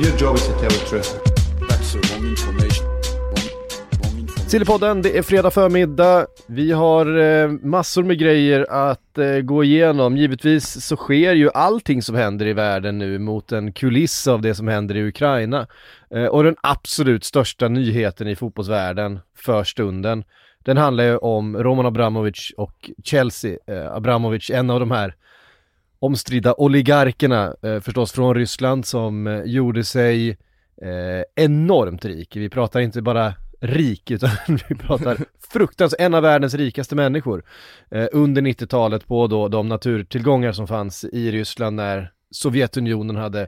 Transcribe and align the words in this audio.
Your 0.00 0.16
job 0.18 0.36
is 0.36 0.46
to 0.46 0.52
tell 0.52 0.70
the 0.70 0.86
truth. 0.88 1.20
That's 1.68 1.92
the 1.92 1.98
wrong 1.98 2.26
information. 2.26 2.86
Sillypodden, 4.48 5.02
det 5.02 5.18
är 5.18 5.22
fredag 5.22 5.50
förmiddag. 5.50 6.26
Vi 6.46 6.72
har 6.72 7.18
eh, 7.18 7.48
massor 7.48 8.02
med 8.02 8.18
grejer 8.18 8.66
att 8.70 9.18
eh, 9.18 9.38
gå 9.38 9.64
igenom. 9.64 10.16
Givetvis 10.16 10.86
så 10.86 10.96
sker 10.96 11.32
ju 11.32 11.50
allting 11.50 12.02
som 12.02 12.14
händer 12.14 12.46
i 12.46 12.52
världen 12.52 12.98
nu 12.98 13.18
mot 13.18 13.52
en 13.52 13.72
kuliss 13.72 14.26
av 14.26 14.42
det 14.42 14.54
som 14.54 14.68
händer 14.68 14.96
i 14.96 15.08
Ukraina. 15.08 15.66
Eh, 16.10 16.26
och 16.26 16.44
den 16.44 16.56
absolut 16.60 17.24
största 17.24 17.68
nyheten 17.68 18.28
i 18.28 18.36
fotbollsvärlden 18.36 19.20
för 19.36 19.64
stunden, 19.64 20.24
den 20.64 20.76
handlar 20.76 21.04
ju 21.04 21.16
om 21.16 21.56
Roman 21.62 21.86
Abramovic 21.86 22.52
och 22.56 22.90
Chelsea. 23.04 23.58
Eh, 23.66 23.92
Abramovic, 23.92 24.50
en 24.50 24.70
av 24.70 24.80
de 24.80 24.90
här 24.90 25.14
omstridda 26.04 26.54
oligarkerna 26.54 27.54
eh, 27.62 27.80
förstås 27.80 28.12
från 28.12 28.34
Ryssland 28.34 28.86
som 28.86 29.26
eh, 29.26 29.42
gjorde 29.44 29.84
sig 29.84 30.28
eh, 30.82 31.44
enormt 31.44 32.04
rik. 32.04 32.36
Vi 32.36 32.48
pratar 32.48 32.80
inte 32.80 33.02
bara 33.02 33.34
rik 33.60 34.10
utan 34.10 34.30
vi 34.68 34.74
pratar 34.74 35.16
fruktansvärt, 35.52 36.00
en 36.00 36.14
av 36.14 36.22
världens 36.22 36.54
rikaste 36.54 36.96
människor 36.96 37.44
eh, 37.90 38.06
under 38.12 38.42
90-talet 38.42 39.06
på 39.06 39.26
då 39.26 39.48
de 39.48 39.68
naturtillgångar 39.68 40.52
som 40.52 40.66
fanns 40.66 41.04
i 41.04 41.30
Ryssland 41.30 41.76
när 41.76 42.10
Sovjetunionen 42.30 43.16
hade 43.16 43.46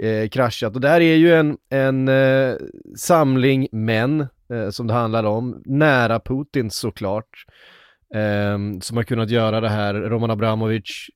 eh, 0.00 0.28
kraschat. 0.28 0.74
Och 0.74 0.80
det 0.80 0.88
här 0.88 1.00
är 1.00 1.16
ju 1.16 1.34
en, 1.34 1.56
en 1.70 2.08
eh, 2.08 2.54
samling 2.96 3.68
män 3.72 4.20
eh, 4.52 4.70
som 4.70 4.86
det 4.86 4.94
handlar 4.94 5.24
om, 5.24 5.62
nära 5.64 6.20
Putin 6.20 6.70
såklart, 6.70 7.44
Um, 8.14 8.80
som 8.80 8.96
har 8.96 9.04
kunnat 9.04 9.30
göra 9.30 9.60
det 9.60 9.68
här. 9.68 9.94
Roman 9.94 10.30
Abramovic 10.30 11.08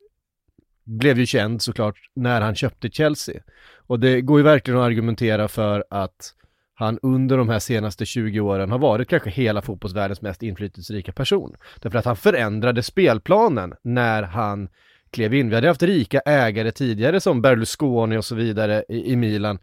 blev 0.84 1.18
ju 1.18 1.26
känd 1.26 1.62
såklart 1.62 1.96
när 2.14 2.40
han 2.40 2.54
köpte 2.54 2.90
Chelsea. 2.90 3.42
Och 3.86 4.00
det 4.00 4.20
går 4.20 4.38
ju 4.38 4.44
verkligen 4.44 4.80
att 4.80 4.86
argumentera 4.86 5.48
för 5.48 5.84
att 5.90 6.34
han 6.74 6.98
under 7.02 7.36
de 7.36 7.48
här 7.48 7.58
senaste 7.58 8.06
20 8.06 8.40
åren 8.40 8.70
har 8.70 8.78
varit 8.78 9.08
kanske 9.08 9.30
hela 9.30 9.62
fotbollsvärldens 9.62 10.22
mest 10.22 10.42
inflytelserika 10.42 11.12
person. 11.12 11.56
Därför 11.80 11.98
att 11.98 12.04
han 12.04 12.16
förändrade 12.16 12.82
spelplanen 12.82 13.74
när 13.82 14.22
han 14.22 14.68
klev 15.10 15.34
in. 15.34 15.48
Vi 15.48 15.54
hade 15.54 15.68
haft 15.68 15.82
rika 15.82 16.20
ägare 16.20 16.72
tidigare 16.72 17.20
som 17.20 17.42
Berlusconi 17.42 18.16
och 18.16 18.24
så 18.24 18.34
vidare 18.34 18.84
i, 18.88 19.12
i 19.12 19.16
Milan. 19.16 19.58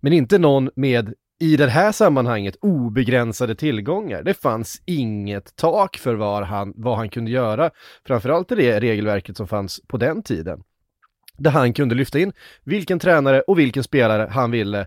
Men 0.00 0.12
inte 0.12 0.38
någon 0.38 0.70
med 0.76 1.14
i 1.42 1.56
det 1.56 1.66
här 1.66 1.92
sammanhanget 1.92 2.56
obegränsade 2.60 3.54
tillgångar. 3.54 4.22
Det 4.22 4.34
fanns 4.34 4.82
inget 4.84 5.56
tak 5.56 5.96
för 5.96 6.14
vad 6.14 6.44
han, 6.44 6.72
vad 6.76 6.96
han 6.96 7.08
kunde 7.08 7.30
göra. 7.30 7.70
Framförallt 8.06 8.52
i 8.52 8.54
det 8.54 8.80
regelverket 8.80 9.36
som 9.36 9.48
fanns 9.48 9.80
på 9.86 9.96
den 9.96 10.22
tiden. 10.22 10.62
Där 11.38 11.50
han 11.50 11.72
kunde 11.72 11.94
lyfta 11.94 12.18
in 12.18 12.32
vilken 12.64 12.98
tränare 12.98 13.40
och 13.40 13.58
vilken 13.58 13.84
spelare 13.84 14.28
han 14.30 14.50
ville 14.50 14.80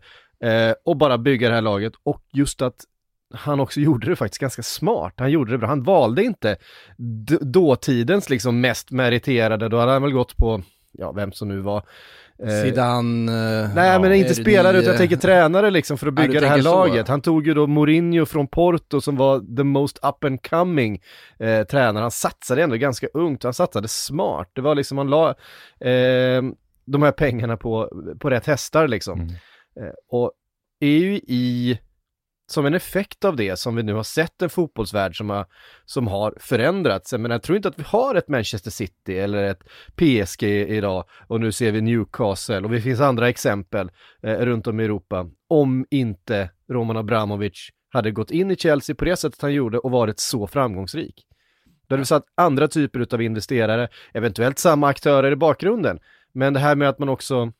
eh, 0.43 0.73
och 0.85 0.97
bara 0.97 1.17
bygga 1.17 1.49
det 1.49 1.55
här 1.55 1.61
laget. 1.61 1.93
Och 2.03 2.21
just 2.33 2.61
att 2.61 2.75
han 3.33 3.59
också 3.59 3.79
gjorde 3.79 4.09
det 4.09 4.15
faktiskt 4.15 4.41
ganska 4.41 4.63
smart. 4.63 5.13
Han 5.17 5.31
gjorde 5.31 5.51
det 5.51 5.57
bra. 5.57 5.67
Han 5.67 5.83
valde 5.83 6.23
inte 6.23 6.57
d- 6.97 7.37
dåtidens 7.41 8.29
liksom 8.29 8.61
mest 8.61 8.91
meriterade, 8.91 9.69
då 9.69 9.77
hade 9.77 9.91
han 9.91 10.01
väl 10.01 10.11
gått 10.11 10.37
på, 10.37 10.61
ja 10.91 11.11
vem 11.11 11.31
som 11.31 11.47
nu 11.47 11.59
var, 11.59 11.83
Zidane... 12.63 13.31
eh, 13.63 13.69
Nej 13.75 13.91
ja, 13.91 13.99
men 13.99 14.13
inte 14.13 14.35
spelare 14.35 14.77
utan 14.77 14.85
jag 14.85 14.93
eh, 14.93 14.99
tänker 14.99 15.15
tränare 15.15 15.71
liksom 15.71 15.97
för 15.97 16.07
att 16.07 16.13
Ja, 16.17 16.27
bygga 16.27 16.39
det 16.39 16.47
här 16.47 16.55
tänker 16.55 16.69
så. 16.69 16.75
laget. 16.85 17.07
Han 17.07 17.21
tog 17.21 17.47
ju 17.47 17.53
då 17.53 17.67
Mourinho 17.67 18.25
från 18.25 18.47
Porto 18.47 19.01
som 19.01 19.15
var 19.15 19.55
the 19.57 19.63
most 19.63 19.97
up 19.97 20.23
and 20.23 20.49
coming 20.49 21.01
eh, 21.39 21.63
tränare. 21.63 22.01
Han 22.01 22.11
satsade 22.11 22.63
ändå 22.63 22.75
ganska 22.75 23.07
ungt, 23.13 23.43
han 23.43 23.53
satsade 23.53 23.87
smart. 23.87 24.49
Det 24.53 24.61
var 24.61 24.75
liksom, 24.75 24.97
han 24.97 25.09
la 25.09 25.29
eh, 25.79 26.41
de 26.85 27.01
här 27.01 27.11
pengarna 27.11 27.57
på, 27.57 27.89
på 28.19 28.29
rätt 28.29 28.45
hästar 28.45 28.87
liksom. 28.87 29.19
Mm. 29.19 29.35
Eh, 29.79 29.93
och 30.09 30.31
är 30.79 30.87
ju 30.97 31.15
i, 31.15 31.79
som 32.47 32.65
en 32.65 32.73
effekt 32.73 33.25
av 33.25 33.35
det 33.35 33.59
som 33.59 33.75
vi 33.75 33.83
nu 33.83 33.93
har 33.93 34.03
sett 34.03 34.41
en 34.41 34.49
fotbollsvärld 34.49 35.17
som 35.17 35.29
har, 35.29 35.45
som 35.85 36.07
har 36.07 36.33
förändrats. 36.39 37.13
Men 37.13 37.31
jag 37.31 37.43
tror 37.43 37.55
inte 37.55 37.67
att 37.67 37.79
vi 37.79 37.83
har 37.87 38.15
ett 38.15 38.27
Manchester 38.27 38.71
City 38.71 39.19
eller 39.19 39.43
ett 39.43 39.63
PSG 39.95 40.43
idag 40.43 41.05
och 41.27 41.41
nu 41.41 41.51
ser 41.51 41.71
vi 41.71 41.81
Newcastle 41.81 42.61
och 42.61 42.69
det 42.69 42.81
finns 42.81 42.99
andra 42.99 43.29
exempel 43.29 43.91
eh, 44.23 44.37
runt 44.37 44.67
om 44.67 44.79
i 44.79 44.83
Europa. 44.83 45.29
Om 45.49 45.85
inte 45.89 46.49
Roman 46.69 46.97
Abramovic 46.97 47.69
hade 47.89 48.11
gått 48.11 48.31
in 48.31 48.51
i 48.51 48.55
Chelsea 48.55 48.95
på 48.95 49.05
det 49.05 49.15
sättet 49.15 49.41
han 49.41 49.53
gjorde 49.53 49.77
och 49.77 49.91
varit 49.91 50.19
så 50.19 50.47
framgångsrik. 50.47 51.25
Då 51.87 51.93
hade 51.93 52.01
vi 52.01 52.05
satt 52.05 52.25
andra 52.35 52.67
typer 52.67 53.07
av 53.13 53.21
investerare, 53.21 53.89
eventuellt 54.13 54.59
samma 54.59 54.87
aktörer 54.87 55.31
i 55.31 55.35
bakgrunden. 55.35 55.99
Men 56.33 56.53
det 56.53 56.59
här 56.59 56.75
med 56.75 56.89
att 56.89 56.99
man 56.99 57.09
också 57.09 57.51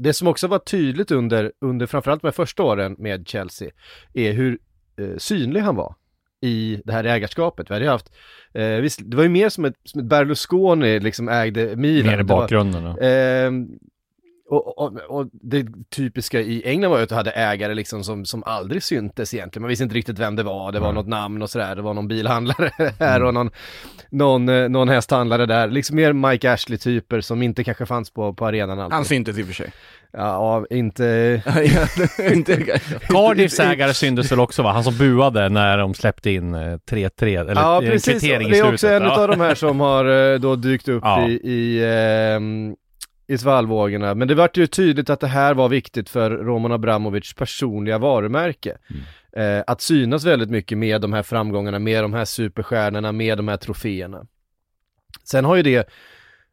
det 0.00 0.12
som 0.12 0.28
också 0.28 0.46
var 0.46 0.58
tydligt 0.58 1.10
under, 1.10 1.52
under 1.60 1.86
framförallt 1.86 2.22
de 2.22 2.26
här 2.26 2.32
första 2.32 2.62
åren 2.62 2.96
med 2.98 3.28
Chelsea 3.28 3.70
är 4.14 4.32
hur 4.32 4.58
eh, 5.00 5.16
synlig 5.18 5.60
han 5.60 5.76
var 5.76 5.94
i 6.40 6.82
det 6.84 6.92
här 6.92 7.04
ägarskapet. 7.04 7.70
Vi 7.70 7.74
hade 7.74 7.88
haft, 7.88 8.12
eh, 8.54 8.68
visst, 8.68 9.00
det 9.04 9.16
var 9.16 9.22
ju 9.22 9.28
mer 9.28 9.48
som 9.48 9.64
ett, 9.64 9.74
som 9.84 10.00
ett 10.00 10.06
Berlusconi 10.06 11.00
liksom 11.00 11.28
ägde 11.28 11.76
Milan. 11.76 12.06
Mer 12.12 12.20
i 12.20 12.22
var- 12.22 12.36
bakgrunden 12.40 12.84
då. 12.84 12.98
Ehm, 13.00 13.68
och, 14.48 14.78
och, 14.78 14.92
och 15.08 15.26
det 15.32 15.66
typiska 15.90 16.40
i 16.40 16.62
England 16.64 16.90
var 16.90 16.96
ju 16.98 17.02
att 17.02 17.08
du 17.08 17.14
hade 17.14 17.30
ägare 17.30 17.74
liksom 17.74 18.04
som, 18.04 18.24
som 18.24 18.42
aldrig 18.46 18.82
syntes 18.82 19.34
egentligen. 19.34 19.62
Man 19.62 19.68
visste 19.68 19.82
inte 19.84 19.96
riktigt 19.96 20.18
vem 20.18 20.36
det 20.36 20.42
var, 20.42 20.72
det 20.72 20.80
var 20.80 20.86
Nej. 20.86 20.94
något 20.94 21.08
namn 21.08 21.42
och 21.42 21.50
sådär, 21.50 21.76
det 21.76 21.82
var 21.82 21.94
någon 21.94 22.08
bilhandlare 22.08 22.70
här 22.98 23.22
och 23.22 23.34
någon, 23.34 23.50
någon, 24.10 24.48
eh, 24.48 24.68
någon 24.68 24.88
hästhandlare 24.88 25.46
där. 25.46 25.68
Liksom 25.68 25.96
mer 25.96 26.12
Mike 26.12 26.52
Ashley-typer 26.52 27.20
som 27.20 27.42
inte 27.42 27.64
kanske 27.64 27.86
fanns 27.86 28.10
på, 28.10 28.34
på 28.34 28.46
arenan 28.46 28.80
alltid. 28.80 28.94
Han 28.94 29.04
syntes 29.04 29.38
i 29.38 29.42
och 29.42 29.46
för 29.46 29.54
sig. 29.54 29.72
Ja, 30.12 30.64
inte... 30.70 31.42
inte, 32.32 32.56
Cardiffs 33.08 33.60
ägare 33.60 33.94
syntes 33.94 34.32
väl 34.32 34.40
också 34.40 34.62
va? 34.62 34.72
Han 34.72 34.84
som 34.84 34.98
buade 34.98 35.48
när 35.48 35.78
de 35.78 35.94
släppte 35.94 36.30
in 36.30 36.54
eh, 36.54 36.58
3-3, 36.58 37.40
eller 37.40 37.54
Ja, 37.62 37.82
en 37.82 37.90
precis. 37.90 38.12
kvittering 38.20 38.48
i 38.48 38.50
Det 38.50 38.58
är 38.58 38.62
slutet. 38.62 38.74
också 38.74 38.88
en 38.88 39.02
ja. 39.02 39.22
av 39.22 39.28
de 39.28 39.40
här 39.40 39.54
som 39.54 39.80
har 39.80 40.32
eh, 40.32 40.38
då 40.38 40.56
dykt 40.56 40.88
upp 40.88 41.02
Ja. 41.04 41.28
i, 41.28 41.32
i, 41.32 41.84
ehm, 41.84 42.74
i 43.26 43.38
svallvågorna. 43.38 44.14
Men 44.14 44.28
det 44.28 44.34
vart 44.34 44.56
ju 44.56 44.66
tydligt 44.66 45.10
att 45.10 45.20
det 45.20 45.26
här 45.26 45.54
var 45.54 45.68
viktigt 45.68 46.08
för 46.08 46.30
Roman 46.30 46.72
Abramovics 46.72 47.34
personliga 47.34 47.98
varumärke. 47.98 48.76
Eh, 49.36 49.62
att 49.66 49.80
synas 49.80 50.24
väldigt 50.24 50.50
mycket 50.50 50.78
med 50.78 51.00
de 51.00 51.12
här 51.12 51.22
framgångarna, 51.22 51.78
med 51.78 52.04
de 52.04 52.14
här 52.14 52.24
superstjärnorna, 52.24 53.12
med 53.12 53.38
de 53.38 53.48
här 53.48 53.56
troféerna. 53.56 54.26
Sen 55.24 55.44
har 55.44 55.56
ju 55.56 55.62
det 55.62 55.88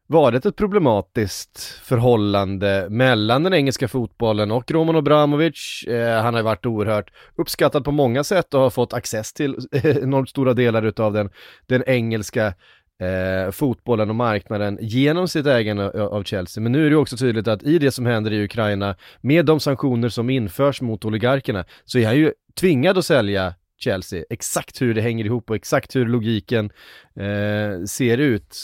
varit 0.06 0.46
ett 0.46 0.56
problematiskt 0.56 1.58
förhållande 1.82 2.86
mellan 2.90 3.42
den 3.42 3.54
engelska 3.54 3.88
fotbollen 3.88 4.50
och 4.50 4.70
Roman 4.70 4.96
Abramovic. 4.96 5.84
Eh, 5.88 6.22
han 6.22 6.34
har 6.34 6.40
ju 6.40 6.44
varit 6.44 6.66
oerhört 6.66 7.10
uppskattad 7.36 7.84
på 7.84 7.90
många 7.90 8.24
sätt 8.24 8.54
och 8.54 8.60
har 8.60 8.70
fått 8.70 8.92
access 8.92 9.32
till 9.32 9.56
enormt 9.82 10.28
stora 10.28 10.54
delar 10.54 10.82
utav 10.82 11.12
den, 11.12 11.30
den 11.66 11.82
engelska 11.86 12.54
eh, 13.00 13.50
fotbollen 13.50 14.08
och 14.10 14.16
marknaden 14.16 14.78
genom 14.80 15.28
sitt 15.28 15.46
ägande 15.46 15.90
av 15.90 16.22
Chelsea. 16.22 16.62
Men 16.62 16.72
nu 16.72 16.86
är 16.86 16.90
det 16.90 16.96
också 16.96 17.16
tydligt 17.16 17.48
att 17.48 17.62
i 17.62 17.78
det 17.78 17.90
som 17.90 18.06
händer 18.06 18.32
i 18.32 18.44
Ukraina, 18.44 18.96
med 19.20 19.46
de 19.46 19.60
sanktioner 19.60 20.08
som 20.08 20.30
införs 20.30 20.80
mot 20.80 21.04
oligarkerna, 21.04 21.64
så 21.84 21.98
är 21.98 22.06
han 22.06 22.16
ju 22.16 22.32
tvingad 22.54 22.98
att 22.98 23.04
sälja 23.04 23.54
Chelsea. 23.78 24.24
Exakt 24.30 24.82
hur 24.82 24.94
det 24.94 25.00
hänger 25.00 25.24
ihop 25.24 25.50
och 25.50 25.56
exakt 25.56 25.96
hur 25.96 26.06
logiken 26.06 26.70
eh, 27.16 27.84
ser 27.86 28.18
ut 28.18 28.56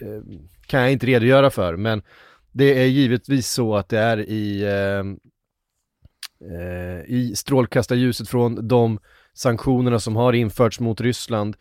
eh, 0.00 0.22
kan 0.66 0.80
jag 0.80 0.92
inte 0.92 1.06
redogöra 1.06 1.50
för, 1.50 1.76
men 1.76 2.02
det 2.52 2.82
är 2.82 2.86
givetvis 2.86 3.50
så 3.50 3.76
att 3.76 3.88
det 3.88 3.98
är 3.98 4.20
i, 4.20 4.62
eh, 4.62 5.04
eh 6.50 7.00
i 7.06 7.32
strålkastarljuset 7.36 8.28
från 8.28 8.68
de 8.68 8.98
sanktionerna 9.34 10.00
som 10.00 10.16
har 10.16 10.32
införts 10.32 10.80
mot 10.80 11.00
Ryssland. 11.00 11.56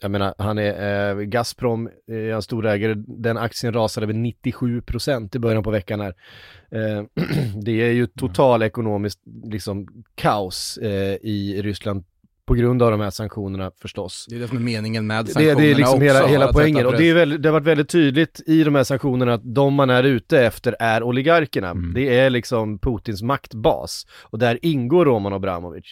Jag 0.00 0.10
menar, 0.10 0.34
han 0.38 0.58
är, 0.58 1.10
eh, 1.10 1.16
Gazprom 1.16 1.90
är 2.06 2.32
en 2.32 2.42
storägare, 2.42 2.94
den 2.96 3.36
aktien 3.36 3.72
rasade 3.72 4.06
med 4.06 4.16
97% 4.16 5.36
i 5.36 5.38
början 5.38 5.62
på 5.62 5.70
veckan 5.70 6.00
här. 6.00 6.14
Eh, 6.70 7.04
det 7.62 7.72
är 7.72 7.92
ju 7.92 8.06
total 8.06 8.62
ekonomiskt 8.62 9.20
liksom 9.44 10.04
kaos 10.14 10.78
eh, 10.78 11.14
i 11.22 11.62
Ryssland 11.62 12.04
på 12.46 12.54
grund 12.54 12.82
av 12.82 12.90
de 12.90 13.00
här 13.00 13.10
sanktionerna 13.10 13.70
förstås. 13.82 14.26
Det 14.28 14.36
är 14.36 14.40
det 14.40 14.48
som 14.48 14.56
är 14.56 14.62
meningen 14.62 15.06
med 15.06 15.24
Det, 15.24 15.32
sanktionerna 15.32 15.60
det 15.60 15.70
är 15.70 15.74
liksom 15.74 15.94
också, 15.94 16.04
hela, 16.04 16.26
hela 16.26 16.52
poängen 16.52 16.86
och 16.86 16.92
det, 16.92 17.10
är 17.10 17.14
väldigt, 17.14 17.42
det 17.42 17.48
har 17.48 17.52
varit 17.52 17.66
väldigt 17.66 17.88
tydligt 17.88 18.40
i 18.46 18.64
de 18.64 18.74
här 18.74 18.84
sanktionerna 18.84 19.34
att 19.34 19.54
de 19.54 19.74
man 19.74 19.90
är 19.90 20.02
ute 20.02 20.40
efter 20.40 20.76
är 20.80 21.02
oligarkerna. 21.02 21.70
Mm. 21.70 21.94
Det 21.94 22.18
är 22.18 22.30
liksom 22.30 22.78
Putins 22.78 23.22
maktbas 23.22 24.06
och 24.22 24.38
där 24.38 24.58
ingår 24.62 25.04
Roman 25.04 25.32
Abramovic. 25.32 25.84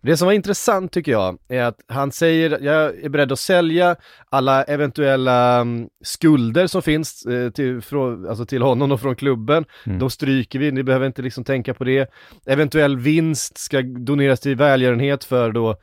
Det 0.00 0.16
som 0.16 0.26
var 0.26 0.32
intressant 0.32 0.92
tycker 0.92 1.12
jag 1.12 1.38
är 1.48 1.62
att 1.62 1.80
han 1.88 2.12
säger 2.12 2.58
jag 2.60 3.04
är 3.04 3.08
beredd 3.08 3.32
att 3.32 3.38
sälja 3.38 3.96
alla 4.30 4.64
eventuella 4.64 5.60
mm, 5.60 5.88
skulder 6.04 6.66
som 6.66 6.82
finns 6.82 7.26
eh, 7.26 7.50
till, 7.50 7.80
från, 7.80 8.28
alltså 8.28 8.46
till 8.46 8.62
honom 8.62 8.92
och 8.92 9.00
från 9.00 9.16
klubben. 9.16 9.64
Mm. 9.86 9.98
De 9.98 10.10
stryker 10.10 10.58
vi, 10.58 10.72
ni 10.72 10.82
behöver 10.82 11.06
inte 11.06 11.22
liksom 11.22 11.44
tänka 11.44 11.74
på 11.74 11.84
det. 11.84 12.10
Eventuell 12.46 12.96
vinst 12.96 13.58
ska 13.58 13.82
doneras 13.82 14.40
till 14.40 14.56
välgörenhet 14.56 15.24
för 15.24 15.52
då 15.52 15.76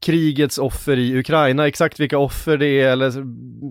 krigets 0.00 0.58
offer 0.58 0.98
i 0.98 1.18
Ukraina, 1.18 1.66
exakt 1.66 2.00
vilka 2.00 2.18
offer 2.18 2.56
det 2.56 2.66
är 2.66 2.92
eller 2.92 3.10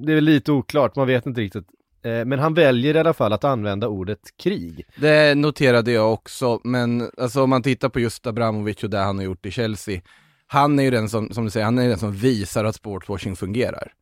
det 0.05 0.13
är 0.13 0.21
lite 0.21 0.51
oklart, 0.51 0.95
man 0.95 1.07
vet 1.07 1.25
inte 1.25 1.41
riktigt. 1.41 1.65
Eh, 2.03 2.25
men 2.25 2.39
han 2.39 2.53
väljer 2.53 2.95
i 2.95 2.99
alla 2.99 3.13
fall 3.13 3.33
att 3.33 3.43
använda 3.43 3.87
ordet 3.87 4.19
krig. 4.37 4.85
Det 4.95 5.35
noterade 5.35 5.91
jag 5.91 6.13
också, 6.13 6.59
men 6.63 7.11
alltså 7.17 7.43
om 7.43 7.49
man 7.49 7.63
tittar 7.63 7.89
på 7.89 7.99
just 7.99 8.27
Abramovic 8.27 8.83
och 8.83 8.89
det 8.89 8.97
han 8.97 9.17
har 9.17 9.25
gjort 9.25 9.45
i 9.45 9.51
Chelsea, 9.51 10.01
han 10.47 10.79
är 10.79 10.83
ju 10.83 10.91
den 10.91 11.09
som, 11.09 11.33
som 11.33 11.45
du 11.45 11.51
säger, 11.51 11.65
han 11.65 11.77
är 11.77 11.89
den 11.89 11.99
som 11.99 12.11
visar 12.11 12.65
att 12.65 12.75
sportswashing 12.75 13.35
fungerar. 13.35 13.93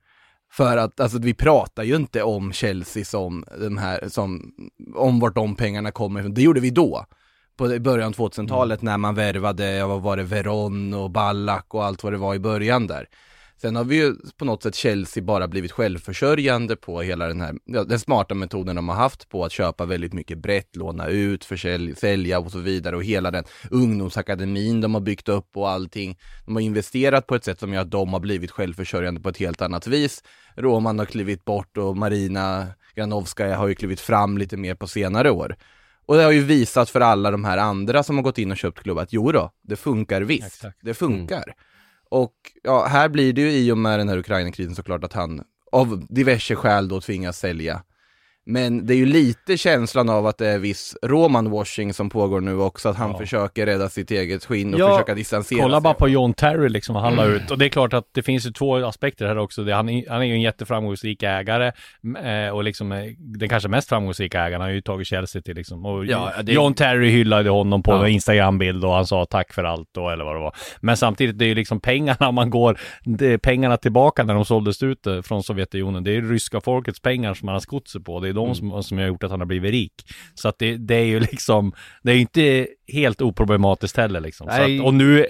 För 0.51 0.77
att 0.77 0.99
alltså 0.99 1.19
vi 1.19 1.33
pratar 1.33 1.83
ju 1.83 1.95
inte 1.95 2.23
om 2.23 2.53
Chelsea 2.53 3.05
som 3.05 3.45
de 3.59 3.77
här, 3.77 4.09
som, 4.09 4.53
om 4.95 5.19
vart 5.19 5.35
de 5.35 5.55
pengarna 5.55 5.91
kommer 5.91 6.19
ifrån. 6.19 6.33
Det 6.33 6.41
gjorde 6.41 6.59
vi 6.59 6.69
då. 6.69 7.05
På 7.57 7.73
i 7.73 7.79
början 7.79 8.07
av 8.07 8.13
2000-talet 8.13 8.81
när 8.81 8.97
man 8.97 9.15
värvade, 9.15 9.85
vad 9.85 10.01
var 10.01 10.17
det, 10.17 10.23
Veron 10.23 10.93
och 10.93 11.11
Ballack 11.11 11.73
och 11.73 11.85
allt 11.85 12.03
vad 12.03 12.13
det 12.13 12.17
var 12.17 12.35
i 12.35 12.39
början 12.39 12.87
där. 12.87 13.07
Sen 13.61 13.75
har 13.75 13.83
vi 13.83 13.95
ju 13.95 14.15
på 14.37 14.45
något 14.45 14.63
sätt 14.63 14.75
Chelsea 14.75 15.23
bara 15.23 15.47
blivit 15.47 15.71
självförsörjande 15.71 16.75
på 16.75 17.01
hela 17.01 17.27
den 17.27 17.41
här, 17.41 17.55
ja, 17.65 17.83
den 17.83 17.99
smarta 17.99 18.35
metoden 18.35 18.75
de 18.75 18.89
har 18.89 18.95
haft 18.95 19.29
på 19.29 19.45
att 19.45 19.51
köpa 19.51 19.85
väldigt 19.85 20.13
mycket 20.13 20.37
brett, 20.37 20.75
låna 20.75 21.07
ut, 21.07 21.47
sälja 21.97 22.39
och 22.39 22.51
så 22.51 22.59
vidare 22.59 22.95
och 22.95 23.03
hela 23.03 23.31
den 23.31 23.43
ungdomsakademin 23.71 24.81
de 24.81 24.93
har 24.93 25.01
byggt 25.01 25.29
upp 25.29 25.57
och 25.57 25.69
allting. 25.69 26.17
De 26.45 26.55
har 26.55 26.61
investerat 26.61 27.27
på 27.27 27.35
ett 27.35 27.43
sätt 27.43 27.59
som 27.59 27.73
gör 27.73 27.81
att 27.81 27.91
de 27.91 28.13
har 28.13 28.19
blivit 28.19 28.51
självförsörjande 28.51 29.21
på 29.21 29.29
ett 29.29 29.37
helt 29.37 29.61
annat 29.61 29.87
vis. 29.87 30.23
Roman 30.55 30.99
har 30.99 31.05
klivit 31.05 31.45
bort 31.45 31.77
och 31.77 31.97
Marina 31.97 32.67
Granovskaja 32.95 33.57
har 33.57 33.67
ju 33.67 33.75
klivit 33.75 33.99
fram 33.99 34.37
lite 34.37 34.57
mer 34.57 34.75
på 34.75 34.87
senare 34.87 35.31
år. 35.31 35.55
Och 36.07 36.15
det 36.15 36.23
har 36.23 36.31
ju 36.31 36.43
visat 36.43 36.89
för 36.89 37.01
alla 37.01 37.31
de 37.31 37.45
här 37.45 37.57
andra 37.57 38.03
som 38.03 38.15
har 38.15 38.23
gått 38.23 38.37
in 38.37 38.51
och 38.51 38.57
köpt 38.57 38.79
klubb 38.79 38.97
att 38.97 39.13
jo 39.13 39.31
då, 39.31 39.51
det 39.63 39.75
funkar 39.75 40.21
visst. 40.21 40.47
Exakt. 40.47 40.77
Det 40.81 40.93
funkar. 40.93 41.53
Och 42.09 42.33
ja, 42.63 42.85
här 42.85 43.09
blir 43.09 43.33
det 43.33 43.41
ju 43.41 43.51
i 43.51 43.71
och 43.71 43.77
med 43.77 43.99
den 43.99 44.09
här 44.09 44.17
Ukraina-krisen 44.17 44.75
såklart 44.75 45.03
att 45.03 45.13
han 45.13 45.43
av 45.71 46.05
diverse 46.09 46.55
skäl 46.55 46.87
då 46.87 47.01
tvingas 47.01 47.39
sälja. 47.39 47.83
Men 48.49 48.85
det 48.85 48.93
är 48.93 48.97
ju 48.97 49.05
lite 49.05 49.57
känslan 49.57 50.09
av 50.09 50.25
att 50.27 50.37
det 50.37 50.47
är 50.47 50.59
viss 50.59 50.95
Roman-washing 51.01 51.91
som 51.93 52.09
pågår 52.09 52.41
nu 52.41 52.57
också, 52.59 52.89
att 52.89 52.95
han 52.95 53.11
Ja. 53.11 53.17
försöker 53.17 53.65
rädda 53.65 53.89
sitt 53.89 54.11
eget 54.11 54.45
skinn 54.45 54.73
och 54.73 54.79
Ja, 54.79 54.91
försöka 54.93 55.13
distansera 55.15 55.61
Kolla 55.61 55.77
sig. 55.77 55.83
bara 55.83 55.93
på 55.93 56.09
John 56.09 56.33
Terry 56.33 56.69
liksom, 56.69 56.93
vad 56.95 57.03
han 57.03 57.15
la 57.15 57.25
ut. 57.25 57.51
Och 57.51 57.57
det 57.57 57.65
är 57.65 57.69
klart 57.69 57.93
att 57.93 58.05
det 58.13 58.21
finns 58.21 58.45
ju 58.47 58.51
två 58.51 58.75
aspekter 58.85 59.25
här 59.27 59.37
också. 59.37 59.71
Han, 59.71 59.89
är- 59.89 60.09
han 60.09 60.21
är 60.21 60.25
ju 60.25 60.33
en 60.33 60.41
jätteframgångsrik 60.41 61.23
ägare 61.23 61.71
eh, 62.23 62.53
och 62.53 62.63
liksom 62.63 62.91
eh, 62.91 63.03
den 63.17 63.49
kanske 63.49 63.69
mest 63.69 63.89
framgångsrika 63.89 64.41
ägaren. 64.45 64.61
Har 64.61 64.69
ju 64.69 64.81
tagit 64.81 65.07
Chelsea 65.07 65.41
till 65.41 65.55
liksom. 65.55 65.85
Och 65.85 66.05
Ja, 66.05 66.31
det- 66.43 66.51
John 66.53 66.73
Terry 66.73 67.09
hyllade 67.09 67.49
honom 67.49 67.83
på 67.83 67.91
Ja. 67.91 68.05
en 68.05 68.11
Instagram-bild 68.11 68.85
och 68.85 68.91
han 68.93 69.07
sa 69.07 69.25
tack 69.25 69.53
för 69.53 69.63
allt 69.63 69.89
då, 69.91 70.09
eller 70.09 70.25
vad 70.25 70.35
det 70.35 70.39
var. 70.39 70.55
Men 70.81 70.97
samtidigt, 70.97 71.37
det 71.39 71.45
är 71.45 71.49
ju 71.49 71.55
liksom 71.55 71.79
pengarna 71.79 72.31
man 72.31 72.49
går, 72.49 72.79
pengarna 73.37 73.77
tillbaka 73.77 74.23
när 74.23 74.33
de 74.33 74.45
såldes 74.45 74.83
ut 74.83 75.07
eh, 75.07 75.21
från 75.21 75.43
Sovjetunionen. 75.43 76.03
Det 76.03 76.15
är 76.15 76.21
ryska 76.21 76.61
folkets 76.61 76.99
pengar 76.99 77.33
som 77.33 77.47
han 77.47 77.55
har 77.55 77.59
skott 77.59 77.87
sig 77.87 78.03
på. 78.03 78.19
Det 78.19 78.29
är 78.29 78.36
de 78.37 78.55
som, 78.55 78.83
som 78.83 78.97
har 78.97 79.05
gjort 79.05 79.23
att 79.23 79.31
han 79.31 79.39
har 79.39 79.47
blivit 79.47 79.71
rik. 79.71 79.93
Så 80.35 80.49
att 80.49 80.59
det, 80.59 80.77
det 80.77 80.95
är 80.95 81.05
ju 81.05 81.19
liksom, 81.31 81.73
det 82.03 82.11
är 82.11 82.15
ju 82.15 82.21
inte 82.21 82.67
helt 82.93 83.21
oproblematiskt 83.21 83.97
heller 83.97 84.19
liksom. 84.19 84.47
Att, 84.47 84.85
och 84.85 84.93
nu, 84.93 85.25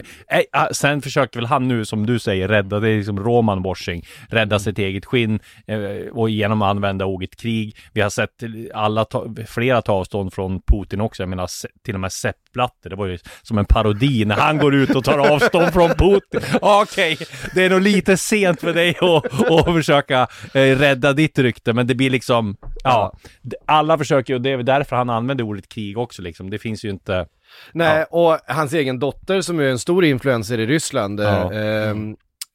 ah, 0.51 0.67
sen 0.73 1.01
försöker 1.01 1.39
väl 1.39 1.45
han 1.45 1.67
nu 1.67 1.85
som 1.85 2.05
du 2.05 2.19
säger 2.19 2.47
rädda, 2.47 2.79
det 2.79 2.89
är 2.89 2.97
liksom 2.97 3.19
Roman 3.19 3.63
washing, 3.63 4.05
rädda 4.29 4.59
sitt 4.59 4.79
eget 4.79 5.05
skinn 5.05 5.39
eh, 5.67 5.79
och 6.11 6.29
genom 6.29 6.61
att 6.61 6.69
använda 6.69 7.05
ordet 7.05 7.35
krig. 7.35 7.77
Vi 7.93 8.01
har 8.01 8.09
sett 8.09 8.43
alla 8.73 9.05
ta, 9.05 9.27
flera 9.47 9.81
ta 9.81 9.93
avstånd 9.93 10.33
från 10.33 10.61
Putin 10.61 11.01
också, 11.01 11.23
jag 11.23 11.29
menar 11.29 11.49
till 11.83 11.93
och 11.93 11.99
med 11.99 12.11
Sepp 12.11 12.35
Blatter, 12.53 12.89
det 12.89 12.95
var 12.95 13.07
ju 13.07 13.17
som 13.41 13.57
en 13.57 13.65
parodi 13.65 14.25
när 14.25 14.35
han 14.35 14.57
går 14.57 14.75
ut 14.75 14.95
och 14.95 15.03
tar 15.03 15.17
avstånd 15.17 15.73
från 15.73 15.89
Putin. 15.89 16.41
Okej, 16.61 17.17
det 17.53 17.65
är 17.65 17.69
nog 17.69 17.81
lite 17.81 18.17
sent 18.17 18.61
för 18.61 18.73
dig 18.73 18.95
att, 19.01 19.51
att 19.51 19.75
försöka 19.75 20.27
eh, 20.53 20.77
rädda 20.77 21.13
ditt 21.13 21.39
rykte, 21.39 21.73
men 21.73 21.87
det 21.87 21.95
blir 21.95 22.09
liksom, 22.09 22.57
ja, 22.87 23.17
alla 23.65 23.97
försöker 23.97 24.33
och 24.33 24.41
det 24.41 24.49
är 24.51 24.63
därför 24.63 24.95
han 24.95 25.09
använder 25.09 25.43
ordet 25.43 25.69
krig 25.69 25.97
också 25.97 26.21
liksom. 26.21 26.49
Det 26.49 26.59
finns 26.59 26.85
ju 26.85 26.89
inte, 26.89 27.27
Nej, 27.73 28.05
och 28.09 28.37
hans 28.47 28.73
egen 28.73 28.99
dotter 28.99 29.41
som 29.41 29.59
är 29.59 29.63
en 29.63 29.79
stor 29.79 30.05
influencer 30.05 30.57
i 30.59 30.65
Ryssland, 30.65 31.19
Ja. 31.19 31.53
eh, 31.53 31.89
ehm, 31.89 32.11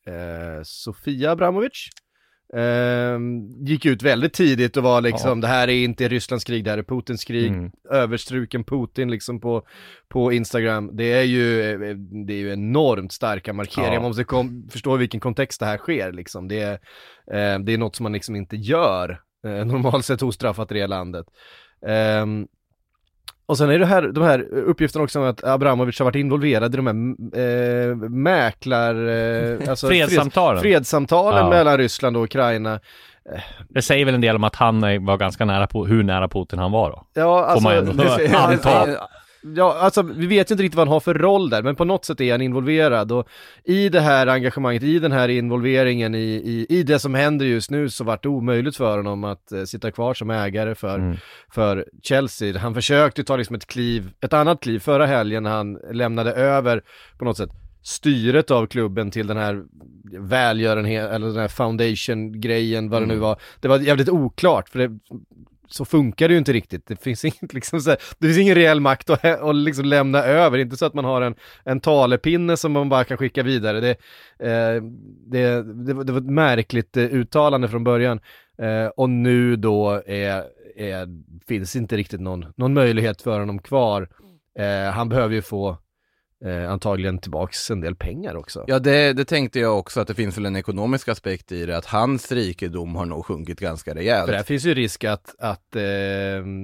eh, 0.07 0.63
Sofia 0.63 1.31
Abramovic, 1.31 1.89
ehm, 2.57 3.49
gick 3.67 3.87
ut 3.87 4.03
väldigt 4.03 4.33
tidigt 4.33 4.77
och 4.77 4.83
var 4.83 5.01
liksom, 5.01 5.41
det 5.41 5.47
här 5.49 5.69
är 5.69 5.85
inte 5.85 6.09
Rysslands 6.09 6.45
krig, 6.45 6.65
det 6.65 6.71
här 6.71 6.79
är 6.79 6.83
Putins 6.83 7.25
krig, 7.25 7.47
Mm. 7.49 7.71
överstruken 7.91 8.65
Putin 8.65 9.11
liksom 9.11 9.41
på, 9.41 9.63
på 10.09 10.33
Instagram. 10.33 10.91
Det 10.97 11.13
är 11.13 11.23
ju, 11.23 11.61
eh, 11.73 11.97
det 12.27 12.33
är 12.33 12.39
ju 12.39 12.53
enormt 12.53 13.13
starka 13.13 13.53
markeringar, 13.53 13.93
Ja. 13.95 14.01
man 14.01 14.09
måste 14.11 14.25
kom, 14.25 14.69
förstå 14.73 14.97
vilken 14.97 15.21
kontext 15.21 15.61
det 15.61 15.67
här 15.67 15.79
sker 15.79 16.13
liksom. 16.13 16.49
Det 16.49 16.61
är, 16.61 16.73
eh, 17.33 17.59
det 17.59 17.73
är 17.73 17.79
något 17.79 17.97
som 17.97 18.05
man 18.05 18.13
liksom 18.13 18.37
inte 18.37 18.57
gör 18.57 19.21
eh, 19.47 19.51
normalt 19.67 20.05
sett 20.05 20.23
ostraffat 20.23 20.71
i 20.71 20.75
det 20.75 20.87
landet. 20.87 21.27
Ehm, 21.87 22.47
och 23.47 23.59
sen 23.59 23.71
är 23.71 23.79
det 23.79 23.87
här, 23.87 24.03
de 24.03 24.25
här 24.25 24.41
uppgifterna 24.55 25.05
också 25.05 25.21
om 25.21 25.27
att 25.27 25.45
Abramovic 25.45 25.99
har 25.99 26.05
varit 26.05 26.17
involverad 26.17 26.75
i 26.75 26.77
de 26.77 26.87
här 26.87 26.95
eh, 27.91 27.97
mäklar... 28.11 28.95
Eh, 29.09 29.69
alltså 29.71 29.89
Fredssamtalen. 29.89 30.63
Freds, 30.63 30.75
fredssamtalen 30.75 31.39
Ja. 31.45 31.51
mellan 31.51 31.79
Ryssland 31.79 32.17
och 32.17 32.25
Ukraina. 32.25 32.81
det 33.69 33.83
säger 33.83 34.05
väl 34.05 34.15
en 34.15 34.21
del 34.21 34.37
om 34.37 34.45
att 34.45 34.57
han 34.57 34.85
eh, 34.85 35.03
var 35.03 35.17
ganska 35.17 35.45
nära 35.45 35.67
på 35.67 35.87
hur 35.87 36.03
nära 36.03 36.29
Putin 36.29 36.59
han 36.59 36.73
var 36.73 36.91
då. 36.91 37.07
Ja, 37.15 37.45
alltså, 37.45 37.65
man 37.69 37.77
ändå 37.77 37.93
det- 38.19 38.35
anta. 38.37 38.87
Ja, 39.57 39.79
alltså 39.79 40.03
vi 40.03 40.27
vet 40.27 40.51
ju 40.51 40.53
inte 40.55 40.63
riktigt 40.63 40.77
vad 40.77 40.89
han 40.89 40.93
har 40.93 41.01
för 41.01 41.15
roll 41.15 41.51
där, 41.51 41.63
men 41.63 41.77
på 41.77 41.85
något 41.85 42.05
sätt 42.05 42.21
är 42.21 42.33
han 42.33 42.41
involverad 42.41 43.13
och 43.13 43.29
i 43.65 43.89
det 43.89 44.01
här 44.01 44.27
engagemanget, 44.27 44.83
i 44.83 44.99
den 44.99 45.13
här 45.13 45.29
involveringen 45.29 46.15
i, 46.15 46.19
i, 46.19 46.67
i 46.69 46.83
det 46.83 46.99
som 46.99 47.15
händer 47.15 47.47
just 47.47 47.71
nu 47.71 47.89
så 47.91 48.05
vart 48.05 48.23
det 48.23 48.29
omöjligt 48.29 48.77
för 48.77 48.97
honom 48.97 49.25
att 49.25 49.53
eh, 49.53 49.65
sitta 49.65 49.91
kvar 49.91 50.15
som 50.15 50.31
ägare 50.31 50.75
för, 50.75 50.99
Mm. 50.99 51.17
för 51.55 51.87
Chelsea. 52.03 52.59
Han 52.59 52.75
försökte 52.75 53.25
ta 53.25 53.37
liksom 53.37 53.57
ett 53.57 53.67
kliv, 53.67 54.11
ett 54.21 54.33
annat 54.33 54.61
kliv 54.61 54.79
förra 54.79 55.07
helgen 55.07 55.43
när 55.43 55.51
han 55.51 55.79
lämnade 55.93 56.33
över 56.33 56.83
på 57.19 57.25
något 57.25 57.37
sätt 57.37 57.51
styret 57.85 58.51
av 58.51 58.67
klubben 58.67 59.11
till 59.11 59.27
den 59.27 59.37
här 59.37 59.63
välgörenhet, 60.19 61.11
eller 61.11 61.27
den 61.27 61.37
här 61.37 61.49
foundation-grejen, 61.49 62.89
vad 62.91 63.03
det 63.03 63.07
nu 63.07 63.17
var. 63.17 63.37
Det 63.61 63.69
var 63.69 63.79
jävligt 63.79 64.09
oklart, 64.09 64.69
för 64.69 64.79
det, 64.79 64.99
så 65.69 65.85
funkar 65.85 66.29
det 66.29 66.33
ju 66.35 66.39
inte 66.39 66.53
riktigt. 66.53 66.87
Det 66.87 67.03
finns 67.03 67.25
inget 67.25 67.55
liksom 67.55 67.81
så 67.81 67.91
här, 67.91 67.99
det 68.19 68.27
finns 68.27 68.39
ingen 68.39 68.55
reell 68.55 68.81
makt 68.81 69.11
att, 69.11 69.25
att 69.25 69.57
liksom 69.57 69.85
lämna 69.85 70.19
över. 70.23 70.59
Inte 70.59 70.77
så 70.77 70.87
att 70.87 70.95
man 70.95 71.05
har 71.05 71.23
en, 71.23 71.35
en 71.65 71.81
talepinne 71.81 72.57
som 72.57 72.73
man 72.73 72.89
bara 72.89 73.05
kan 73.05 73.17
skicka 73.17 73.43
vidare. 73.43 73.81
Det, 73.81 73.91
eh, 74.39 74.83
det, 75.27 75.63
det, 75.87 75.95
var- 75.95 76.05
det 76.05 76.13
var 76.13 76.21
ett 76.21 76.27
märkligt 76.31 76.97
eh, 76.97 77.05
uttalande 77.05 77.69
från 77.69 77.85
början. 77.85 78.21
Eh, 78.59 78.87
och 78.87 79.11
nu 79.11 79.57
då 79.57 80.03
är, 80.07 80.45
är, 80.77 81.07
finns 81.49 81.77
inte 81.77 81.97
riktigt 81.97 82.21
någon, 82.21 82.47
någon 82.57 82.75
möjlighet 82.75 83.23
för 83.23 83.41
honom 83.41 83.59
kvar. 83.59 84.09
Eh, 84.59 84.93
han 84.95 85.09
behöver 85.09 85.35
ju 85.35 85.43
få 85.43 85.79
eh, 86.45 86.71
antagligen 86.71 87.19
tillbaks 87.19 87.71
en 87.71 87.81
del 87.81 87.95
pengar 87.95 88.37
också. 88.37 88.65
Ja, 88.67 88.79
det, 88.79 89.13
det 89.13 89.25
tänkte 89.25 89.61
jag 89.61 89.79
också, 89.79 90.01
att 90.01 90.09
det 90.09 90.15
finns 90.15 90.39
väl 90.39 90.47
en 90.47 90.57
ekonomisk 90.57 91.09
aspekt 91.09 91.53
i 91.53 91.67
det, 91.67 91.77
att 91.77 91.87
hans 91.87 92.33
rikedom 92.33 92.95
har 92.95 93.07
nog 93.07 93.27
sjunkit 93.27 93.61
ganska 93.61 93.95
rejält. 93.95 94.27
För 94.27 94.37
det 94.37 94.45
finns 94.45 94.65
ju 94.65 94.75
risk 94.75 95.05
att, 95.05 95.35
att, 95.39 95.77
eh, 95.77 95.83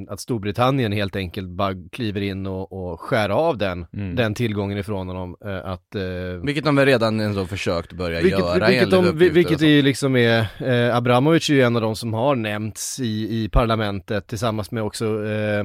att 0.09 0.21
Storbritannien 0.21 0.93
helt 0.93 1.17
enkelt 1.17 1.49
bara 1.49 1.75
kliver 1.93 2.21
in 2.21 2.47
och, 2.47 2.73
och 2.73 3.01
skär 3.01 3.29
av 3.29 3.59
den, 3.59 3.87
Mm. 3.93 4.17
den 4.17 4.35
tillgången 4.35 4.79
ifrån 4.79 5.09
honom. 5.09 5.37
Eh, 5.45 5.57
att, 5.71 5.95
eh, 5.95 6.03
Vilket 6.43 6.65
de 6.65 6.77
väl 6.77 6.87
redan 6.87 7.21
ändå 7.21 7.47
försökt 7.47 7.93
börja 7.93 8.21
vilket, 8.21 8.41
göra 8.41 8.67
vilket, 8.67 8.91
de, 8.91 9.19
vilket 9.19 9.63
är 9.63 9.83
liksom 9.83 10.17
är, 10.17 10.47
eh, 10.59 10.97
Abramovic 10.97 11.51
är 11.51 11.55
ju 11.55 11.63
en 11.63 11.77
av 11.77 11.83
de 11.83 11.97
som 11.97 12.15
har 12.15 12.35
nämnts 12.37 13.01
i, 13.01 13.45
i 13.45 13.49
parlamentet 13.49 14.27
tillsammans 14.27 14.71
med 14.71 14.83
också 14.83 15.05
eh, 15.27 15.65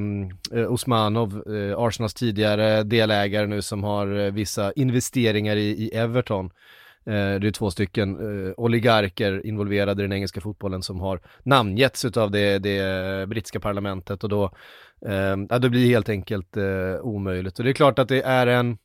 Osmanov, 0.72 1.42
Arsenals 1.76 2.14
tidigare 2.14 2.82
delägare 2.82 3.46
nu 3.46 3.62
som 3.62 3.84
har 3.84 4.03
har 4.06 4.26
eh, 4.26 4.32
vissa 4.32 4.72
investeringar 4.72 5.56
i, 5.56 5.68
i 5.68 5.90
Everton. 5.94 6.50
Eh, 7.06 7.40
det 7.40 7.46
är 7.46 7.50
två 7.50 7.70
stycken 7.70 8.10
eh, 8.48 8.54
oligarker 8.56 9.46
involverade 9.46 10.02
i 10.02 10.06
den 10.06 10.12
engelska 10.12 10.40
fotbollen 10.40 10.82
som 10.82 11.00
har 11.00 11.20
namngetts 11.42 12.04
av 12.04 12.30
det, 12.30 12.58
det 12.58 13.28
brittiska 13.28 13.60
parlamentet 13.60 14.24
och 14.24 14.30
då, 14.30 14.44
eh, 15.06 15.36
ja, 15.48 15.58
det 15.58 15.70
blir 15.70 15.86
helt 15.86 16.08
enkelt 16.08 16.56
eh, 16.56 17.00
omöjligt. 17.02 17.58
Och 17.58 17.64
det 17.64 17.70
är 17.70 17.74
klart 17.74 17.98
att 17.98 18.08
det 18.08 18.22
är 18.22 18.46
en 18.46 18.78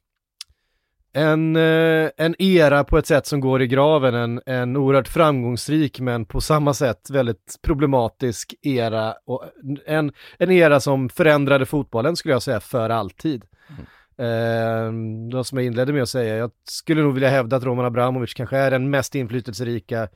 en, 1.14 1.56
eh, 1.56 2.10
en 2.18 2.42
era 2.42 2.84
på 2.84 2.98
ett 2.98 3.08
sätt 3.08 3.26
som 3.26 3.40
går 3.40 3.62
i 3.62 3.68
graven, 3.68 4.16
en, 4.16 4.42
en 4.46 4.78
oerhört 4.78 5.08
framgångsrik 5.08 6.00
men 6.00 6.26
på 6.26 6.42
samma 6.42 6.74
sätt 6.74 7.10
väldigt 7.10 7.60
problematisk 7.62 8.56
era 8.62 9.14
och 9.26 9.44
en, 9.86 10.12
en 10.38 10.52
era 10.52 10.80
som 10.80 11.10
förändrade 11.10 11.66
fotbollen 11.66 12.16
skulle 12.16 12.34
jag 12.34 12.44
säga 12.44 12.60
för 12.60 12.90
alltid. 12.90 13.44
Mm. 13.70 13.86
Eh, 14.20 15.42
som 15.44 15.58
jag 15.58 15.66
inledde 15.66 15.94
med 15.94 16.02
att 16.02 16.10
säga, 16.10 16.36
jag 16.38 16.52
skulle 16.70 17.02
nog 17.02 17.14
vilja 17.14 17.30
hävda 17.30 17.56
att 17.56 17.64
Roman 17.64 17.86
Abramovic 17.86 18.34
kanske 18.34 18.58
är 18.58 18.72
den 18.72 18.90
mest 18.90 19.16
inflytelserika 19.16 20.08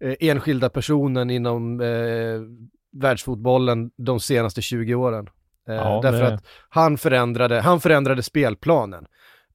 eh, 0.00 0.14
enskilda 0.20 0.68
personen 0.68 1.30
inom 1.30 1.80
eh, 1.80 2.40
världsfotbollen 3.00 3.90
de 3.96 4.20
senaste 4.20 4.62
20 4.62 4.94
åren. 4.94 5.26
Eh, 5.68 5.74
Ja, 5.74 6.00
därför 6.02 6.20
det- 6.20 6.34
att 6.34 6.44
han 6.68 6.98
förändrade, 6.98 7.60
han 7.60 7.80
förändrade 7.80 8.22
spelplanen. 8.22 9.06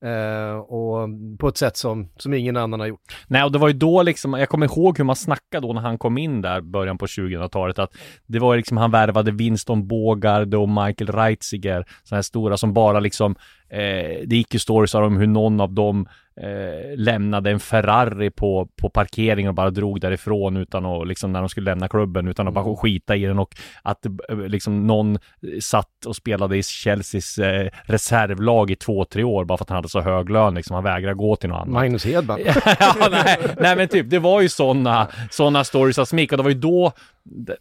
Eh, 0.06 0.56
och 0.58 1.10
på 1.40 1.48
ett 1.48 1.58
sätt 1.58 1.78
som, 1.78 2.10
som 2.18 2.34
ingen 2.34 2.58
annan 2.58 2.80
har 2.80 2.88
gjort. 2.88 3.18
Nej, 3.28 3.44
och 3.44 3.52
det 3.52 3.58
var 3.58 3.68
ju 3.68 3.74
då 3.74 4.04
liksom, 4.04 4.34
jag 4.34 4.50
kommer 4.50 4.66
ihåg 4.66 4.98
hur 4.98 5.06
man 5.06 5.16
snackade 5.16 5.68
då 5.68 5.74
när 5.74 5.82
han 5.82 5.98
kom 5.98 6.18
in 6.18 6.42
där, 6.42 6.62
början 6.62 6.98
på 6.98 7.06
2000-talet, 7.06 7.80
att 7.80 7.92
det 8.28 8.40
var 8.40 8.58
liksom, 8.58 8.78
han 8.78 8.92
värvade 8.92 9.32
Winston 9.32 9.88
Bågard 9.88 10.54
och 10.54 10.70
Michael 10.70 11.12
Reitziger, 11.12 11.86
sådana 12.04 12.18
här 12.18 12.22
stora 12.22 12.58
som 12.58 12.74
bara 12.74 13.00
liksom, 13.00 13.36
eh, 13.72 14.20
det 14.26 14.36
gick 14.36 14.54
ju 14.54 14.60
stories 14.60 14.96
om 14.96 15.18
hur 15.18 15.28
någon 15.28 15.62
av 15.62 15.74
dem 15.74 16.08
eh, 16.42 16.98
lämnade 16.98 17.52
en 17.52 17.60
Ferrari 17.60 18.30
på, 18.30 18.68
på 18.76 18.90
parkeringen 18.90 19.50
och 19.50 19.56
bara 19.56 19.70
drog 19.70 20.02
därifrån 20.02 20.58
utan 20.58 20.86
att, 20.86 21.08
liksom 21.08 21.32
när 21.32 21.40
de 21.40 21.50
skulle 21.50 21.72
lämna 21.72 21.88
klubben, 21.88 22.28
utan 22.28 22.48
att 22.48 22.54
bara 22.54 22.76
skita 22.76 23.16
i 23.16 23.26
den 23.26 23.40
och 23.40 23.56
att 23.82 24.06
eh, 24.06 24.38
liksom 24.38 24.88
någon 24.88 25.20
satt 25.62 26.06
och 26.06 26.16
spelade 26.16 26.58
i 26.58 26.64
Chelseas 26.64 27.38
eh, 27.38 27.70
reservlag 27.84 28.72
i 28.72 28.76
två, 28.76 29.06
tre 29.06 29.24
år 29.24 29.46
bara 29.46 29.58
för 29.58 29.64
att 29.64 29.70
han 29.70 29.76
hade 29.76 29.90
så 29.90 30.02
hög 30.02 30.30
lön 30.30 30.56
liksom, 30.56 30.74
han 30.74 30.84
vägrade 30.84 31.16
gå 31.16 31.36
till 31.36 31.50
något 31.50 31.56
annat. 31.56 31.68
Magnus 31.68 32.06
Hedman. 32.06 32.40
ja, 32.80 33.08
nej, 33.12 33.38
nej 33.60 33.76
men 33.76 33.88
typ, 33.88 34.10
det 34.10 34.20
var 34.20 34.42
ju 34.42 34.50
sådana 34.50 35.08
såna 35.30 35.64
stories 35.64 36.10
som 36.10 36.20
gick 36.20 36.32
och 36.32 36.38
det 36.38 36.44
var 36.44 36.50
ju 36.50 36.60
då 36.60 36.92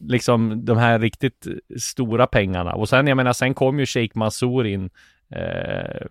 liksom 0.00 0.64
de 0.64 0.79
här 0.79 0.99
riktigt 0.99 1.47
stora 1.81 2.26
pengarna 2.26 2.73
och 2.73 2.88
sen 2.88 3.07
jag 3.07 3.17
menar 3.17 3.33
sen 3.33 3.55
kom 3.55 3.79
ju 3.79 3.87
Sheikh 3.87 4.19
Mansour 4.19 4.67
in 4.67 4.90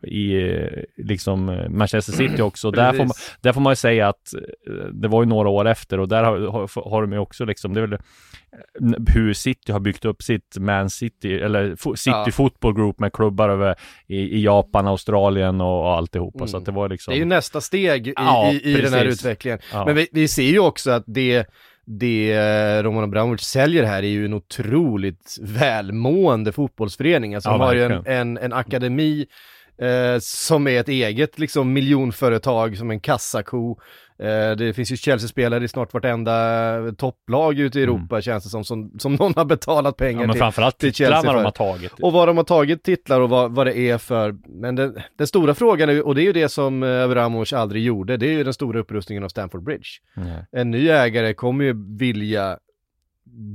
i 0.01 0.51
eh, 0.51 0.83
liksom 0.97 1.49
eh, 1.49 1.69
Manchester 1.69 2.13
City 2.13 2.41
också. 2.41 2.71
där, 2.71 2.91
får 2.93 3.05
man, 3.05 3.13
där 3.41 3.53
får 3.53 3.61
man 3.61 3.71
ju 3.71 3.75
säga 3.75 4.07
att 4.07 4.33
eh, 4.33 4.85
det 4.93 5.07
var 5.07 5.23
ju 5.23 5.29
några 5.29 5.49
år 5.49 5.67
efter 5.67 5.99
och 5.99 6.07
där 6.07 6.23
har, 6.23 6.37
har, 6.37 6.89
har 6.89 7.01
de 7.01 7.11
ju 7.13 7.19
också 7.19 7.45
liksom, 7.45 7.73
det 7.73 7.79
är 7.79 7.87
väl 7.87 7.93
eh, 7.93 9.13
hur 9.15 9.33
City 9.33 9.71
har 9.71 9.79
byggt 9.79 10.05
upp 10.05 10.23
sitt 10.23 10.57
Man 10.59 10.89
City, 10.89 11.33
eller 11.39 11.95
City 11.95 12.11
Ja. 12.25 12.31
Football 12.31 12.75
Group 12.75 12.99
med 12.99 13.13
klubbar 13.13 13.49
över 13.49 13.75
i, 14.07 14.17
i 14.17 14.43
Japan, 14.43 14.87
Australien 14.87 15.61
och, 15.61 15.81
och 15.81 15.91
alltihopa. 15.97 16.47
Så 16.47 16.57
att 16.57 16.65
det 16.65 16.71
var 16.71 16.89
liksom 16.89 17.11
Det 17.11 17.17
är 17.17 17.19
ju 17.19 17.25
nästa 17.25 17.61
steg 17.61 18.07
i, 18.07 18.13
Ja, 18.15 18.51
i, 18.51 18.77
i 18.77 18.81
den 18.81 18.93
här 18.93 19.05
utvecklingen. 19.05 19.59
Ja. 19.73 19.85
Men 19.85 19.95
vi, 19.95 20.07
vi 20.11 20.27
ser 20.27 20.43
ju 20.43 20.59
också 20.59 20.91
att 20.91 21.03
det, 21.07 21.45
det 21.91 22.33
eh, 22.33 22.83
Roman 22.83 23.03
Abramovic 23.03 23.41
säljer 23.41 23.83
här 23.83 24.03
är 24.03 24.07
ju 24.07 24.25
en 24.25 24.33
otroligt 24.33 25.37
välmående 25.41 26.51
fotbollsförening. 26.51 27.35
Alltså 27.35 27.49
Ja, 27.49 27.53
de 27.53 27.61
har 27.61 27.73
ju 27.73 27.83
en, 27.83 28.05
en, 28.05 28.37
en 28.37 28.53
akademi 28.53 29.25
eh, 29.81 30.19
som 30.19 30.67
är 30.67 30.79
ett 30.79 30.89
eget 30.89 31.39
liksom 31.39 31.73
miljonföretag, 31.73 32.77
som 32.77 32.91
en 32.91 32.99
kassako. 32.99 33.79
Eh, 34.23 34.51
det 34.57 34.73
finns 34.73 34.91
ju 34.91 34.97
Chelsea-spelare 34.97 35.63
i 35.63 35.67
snart 35.67 35.93
vartenda 35.93 36.91
topplag 36.97 37.59
ute 37.59 37.79
i 37.79 37.83
Europa 37.83 38.21
känns 38.21 38.43
det 38.43 38.49
som, 38.49 38.63
som, 38.63 38.91
som 38.99 39.15
någon 39.15 39.33
har 39.35 39.45
betalat 39.45 39.97
pengar 39.97 40.09
Mm. 40.11 40.21
Ja, 40.21 40.27
men 40.27 40.33
till. 40.33 40.39
framförallt 40.39 40.77
till 40.77 40.93
titlarna 40.93 41.15
Chelsea 41.15 41.33
de 41.33 41.37
för. 41.39 41.43
har 41.43 41.51
tagit. 41.51 41.91
Och 42.01 42.11
vad 42.13 42.27
de 42.27 42.37
har 42.37 42.43
tagit 42.43 42.83
titlar 42.83 43.21
och 43.21 43.29
vad, 43.29 43.51
vad 43.51 43.67
det 43.67 43.77
är 43.77 43.97
för, 43.97 44.35
men 44.47 44.75
den, 44.75 44.97
den 45.17 45.27
stora 45.27 45.53
frågan, 45.53 45.89
är, 45.89 46.05
och 46.07 46.15
det 46.15 46.21
är 46.21 46.25
ju 46.25 46.33
det 46.33 46.49
som 46.49 46.83
eh, 46.83 47.03
Abramovic 47.03 47.53
aldrig 47.53 47.83
gjorde, 47.83 48.17
det 48.17 48.27
är 48.27 48.31
ju 48.31 48.43
den 48.43 48.53
stora 48.53 48.79
upprustningen 48.79 49.23
av 49.23 49.29
Stamford 49.29 49.63
Bridge. 49.63 49.87
Nej. 50.15 50.45
En 50.51 50.71
ny 50.71 50.89
ägare 50.89 51.33
kommer 51.33 51.65
ju 51.65 51.97
vilja 51.97 52.57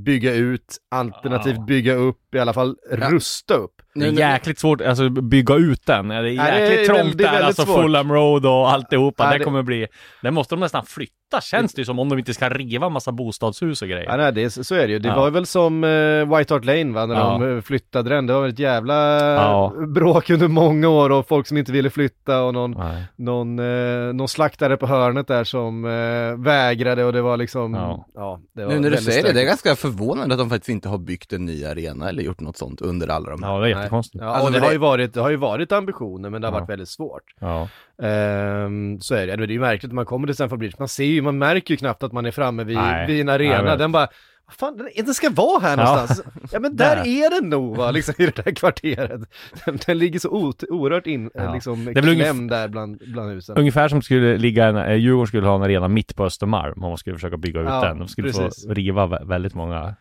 bygga 0.05 0.33
ut, 0.33 0.77
alternativt 0.91 1.65
bygga 1.67 1.93
upp, 1.93 2.35
i 2.35 2.39
alla 2.39 2.53
fall 2.53 2.75
rusta 2.91 3.53
upp. 3.53 3.81
Det 3.95 4.05
är 4.05 4.11
jäkligt 4.11 4.59
svårt, 4.59 4.81
alltså 4.81 5.09
bygga 5.09 5.55
ut 5.55 5.85
den. 5.85 6.07
Det 6.07 6.15
är 6.15 6.23
jäkligt 6.23 6.37
Nej, 6.43 6.69
det 6.69 6.81
är 6.81 6.85
trångt 6.85 6.99
väldigt, 6.99 7.17
där, 7.17 7.25
väldigt 7.25 7.45
alltså 7.45 7.65
svårt. 7.65 7.81
Fulham 7.81 8.11
Road 8.11 8.45
och 8.45 8.71
alltihopa. 8.71 9.23
Ja, 9.23 9.31
det 9.31 9.37
det- 9.37 9.43
kommer 9.43 9.61
bli... 9.63 9.87
Det 10.21 10.31
måste 10.31 10.55
de 10.55 10.59
nästan 10.59 10.85
flytta, 10.85 11.41
känns 11.41 11.73
det 11.73 11.81
ju 11.81 11.85
som, 11.85 11.99
om 11.99 12.09
de 12.09 12.19
inte 12.19 12.33
ska 12.33 12.49
riva 12.49 12.89
massa 12.89 13.11
bostadshus 13.11 13.81
och 13.81 13.87
grejer. 13.87 14.05
Ja, 14.09 14.17
nej, 14.17 14.31
det, 14.33 14.43
är- 14.43 14.63
så 14.63 14.75
är 14.75 14.87
det 14.87 14.93
ju. 14.93 14.99
Det 14.99 15.07
Ja. 15.07 15.15
var 15.15 15.29
väl 15.31 15.45
som 15.45 15.83
eh, 15.83 16.37
White 16.37 16.53
Hart 16.53 16.65
Lane 16.65 16.93
va, 16.93 17.05
när 17.05 17.15
Ja. 17.15 17.37
de 17.41 17.55
eh, 17.57 17.61
flyttade 17.61 18.09
den. 18.09 18.27
Det 18.27 18.33
var 18.33 18.47
ett 18.47 18.59
jävla 18.59 18.95
Ja. 19.35 19.73
bråk 19.95 20.29
under 20.29 20.47
många 20.47 20.89
år 20.89 21.09
och 21.09 21.27
folk 21.27 21.47
som 21.47 21.57
inte 21.57 21.71
ville 21.71 21.89
flytta 21.89 22.43
och 22.43 22.53
någon, 22.53 22.71
Nej. 22.71 23.03
någon, 23.15 23.59
eh, 23.59 24.13
någon 24.13 24.27
slaktare 24.27 24.77
på 24.77 24.87
hörnet 24.87 25.27
där 25.27 25.43
som 25.43 25.85
eh, 25.85 26.43
vägrade 26.45 27.03
och 27.05 27.13
det 27.13 27.21
var 27.21 27.37
liksom, 27.37 27.73
Ja. 27.73 28.05
ja, 28.15 28.39
det 28.55 28.65
var 28.65 28.73
Nu 28.73 28.79
när 28.79 28.91
du 28.91 28.97
säger 28.97 29.23
det, 29.23 29.31
det 29.33 29.41
är 29.41 29.45
ganska 29.45 29.75
förvånande 29.75 30.35
att 30.35 30.39
de 30.39 30.49
faktiskt 30.49 30.69
inte 30.69 30.89
har 30.89 30.97
byggt 30.97 31.33
en 31.33 31.45
ny 31.45 31.65
arena 31.65 32.09
eller 32.09 32.23
gjort 32.23 32.39
något 32.39 32.57
sånt 32.57 32.81
under 32.81 33.07
alla 33.07 33.29
de 33.29 33.43
här. 33.43 33.65
Ja, 33.67 33.84
jättekonstigt. 33.85 34.21
Ja, 34.23 34.27
Alltså, 34.29 34.51
det, 34.53 34.59
har 34.59 34.71
ju 34.71 34.77
varit, 34.77 35.13
det 35.13 35.21
har 35.21 35.29
ju 35.29 35.35
varit 35.35 35.71
ambitioner 35.71 36.29
men 36.29 36.41
det 36.41 36.47
har 36.47 36.53
Ja. 36.53 36.59
varit 36.59 36.69
väldigt 36.69 36.89
svårt. 36.89 37.23
Ja. 37.39 37.69
Ehm, 38.03 38.99
så 39.01 39.15
är 39.15 39.27
det. 39.27 39.37
Men 39.37 39.47
det 39.47 39.51
är 39.51 39.55
ju 39.55 39.59
märkligt 39.59 39.91
när 39.91 39.95
man 39.95 40.05
kommer 40.05 40.27
till 40.27 40.35
Stamford 40.35 40.59
Bridge. 40.59 40.75
Man 40.79 40.87
ser 40.87 41.03
ju, 41.03 41.21
man 41.21 41.37
märker 41.37 41.73
ju 41.73 41.77
knappt 41.77 42.03
att 42.03 42.11
man 42.11 42.25
är 42.25 42.31
framme 42.31 42.63
vid, 42.63 42.77
Nej. 42.77 43.07
vid 43.07 43.21
en 43.21 43.29
arena. 43.29 43.75
Den 43.75 43.91
bara, 43.91 44.07
vad 44.45 44.55
fan, 44.55 44.77
den, 44.77 45.05
den 45.05 45.13
ska 45.13 45.29
vara 45.29 45.59
här 45.59 45.77
Ja. 45.77 45.83
någonstans. 45.93 46.23
Ja 46.51 46.59
men 46.59 46.75
där, 46.75 46.95
Där. 46.95 47.07
är 47.07 47.41
den 47.41 47.49
nog 47.49 47.77
va, 47.77 47.91
liksom 47.91 48.13
i 48.23 48.25
det 48.25 48.35
där 48.45 48.51
kvarteret. 48.55 49.21
Den, 49.65 49.79
den 49.85 49.97
ligger 49.97 50.19
så 50.19 50.29
ot, 50.29 50.63
oerhört 50.69 51.07
in, 51.07 51.29
Ja. 51.33 51.53
liksom 51.53 51.85
Det 51.85 52.01
klämd 52.01 52.49
där 52.49 52.67
bland, 52.67 53.01
bland 53.13 53.31
husen. 53.31 53.57
Ungefär 53.57 53.87
som 53.87 54.01
skulle 54.01 54.37
ligga 54.37 54.65
en, 54.65 54.75
eh, 54.77 54.93
Djurgården 54.95 55.27
skulle 55.27 55.47
ha 55.47 55.55
en 55.55 55.63
arena 55.63 55.87
mitt 55.87 56.15
på 56.15 56.25
Östermalm 56.25 56.83
om 56.83 56.89
man 56.89 56.97
skulle 56.97 57.15
försöka 57.15 57.37
bygga 57.37 57.59
ut 57.61 57.67
Ja, 57.69 57.81
den. 57.87 57.99
De 57.99 58.07
skulle 58.07 58.27
precis. 58.31 58.65
få 58.67 58.73
riva 58.73 59.05
vä- 59.07 59.27
väldigt 59.27 59.53
många 59.53 59.95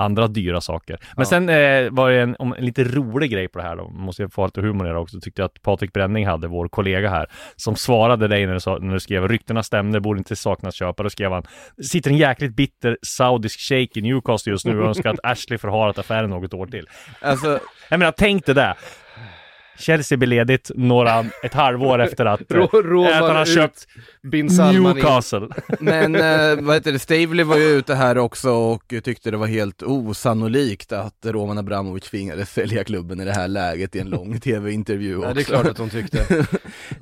andra 0.00 0.26
dyra 0.26 0.60
saker. 0.60 0.98
Men 1.16 1.26
sen 1.26 1.48
eh, 1.48 1.90
var 1.90 2.10
det 2.10 2.20
en, 2.20 2.36
om, 2.38 2.54
en 2.58 2.64
lite 2.64 2.84
rolig 2.84 3.30
grej 3.30 3.48
på 3.48 3.58
det 3.58 3.64
här 3.64 3.76
då, 3.76 3.88
måste 3.88 4.22
jag 4.22 4.32
få 4.32 4.46
lite 4.46 4.60
humor 4.60 4.86
i 4.86 4.90
det 4.90 4.98
också, 4.98 5.20
tyckte 5.20 5.42
jag 5.42 5.46
att 5.46 5.62
Patrik 5.62 5.92
Bränning 5.92 6.26
hade, 6.26 6.48
vår 6.48 6.68
kollega 6.68 7.10
här, 7.10 7.26
som 7.56 7.76
svarade 7.76 8.28
dig 8.28 8.46
när 8.46 8.54
du, 8.54 8.60
sa, 8.60 8.78
när 8.78 8.94
du 8.94 9.00
skrev 9.00 9.28
ryktena 9.28 9.62
stämde, 9.62 10.00
borde 10.00 10.18
inte 10.18 10.36
saknas 10.36 10.74
köpare, 10.74 11.04
då 11.04 11.10
skrev 11.10 11.32
han 11.32 11.42
sitter 11.82 12.10
en 12.10 12.16
jäkligt 12.16 12.56
bitter 12.56 12.98
saudisk 13.02 13.60
shake 13.60 13.98
i 13.98 14.02
Newcastle 14.02 14.52
just 14.52 14.66
nu 14.66 14.80
och 14.80 14.88
önskar 14.88 15.10
att 15.10 15.20
Ashley 15.22 15.58
förhalat 15.58 15.98
affären 15.98 16.30
något 16.30 16.54
år 16.54 16.66
till. 16.66 16.86
Alltså, 17.20 17.60
Jag 17.88 17.98
menar, 17.98 18.12
tänk 18.16 18.46
det 18.46 18.54
där. 18.54 18.74
Chelsea 19.80 20.18
blir 20.18 20.28
ledigt 20.28 20.70
några, 20.74 21.24
ett 21.42 21.54
halvår 21.54 21.98
efter 21.98 22.26
att, 22.26 22.40
eh, 22.52 22.56
Rå- 22.56 23.08
att 23.08 23.28
han 23.28 23.36
har 23.36 23.44
köpt 23.44 23.86
Bin 24.22 24.50
Salman 24.50 24.76
in. 24.76 24.82
Newcastle. 24.82 25.48
men 25.80 26.14
eh, 26.14 26.64
vad 26.64 26.74
heter 26.74 26.92
det, 26.92 26.98
Stavely 26.98 27.42
var 27.42 27.56
ju 27.56 27.64
ute 27.64 27.94
här 27.94 28.18
också 28.18 28.50
och 28.50 28.94
tyckte 29.04 29.30
det 29.30 29.36
var 29.36 29.46
helt 29.46 29.82
osannolikt 29.82 30.92
att 30.92 31.26
Roman 31.26 31.58
Abramovic 31.58 32.04
tvingades 32.04 32.52
sälja 32.52 32.84
klubben 32.84 33.20
i 33.20 33.24
det 33.24 33.32
här 33.32 33.48
läget 33.48 33.96
i 33.96 33.98
en 33.98 34.10
lång 34.10 34.40
tv-intervju 34.40 35.16
också. 35.16 35.28
Ja, 35.28 35.34
det 35.34 35.40
är 35.40 35.44
klart 35.44 35.66
att 35.66 35.78
hon 35.78 35.90
tyckte. 35.90 36.46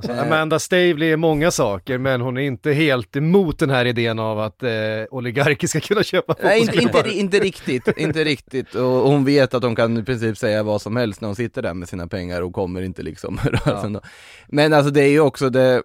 Så 0.00 0.12
Amanda 0.12 0.58
Stavely 0.58 1.12
är 1.12 1.16
många 1.16 1.50
saker, 1.50 1.98
men 1.98 2.20
hon 2.20 2.36
är 2.36 2.42
inte 2.42 2.72
helt 2.72 3.16
emot 3.16 3.58
den 3.58 3.70
här 3.70 3.84
idén 3.84 4.18
av 4.18 4.40
att 4.40 4.62
eh, 4.62 4.70
oligarker 5.10 5.66
ska 5.66 5.80
kunna 5.80 6.02
köpa 6.02 6.34
Nej, 6.42 6.60
inte, 6.60 6.82
inte, 6.82 7.10
inte 7.10 7.38
riktigt, 7.38 7.98
inte 7.98 8.24
riktigt. 8.24 8.74
Och 8.74 8.82
hon 8.82 9.24
vet 9.24 9.54
att 9.54 9.62
de 9.62 9.76
kan 9.76 9.98
i 9.98 10.02
princip 10.02 10.38
säga 10.38 10.62
vad 10.62 10.82
som 10.82 10.96
helst 10.96 11.20
när 11.20 11.28
hon 11.28 11.36
sitter 11.36 11.62
där 11.62 11.74
med 11.74 11.88
sina 11.88 12.06
pengar 12.06 12.42
och 12.42 12.52
kommer 12.52 12.67
inte 12.76 13.02
liksom 13.02 13.38
röra 13.44 13.76
sig. 13.80 13.86
ändå. 13.86 14.00
Men 14.48 14.72
alltså 14.72 14.90
det 14.90 15.02
är 15.02 15.08
ju 15.10 15.20
också 15.20 15.50
det, 15.50 15.82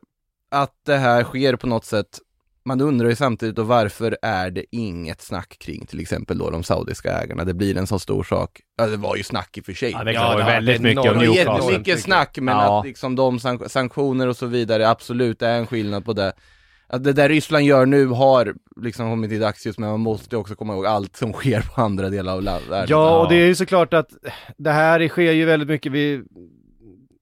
att 0.52 0.74
det 0.86 0.98
här 0.98 1.24
sker 1.24 1.56
på 1.56 1.68
något 1.68 1.86
sätt 1.86 2.20
man 2.66 2.82
undrar 2.82 3.10
ju 3.10 3.16
samtidigt 3.16 3.56
då 3.56 3.64
varför 3.64 4.18
är 4.22 4.50
det 4.52 4.66
inget 4.72 5.22
snack 5.22 5.56
kring 5.60 5.86
till 5.86 6.00
exempel 6.00 6.38
då 6.38 6.50
de 6.50 6.64
saudiska 6.64 7.12
ägarna? 7.12 7.44
Det 7.46 7.54
blir 7.54 7.78
en 7.78 7.88
så 7.88 8.00
stor 8.00 8.24
sak. 8.24 8.60
Ja, 8.78 8.88
det 8.88 8.98
var 8.98 9.16
ju 9.16 9.24
snack 9.24 9.58
i 9.58 9.62
och 9.62 9.66
för 9.66 9.74
sig. 9.74 9.92
Ja, 9.92 10.04
det 10.04 10.14
Ja, 10.14 10.24
var 10.28 10.38
det 10.40 10.46
väldigt 10.46 10.82
varit 10.82 10.96
mycket 10.96 11.12
om. 11.12 11.18
Newcastle. 11.18 11.54
Jättemycket 11.66 12.00
snack, 12.02 12.38
men 12.42 12.56
Ja. 12.58 12.80
att 12.80 12.86
liksom 12.86 13.16
de 13.16 13.38
sank- 13.40 13.68
sanktioner 13.70 14.28
och 14.28 14.36
så 14.38 14.46
vidare, 14.46 14.90
absolut 14.90 15.42
är 15.42 15.58
en 15.60 15.68
skillnad 15.68 16.06
på 16.06 16.14
det. 16.14 16.34
Att 16.88 17.04
det 17.04 17.14
där 17.14 17.30
Ryssland 17.30 17.66
gör 17.66 17.86
nu 17.86 18.06
har 18.08 18.54
liksom 18.82 19.10
kommit 19.10 19.32
i 19.32 19.38
dagsljus, 19.40 19.78
men 19.78 19.90
man 19.90 20.00
måste 20.00 20.38
också 20.38 20.56
komma 20.56 20.74
ihåg 20.74 20.86
allt 20.86 21.16
som 21.16 21.34
sker 21.34 21.62
på 21.62 21.82
andra 21.82 22.10
delar 22.10 22.34
av 22.34 22.44
världen. 22.44 22.86
Ja, 22.90 23.20
och 23.22 23.30
det 23.30 23.36
är 23.36 23.46
ju 23.46 23.56
såklart 23.56 23.94
att 23.94 24.10
det 24.58 24.72
här 24.72 25.08
sker 25.08 25.32
ju 25.32 25.46
väldigt 25.46 25.70
mycket, 25.70 25.92
vi, 25.92 26.24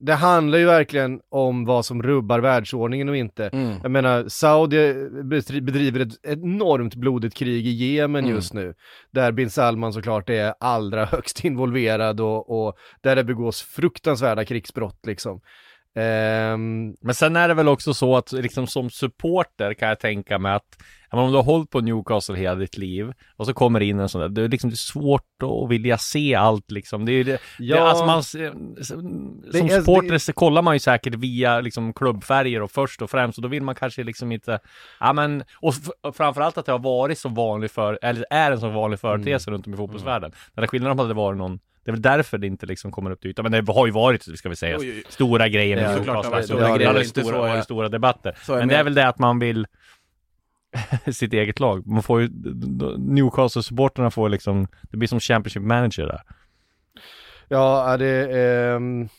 det 0.02 0.14
handlar 0.14 0.58
ju 0.58 0.66
verkligen 0.66 1.20
om 1.30 1.66
vad 1.66 1.86
som 1.86 2.04
rubbar 2.04 2.40
världsordningen 2.40 3.10
och 3.10 3.16
inte. 3.18 3.48
Mm. 3.48 3.74
Jag 3.82 3.92
menar, 3.92 4.26
Saudi 4.28 4.94
bedri- 5.24 5.62
bedriver 5.62 6.00
ett 6.00 6.20
enormt 6.24 6.96
blodigt 6.96 7.36
krig 7.36 7.68
i 7.68 7.70
Jemen 7.96 8.24
Mm. 8.26 8.36
just 8.36 8.54
nu. 8.54 8.74
Där 9.12 9.32
bin 9.32 9.50
Salman 9.50 9.94
såklart 9.94 10.30
är 10.30 10.54
allra 10.60 11.06
högst 11.06 11.46
involverad 11.46 12.20
och, 12.22 12.66
och 12.68 12.78
där 13.02 13.16
det 13.16 13.24
begås 13.24 13.62
fruktansvärda 13.62 14.46
krigsbrott 14.46 15.00
liksom. 15.08 15.42
Ehm, 15.96 16.96
Men 17.02 17.16
sen 17.16 17.36
är 17.36 17.48
det 17.48 17.54
väl 17.54 17.68
också 17.68 17.94
så 17.94 18.18
att 18.18 18.32
liksom 18.32 18.68
som 18.68 18.90
supporter 18.90 19.74
kan 19.74 19.90
jag 19.90 20.00
tänka 20.00 20.40
mig 20.40 20.52
att 20.54 20.78
om 21.14 21.32
du 21.32 21.36
har 21.38 21.44
hållit 21.44 21.70
på 21.70 21.82
Newcastle 21.82 22.36
hela 22.38 22.56
ditt 22.56 22.78
liv 22.78 23.14
och 23.36 23.46
så 23.46 23.54
kommer 23.54 23.80
in 23.80 24.00
en 24.00 24.10
sån 24.10 24.22
där, 24.22 24.30
det 24.30 24.42
är 24.44 24.48
liksom 24.50 24.70
det 24.70 24.74
är 24.74 24.78
svårt 24.78 25.44
att 25.64 25.70
vilja 25.72 25.98
se 25.98 26.36
allt 26.36 26.72
liksom. 26.72 27.06
Det 27.06 27.12
är 27.12 27.14
ju 27.14 27.24
det, 27.24 27.40
Ja. 27.60 27.76
det, 27.76 27.82
alltså 27.90 28.06
man, 28.06 28.24
som 28.24 28.40
Det 29.52 29.60
är- 29.60 29.80
supporter 29.80 30.18
så 30.18 30.34
kollar 30.34 30.62
man 30.62 30.76
ju 30.76 30.80
säkert 30.80 31.16
via 31.16 31.62
liksom 31.62 31.94
klubbfärger 31.94 32.62
och 32.62 32.72
först 32.72 33.02
och 33.02 33.10
främst 33.10 33.38
och 33.38 33.42
då 33.42 33.48
vill 33.48 33.64
man 33.64 33.76
kanske 33.76 34.04
liksom 34.04 34.32
inte, 34.32 34.60
ja 35.00 35.14
men, 35.14 35.44
och 35.56 35.74
och 36.02 36.16
framförallt 36.16 36.58
att 36.58 36.66
det 36.66 36.72
har 36.72 36.80
varit 36.80 37.20
så 37.20 37.30
vanlig 37.30 37.72
för, 37.72 38.00
eller 38.02 38.26
är 38.30 38.52
en 38.52 38.60
så 38.60 38.70
vanlig 38.70 39.00
företeelse 39.00 39.50
Mm. 39.50 39.58
runt 39.58 39.68
om 39.68 39.74
i 39.74 39.78
fotbollsvärlden. 39.78 40.32
Den 40.56 40.62
där 40.62 40.68
skillnaden 40.68 41.00
hade 41.00 41.14
varit 41.14 41.38
någon 41.38 41.60
det 41.84 41.92
är 41.92 41.94
väl 41.94 42.02
därför 42.02 42.38
det 42.38 42.48
inte 42.48 42.66
liksom 42.66 42.92
kommer 42.92 43.12
upp 43.12 43.22
till 43.22 43.30
ytan. 43.32 43.44
Men 43.44 43.66
det 43.66 43.74
har 43.74 43.86
ju 43.86 43.92
varit, 43.92 44.38
ska 44.38 44.50
vi 44.50 44.56
säga, 44.56 44.78
Oj, 44.80 45.04
stora 45.10 45.50
grejer 45.50 45.76
med 45.76 45.86
Ja, 45.86 45.90
Newcastle. 45.96 46.06
såklart 46.06 46.24
det 46.24 46.28
har 46.28 46.34
varit 46.34 46.46
Stora 46.46 46.60
stora 46.60 46.78
grejer, 46.78 46.94
grejer, 46.94 47.04
stora, 47.06 47.22
inte 47.24 47.36
så, 47.36 47.42
varit 47.42 47.56
ja. 47.56 47.64
stora 47.64 47.90
debatter. 47.90 48.30
Är 48.50 48.58
Men 48.58 48.68
det 48.68 48.76
är 48.76 48.84
väl 48.84 48.94
det 48.94 49.08
att 49.08 49.20
man 49.20 49.40
vill 49.40 49.68
sitt 51.12 51.34
eget 51.34 51.60
lag. 51.60 51.88
Man 51.88 52.04
får 52.04 52.22
ju, 52.22 52.28
Newcastle-supporterna 52.98 54.10
får 54.10 54.30
liksom, 54.30 54.68
det 54.82 54.98
blir 54.98 55.08
som 55.08 55.20
Championship 55.20 55.64
manager 55.64 56.06
där. 56.06 56.22
ja, 57.48 57.98
det 57.98 58.40
ehm, 58.40 59.02
ja, 59.04 59.10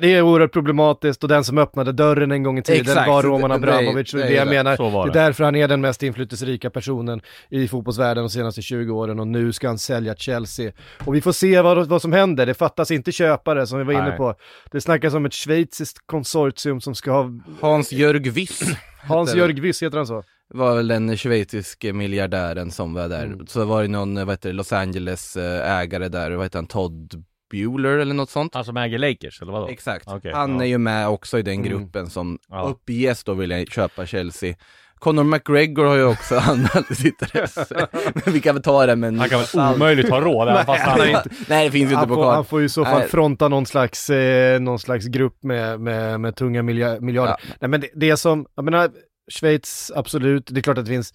det 0.00 0.14
är 0.14 0.22
oerhört 0.22 0.52
problematiskt 0.52 1.22
och 1.22 1.28
den 1.28 1.44
som 1.44 1.58
öppnade 1.58 1.92
dörren 1.92 2.32
en 2.32 2.42
gång 2.42 2.58
i 2.58 2.62
tiden 2.62 2.80
Exakt, 2.80 3.08
var 3.08 3.22
Roman 3.22 3.52
Abramovic. 3.52 4.10
det 4.12 4.18
Det, 4.18 4.24
är 4.24 4.28
det 4.28 4.34
jag 4.34 4.48
menar, 4.48 4.76
det 5.06 5.12
det. 5.12 5.18
är 5.20 5.24
därför 5.24 5.44
han 5.44 5.56
är 5.56 5.68
den 5.68 5.80
mest 5.80 6.02
inflytelserika 6.02 6.70
personen 6.70 7.20
i 7.50 7.68
fotbollsvärlden 7.68 8.24
de 8.24 8.30
senaste 8.30 8.62
20 8.62 8.92
åren 8.92 9.20
och 9.20 9.26
nu 9.28 9.52
ska 9.52 9.66
han 9.68 9.78
sälja 9.78 10.14
Chelsea. 10.14 10.72
Och 11.04 11.14
vi 11.14 11.20
får 11.20 11.32
se 11.32 11.60
vad, 11.60 11.86
vad 11.88 12.02
som 12.02 12.12
händer, 12.12 12.46
det 12.46 12.54
fattas 12.54 12.90
inte 12.90 13.12
köpare 13.12 13.66
som 13.66 13.78
vi 13.78 13.84
var 13.84 13.92
inne 13.92 14.08
Nej. 14.08 14.16
på. 14.16 14.34
Det 14.70 14.80
snackas 14.80 15.14
om 15.14 15.26
ett 15.26 15.34
schweiziskt 15.34 15.98
konsortium 16.06 16.80
som 16.80 16.94
ska 16.94 17.10
ha, 17.12 17.30
Hans 17.60 17.92
Jörg 17.92 18.30
Wyss 18.30 18.60
Hans 19.08 19.28
hette- 19.30 19.38
Jörg 19.40 19.60
Wyss 19.60 19.82
heter 19.82 19.96
han 19.96 20.06
så? 20.06 20.22
var 20.54 20.76
väl 20.76 20.88
den 20.88 21.16
schweiziske 21.16 21.92
miljardären 21.92 22.70
som 22.70 22.94
var 22.94 23.08
där. 23.08 23.24
Mm. 23.26 23.46
Så 23.46 23.64
var 23.64 23.82
det 23.82 23.88
någon, 23.88 24.14
vad 24.14 24.28
heter 24.30 24.48
det, 24.48 24.52
Los 24.54 24.72
Angeles 24.72 25.36
eh, 25.36 25.78
ägare 25.78 26.08
där, 26.08 26.30
vad 26.30 26.44
heter 26.46 26.58
han, 26.58 26.66
Todd 26.66 27.24
Bueller 27.50 27.98
eller 27.98 28.14
något 28.14 28.30
sånt? 28.30 28.54
Han 28.54 28.64
som 28.64 28.76
äger 28.76 28.98
Lakers, 28.98 29.42
eller 29.42 29.52
vadå? 29.52 29.68
Exakt. 29.68 30.04
Okej, 30.08 30.32
han 30.32 30.56
ja. 30.58 30.62
är 30.64 30.68
ju 30.68 30.78
med 30.78 31.08
också 31.08 31.38
i 31.38 31.42
den 31.42 31.54
Mm. 31.54 31.68
gruppen 31.68 32.10
som 32.10 32.38
Ja. 32.50 32.62
uppges 32.62 33.24
då 33.24 33.34
vilja 33.34 33.64
köpa 33.64 34.06
Chelsea. 34.06 34.54
Conor 34.98 35.24
McGregor 35.24 35.84
har 35.84 35.96
ju 35.96 36.04
också 36.04 36.36
anmält 36.48 36.96
sitt 36.96 37.22
intresse. 37.22 37.86
Men 38.24 38.32
vi 38.34 38.40
kan 38.40 38.54
väl 38.54 38.62
ta 38.62 38.86
det 38.86 38.96
med 38.96 39.08
en 39.08 39.18
Han 39.18 39.28
kan 39.28 39.40
väl 39.40 39.74
omöjligt 39.74 40.08
ha 40.10 40.20
råd, 40.20 40.48
även 40.48 40.66
fast 40.66 40.82
han 40.82 41.00
är 41.00 41.06
inte... 41.08 41.30
Nej 41.48 41.64
det 41.64 41.70
finns 41.70 41.90
ju 41.90 41.94
inte 41.94 42.06
på 42.08 42.14
får, 42.14 42.22
han 42.24 42.32
kartan. 42.32 42.44
får 42.44 42.60
ju 42.60 42.66
i 42.66 42.68
så 42.68 42.84
fall 42.84 42.98
Nej. 42.98 43.08
fronta 43.08 43.48
någon 43.48 43.66
slags, 43.66 44.10
eh, 44.10 44.60
någon 44.60 44.78
slags 44.78 45.06
grupp 45.06 45.42
med, 45.42 45.80
med, 45.80 46.20
med 46.20 46.36
tunga 46.36 46.62
milja, 46.62 47.00
miljarder. 47.00 47.36
Ja. 47.42 47.54
Nej 47.60 47.68
men 47.70 47.80
det, 47.80 47.88
det 47.94 48.16
som, 48.16 48.46
jag 48.54 48.64
menar, 48.64 48.90
Schweiz, 49.30 49.92
absolut, 49.94 50.46
det 50.50 50.60
är 50.60 50.62
klart 50.62 50.78
att 50.78 50.84
det 50.84 50.90
finns 50.92 51.14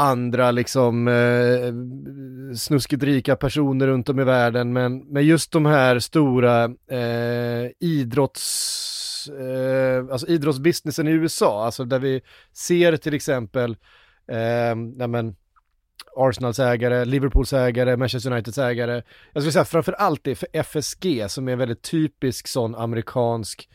andra 0.00 0.50
liksom 0.50 1.08
eh, 1.08 1.72
snuskigt 2.56 3.02
rika 3.02 3.36
personer 3.36 3.86
runt 3.86 4.08
om 4.08 4.20
i 4.20 4.24
världen, 4.24 4.72
men, 4.72 4.98
men 4.98 5.26
just 5.26 5.52
de 5.52 5.66
här 5.66 5.98
stora 5.98 6.64
eh, 6.90 7.70
idrotts, 7.80 9.28
eh, 9.28 10.12
alltså 10.12 10.26
idrottsbusinessen 10.26 11.08
i 11.08 11.10
USA, 11.10 11.64
alltså 11.64 11.84
där 11.84 11.98
vi 11.98 12.20
ser 12.52 12.96
till 12.96 13.14
exempel, 13.14 13.70
eh, 14.28 14.74
nej 14.96 15.08
men, 15.08 15.36
Arsenals 16.16 16.58
ägare, 16.58 17.04
Liverpools 17.04 17.52
ägare, 17.52 17.96
Manchester 17.96 18.32
Uniteds 18.32 18.58
ägare. 18.58 19.02
Jag 19.32 19.42
skulle 19.42 19.52
säga 19.52 19.64
framför 19.64 19.92
allt 19.92 20.24
det 20.24 20.34
för 20.34 20.48
FSG 20.52 21.30
som 21.30 21.48
är 21.48 21.52
en 21.52 21.58
väldigt 21.58 21.82
typisk 21.82 22.48
sån 22.48 22.74
amerikansk 22.74 23.68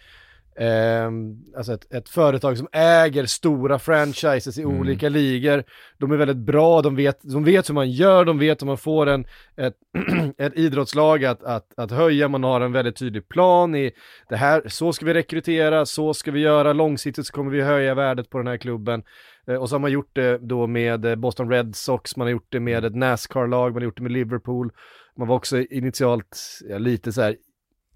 Eh, 0.60 1.12
alltså 1.58 1.74
ett, 1.74 1.94
ett 1.94 2.10
företag 2.10 2.58
som 2.58 2.68
äger 2.72 3.26
stora 3.26 3.80
franchises 3.80 4.58
i 4.58 4.62
Mm. 4.62 4.80
olika 4.80 5.10
ligor. 5.10 5.64
De 5.98 6.12
är 6.12 6.18
väldigt 6.18 6.38
bra, 6.38 6.82
de 6.82 6.96
vet, 6.96 7.20
de 7.22 7.44
vet 7.44 7.70
hur 7.70 7.74
man 7.74 7.92
gör, 7.92 8.26
de 8.26 8.40
vet 8.40 8.62
hur 8.62 8.68
man 8.68 8.78
får 8.78 9.08
en, 9.08 9.26
ett, 9.58 9.74
ett 10.38 10.54
idrottslag 10.56 11.26
att, 11.26 11.44
att, 11.44 11.74
att 11.78 11.92
höja, 11.92 12.28
man 12.28 12.44
har 12.44 12.62
en 12.62 12.72
väldigt 12.72 12.96
tydlig 12.98 13.30
plan 13.30 13.76
i 13.76 13.92
det 14.30 14.36
här, 14.36 14.64
så 14.68 14.94
ska 14.94 15.06
vi 15.06 15.14
rekrytera, 15.14 15.86
så 15.86 16.14
ska 16.14 16.32
vi 16.32 16.40
göra, 16.40 16.74
långsiktigt 16.74 17.28
så 17.28 17.34
kommer 17.34 17.52
vi 17.52 17.62
höja 17.62 17.96
värdet 17.96 18.30
på 18.30 18.38
den 18.38 18.48
här 18.48 18.58
klubben. 18.58 19.04
Eh, 19.48 19.56
och 19.56 19.70
så 19.70 19.76
har 19.76 19.80
man 19.80 19.92
gjort 19.92 20.12
det 20.16 20.38
då 20.38 20.68
med 20.68 21.06
eh, 21.06 21.16
Boston 21.16 21.50
Red 21.50 21.76
Sox, 21.76 22.18
man 22.18 22.26
har 22.28 22.32
gjort 22.32 22.48
det 22.50 22.60
med 22.60 22.86
ett 22.86 22.96
Nascar-lag, 22.96 23.74
man 23.74 23.82
har 23.82 23.86
gjort 23.86 23.98
det 23.98 24.04
med 24.04 24.12
Liverpool. 24.12 24.72
Man 25.18 25.28
var 25.28 25.36
också 25.36 25.58
initialt 25.62 26.38
ja, 26.70 26.78
lite 26.78 27.14
så 27.14 27.22
här 27.22 27.36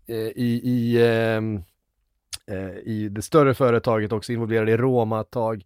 eh, 0.08 0.16
i, 0.16 0.62
i 0.64 1.08
ehm, 1.08 1.62
eh, 2.50 2.78
i 2.84 3.10
det 3.12 3.22
större 3.22 3.54
företaget 3.54 4.12
också 4.12 4.34
involverade 4.34 4.72
i 4.72 4.78
Roma 4.78 5.22
ett 5.22 5.32
tag. 5.32 5.64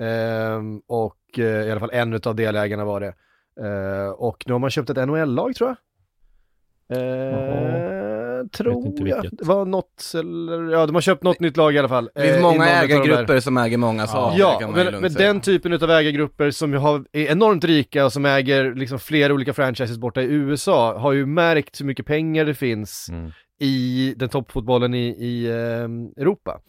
Ehm, 0.00 0.80
och 0.88 1.38
eh, 1.38 1.44
i 1.44 1.70
alla 1.70 1.80
fall 1.80 1.90
en 1.92 2.20
av 2.24 2.36
delägarna 2.36 2.84
var 2.84 3.00
det. 3.00 3.14
Eh, 3.60 4.10
och 4.10 4.42
nu 4.46 4.52
har 4.52 4.58
man 4.58 4.70
köpt 4.70 4.90
ett 4.90 5.08
NHL-lag 5.08 5.54
tror 5.54 5.68
jag. 5.68 5.76
Eh, 6.98 8.46
tror 8.52 9.08
jag. 9.08 9.22
Det 9.32 9.44
var 9.44 9.64
något, 9.64 10.12
eller 10.14 10.72
ja 10.72 10.86
de 10.86 10.94
har 10.94 11.02
köpt 11.02 11.22
något 11.22 11.40
nytt 11.40 11.56
lag 11.56 11.74
i 11.74 11.78
alla 11.78 11.88
fall. 11.88 12.10
Det 12.14 12.22
finns 12.22 12.36
Eh, 12.36 12.42
många 12.42 12.66
ägargrupper 12.68 13.40
som 13.40 13.56
äger 13.56 13.78
många 13.78 14.06
saker 14.06 14.38
Ja, 14.38 14.58
ju 14.60 14.66
men, 14.66 15.00
men 15.00 15.12
den 15.12 15.40
typen 15.40 15.72
av 15.72 15.90
ägargrupper 15.90 16.50
som 16.50 16.72
har, 16.72 17.04
är 17.12 17.26
enormt 17.26 17.64
rika 17.64 18.04
och 18.04 18.12
som 18.12 18.24
äger 18.24 18.74
liksom 18.74 18.98
flera 18.98 19.34
olika 19.34 19.52
franchises 19.52 19.98
borta 19.98 20.22
i 20.22 20.26
USA 20.26 20.98
har 20.98 21.12
ju 21.12 21.26
märkt 21.26 21.80
hur 21.80 21.86
mycket 21.86 22.06
pengar 22.06 22.44
det 22.44 22.54
finns 22.54 23.06
Mm 23.10 23.32
i 23.62 24.14
den 24.16 24.28
toppfotbollen 24.28 24.94
i, 24.94 25.06
i 25.08 25.46
eh, 25.46 26.22
Europa. 26.22 26.60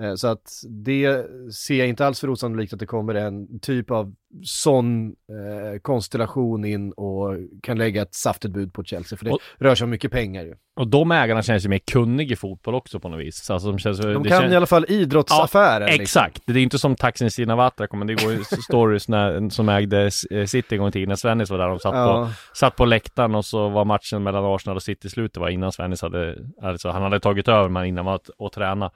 Eh, 0.00 0.14
så 0.14 0.28
att 0.28 0.50
det 0.68 1.26
ser 1.54 1.74
jag 1.74 1.88
inte 1.88 2.06
alls 2.06 2.20
för 2.20 2.30
osannolikt 2.30 2.72
att 2.72 2.78
det 2.78 2.86
kommer 2.86 3.14
en 3.14 3.60
typ 3.60 3.90
av 3.90 4.14
sån 4.44 5.06
eh, 5.08 5.78
konstellation 5.82 6.64
in 6.64 6.92
och 6.92 7.36
kan 7.62 7.78
lägga 7.78 8.02
ett 8.02 8.14
saftigt 8.14 8.54
bud 8.54 8.72
på 8.72 8.84
Chelsea, 8.84 9.16
för 9.18 9.24
det 9.24 9.30
Och- 9.30 9.40
rör 9.58 9.74
sig 9.74 9.84
om 9.84 9.90
mycket 9.90 10.10
pengar 10.12 10.42
ju. 10.44 10.54
Och 10.76 10.88
de 10.88 11.10
ägarna 11.12 11.42
känns 11.42 11.64
ju 11.64 11.68
mer 11.68 11.78
kunniga 11.78 12.32
i 12.32 12.36
fotboll 12.36 12.74
också 12.74 13.00
på 13.00 13.08
något 13.08 13.20
vis. 13.20 13.50
Alltså, 13.50 13.68
de 13.68 13.78
känns, 13.78 13.98
De 13.98 14.22
det 14.22 14.28
kan 14.28 14.40
känns... 14.40 14.52
i 14.52 14.56
alla 14.56 14.66
fall 14.66 14.84
idrottsaffären. 14.88 15.86
liksom. 15.86 16.02
Exakt, 16.02 16.42
det 16.46 16.52
är 16.52 16.56
inte 16.62 16.78
som 16.78 16.96
Taxin 16.96 17.30
Sinavatra 17.30 17.86
men 17.92 18.06
det 18.06 18.14
går 18.24 18.32
ju 18.32 18.44
stories 18.44 19.08
när, 19.08 19.48
som 19.50 19.68
ägde 19.68 20.10
eh, 20.30 20.44
City 20.46 20.74
en 20.74 20.78
gång 20.78 20.88
i 20.88 20.92
tiden 20.92 21.08
när 21.08 21.16
Svennis 21.16 21.50
var 21.50 21.58
där, 21.58 21.68
de 21.68 21.78
satt, 21.78 21.92
på, 21.92 21.98
Ja. 21.98 22.30
satt 22.54 22.76
på 22.76 22.84
läktaren 22.84 23.34
och 23.34 23.44
så 23.44 23.68
var 23.68 23.84
matchen 23.84 24.22
mellan 24.22 24.44
Arsenal 24.44 24.76
och 24.76 24.82
City 24.82 25.08
slutet 25.10 25.36
var 25.36 25.48
innan 25.48 25.72
Svennis 25.72 26.02
hade, 26.02 26.36
alltså 26.62 26.90
han 26.90 27.02
hade 27.02 27.20
tagit 27.20 27.48
över 27.48 27.68
men 27.68 27.84
innan 27.84 28.04
var 28.04 28.14
att, 28.14 28.30
att 28.38 28.52
träna. 28.52 28.90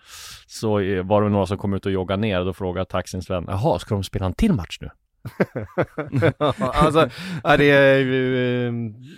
Så 0.46 0.78
eh, 0.80 1.02
var 1.04 1.22
det 1.22 1.28
några 1.28 1.46
som 1.46 1.58
kom 1.58 1.74
ut 1.74 1.86
och 1.86 1.92
joggade 1.92 2.20
ner 2.20 2.40
och 2.40 2.46
då 2.46 2.52
frågade 2.52 2.84
Taxin 2.86 3.22
Sven, 3.22 3.44
jaha, 3.48 3.78
ska 3.78 3.94
de 3.94 4.04
spela 4.04 4.26
en 4.26 4.32
till 4.34 4.52
match 4.52 4.78
nu? 4.80 4.90
Alltså, 6.58 7.08
ja, 7.44 7.56
det 7.56 7.70
är 7.70 7.98
eh, 8.00 8.72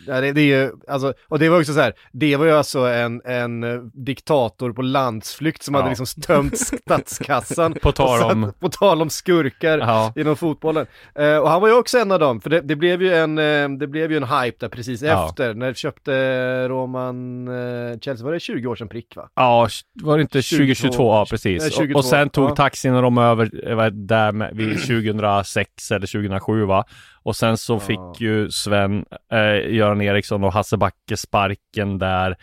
ja, 0.07 0.21
det, 0.21 0.33
det 0.33 0.41
är 0.41 0.45
ju, 0.63 0.71
alltså, 0.89 1.13
och 1.29 1.39
det 1.39 1.49
var 1.49 1.59
också 1.61 1.73
så 1.73 1.81
här, 1.81 1.93
det 2.13 2.37
var 2.37 2.45
ju 2.47 2.53
alltså 2.53 2.79
en, 2.81 3.23
en 3.25 3.65
diktator 4.05 4.73
på 4.73 4.83
landsflykt 4.83 5.63
som 5.63 5.75
Ja. 5.75 5.81
hade 5.81 5.91
liksom 5.97 6.23
tömt 6.23 6.59
statskassan. 6.59 7.75
På 7.83 7.93
tal 7.93 8.19
och 8.19 8.19
satt- 8.23 8.33
om- 8.33 8.53
På 8.61 8.69
tal 8.69 9.03
om 9.03 9.11
skurkar 9.11 9.79
Ja. 9.79 10.13
inom 10.17 10.37
fotbollen. 10.37 10.87
Eh, 11.15 11.37
och 11.37 11.51
han 11.51 11.61
var 11.61 11.69
ju 11.69 11.75
också 11.75 11.99
en 11.99 12.13
av 12.13 12.19
dem, 12.19 12.41
för 12.41 12.51
det, 12.51 12.61
det 12.61 12.77
blev 12.77 13.03
ju 13.03 13.15
en, 13.15 13.39
eh, 13.39 13.69
det 13.79 13.87
blev 13.87 14.11
ju 14.11 14.17
en 14.17 14.25
hype 14.25 14.57
där 14.61 14.69
precis 14.69 15.03
efter, 15.03 15.55
när 15.55 15.75
köpte 15.75 16.69
Roman 16.69 17.49
eh, 17.49 17.99
Chelsea, 18.01 18.25
var 18.25 18.33
det 18.33 18.41
20 18.41 18.67
år 18.67 18.77
sedan 18.77 18.89
prick 18.89 19.17
va? 19.17 19.29
Ja, 19.35 19.69
var 20.03 20.17
det 20.19 20.23
inte 20.23 20.43
22? 20.43 20.59
2022? 20.75 21.03
Ja, 21.13 21.27
precis. 21.31 21.61
Nej, 21.63 21.67
Och, 21.69 21.73
22, 21.75 21.99
och 21.99 22.05
sen 22.05 22.29
tog 22.31 22.57
taxin 22.57 22.95
och 22.95 23.03
de 23.03 23.19
över 23.19 23.71
eh, 23.71 23.87
där 23.87 24.33
med, 24.33 24.57
vid 24.57 24.79
2006 24.87 25.91
eller 25.99 26.07
2007 26.07 26.65
va? 26.65 26.85
Och 27.23 27.37
sen 27.37 27.57
så 27.57 27.81
fick 27.81 28.21
ju 28.21 28.51
Sven, 28.51 29.05
eh, 29.33 29.75
Göran 29.75 30.01
Eriksson 30.01 30.45
och 30.45 30.53
Hasse 30.53 30.77
Backe 30.77 31.17
sparken 31.17 31.99
där 31.99 32.37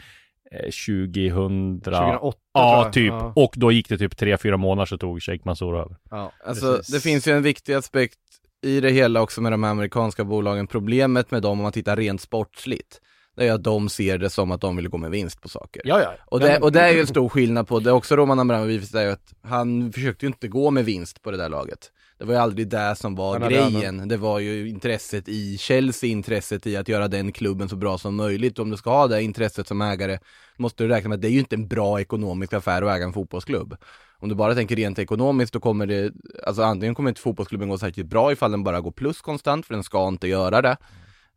eh, 0.51 0.59
2000... 0.61 1.81
2008 1.81 2.37
Ja, 2.53 2.89
typ. 2.93 3.11
Ja. 3.11 3.33
Och 3.35 3.53
då 3.55 3.71
gick 3.71 3.89
det 3.89 3.97
typ 3.97 4.13
3-4 4.13 4.57
månader 4.57 4.85
så 4.85 4.97
tog 4.97 5.23
Sheikh 5.23 5.45
Mansour 5.45 5.77
över. 5.79 5.95
Ja, 6.11 6.31
Alltså 6.45 6.75
precis. 6.77 6.93
det 6.93 6.99
finns 6.99 7.27
ju 7.27 7.31
en 7.31 7.43
viktig 7.43 7.73
aspekt 7.73 8.17
i 8.65 8.79
det 8.81 8.89
hela 8.89 9.21
också 9.21 9.41
med 9.41 9.51
de 9.51 9.63
här 9.63 9.71
amerikanska 9.71 10.23
bolagen. 10.23 10.67
Problemet 10.67 11.31
med 11.31 11.41
dem 11.41 11.51
om 11.51 11.63
man 11.63 11.71
tittar 11.71 11.95
rent 11.95 12.21
sportsligt, 12.21 13.01
det 13.37 13.47
är 13.47 13.53
att 13.53 13.63
de 13.63 13.89
ser 13.89 14.17
det 14.17 14.29
som 14.29 14.51
att 14.51 14.61
de 14.61 14.75
vill 14.75 14.89
gå 14.89 14.97
med 14.97 15.11
vinst 15.11 15.41
på 15.41 15.49
saker. 15.49 15.81
Ja, 15.85 16.01
ja. 16.01 16.13
Och 16.25 16.39
det, 16.39 16.57
och 16.59 16.71
det 16.71 16.81
är 16.81 16.93
ju 16.93 16.99
en 16.99 17.07
stor 17.07 17.29
skillnad 17.29 17.67
på, 17.67 17.79
det 17.79 17.89
är 17.89 17.93
också 17.93 18.15
Roman 18.15 18.39
Abramovic 18.39 18.89
säger 18.89 19.11
att 19.11 19.33
han 19.43 19.91
försökte 19.91 20.25
ju 20.25 20.27
inte 20.27 20.47
gå 20.47 20.71
med 20.71 20.85
vinst 20.85 21.21
på 21.21 21.31
det 21.31 21.37
där 21.37 21.49
laget. 21.49 21.91
Det 22.17 22.25
var 22.25 22.33
ju 22.33 22.39
aldrig 22.39 22.67
det 22.67 22.95
som 22.95 23.15
var 23.15 23.39
hade 23.39 23.55
grejen. 23.55 24.07
Det 24.07 24.17
var 24.17 24.39
ju 24.39 24.69
intresset 24.69 25.29
i 25.29 25.57
Chelsea, 25.57 26.09
intresset 26.09 26.67
i 26.67 26.77
att 26.77 26.87
göra 26.87 27.07
den 27.07 27.31
klubben 27.31 27.69
så 27.69 27.75
bra 27.75 27.97
som 27.97 28.15
möjligt. 28.15 28.59
Om 28.59 28.69
du 28.69 28.77
ska 28.77 28.89
ha 28.89 29.07
det 29.07 29.23
intresset 29.23 29.67
som 29.67 29.81
ägare, 29.81 30.19
måste 30.57 30.83
du 30.83 30.87
räkna 30.87 31.09
med 31.09 31.15
att 31.15 31.21
det 31.21 31.27
är 31.27 31.31
ju 31.31 31.39
inte 31.39 31.55
en 31.55 31.67
bra 31.67 32.01
ekonomisk 32.01 32.53
affär 32.53 32.81
att 32.81 32.95
äga 32.95 33.05
en 33.05 33.13
fotbollsklubb. 33.13 33.75
Om 34.19 34.29
du 34.29 34.35
bara 34.35 34.55
tänker 34.55 34.75
rent 34.75 34.99
ekonomiskt, 34.99 35.53
då 35.53 35.59
kommer 35.59 35.85
det, 35.85 36.11
alltså 36.47 36.63
antingen 36.63 36.95
kommer 36.95 37.09
inte 37.09 37.21
fotbollsklubben 37.21 37.69
gå 37.69 37.77
särskilt 37.77 38.09
bra 38.09 38.31
ifall 38.31 38.51
den 38.51 38.63
bara 38.63 38.81
går 38.81 38.91
plus 38.91 39.21
konstant, 39.21 39.65
för 39.65 39.73
den 39.73 39.83
ska 39.83 40.07
inte 40.07 40.27
göra 40.27 40.61
det. 40.61 40.77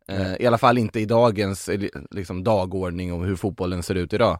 Eh, 0.07 0.35
I 0.39 0.45
alla 0.45 0.57
fall 0.57 0.77
inte 0.77 0.99
i 0.99 1.05
dagens 1.05 1.69
eh, 1.69 1.81
liksom, 2.11 2.43
dagordning 2.43 3.13
om 3.13 3.23
hur 3.23 3.35
fotbollen 3.35 3.83
ser 3.83 3.95
ut 3.95 4.13
idag. 4.13 4.39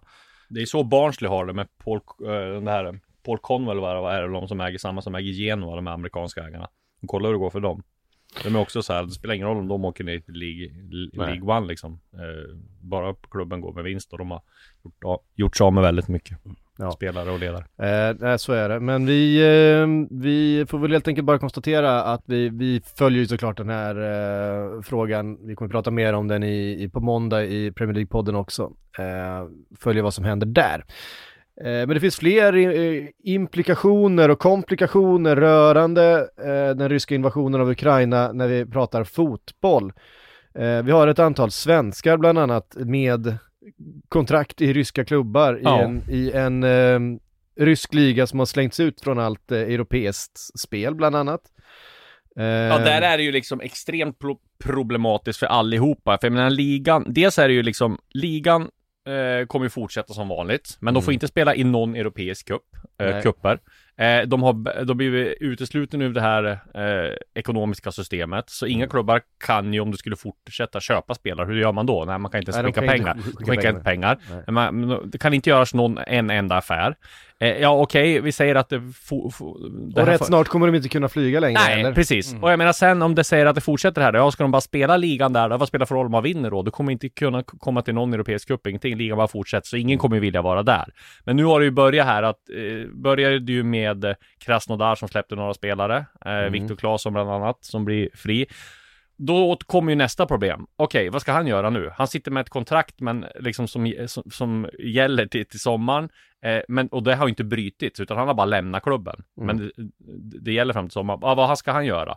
Det 0.49 0.61
är 0.61 0.65
så 0.65 0.83
Barnsley 0.83 1.29
har 1.29 1.45
det 1.45 1.53
med 1.53 1.67
Paul, 1.83 2.01
eh, 2.25 2.53
den 2.53 2.67
här 2.67 2.99
Paul 3.29 3.39
Conwell 3.39 3.79
vad 3.79 4.15
är 4.15 4.21
det, 4.21 4.27
de 4.27 4.47
som 4.47 4.61
äger 4.61 4.77
samma 4.77 5.01
som 5.01 5.15
äger 5.15 5.31
Genoa, 5.31 5.75
de 5.75 5.87
här 5.87 5.93
amerikanska 5.93 6.43
ägarna. 6.47 6.67
Kolla 7.07 7.27
hur 7.27 7.33
det 7.33 7.39
går 7.39 7.49
för 7.49 7.59
dem. 7.59 7.83
De 8.43 8.55
är 8.55 8.59
också 8.59 8.81
så 8.81 8.93
här, 8.93 9.03
det 9.03 9.11
spelar 9.11 9.35
ingen 9.35 9.47
roll 9.47 9.57
om 9.57 9.67
de 9.67 9.85
åker 9.85 10.03
ner 10.03 10.19
till 10.19 10.33
League, 10.33 10.69
League 11.13 11.57
One 11.57 11.67
liksom. 11.67 11.99
Eh, 12.13 12.57
bara 12.81 13.15
klubben 13.31 13.61
går 13.61 13.73
med 13.73 13.83
vinst 13.83 14.13
och 14.13 14.17
de 14.17 14.31
har 14.31 14.41
gjort, 14.83 14.95
ja, 15.01 15.21
gjort 15.35 15.57
sig 15.57 15.65
av 15.65 15.73
med 15.73 15.83
väldigt 15.83 16.07
mycket. 16.07 16.37
Ja. 16.77 16.91
Spelare 16.91 17.31
och 17.31 17.39
ledare. 17.39 17.65
Eh, 18.09 18.15
nej, 18.19 18.39
så 18.39 18.53
är 18.53 18.69
det. 18.69 18.79
Men 18.79 19.05
vi, 19.05 19.37
eh, 19.41 19.87
vi 20.19 20.65
får 20.67 20.79
väl 20.79 20.91
helt 20.91 21.07
enkelt 21.07 21.25
bara 21.25 21.39
konstatera 21.39 22.03
att 22.03 22.23
vi, 22.25 22.49
vi 22.49 22.81
följer 22.95 23.19
ju 23.19 23.27
såklart 23.27 23.57
den 23.57 23.69
här 23.69 23.95
eh, 23.95 24.81
frågan. 24.81 25.47
Vi 25.47 25.55
kommer 25.55 25.71
prata 25.71 25.91
mer 25.91 26.13
om 26.13 26.27
den 26.27 26.43
i, 26.43 26.83
i, 26.83 26.89
på 26.89 26.99
måndag 26.99 27.45
i 27.45 27.71
Premier 27.71 27.95
League-podden 27.95 28.35
också. 28.35 28.71
Eh, 28.99 29.47
följer 29.79 30.03
vad 30.03 30.13
som 30.13 30.25
händer 30.25 30.47
där. 30.47 30.83
Eh, 31.63 31.65
men 31.65 31.89
det 31.89 31.99
finns 31.99 32.17
fler 32.19 32.55
eh, 32.57 33.03
implikationer 33.23 34.29
och 34.29 34.39
komplikationer 34.39 35.35
rörande 35.35 36.29
eh, 36.37 36.75
den 36.75 36.89
ryska 36.89 37.15
invasionen 37.15 37.61
av 37.61 37.69
Ukraina 37.71 38.31
när 38.31 38.47
vi 38.47 38.65
pratar 38.65 39.03
fotboll. 39.03 39.93
Vi 40.83 40.91
har 40.91 41.07
ett 41.07 41.19
antal 41.19 41.51
svenskar 41.51 42.17
bland 42.17 42.39
annat 42.39 42.75
med 42.79 43.37
kontrakt 44.09 44.61
i 44.61 44.73
ryska 44.73 45.05
klubbar 45.05 45.57
i 45.57 45.61
Ja. 45.63 45.81
en, 45.81 46.01
i 46.09 46.31
en 46.31 46.63
eh, 46.63 46.99
rysk 47.65 47.93
liga 47.93 48.27
som 48.27 48.39
har 48.39 48.45
slängts 48.45 48.79
ut 48.79 49.01
från 49.01 49.19
allt 49.19 49.51
eh, 49.51 49.57
europeiskt 49.59 50.59
spel 50.59 50.95
bland 50.95 51.15
annat. 51.15 51.41
Eh, 52.37 52.43
Ja, 52.45 52.77
där 52.77 53.01
är 53.01 53.17
det 53.17 53.23
ju 53.23 53.31
liksom 53.31 53.61
extremt 53.61 54.19
pro- 54.19 54.39
problematiskt 54.63 55.39
för 55.39 55.45
allihopa. 55.47 56.17
För 56.21 56.27
jag 56.27 56.33
menar 56.33 56.49
ligan, 56.49 57.05
dels 57.07 57.39
är 57.39 57.47
det 57.47 57.53
ju 57.53 57.63
liksom, 57.63 57.97
ligan 58.13 58.69
eh, 59.09 59.45
kommer 59.45 59.65
ju 59.65 59.69
fortsätta 59.69 60.13
som 60.13 60.27
vanligt. 60.27 60.77
Men 60.79 60.93
de 60.93 61.03
får 61.03 61.11
Mm. 61.11 61.13
inte 61.13 61.27
spela 61.27 61.55
i 61.55 61.63
någon 61.63 61.95
europeisk 61.95 62.47
cup, 62.47 62.61
eh, 63.01 63.21
kupper. 63.21 63.59
Eh, 63.97 64.21
de 64.27 64.43
har 64.43 64.85
de 64.85 64.97
blir 64.97 65.07
ju 65.15 65.25
uteslutna 65.39 66.03
ur 66.05 66.13
det 66.13 66.21
här 66.21 66.43
eh, 66.73 67.15
ekonomiska 67.35 67.91
systemet. 67.91 68.49
Så 68.49 68.65
Mm. 68.65 68.75
inga 68.77 68.87
klubbar 68.87 69.21
kan 69.45 69.73
ju, 69.73 69.79
om 69.79 69.91
du 69.91 69.97
skulle 69.97 70.15
fortsätta 70.15 70.79
köpa 70.79 71.15
spelare, 71.15 71.45
hur 71.47 71.55
gör 71.61 71.71
man 71.71 71.85
då? 71.85 72.05
Nej, 72.05 72.17
man 72.19 72.31
kan 72.31 72.39
inte 72.39 72.51
skicka 72.51 72.71
kan 72.71 72.83
inte 72.83 72.93
pengar. 72.93 73.17
skicka 73.45 73.73
pengar. 73.79 74.17
Men 74.45 74.53
man, 74.53 75.01
det 75.11 75.17
kan 75.17 75.33
inte 75.33 75.49
göras 75.49 75.73
någon, 75.73 75.97
en 75.97 76.29
enda 76.29 76.55
affär. 76.57 76.95
Eh, 77.41 77.57
ja, 77.57 77.69
okej, 77.69 78.21
vi 78.21 78.31
säger 78.31 78.55
att 78.55 78.69
det... 78.69 78.79
det 78.79 80.01
och 80.01 80.07
rätt 80.07 80.25
snart 80.25 80.47
kommer 80.47 80.67
de 80.67 80.75
inte 80.75 80.89
kunna 80.89 81.09
flyga 81.09 81.39
längre 81.39 81.59
Nej, 81.67 81.79
eller? 81.79 81.93
precis. 81.93 82.35
Och 82.41 82.51
jag 82.51 82.57
menar 82.57 82.73
sen 82.73 83.01
om 83.01 83.15
det 83.15 83.23
säger 83.23 83.45
att 83.45 83.55
det 83.55 83.61
fortsätter 83.61 84.01
här, 84.01 84.11
då, 84.11 84.19
ja, 84.19 84.31
ska 84.31 84.43
de 84.43 84.51
bara 84.51 84.61
spela 84.61 84.97
ligan 84.97 85.33
där, 85.33 85.49
då, 85.49 85.57
vad 85.57 85.67
spelar 85.67 85.85
för 85.85 85.95
roll 85.95 86.05
om 86.05 86.11
man 86.11 86.23
vinner 86.23 86.51
då? 86.51 86.63
Du 86.63 86.71
kommer 86.71 86.91
inte 86.91 87.09
kunna 87.09 87.43
komma 87.43 87.81
till 87.81 87.93
någon 87.93 88.13
europeisk 88.13 88.47
cup, 88.47 88.67
ingenting. 88.67 88.97
Ligan 88.97 89.17
bara 89.17 89.27
fortsätter, 89.27 89.67
så 89.67 89.77
ingen 89.77 89.97
kommer 89.97 90.19
vilja 90.19 90.41
vara 90.41 90.63
där. 90.63 90.85
Men 91.23 91.35
nu 91.35 91.45
har 91.45 91.59
det 91.59 91.65
ju 91.65 91.71
börjat 91.71 92.07
här 92.07 92.23
att, 92.23 92.49
eh, 92.49 92.87
började 92.93 93.39
det 93.39 93.51
ju 93.51 93.63
med 93.63 94.15
Krasnodar 94.45 94.95
som 94.95 95.07
släppte 95.07 95.35
några 95.35 95.53
spelare, 95.53 96.05
eh, 96.25 96.51
Viktor 96.51 96.75
Claesson 96.75 97.13
bland 97.13 97.29
annat, 97.29 97.57
som 97.61 97.85
blir 97.85 98.09
fri. 98.13 98.45
Då 99.21 99.57
kommer 99.65 99.91
ju 99.91 99.95
nästa 99.95 100.25
problem. 100.25 100.67
Okej, 100.75 101.09
vad 101.09 101.21
ska 101.21 101.31
han 101.31 101.47
göra 101.47 101.69
nu? 101.69 101.91
Han 101.95 102.07
sitter 102.07 102.31
med 102.31 102.41
ett 102.41 102.49
kontrakt 102.49 102.99
men 102.99 103.25
liksom 103.39 103.67
som, 103.67 103.93
som, 104.07 104.23
som 104.31 104.69
gäller 104.79 105.25
till, 105.25 105.45
till 105.45 105.59
sommaren. 105.59 106.09
Eh, 106.41 106.61
men, 106.67 106.87
och 106.87 107.03
det 107.03 107.15
har 107.15 107.27
ju 107.27 107.29
inte 107.29 107.43
brutits 107.43 107.99
utan 107.99 108.17
han 108.17 108.27
har 108.27 108.33
bara 108.33 108.45
lämnat 108.45 108.83
klubben. 108.83 109.23
Men 109.35 109.57
det, 109.57 109.71
det 110.41 110.53
gäller 110.53 110.73
fram 110.73 110.85
till 110.85 110.93
sommaren. 110.93 111.19
Ja, 111.23 111.35
vad 111.35 111.57
ska 111.57 111.71
han 111.71 111.85
göra? 111.85 112.15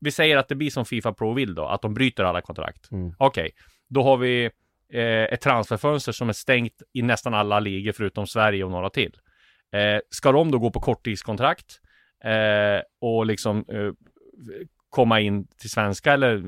Vi 0.00 0.10
säger 0.10 0.36
att 0.36 0.48
det 0.48 0.54
blir 0.54 0.70
som 0.70 0.84
Fifa 0.84 1.12
Pro 1.12 1.32
vill 1.32 1.54
då, 1.54 1.66
att 1.66 1.82
de 1.82 1.94
bryter 1.94 2.24
alla 2.24 2.40
kontrakt. 2.40 2.90
Mm. 2.90 3.14
Okej, 3.18 3.50
då 3.88 4.02
har 4.02 4.16
vi 4.16 4.44
eh, 4.92 5.02
ett 5.02 5.40
transferfönster 5.40 6.12
som 6.12 6.28
är 6.28 6.32
stängt 6.32 6.82
i 6.92 7.02
nästan 7.02 7.34
alla 7.34 7.60
ligor 7.60 7.92
förutom 7.92 8.26
Sverige 8.26 8.64
och 8.64 8.70
några 8.70 8.90
till. 8.90 9.16
Eh, 9.72 10.00
ska 10.10 10.32
de 10.32 10.50
då 10.50 10.58
gå 10.58 10.70
på 10.70 10.80
korttidskontrakt 10.80 11.80
eh, 12.24 12.82
och 13.00 13.26
liksom 13.26 13.64
eh, 13.68 13.92
komma 14.92 15.20
in 15.20 15.46
till 15.46 15.70
svenska 15.70 16.12
eller 16.12 16.42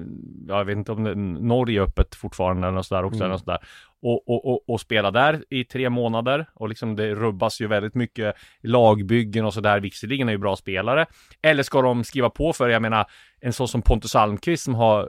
jag 0.48 0.64
vet 0.64 0.76
inte 0.76 0.92
om 0.92 1.04
det, 1.04 1.14
Norge 1.14 1.80
är 1.80 1.85
öppet 1.85 2.14
fortfarande 2.14 2.68
eller 2.68 2.83
sådär 2.83 3.04
också 3.04 3.16
Mm. 3.20 3.26
eller 3.30 3.38
sådär. 3.38 3.59
Och, 4.02 4.28
och, 4.28 4.46
och, 4.52 4.68
och 4.70 4.80
spela 4.80 5.11
där 5.11 5.44
i 5.50 5.64
tre 5.64 5.90
månader 5.90 6.46
och 6.54 6.68
liksom 6.68 6.96
det 6.96 7.14
rubbas 7.14 7.61
ju 7.61 7.66
väldigt 7.66 7.94
mycket 7.94 8.35
lagbyggen 8.62 9.44
och 9.44 9.54
sådär. 9.54 9.80
Visserligen 9.80 10.28
är 10.28 10.33
ju 10.33 10.38
bra 10.38 10.57
spelare. 10.57 11.07
Eller 11.42 11.62
ska 11.62 11.83
de 11.83 12.04
skriva 12.04 12.30
på 12.30 12.52
för, 12.52 12.68
jag 12.68 12.83
menar, 12.83 13.07
en 13.40 13.52
sån 13.52 13.68
som 13.68 13.83
Pontus 13.83 14.14
Almqvist 14.16 14.64
som 14.64 14.74
har, 14.74 15.00
eh, 15.00 15.09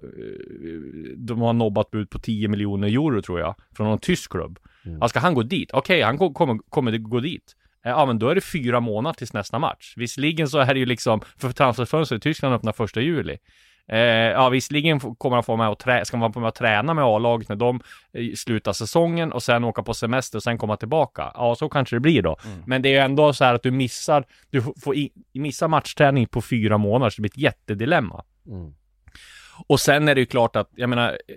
de 1.18 1.42
har 1.42 1.54
nobbat 1.54 1.92
bud 1.92 2.10
på 2.10 2.20
10 2.20 2.48
miljoner 2.48 2.88
euro 2.88 3.22
tror 3.22 3.40
jag, 3.40 3.56
från 3.78 3.88
någon 3.88 4.00
tysk 4.00 4.32
klubb. 4.32 4.60
Ja, 5.02 5.08
ska 5.08 5.20
han 5.20 5.34
gå 5.34 5.44
dit? 5.44 5.72
Okej, 5.74 6.02
han 6.02 6.18
ko- 6.18 6.34
kommer, 6.34 6.60
kommer 6.70 6.98
gå 6.98 7.20
dit. 7.20 7.56
Eh, 7.86 7.92
Ja 7.92 8.06
men 8.06 8.20
då 8.20 8.30
är 8.30 8.36
det 8.36 8.42
fyra 8.42 8.80
månader 8.80 9.18
tills 9.18 9.34
nästa 9.34 9.60
match. 9.60 9.94
Visserligen 9.98 10.48
så 10.48 10.60
är 10.60 10.74
det 10.74 10.80
ju 10.80 10.86
liksom, 10.86 11.22
för 11.38 11.52
transferfönstret 11.52 12.20
i 12.20 12.22
Tyskland 12.22 12.56
öppnar 12.56 12.72
första 12.72 13.02
juli. 13.02 13.38
Eh, 13.88 14.00
ja 14.00 14.50
visserligen 14.50 15.00
kommer 15.00 15.36
han 15.36 15.44
få 15.44 15.56
med 15.56 15.70
och 15.70 15.80
trä, 15.80 16.06
ska 16.06 16.18
man 16.18 16.34
få 16.34 16.40
med 16.40 16.48
och 16.48 16.56
träna 16.56 16.94
med 16.94 17.04
A-laget 17.04 17.50
när 17.50 17.56
de 17.56 17.82
eh, 18.14 18.34
slutar 18.36 18.74
säsongen 18.74 19.32
och 19.32 19.44
sen 19.44 19.64
åka 19.64 19.84
på 19.84 19.94
semester 19.94 20.38
och 20.38 20.44
sen 20.44 20.58
komma 20.58 20.78
tillbaka. 20.78 21.32
Ja 21.34 21.56
så 21.56 21.70
kanske 21.70 21.96
det 21.96 22.00
blir 22.00 22.22
då. 22.22 22.38
Men 22.66 22.82
det 22.82 22.90
är 22.90 22.94
ju 22.94 23.00
ändå 23.00 23.34
så 23.34 23.44
här 23.46 23.54
att 23.54 23.64
du 23.64 23.72
missar, 23.72 24.26
du 24.50 24.62
får 24.62 24.96
i, 24.96 25.12
missar 25.34 25.68
matchträning 25.68 26.28
på 26.28 26.42
fyra 26.42 26.78
månader 26.78 27.10
så 27.10 27.16
det 27.16 27.22
blir 27.22 27.32
ett 27.32 27.38
jättedilemma. 27.38 28.24
Mm. 28.48 28.74
Och 29.68 29.80
sen 29.80 30.08
är 30.08 30.16
det 30.16 30.22
ju 30.22 30.26
klart 30.26 30.56
att, 30.56 30.70
jag 30.76 30.90
menar, 30.90 31.10
eh, 31.10 31.36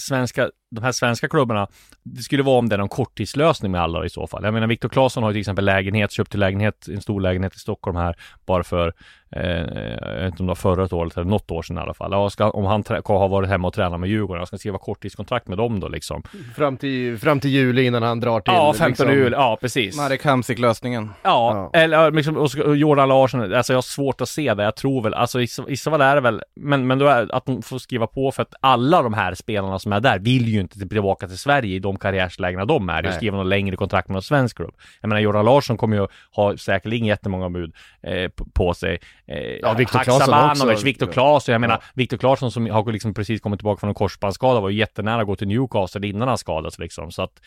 svenska, 0.00 0.50
de 0.70 0.84
här 0.84 0.92
svenska 0.92 1.28
klubbarna, 1.28 1.66
det 2.02 2.22
skulle 2.22 2.42
vara 2.42 2.58
om 2.58 2.68
det 2.68 2.74
är 2.76 2.78
någon 2.78 2.88
korttidslösning 2.88 3.72
med 3.72 3.80
alla 3.82 4.04
i 4.04 4.10
så 4.10 4.26
fall. 4.26 4.44
Jag 4.44 4.54
menar, 4.54 4.66
Viktor 4.66 4.88
Claesson 4.88 5.22
har 5.22 5.30
ju 5.30 5.34
till 5.34 5.40
exempel 5.40 5.64
lägenhet, 5.64 6.12
köpt 6.12 6.30
till 6.30 6.40
lägenhet, 6.40 6.88
en 6.88 7.00
stor 7.00 7.20
lägenhet 7.20 7.54
i 7.54 7.58
Stockholm 7.58 7.96
här, 7.96 8.16
bara 8.46 8.64
för, 8.64 8.92
eh, 9.36 9.42
jag 9.42 10.14
vet 10.22 10.26
inte 10.26 10.42
om 10.42 10.46
det 10.46 10.50
var 10.50 10.54
förra 10.54 10.96
året 10.96 11.16
eller 11.16 11.24
något 11.30 11.50
år 11.50 11.62
sedan 11.62 11.76
i 11.78 11.80
alla 11.80 11.94
fall. 11.94 12.12
Ja, 12.12 12.30
ska, 12.30 12.50
om 12.50 12.64
han 12.64 12.84
har 13.04 13.28
varit 13.28 13.48
hemma 13.48 13.68
och 13.68 13.74
tränat 13.74 14.00
med 14.00 14.08
Djurgården, 14.10 14.40
han 14.40 14.46
ska 14.46 14.58
skriva 14.58 14.78
korttidskontrakt 14.78 15.48
med 15.48 15.58
dem 15.58 15.80
då 15.80 15.88
liksom. 15.88 16.22
Fram, 16.56 16.76
till, 16.76 17.18
fram 17.18 17.40
till 17.40 17.50
juli 17.50 17.82
innan 17.84 18.02
han 18.02 18.20
drar 18.20 18.40
till 18.40 18.52
Ja, 18.54 18.72
15 18.72 18.88
liksom- 18.88 19.10
juli, 19.12 19.36
ja 19.36 19.58
precis. 19.60 19.96
Marek 19.96 20.24
Hamsik-lösningen. 20.24 21.10
Ja, 21.22 21.70
eller 21.72 22.10
liksom, 22.10 22.36
och 22.36 22.76
Jordan 22.76 23.08
Larsson, 23.08 23.54
alltså 23.54 23.72
jag 23.72 23.76
har 23.76 23.82
svårt 23.82 24.20
att 24.20 24.28
se 24.28 24.54
det, 24.54 24.62
jag 24.62 24.76
tror 24.76 25.02
väl, 25.02 25.14
alltså 25.14 25.40
i, 25.40 25.46
så- 25.46 25.68
i 25.68 25.76
så 25.76 25.90
fall 25.90 26.00
är 26.00 26.14
det 26.14 26.20
väl, 26.20 26.42
men, 26.56 26.86
men 26.86 26.98
då 26.98 27.06
är 27.06 27.34
att 27.34 27.46
de 27.46 27.62
får 27.62 27.78
skriva 27.78 28.06
på 28.06 28.32
för 28.32 28.42
att 28.42 28.54
alla 28.60 29.02
de 29.02 29.14
här 29.14 29.34
spelarna 29.34 29.78
som 29.78 29.92
är 29.92 30.00
där 30.00 30.18
vill 30.18 30.48
ju 30.48 30.57
inte 30.60 30.78
tillbaka 30.78 31.28
till 31.28 31.38
Sverige 31.38 31.76
i 31.76 31.78
de 31.78 31.96
karriärslägena 31.96 32.64
de 32.64 32.88
är, 32.88 32.98
och 32.98 33.04
Nej. 33.04 33.12
skriva 33.12 33.36
något 33.36 33.46
längre 33.46 33.76
kontrakt 33.76 34.08
med 34.08 34.12
någon 34.14 34.22
svensk 34.22 34.56
klubb. 34.56 34.74
Jag 35.00 35.08
menar 35.08 35.20
Jordan 35.20 35.44
Larsson 35.44 35.76
kommer 35.76 35.96
ju 35.96 36.06
ha 36.32 36.56
säkerligen 36.56 37.06
jättemånga 37.06 37.50
bud 37.50 37.74
eh, 38.02 38.28
på, 38.28 38.44
på 38.44 38.74
sig. 38.74 38.98
Eh, 39.26 39.38
Ja, 39.38 39.72
Viktor 39.72 39.98
Claesson 39.98 40.70
också. 40.70 40.84
Viktor 40.84 41.06
Claesson, 41.06 41.52
jag 41.52 41.60
menar 41.60 41.82
Viktor 41.94 42.16
Claesson 42.16 42.50
som 42.50 42.70
har 42.70 42.92
liksom 42.92 43.14
precis 43.14 43.40
kommit 43.40 43.60
tillbaka 43.60 43.80
från 43.80 43.88
en 43.88 43.94
korsbandsskada 43.94 44.60
var 44.60 44.68
ju 44.68 44.78
jättenära 44.78 45.20
att 45.20 45.26
gå 45.26 45.36
till 45.36 45.48
Newcastle 45.48 46.06
innan 46.08 46.28
han 46.28 46.38
skadades 46.38 46.78
liksom, 46.78 47.10
så 47.12 47.22
att 47.22 47.40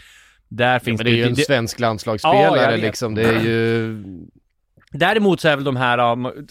där 0.47 0.73
Ja, 0.73 0.79
finns 0.79 0.97
men 0.99 1.05
det 1.05 1.11
är 1.11 1.15
ju 1.15 1.23
en 1.23 1.33
det, 1.33 1.41
svensk 1.45 1.79
Ja, 1.79 1.85
landslagsspelare 1.87 2.71
vet. 2.71 2.81
liksom, 2.81 3.15
det 3.15 3.23
är 3.23 3.39
ju... 3.41 4.03
Däremot 4.93 5.39
så 5.39 5.47
är 5.47 5.55
väl 5.55 5.63
de 5.65 5.75
här 5.75 5.97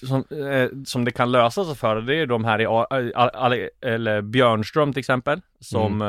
som, 0.06 0.24
eh, 0.50 0.68
som 0.84 1.04
det 1.04 1.10
kan 1.10 1.32
lösa 1.32 1.64
sig 1.64 1.74
för, 1.76 2.00
det 2.00 2.16
är 2.16 2.26
de 2.26 2.44
här 2.44 2.60
i, 2.60 3.68
eller 3.86 4.22
Björnström 4.22 4.92
till 4.92 5.00
exempel, 5.00 5.40
som 5.60 6.02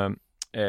eh, 0.54 0.62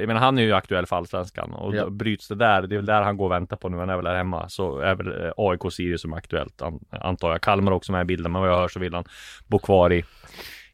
jag 0.00 0.06
menar 0.06 0.20
han 0.20 0.38
är 0.38 0.42
ju 0.42 0.52
aktuell 0.52 0.86
för 0.86 0.96
Allsvenskan 0.96 1.52
och 1.52 1.74
Ja. 1.74 1.90
bryts 1.90 2.28
det 2.28 2.34
där, 2.34 2.62
det 2.62 2.74
är 2.74 2.78
väl 2.78 2.86
där 2.86 3.02
han 3.02 3.16
går 3.16 3.24
och 3.24 3.32
väntar 3.32 3.56
på 3.56 3.68
nu, 3.68 3.76
han 3.76 3.90
är 3.90 3.96
väl 3.96 4.04
där 4.04 4.16
hemma, 4.16 4.48
så 4.48 4.78
är 4.78 4.94
väl 4.94 5.24
eh, 5.26 5.32
AIK 5.36 5.72
Sirius 5.72 6.00
som 6.00 6.12
är 6.12 6.16
aktuellt, 6.16 6.62
an, 6.62 6.80
antar 6.90 7.30
jag. 7.30 7.40
Kalmar 7.40 7.72
också 7.72 7.92
med 7.92 8.02
i 8.02 8.04
bilden, 8.04 8.32
men 8.32 8.40
vad 8.42 8.50
jag 8.50 8.56
hör 8.56 8.68
så 8.68 8.80
vill 8.80 8.94
han 8.94 9.04
bo 9.46 9.58
kvar 9.58 9.92
i 9.92 10.04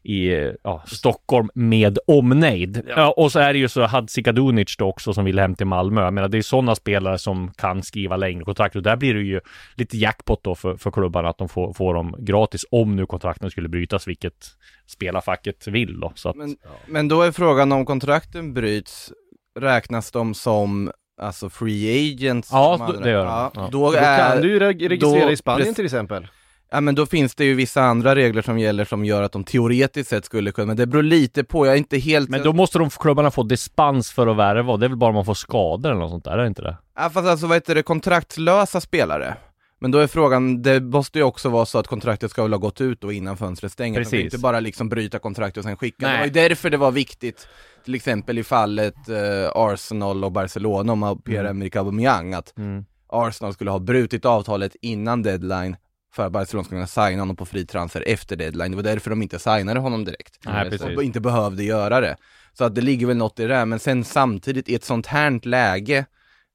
i 0.07 0.51
ja, 0.63 0.83
Stockholm 0.87 1.49
med 1.53 1.97
omnejd. 2.07 2.81
Ja. 2.87 3.11
och 3.17 3.31
så 3.31 3.39
är 3.39 3.53
det 3.53 3.59
ju 3.59 3.67
så 3.67 3.85
Hadzikadunic 3.85 4.77
då 4.77 4.85
också 4.87 5.13
som 5.13 5.25
vill 5.25 5.39
hem 5.39 5.55
till 5.55 5.67
Malmö. 5.67 6.01
Jag 6.03 6.13
menar 6.13 6.27
det 6.27 6.37
är 6.37 6.41
sådana 6.41 6.75
spelare 6.75 7.17
som 7.17 7.51
kan 7.51 7.83
skriva 7.83 8.17
längre 8.17 8.43
kontrakt 8.43 8.75
och 8.75 8.83
där 8.83 8.95
blir 8.95 9.13
det 9.13 9.21
ju 9.21 9.39
lite 9.75 9.97
jackpot 9.97 10.43
då 10.43 10.55
för, 10.55 10.77
för 10.77 10.91
klubbarna 10.91 11.29
att 11.29 11.37
de 11.37 11.49
får, 11.49 11.73
får 11.73 11.93
dem 11.93 12.15
gratis 12.19 12.65
om 12.71 12.95
nu 12.95 13.05
kontrakten 13.05 13.51
skulle 13.51 13.69
brytas, 13.69 14.07
vilket 14.07 14.45
spelarfacket 14.85 15.67
vill 15.67 15.99
då. 15.99 16.11
Så 16.15 16.29
att, 16.29 16.35
Men, 16.35 16.57
men 16.87 17.07
då 17.07 17.21
är 17.21 17.31
frågan 17.31 17.71
om 17.71 17.85
kontrakten 17.85 18.53
bryts, 18.53 19.11
räknas 19.59 20.11
de 20.11 20.33
som 20.33 20.91
alltså 21.21 21.49
free 21.49 22.13
agents? 22.13 22.49
Ja, 22.51 22.91
det 23.03 23.09
gör 23.11 23.25
de. 23.25 23.31
ja, 23.31 23.51
Ja. 23.55 23.69
Då, 23.71 23.91
Då 23.91 23.97
kan 23.97 24.41
du 24.41 24.47
ju 24.51 24.59
reg- 24.59 24.89
registrera 24.89 25.25
då- 25.25 25.31
i 25.31 25.37
Spanien 25.37 25.59
precis. 25.61 25.75
till 25.75 25.85
exempel. 25.85 26.27
Ja 26.69 26.81
men 26.81 26.95
då 26.95 27.05
finns 27.05 27.35
det 27.35 27.45
ju 27.45 27.53
vissa 27.53 27.81
andra 27.81 28.15
regler 28.15 28.41
som 28.41 28.59
gäller 28.59 28.85
som 28.85 29.05
gör 29.05 29.21
att 29.23 29.31
de 29.31 29.43
teoretiskt 29.43 30.09
sett 30.09 30.25
skulle 30.25 30.51
kunna, 30.51 30.65
men 30.67 30.77
det 30.77 30.87
beror 30.87 31.03
lite 31.03 31.43
på, 31.43 31.65
jag 31.65 31.73
är 31.73 31.77
inte 31.77 31.97
helt... 31.97 32.29
men 32.29 32.43
då 32.43 32.53
måste 32.53 32.79
de 32.79 32.89
klubbarna 32.89 33.31
få 33.31 33.43
dispens 33.43 34.11
för 34.11 34.27
att 34.27 34.37
värva 34.37 34.73
och 34.73 34.79
det 34.79 34.85
är 34.85 34.89
väl 34.89 34.97
bara 34.97 35.09
om 35.09 35.15
man 35.15 35.25
får 35.25 35.33
skador 35.33 35.89
eller 35.89 35.99
något 35.99 36.11
sånt 36.11 36.23
där, 36.23 36.31
är 36.31 36.37
det 36.37 36.47
inte 36.47 36.61
det? 36.61 36.77
Ja 36.95 37.09
fast 37.09 37.27
alltså 37.27 37.47
vad 37.47 37.55
heter 37.55 37.75
det, 37.75 37.83
kontraktslösa 37.83 38.81
spelare. 38.81 39.37
Men 39.79 39.91
då 39.91 39.97
är 39.99 40.07
frågan, 40.07 40.61
det 40.61 40.81
måste 40.81 41.19
ju 41.19 41.23
också 41.23 41.49
vara 41.49 41.65
så 41.65 41.77
att 41.77 41.87
kontraktet 41.87 42.31
ska 42.31 42.43
väl 42.43 42.53
ha 42.53 42.57
gått 42.57 42.81
ut 42.81 43.01
då 43.01 43.11
innan 43.11 43.37
fönstret 43.37 43.71
stänger. 43.71 43.99
De 43.99 44.03
kan 44.05 44.11
Precis. 44.11 44.23
inte 44.23 44.37
bara 44.37 44.59
liksom 44.59 44.89
bryta 44.89 45.19
kontraktet 45.19 45.57
och 45.57 45.63
sen 45.63 45.77
skicka. 45.77 46.07
Nej. 46.07 46.13
Det 46.13 46.19
var 46.19 46.25
ju 46.25 46.49
därför 46.49 46.69
det 46.69 46.77
var 46.77 46.91
viktigt, 46.91 47.47
till 47.85 47.95
exempel 47.95 48.37
i 48.37 48.43
fallet 48.43 49.09
eh, 49.09 49.51
Arsenal 49.55 50.23
och 50.23 50.31
Barcelona 50.31 50.93
om 50.93 51.21
Pierre-Emerick 51.25 51.75
Aubameyang, 51.75 52.33
att 52.33 52.57
Mm. 52.57 52.85
Arsenal 53.09 53.53
skulle 53.53 53.71
ha 53.71 53.79
brutit 53.79 54.25
avtalet 54.25 54.75
innan 54.81 55.23
deadline 55.23 55.75
för 56.15 56.25
att 56.25 56.31
Barcelona 56.31 56.63
skulle 56.63 56.77
kunna 56.77 56.87
signa 57.07 57.21
honom 57.21 57.35
på 57.35 57.45
fri 57.45 57.65
transfer 57.65 58.03
efter 58.07 58.35
deadline. 58.35 58.71
Det 58.71 58.75
var 58.75 58.83
därför 58.83 59.09
de 59.09 59.21
inte 59.21 59.39
signade 59.39 59.79
honom 59.79 60.05
direkt. 60.05 60.39
Nej, 60.45 60.63
Så 60.65 60.69
precis. 60.69 60.95
de 60.97 61.01
inte 61.03 61.19
behövde 61.19 61.63
göra 61.63 62.01
det. 62.01 62.15
Så 62.53 62.63
att 62.63 62.75
det 62.75 62.81
ligger 62.81 63.07
väl 63.07 63.17
något 63.17 63.39
i 63.39 63.41
det 63.41 63.47
där, 63.47 63.65
men 63.65 63.79
sen 63.79 64.03
samtidigt 64.03 64.69
i 64.69 64.75
ett 64.75 64.83
sånt 64.83 65.07
här 65.07 65.39
läge 65.47 66.05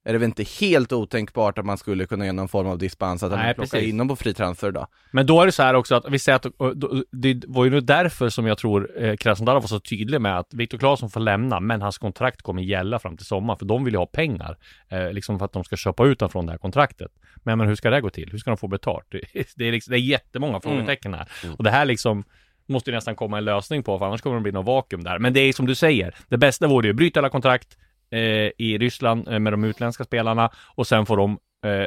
är 0.05 0.13
det 0.13 0.19
väl 0.19 0.29
inte 0.29 0.45
helt 0.61 0.93
otänkbart 0.93 1.59
att 1.59 1.67
man 1.67 1.79
skulle 1.79 2.07
kunna 2.07 2.25
göra 2.25 2.33
någon 2.33 2.49
form 2.49 2.67
av 2.67 2.79
dispens, 2.79 3.23
att 3.23 3.31
Nej, 3.31 3.41
han 3.47 3.55
plockar 3.55 3.79
in 3.79 3.97
dem 3.97 4.09
på 4.09 4.17
fri 4.17 4.35
transfer 4.35 4.71
då. 4.71 4.87
Men 5.11 5.27
då 5.27 5.43
är 5.43 5.47
det 5.47 5.53
så 5.53 5.63
här 5.63 5.75
också 5.75 5.95
att 5.95 6.05
vi 6.11 6.19
säger 6.19 6.37
att 6.37 6.47
det 7.11 7.45
var 7.47 7.65
ju 7.65 7.71
nu 7.71 7.81
därför 7.81 8.29
som 8.29 8.47
jag 8.47 8.59
tror 8.59 9.03
eh, 9.03 9.17
Krasnodar 9.17 9.55
var 9.55 9.61
så 9.63 9.81
tydlig 9.81 10.21
med 10.21 10.39
att 10.39 10.55
Viktor 10.55 10.79
Claesson 10.79 11.11
får 11.11 11.21
lämna, 11.21 11.61
men 11.61 11.83
hans 11.83 11.99
kontrakt 11.99 12.43
kommer 12.43 12.63
gälla 12.63 12.99
fram 12.99 13.17
till 13.17 13.27
sommar, 13.27 13.57
för 13.57 13.65
de 13.65 13.85
vill 13.85 13.95
ju 13.95 13.99
ha 13.99 14.07
pengar, 14.07 14.57
eh, 14.89 15.13
liksom 15.13 15.39
för 15.39 15.45
att 15.45 15.53
de 15.53 15.65
ska 15.65 15.77
köpa 15.77 16.07
ut 16.07 16.21
honom 16.21 16.31
från 16.31 16.47
det 16.47 16.53
här 16.53 16.59
kontraktet. 16.59 17.11
Men, 17.37 17.59
men 17.59 17.69
hur 17.69 17.75
ska 17.75 17.91
det 17.91 18.01
gå 18.01 18.11
till? 18.11 18.29
Hur 18.33 18.39
ska 18.39 18.51
de 18.51 18.57
få 18.57 18.69
betalt? 18.69 19.07
Det, 19.11 19.19
är, 19.69 19.73
liksom, 19.73 19.91
det 19.91 19.99
är 19.99 20.01
jättemånga 20.01 20.61
frågetecken 20.61 21.15
här. 21.15 21.29
Och 21.59 21.65
det 21.65 21.71
här 21.71 21.85
liksom 21.85 22.25
måste 22.67 22.91
ju 22.91 22.95
nästan 22.95 23.17
komma 23.17 23.39
en 23.39 23.45
lösning 23.45 23.83
på, 23.83 23.99
för 23.99 24.07
annars 24.07 24.21
kommer 24.21 24.37
det 24.37 24.43
bli 24.43 24.53
något 24.53 24.67
vakuum 24.67 25.05
där. 25.05 25.19
Men 25.19 25.33
det 25.33 25.41
är 25.41 25.53
som 25.53 25.67
du 25.67 25.75
säger, 25.75 26.15
det 26.29 26.39
bästa 26.39 26.67
vore 26.67 26.87
ju 26.87 26.91
att 26.91 26.97
bryta 26.97 27.21
alla 27.21 27.29
kontrakt 27.29 27.77
i 28.59 28.79
Ryssland 28.79 29.29
eh, 29.29 29.39
med 29.39 29.53
de 29.53 29.65
utländska 29.65 30.05
spelarna 30.05 30.51
och 30.75 30.87
sen 30.87 31.07
får 31.07 31.17
de 31.17 31.31
eh, 31.67 31.87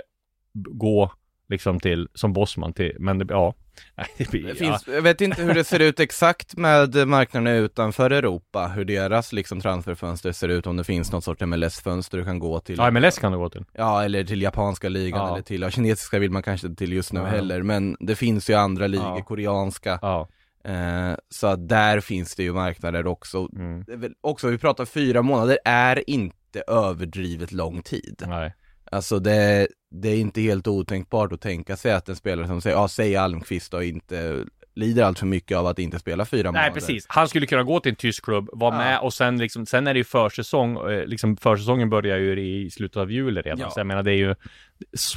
gå 0.53 1.11
liksom 1.49 1.79
till, 1.79 2.07
som 2.13 2.33
bossman 2.33 2.73
till, 2.73 2.95
men 2.99 3.17
det, 3.17 3.25
ja. 3.29 3.53
Det 4.17 4.29
blir, 4.31 4.43
Det 4.43 4.49
ja. 4.49 4.55
finns, 4.55 4.87
jag 4.87 5.01
vet 5.01 5.21
inte 5.21 5.41
hur 5.43 5.53
det 5.53 5.63
ser 5.63 5.79
ut 5.79 5.99
exakt 5.99 6.57
med 6.57 7.07
marknaderna 7.07 7.51
utanför 7.57 8.11
Europa, 8.11 8.67
hur 8.75 8.85
deras 8.85 9.33
liksom 9.33 9.61
transferfönster 9.61 10.31
ser 10.31 10.49
ut, 10.49 10.67
om 10.67 10.77
det 10.77 10.83
finns 10.83 11.11
något 11.11 11.23
sorts 11.23 11.41
MLS-fönster 11.41 12.17
du 12.17 12.23
kan 12.25 12.39
gå 12.39 12.59
till. 12.59 12.75
Ja, 12.77 12.91
MLS 12.91 13.19
kan 13.19 13.31
du 13.31 13.37
gå 13.37 13.49
till. 13.49 13.65
Ja, 13.73 14.03
eller 14.03 14.23
till 14.23 14.41
japanska 14.41 14.89
ligan 14.89 15.19
Ja. 15.19 15.33
eller 15.33 15.41
till, 15.43 15.61
ja, 15.61 15.69
kinesiska 15.69 16.19
vill 16.19 16.31
man 16.31 16.43
kanske 16.43 16.67
inte 16.67 16.77
till 16.79 16.93
just 16.93 17.13
nu 17.13 17.19
Ja. 17.19 17.25
heller, 17.25 17.61
men 17.61 17.97
det 17.99 18.15
finns 18.15 18.49
ju 18.49 18.53
andra 18.53 18.87
ligor, 18.87 19.17
Ja. 19.17 19.21
koreanska, 19.23 19.99
Ja. 20.01 20.27
Eh, 20.65 21.15
så 21.29 21.55
där 21.55 21.99
finns 21.99 22.35
det 22.35 22.43
ju 22.43 22.53
marknader 22.53 23.07
också. 23.07 23.47
Mm. 23.55 23.83
Också, 24.21 24.47
vi 24.47 24.57
pratar 24.57 24.85
fyra 24.85 25.21
månader, 25.21 25.57
är 25.65 26.09
inte 26.09 26.63
överdrivet 26.67 27.51
lång 27.51 27.81
tid. 27.81 28.23
Nej. 28.27 28.53
Alltså 28.91 29.19
det, 29.19 29.67
det 29.91 30.09
är 30.09 30.17
inte 30.17 30.41
helt 30.41 30.67
otänkbart 30.67 31.31
att 31.31 31.41
tänka 31.41 31.77
sig 31.77 31.93
att 31.93 32.09
en 32.09 32.15
spelare 32.15 32.47
som 32.47 32.61
säger, 32.61 32.75
ja 32.75 32.87
säg 32.87 33.15
Almqvist 33.15 33.71
då 33.71 33.83
inte 33.83 34.45
lider 34.75 35.03
allt 35.03 35.19
för 35.19 35.25
mycket 35.25 35.57
av 35.57 35.67
att 35.67 35.79
inte 35.79 35.99
spela 35.99 36.25
fyra 36.25 36.47
månader. 36.51 36.65
Nej, 36.65 36.73
precis. 36.73 37.05
Han 37.09 37.27
skulle 37.27 37.45
kunna 37.45 37.63
gå 37.63 37.79
till 37.79 37.89
en 37.89 37.95
tysk 37.95 38.23
klubb, 38.25 38.49
vara 38.53 38.73
Ja. 38.75 38.77
med 38.77 38.99
och 38.99 39.13
sen 39.13 39.37
liksom, 39.37 39.65
sen 39.65 39.87
är 39.87 39.93
det 39.93 39.97
ju 39.97 40.03
försäsong, 40.03 40.91
eh, 40.91 41.05
liksom 41.05 41.37
försäsongen 41.37 41.89
börjar 41.89 42.17
ju 42.17 42.39
i 42.41 42.69
slutet 42.71 42.97
av 42.97 43.11
juli 43.11 43.41
redan. 43.41 43.59
Ja. 43.59 43.69
Så 43.69 43.79
jag 43.79 43.87
menar 43.87 44.03
det 44.03 44.11
är 44.11 44.15
ju, 44.15 44.35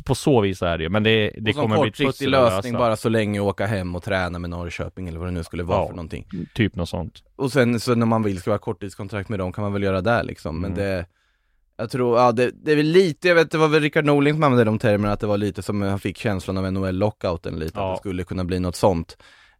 på 0.04 0.14
så 0.14 0.40
vis 0.40 0.62
är 0.62 0.78
det 0.78 0.84
ju, 0.84 0.90
men 0.90 1.02
det, 1.02 1.32
det 1.38 1.52
kommer 1.52 1.80
bli 1.80 1.88
ett 1.88 1.96
pussel 1.96 2.30
lösning 2.30 2.72
bara 2.74 2.96
så 2.96 3.08
länge 3.08 3.40
åka 3.40 3.66
hem 3.66 3.96
och 3.96 4.02
träna 4.02 4.38
med 4.38 4.50
Norrköping 4.50 5.08
eller 5.08 5.18
vad 5.18 5.28
det 5.28 5.32
nu 5.32 5.44
skulle 5.44 5.62
vara 5.62 5.78
Ja. 5.78 5.86
för 5.86 5.94
någonting. 5.94 6.26
Typ 6.54 6.76
något 6.76 6.88
sånt. 6.88 7.22
Och 7.36 7.52
sen 7.52 7.80
så 7.80 7.94
när 7.94 8.06
man 8.06 8.22
vill 8.22 8.40
ska 8.40 8.50
ha 8.50 8.58
korttidskontrakt 8.58 9.28
med 9.28 9.38
dem 9.38 9.52
kan 9.52 9.62
man 9.62 9.72
väl 9.72 9.82
göra 9.82 10.00
där 10.00 10.22
liksom, 10.24 10.60
men 10.60 10.72
Mm. 10.72 10.84
det 10.84 11.06
jag 11.80 11.90
tror, 11.90 12.18
ja 12.18 12.32
det, 12.32 12.50
det 12.64 12.72
är 12.72 12.76
väl 12.76 12.86
lite, 12.86 13.28
jag 13.28 13.34
vet 13.34 13.50
det 13.50 13.58
var 13.58 13.68
väl 13.68 13.80
Rickard 13.82 14.04
Norling 14.04 14.34
som 14.34 14.42
använde 14.42 14.64
de 14.64 14.78
termerna, 14.78 15.12
att 15.12 15.20
det 15.20 15.26
var 15.26 15.36
lite 15.38 15.62
som 15.62 15.82
han 15.82 15.98
fick 16.00 16.18
känslan 16.18 16.58
av 16.58 16.72
NHL-lockouten 16.72 17.58
lite, 17.58 17.72
Ja. 17.78 17.88
att 17.90 17.96
det 17.96 18.00
skulle 18.00 18.24
kunna 18.24 18.44
bli 18.44 18.60
något 18.60 18.76
sånt. 18.76 19.16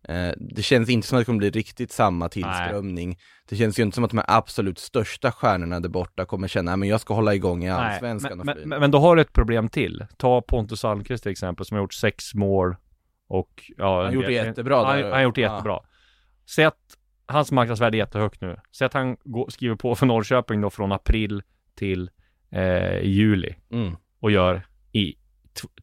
Eh, 0.09 0.33
det 0.37 0.63
känns 0.63 0.89
inte 0.89 1.07
som 1.09 1.19
att 1.19 1.21
det 1.21 1.25
kommer 1.25 1.39
bli 1.39 1.51
riktigt 1.51 1.93
samma 1.93 2.29
tillströmning. 2.29 3.19
Det 3.49 3.57
känns 3.57 3.79
ju 3.79 3.83
inte 3.83 3.95
som 3.95 4.05
att 4.05 4.11
de 4.11 4.17
här 4.19 4.27
absolut 4.29 4.79
största 4.79 5.33
stjärnorna 5.33 5.81
där 5.81 5.89
borta 5.89 6.25
kommer 6.25 6.49
känna, 6.49 6.71
"Nej, 6.71 6.77
men 6.77 6.89
jag 6.89 7.01
ska 7.01 7.15
hålla 7.15 7.35
igång 7.35 7.65
i 7.65 7.67
Nej, 7.67 7.75
allsvenskan 7.75 8.31
men, 8.31 8.41
och 8.41 8.47
men, 8.47 8.55
fly." 8.55 8.67
men, 8.67 8.91
då 8.91 8.99
har 8.99 9.17
du 9.17 9.23
ett 9.23 9.33
problem 9.33 9.69
till. 9.69 10.07
Ta 10.17 10.41
Pontus 10.43 10.85
Almqvist 10.85 11.23
till 11.23 11.33
exempel, 11.33 11.67
som 11.67 11.75
har 11.75 11.83
gjort 11.83 11.95
sex 11.95 12.35
mål 12.35 12.77
och... 13.29 13.73
Ja, 13.77 14.05
Han 14.05 14.13
gjort 14.15 14.27
det 14.27 14.33
jättebra 14.33 14.85
Han, 14.85 15.03
han 15.03 15.13
har 15.13 15.21
gjort 15.21 15.35
det 15.35 15.41
Ja. 15.41 15.53
jättebra. 15.55 15.81
Säg 16.55 16.65
att 16.65 16.77
hans 17.27 17.53
marknadsvärde 17.53 17.97
är 17.97 17.99
jättehögt 17.99 18.41
nu. 18.41 18.57
Säg 18.77 18.87
att 18.87 18.95
han 18.95 19.17
går, 19.25 19.49
skriver 19.51 19.77
på 19.77 19.95
för 19.95 20.07
Norrköping 20.07 20.61
då 20.61 20.71
från 20.71 20.93
april 20.93 21.43
till 21.75 22.11
eh, 22.51 23.01
juli 23.03 23.55
Mm. 23.73 23.97
och 24.21 24.31
gör 24.31 24.67
i 24.93 25.15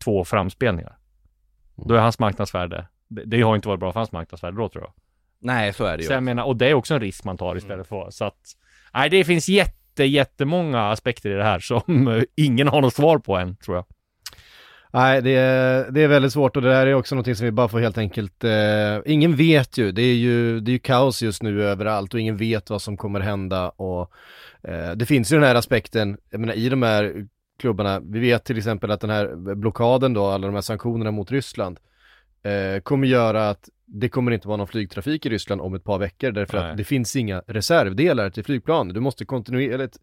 två 0.04 0.24
framspelningar. 0.24 0.98
Då 1.76 1.96
är 1.96 2.00
hans 2.00 2.20
marknadsvärde, 2.20 2.88
det, 3.08 3.26
det 3.26 3.42
har 3.42 3.56
inte 3.56 3.68
varit 3.68 3.80
bra 3.80 3.92
för 3.92 4.00
hans 4.00 4.12
marknadsvärde 4.12 4.58
då 4.58 4.70
tror 4.70 4.84
jag. 4.84 4.94
Nej, 5.40 5.74
så 5.74 5.86
är 5.86 5.98
det 5.98 6.04
ju. 6.04 6.08
Så 6.08 6.14
jag 6.14 6.24
menar, 6.24 6.44
och 6.44 6.56
det 6.56 6.70
är 6.70 6.74
också 6.74 6.94
en 6.94 7.00
risk 7.00 7.24
man 7.24 7.38
tar 7.38 7.56
istället 7.56 7.88
för, 7.88 8.10
så 8.12 8.26
att 8.26 8.56
Nej, 8.94 9.10
det 9.10 9.24
finns 9.24 9.50
jätte, 9.50 10.04
jättemånga 10.04 10.92
aspekter 10.92 11.30
i 11.30 11.34
det 11.34 11.44
här 11.44 11.60
som 11.60 12.08
eh, 12.08 12.24
ingen 12.36 12.68
har 12.68 12.82
något 12.82 12.94
svar 12.94 13.18
på 13.18 13.36
än, 13.38 13.56
tror 13.56 13.78
jag. 13.78 13.86
Nej, 14.94 15.22
det 15.22 15.32
är, 15.32 15.92
det 15.92 16.02
är 16.02 16.08
väldigt 16.08 16.34
svårt 16.34 16.56
och 16.56 16.62
det 16.62 16.76
här 16.76 16.88
är 16.88 16.94
också 16.94 17.16
någonting 17.16 17.36
som 17.36 17.46
vi 17.46 17.52
bara 17.52 17.68
får 17.68 17.80
helt 17.80 17.98
enkelt, 17.98 18.44
eh, 18.44 18.98
ingen 19.06 19.36
vet 19.36 19.78
ju, 19.78 19.92
det 19.92 20.02
är 20.02 20.16
ju, 20.16 20.60
det 20.60 20.72
är 20.72 20.74
ju 20.74 20.80
kaos 20.80 21.22
just 21.22 21.44
nu 21.44 21.64
överallt 21.64 22.14
och 22.14 22.20
ingen 22.20 22.38
vet 22.38 22.70
vad 22.70 22.82
som 22.82 22.98
kommer 22.98 23.20
hända 23.20 23.70
och 23.70 24.12
eh, 24.64 24.92
det 24.92 25.06
finns 25.06 25.32
ju 25.32 25.36
den 25.36 25.46
här 25.46 25.56
aspekten, 25.56 26.18
jag 26.30 26.40
menar 26.40 26.54
i 26.54 26.70
de 26.70 26.82
här 26.82 27.28
klubbarna, 27.60 28.00
vi 28.00 28.20
vet 28.20 28.44
till 28.44 28.58
exempel 28.58 28.92
att 28.92 29.02
den 29.02 29.10
här 29.10 29.56
blockaden 29.56 30.14
då, 30.14 30.26
alla 30.26 30.48
de 30.48 30.54
här 30.54 30.62
sanktionerna 30.62 31.12
mot 31.12 31.32
Ryssland, 31.32 31.80
eh, 32.46 32.82
kommer 32.82 33.08
göra 33.08 33.50
att 33.50 33.70
det 33.88 34.10
kommer 34.10 34.32
inte 34.32 34.48
vara 34.48 34.58
någon 34.58 34.68
flygtrafik 34.68 35.26
i 35.26 35.30
Ryssland 35.30 35.62
om 35.62 35.74
ett 35.74 35.84
par 35.84 36.00
veckor 36.00 36.32
därför 36.32 36.60
Nej. 36.60 36.72
att 36.72 36.78
det 36.78 36.84
finns 36.84 37.16
inga 37.16 37.40
reservdelar 37.48 38.30
till 38.30 38.44
flygplan. 38.44 38.88
Du 38.88 39.00
måste 39.00 39.26
kontinuerligt 39.26 39.98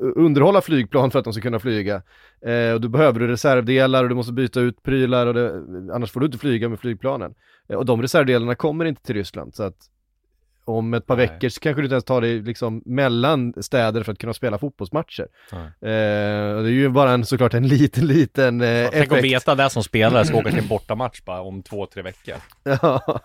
underhålla 0.00 0.60
flygplan 0.60 1.10
för 1.10 1.18
att 1.18 1.24
de 1.24 1.32
ska 1.32 1.42
kunna 1.42 1.58
flyga. 1.58 2.02
Eh, 2.46 2.72
och 2.72 2.80
då 2.80 2.88
behöver 2.88 3.20
du 3.20 3.26
reservdelar 3.26 4.02
och 4.02 4.08
du 4.08 4.14
måste 4.14 4.32
byta 4.32 4.60
ut 4.60 4.82
prylar 4.82 5.26
och 5.26 5.34
det, 5.34 5.50
annars 5.94 6.10
får 6.10 6.20
du 6.20 6.26
inte 6.26 6.38
flyga 6.38 6.68
med 6.68 6.80
flygplanen. 6.80 7.34
Eh, 7.68 7.76
och 7.76 7.84
de 7.84 8.02
reservdelarna 8.02 8.54
kommer 8.54 8.84
inte 8.84 9.02
till 9.02 9.14
Ryssland 9.14 9.54
så 9.54 9.62
att 9.62 9.76
om 10.64 10.94
ett 10.94 11.06
par 11.06 11.16
Nej. 11.16 11.26
veckor 11.26 11.48
så 11.48 11.60
kanske 11.60 11.82
du 11.82 11.84
inte 11.84 11.94
ens 11.94 12.04
tar 12.04 12.20
dig 12.20 12.42
liksom 12.42 12.82
mellan 12.84 13.62
städer 13.62 14.02
för 14.02 14.12
att 14.12 14.18
kunna 14.18 14.34
spela 14.34 14.58
fotbollsmatcher. 14.58 15.26
Eh, 15.52 16.56
och 16.56 16.62
det 16.62 16.68
är 16.68 16.72
ju 16.72 16.88
bara 16.88 17.10
en, 17.10 17.26
såklart 17.26 17.54
en 17.54 17.68
liten, 17.68 18.06
liten 18.06 18.60
eh, 18.60 18.88
Tänk 18.92 19.12
att 19.12 19.24
veta 19.24 19.54
det 19.54 19.70
som 19.70 19.82
spelare 19.82 20.24
ska 20.24 20.36
åka 20.38 20.50
till 20.50 20.58
en 20.58 20.68
bortamatch 20.68 21.20
bara 21.24 21.40
om 21.40 21.62
två, 21.62 21.86
tre 21.86 22.02
veckor. 22.02 22.34
Ja, 22.62 23.20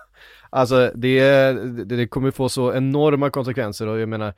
alltså 0.49 0.91
det, 0.95 1.51
det, 1.51 1.95
det 1.95 2.07
kommer 2.07 2.31
få 2.31 2.49
så 2.49 2.73
enorma 2.73 3.29
konsekvenser 3.29 3.87
och 3.87 3.99
jag 3.99 4.09
menar 4.09 4.33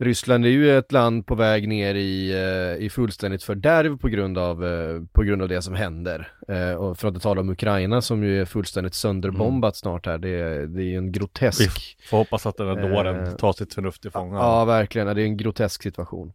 Ryssland 0.00 0.44
är 0.46 0.50
ju 0.50 0.78
ett 0.78 0.92
land 0.92 1.26
på 1.26 1.34
väg 1.34 1.68
ner 1.68 1.94
i, 1.94 2.32
eh, 2.32 2.84
i 2.84 2.90
fullständigt 2.90 3.42
fördärv 3.42 3.98
på 3.98 4.08
grund 4.08 4.38
av, 4.38 4.64
eh, 4.64 5.02
på 5.12 5.22
grund 5.22 5.42
av 5.42 5.48
det 5.48 5.62
som 5.62 5.74
händer. 5.74 6.32
Eh, 6.48 6.72
och 6.74 6.98
för 6.98 7.08
att 7.08 7.14
inte 7.14 7.22
tala 7.22 7.40
om 7.40 7.48
Ukraina 7.50 8.00
som 8.02 8.24
ju 8.24 8.40
är 8.40 8.44
fullständigt 8.44 8.94
sönderbombat 8.94 9.76
snart 9.76 10.06
här. 10.06 10.18
Det, 10.18 10.28
är- 10.28 10.66
det 10.66 10.82
är 10.82 10.86
ju 10.86 10.96
en 10.98 11.12
grotesk 11.12 11.60
Vi 12.00 12.06
får 12.08 12.16
hoppas 12.18 12.46
att 12.46 12.56
den 12.56 12.66
här 12.68 12.88
dåren 12.90 13.26
Eh, 13.26 13.32
tar 13.32 13.52
sitt 13.52 13.74
förnuft 13.74 14.02
till 14.02 14.10
fånga. 14.10 14.36
Ja, 14.38 14.64
verkligen. 14.64 15.06
Det 15.16 15.22
är 15.22 15.26
en 15.26 15.36
grotesk 15.36 15.82
situation. 15.82 16.32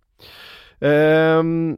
Ehm, 0.79 1.77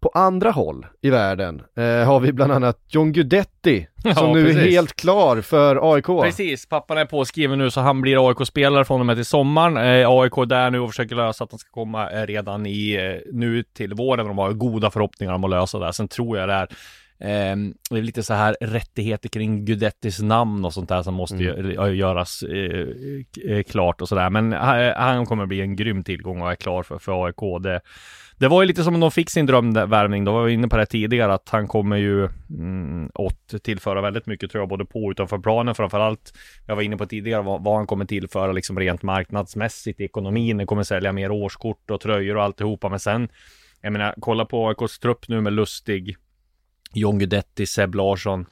på 0.00 0.08
andra 0.14 0.50
håll 0.50 0.86
i 1.00 1.10
världen 1.10 1.62
eh, 1.76 1.84
har 2.06 2.20
vi 2.20 2.32
bland 2.32 2.52
annat 2.52 2.78
John 2.88 3.12
Guidetti 3.12 3.86
Ja, 4.04 4.14
som 4.14 4.32
nu 4.32 4.40
är 4.50 4.54
precis. 4.54 4.70
helt 4.72 4.96
klar 4.96 5.40
för 5.40 5.94
AIK. 5.94 6.06
Precis, 6.06 6.66
pappan 6.68 6.98
är 6.98 7.04
påskriven 7.04 7.58
nu 7.58 7.70
så 7.70 7.80
han 7.80 8.00
blir 8.00 8.28
AIK-spelare 8.28 8.84
från 8.84 9.00
och 9.00 9.06
med 9.06 9.16
till 9.16 9.24
sommaren. 9.24 9.76
Eh, 9.76 10.10
AIK 10.10 10.36
är 10.38 10.46
där 10.46 10.70
nu 10.70 10.80
och 10.80 10.90
försöker 10.90 11.16
lösa 11.16 11.44
att 11.44 11.52
han 11.52 11.58
ska 11.58 11.70
komma 11.70 12.10
eh, 12.10 12.26
redan 12.26 12.66
i, 12.66 12.94
eh, 12.94 13.32
nu 13.32 13.62
till 13.62 13.94
våren. 13.94 14.26
De 14.26 14.38
har 14.38 14.52
goda 14.52 14.90
förhoppningar 14.90 15.32
om 15.34 15.44
att 15.44 15.50
lösa 15.50 15.78
det. 15.78 15.84
här. 15.84 15.92
Sen 15.92 16.08
tror 16.08 16.38
jag 16.38 16.48
det 16.48 16.54
är 16.54 16.68
Ehm, 17.22 17.74
det 17.90 17.96
är 17.98 18.02
lite 18.02 18.22
så 18.22 18.34
här 18.34 18.56
rättigheter 18.60 19.28
kring 19.28 19.64
Gudettis 19.64 20.20
namn 20.20 20.64
och 20.64 20.72
sånt 20.74 20.88
där 20.88 21.02
som 21.02 21.14
måste 21.14 21.36
gö- 21.36 21.90
göras 21.92 22.42
eh, 22.42 22.86
eh, 23.56 23.62
klart 23.62 24.00
och 24.00 24.08
sådär. 24.08 24.30
Men 24.30 24.52
han 24.96 25.26
kommer 25.26 25.46
bli 25.46 25.60
en 25.60 25.76
grym 25.76 26.04
tillgång 26.04 26.42
och 26.42 26.50
är 26.50 26.54
klar 26.54 26.82
för, 26.82 26.98
för 26.98 27.24
AIK. 27.26 27.62
Det, 27.62 27.80
det 28.40 28.48
var 28.48 28.62
ju 28.62 28.68
lite 28.68 28.84
som 28.84 28.94
om 28.94 29.00
de 29.00 29.10
fick 29.10 29.30
sin 29.30 29.46
drömvärvning. 29.46 30.24
Då 30.24 30.32
var 30.32 30.44
vi 30.44 30.52
inne 30.52 30.68
på 30.68 30.76
det 30.76 30.86
tidigare 30.86 31.34
att 31.34 31.48
han 31.48 31.68
kommer 31.68 31.96
ju 31.96 32.28
mm, 32.50 33.10
åt 33.14 33.62
tillföra 33.62 34.00
väldigt 34.00 34.26
mycket 34.26 34.50
tror 34.50 34.62
jag, 34.62 34.68
både 34.68 34.84
på 34.84 35.04
och 35.04 35.10
utanför 35.10 35.38
planen 35.38 35.74
framförallt. 35.74 36.32
Jag 36.66 36.76
var 36.76 36.82
inne 36.82 36.96
på 36.96 37.06
tidigare 37.06 37.42
vad, 37.42 37.64
vad 37.64 37.76
han 37.76 37.86
kommer 37.86 38.04
tillföra 38.04 38.52
liksom 38.52 38.78
rent 38.78 39.02
marknadsmässigt 39.02 40.00
i 40.00 40.04
ekonomin. 40.04 40.56
Det 40.56 40.66
kommer 40.66 40.82
sälja 40.82 41.12
mer 41.12 41.30
årskort 41.30 41.90
och 41.90 42.00
tröjor 42.00 42.36
och 42.36 42.42
alltihopa. 42.42 42.88
Men 42.88 43.00
sen, 43.00 43.28
jag 43.80 43.92
menar, 43.92 44.14
kolla 44.20 44.44
på 44.44 44.68
AIKs 44.68 44.98
trupp 44.98 45.28
nu 45.28 45.40
med 45.40 45.52
Lustig, 45.52 46.16
John 46.92 47.18
Guidetti, 47.18 47.66
Seb 47.66 47.94
Larsson, 47.94 48.46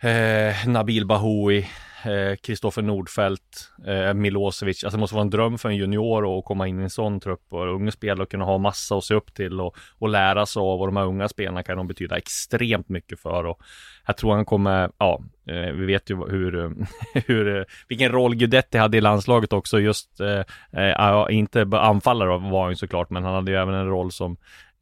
eh, 0.00 0.68
Nabil 0.68 1.06
Bahoui, 1.06 1.66
Eh, 2.04 2.36
Kristoffer 2.36 2.82
Nordfeldt, 2.82 3.70
eh, 3.86 4.14
Milosevic. 4.14 4.84
Alltså 4.84 4.96
det 4.96 5.00
måste 5.00 5.14
vara 5.14 5.22
en 5.22 5.30
dröm 5.30 5.58
för 5.58 5.68
en 5.68 5.76
junior 5.76 6.38
att 6.38 6.44
komma 6.44 6.68
in 6.68 6.80
i 6.80 6.82
en 6.82 6.90
sån 6.90 7.20
trupp 7.20 7.52
och 7.52 7.74
unga 7.74 7.90
spelare 7.90 8.22
och 8.22 8.30
kunna 8.30 8.44
ha 8.44 8.58
massa 8.58 8.96
att 8.96 9.04
se 9.04 9.14
upp 9.14 9.34
till 9.34 9.60
och, 9.60 9.76
och 9.98 10.08
lära 10.08 10.46
sig 10.46 10.60
av. 10.60 10.80
Och 10.80 10.86
de 10.86 10.96
här 10.96 11.06
unga 11.06 11.28
spelarna 11.28 11.62
kan 11.62 11.76
de 11.76 11.86
betyda 11.86 12.16
extremt 12.16 12.88
mycket 12.88 13.20
för. 13.20 13.44
Och 13.44 13.60
jag 14.06 14.16
tror 14.16 14.34
han 14.34 14.44
kommer, 14.44 14.90
ja, 14.98 15.20
eh, 15.46 15.72
vi 15.72 15.86
vet 15.86 16.10
ju 16.10 16.16
hur, 16.16 16.74
hur, 17.26 17.66
vilken 17.88 18.12
roll 18.12 18.34
Guidetti 18.34 18.78
hade 18.78 18.98
i 18.98 19.00
landslaget 19.00 19.52
också. 19.52 19.80
Just, 19.80 20.20
eh, 20.20 20.82
eh 20.82 21.26
inte 21.30 21.66
anfallare 21.72 22.50
var 22.50 22.62
han 22.62 22.72
ju 22.72 22.76
såklart, 22.76 23.10
men 23.10 23.24
han 23.24 23.34
hade 23.34 23.50
ju 23.50 23.56
även 23.56 23.74
en 23.74 23.88
roll 23.88 24.12
som 24.12 24.36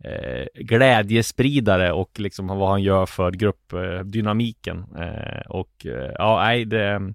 eh, 0.05 0.47
glädjespridare 0.55 1.93
och 1.93 2.21
liksom 2.21 2.47
vad 2.47 2.69
han 2.69 2.83
gör 2.83 3.07
för 3.07 3.31
gruppdynamiken. 3.31 4.85
Eh, 4.99 5.47
och 5.49 5.87
eh, 5.87 6.13
ja, 6.19 6.37
nej, 6.37 6.65
det 6.65 7.15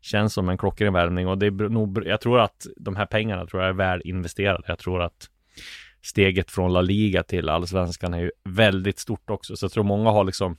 känns 0.00 0.34
som 0.34 0.48
en 0.48 0.58
klockren 0.58 0.92
värvning 0.92 1.28
och 1.28 1.38
det 1.38 1.46
är 1.46 1.50
nog, 1.50 2.06
jag 2.06 2.20
tror 2.20 2.40
att 2.40 2.66
de 2.76 2.96
här 2.96 3.06
pengarna 3.06 3.46
tror 3.46 3.62
jag 3.62 3.68
är 3.68 3.74
väl 3.74 4.02
investerade. 4.04 4.64
Jag 4.66 4.78
tror 4.78 5.02
att 5.02 5.28
steget 6.02 6.50
från 6.50 6.72
La 6.72 6.80
Liga 6.80 7.22
till 7.22 7.48
Allsvenskan 7.48 8.14
är 8.14 8.20
ju 8.20 8.30
väldigt 8.44 8.98
stort 8.98 9.30
också. 9.30 9.56
Så 9.56 9.64
jag 9.64 9.72
tror 9.72 9.84
många 9.84 10.10
har 10.10 10.24
liksom 10.24 10.56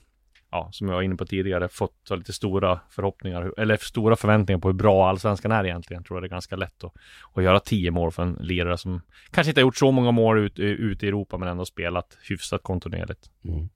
ja, 0.54 0.70
som 0.72 0.88
jag 0.88 0.96
var 0.96 1.02
inne 1.02 1.16
på 1.16 1.26
tidigare, 1.26 1.68
fått 1.68 2.10
lite 2.10 2.34
stora 2.34 2.80
förhoppningar, 2.90 3.54
eller 3.58 3.78
stora 3.78 4.16
förväntningar 4.16 4.60
på 4.60 4.68
hur 4.68 4.74
bra 4.74 5.10
allsvenskan 5.10 5.52
är 5.52 5.66
egentligen. 5.66 6.02
Jag 6.02 6.08
tror 6.08 6.22
det 6.22 6.28
är 6.28 6.30
ganska 6.30 6.56
lätt 6.56 6.84
att, 6.84 6.94
att 7.34 7.44
göra 7.44 7.60
tio 7.60 7.92
mål 7.92 8.12
för 8.12 8.24
en 8.24 8.34
lirare 8.34 8.78
som 8.78 9.02
kanske 9.32 9.52
inte 9.52 9.62
har 9.62 9.66
gjort 9.66 9.78
så 9.78 9.92
många 9.92 10.12
mål 10.12 10.40
ute 10.40 10.62
ut 10.62 11.04
i 11.04 11.08
Europa, 11.08 11.38
men 11.38 11.48
ändå 11.48 11.66
spelat 11.66 12.18
hyfsat 12.30 12.64
kontinuerligt. 12.64 13.30
Mm. 13.46 13.70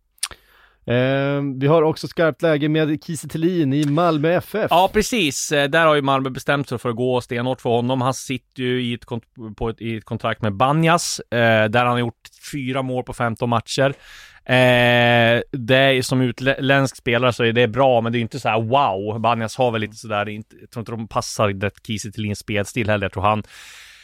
Eh, 0.88 1.42
vi 1.60 1.68
har 1.68 1.82
också 1.82 2.08
skarpt 2.08 2.42
läge 2.42 2.70
med 2.70 3.04
Kiese 3.04 3.28
Thelin 3.28 3.74
i 3.74 3.86
Malmö 3.86 4.30
FF. 4.30 4.68
Ja, 4.70 4.90
precis. 4.94 5.52
Eh, 5.52 5.70
där 5.70 5.86
har 5.86 5.96
ju 5.96 6.02
Malmö 6.02 6.30
bestämt 6.30 6.70
sig 6.70 6.78
för 6.78 6.90
att 6.90 6.96
gå 6.96 7.22
stenhårt 7.22 7.62
för 7.62 7.70
honom. 7.70 8.02
Han 8.02 8.14
sitter 8.14 8.64
ju 8.64 8.84
i 8.84 8.94
ett, 8.94 9.06
på 9.58 9.70
ett, 9.70 9.82
i 9.82 9.98
ett 9.98 10.06
kontrakt 10.06 10.42
med 10.42 10.54
Banjas, 10.54 11.20
eh, 11.20 11.66
där 11.66 11.80
han 11.80 11.88
har 11.88 12.00
gjort 12.00 12.28
fyra 12.52 12.82
mål 12.82 13.04
på 13.04 13.14
15 13.14 13.50
matcher. 13.50 13.94
Eh, 14.46 15.42
det 15.52 15.78
är 15.78 16.02
som 16.02 16.22
utländsk 16.22 16.96
spelare 16.96 17.34
så 17.34 17.44
är 17.44 17.54
det 17.54 17.68
bra, 17.68 18.02
men 18.02 18.12
det 18.12 18.18
är 18.18 18.22
inte 18.22 18.40
så 18.40 18.50
här 18.50 18.62
wow. 18.62 19.20
Banjas 19.20 19.58
har 19.58 19.72
väl 19.72 19.82
lite 19.82 19.96
sådär, 19.96 20.26
jag 20.30 20.70
tror 20.72 20.82
inte 20.82 20.92
de 20.92 21.08
passar 21.08 21.50
det 21.50 21.72
Kiese 21.88 22.12
Thelins 22.12 22.40
spelstil 22.40 22.90
heller. 22.90 23.06
Jag 23.06 23.14
tror 23.14 23.24
han 23.24 23.44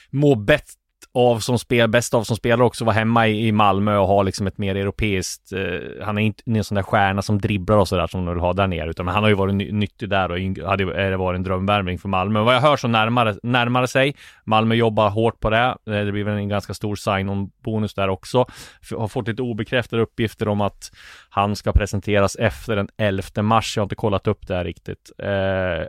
mår 0.10 0.36
bättre 0.36 0.83
av 1.16 1.40
som 1.40 1.60
spel, 1.60 1.90
bäst 1.90 2.14
av 2.14 2.24
som 2.24 2.36
spelare 2.36 2.66
också 2.66 2.86
vara 2.86 2.96
hemma 2.96 3.28
i, 3.28 3.48
i 3.48 3.52
Malmö 3.52 3.98
och 3.98 4.08
ha 4.08 4.24
liksom 4.24 4.48
ett 4.48 4.58
mer 4.58 4.76
europeiskt, 4.76 5.54
eh, 5.54 6.06
han 6.06 6.18
är 6.18 6.22
inte 6.22 6.44
en 6.46 6.64
sån 6.64 6.76
där 6.76 6.84
stjärna 6.84 7.22
som 7.22 7.40
dribblar 7.40 7.78
och 7.78 7.88
sådär 7.88 8.08
som 8.08 8.26
de 8.26 8.34
vill 8.34 8.42
ha 8.42 8.54
där 8.54 8.68
nere, 8.68 8.90
utan 8.90 9.08
han 9.08 9.24
har 9.24 9.30
ju 9.30 9.36
varit 9.36 9.56
ny, 9.56 9.72
nyttig 9.72 10.10
där 10.10 10.32
och 10.32 10.68
hade 10.70 10.84
eh, 10.84 11.10
det 11.10 11.18
varit 11.18 11.38
en 11.38 11.44
drömvärvning 11.44 12.00
för 12.00 12.10
Malmö. 12.10 12.42
Vad 12.42 12.56
jag 12.56 12.62
hör 12.62 12.78
så 12.78 12.88
närmare, 12.88 13.36
närmare 13.44 13.88
sig. 13.88 14.16
Malmö 14.46 14.76
jobbar 14.76 15.10
hårt 15.10 15.40
på 15.40 15.50
det. 15.50 15.78
Eh, 15.88 16.06
det 16.06 16.12
blir 16.12 16.24
väl 16.24 16.38
en 16.38 16.50
ganska 16.50 16.74
stor 16.74 16.96
sign-on 16.96 17.52
bonus 17.64 17.94
där 17.94 18.08
också. 18.08 18.46
F 18.82 18.92
har 18.98 19.08
fått 19.08 19.28
lite 19.28 19.42
obekräftade 19.42 20.02
uppgifter 20.02 20.48
om 20.48 20.62
att 20.62 20.92
han 21.36 21.56
ska 21.56 21.72
presenteras 21.72 22.36
efter 22.36 22.76
den 22.76 22.90
11 22.98 23.42
mars. 23.42 23.78
Jag 23.78 23.82
har 23.82 23.86
inte 23.86 23.96
kollat 23.96 24.28
upp 24.28 24.48
det 24.48 24.56
här 24.56 24.64
riktigt. 24.64 25.12
Eh, 25.18 25.28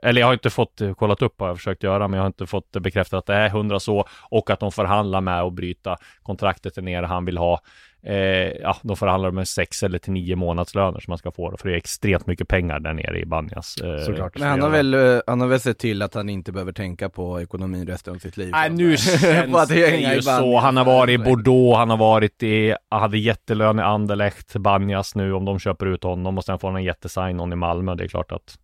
eller 0.03 0.19
jag 0.19 0.27
har 0.27 0.33
inte 0.33 0.51
fått 0.51 0.81
kollat 0.97 1.23
upp 1.23 1.35
vad 1.37 1.49
jag 1.49 1.57
försökt 1.57 1.83
göra, 1.83 2.09
men 2.09 2.17
jag 2.17 2.23
har 2.23 2.27
inte 2.27 2.47
fått 2.47 2.73
bekräftat 2.73 3.19
att 3.19 3.27
det 3.27 3.35
är 3.35 3.47
100 3.47 3.81
så 3.81 4.09
och 4.31 4.51
att 4.51 4.61
de 4.61 4.73
förhandlar 4.73 5.21
med 5.21 5.43
att 5.43 5.53
bryta 5.53 5.97
kontraktet 6.23 6.75
där 6.75 6.83
nere. 6.83 7.07
Han 7.07 7.25
vill 7.25 7.39
ha 7.39 7.61
eh, 8.07 8.17
ja, 8.63 8.77
de 8.83 8.97
förhandlar 8.97 9.31
med 9.31 9.49
sex 9.49 9.83
eller 9.83 9.99
till 9.99 10.13
nio 10.13 10.37
månadslöner 10.37 11.01
som 11.01 11.11
man 11.11 11.19
ska 11.19 11.31
få, 11.31 11.57
för 11.59 11.69
det 11.69 11.75
är 11.75 11.77
extremt 11.77 12.27
mycket 12.27 12.49
pengar 12.49 12.81
där 12.81 12.93
nere 12.93 13.21
i 13.21 13.27
Banjas. 13.27 13.77
Eh, 13.77 13.99
Såklart. 13.99 14.39
Men 14.39 14.49
han 14.49 14.63
har, 14.63 14.71
väl, 14.71 14.95
eh, 14.95 15.21
han 15.27 15.41
har 15.41 15.49
väl 15.49 15.61
sett 15.61 15.79
till 15.79 16.03
att 16.03 16.15
han 16.15 16.29
inte 16.29 16.53
behöver 16.53 16.73
tänka 16.73 17.09
på 17.09 17.41
ekonomin 17.41 17.87
resten 17.87 18.15
av 18.15 18.19
sitt 18.19 18.37
liv? 18.37 18.51
Nej, 18.53 18.71
nu 18.71 18.97
känns 18.97 19.69
det 19.69 19.97
ju 19.97 20.23
så. 20.23 20.59
Han 20.59 20.77
har 20.77 20.85
varit 20.85 21.21
i 21.21 21.25
Bordeaux, 21.25 21.77
han 21.77 21.91
har 21.91 21.97
varit 21.97 22.43
i, 22.43 22.75
hade 22.91 23.19
jättelön 23.19 23.79
i 23.79 23.83
Anderlecht, 23.83 24.57
Banjas 24.57 25.15
nu, 25.15 25.33
om 25.33 25.45
de 25.45 25.59
köper 25.59 25.87
ut 25.87 26.03
honom 26.03 26.39
och 26.39 26.45
sen 26.45 26.59
får 26.59 26.69
han 26.69 26.77
en 26.77 26.85
jättesign 26.85 27.53
i 27.53 27.57
Malmö, 27.57 27.95
det 27.95 28.05
är 28.05 28.09
klart 28.09 28.33
att 28.33 28.59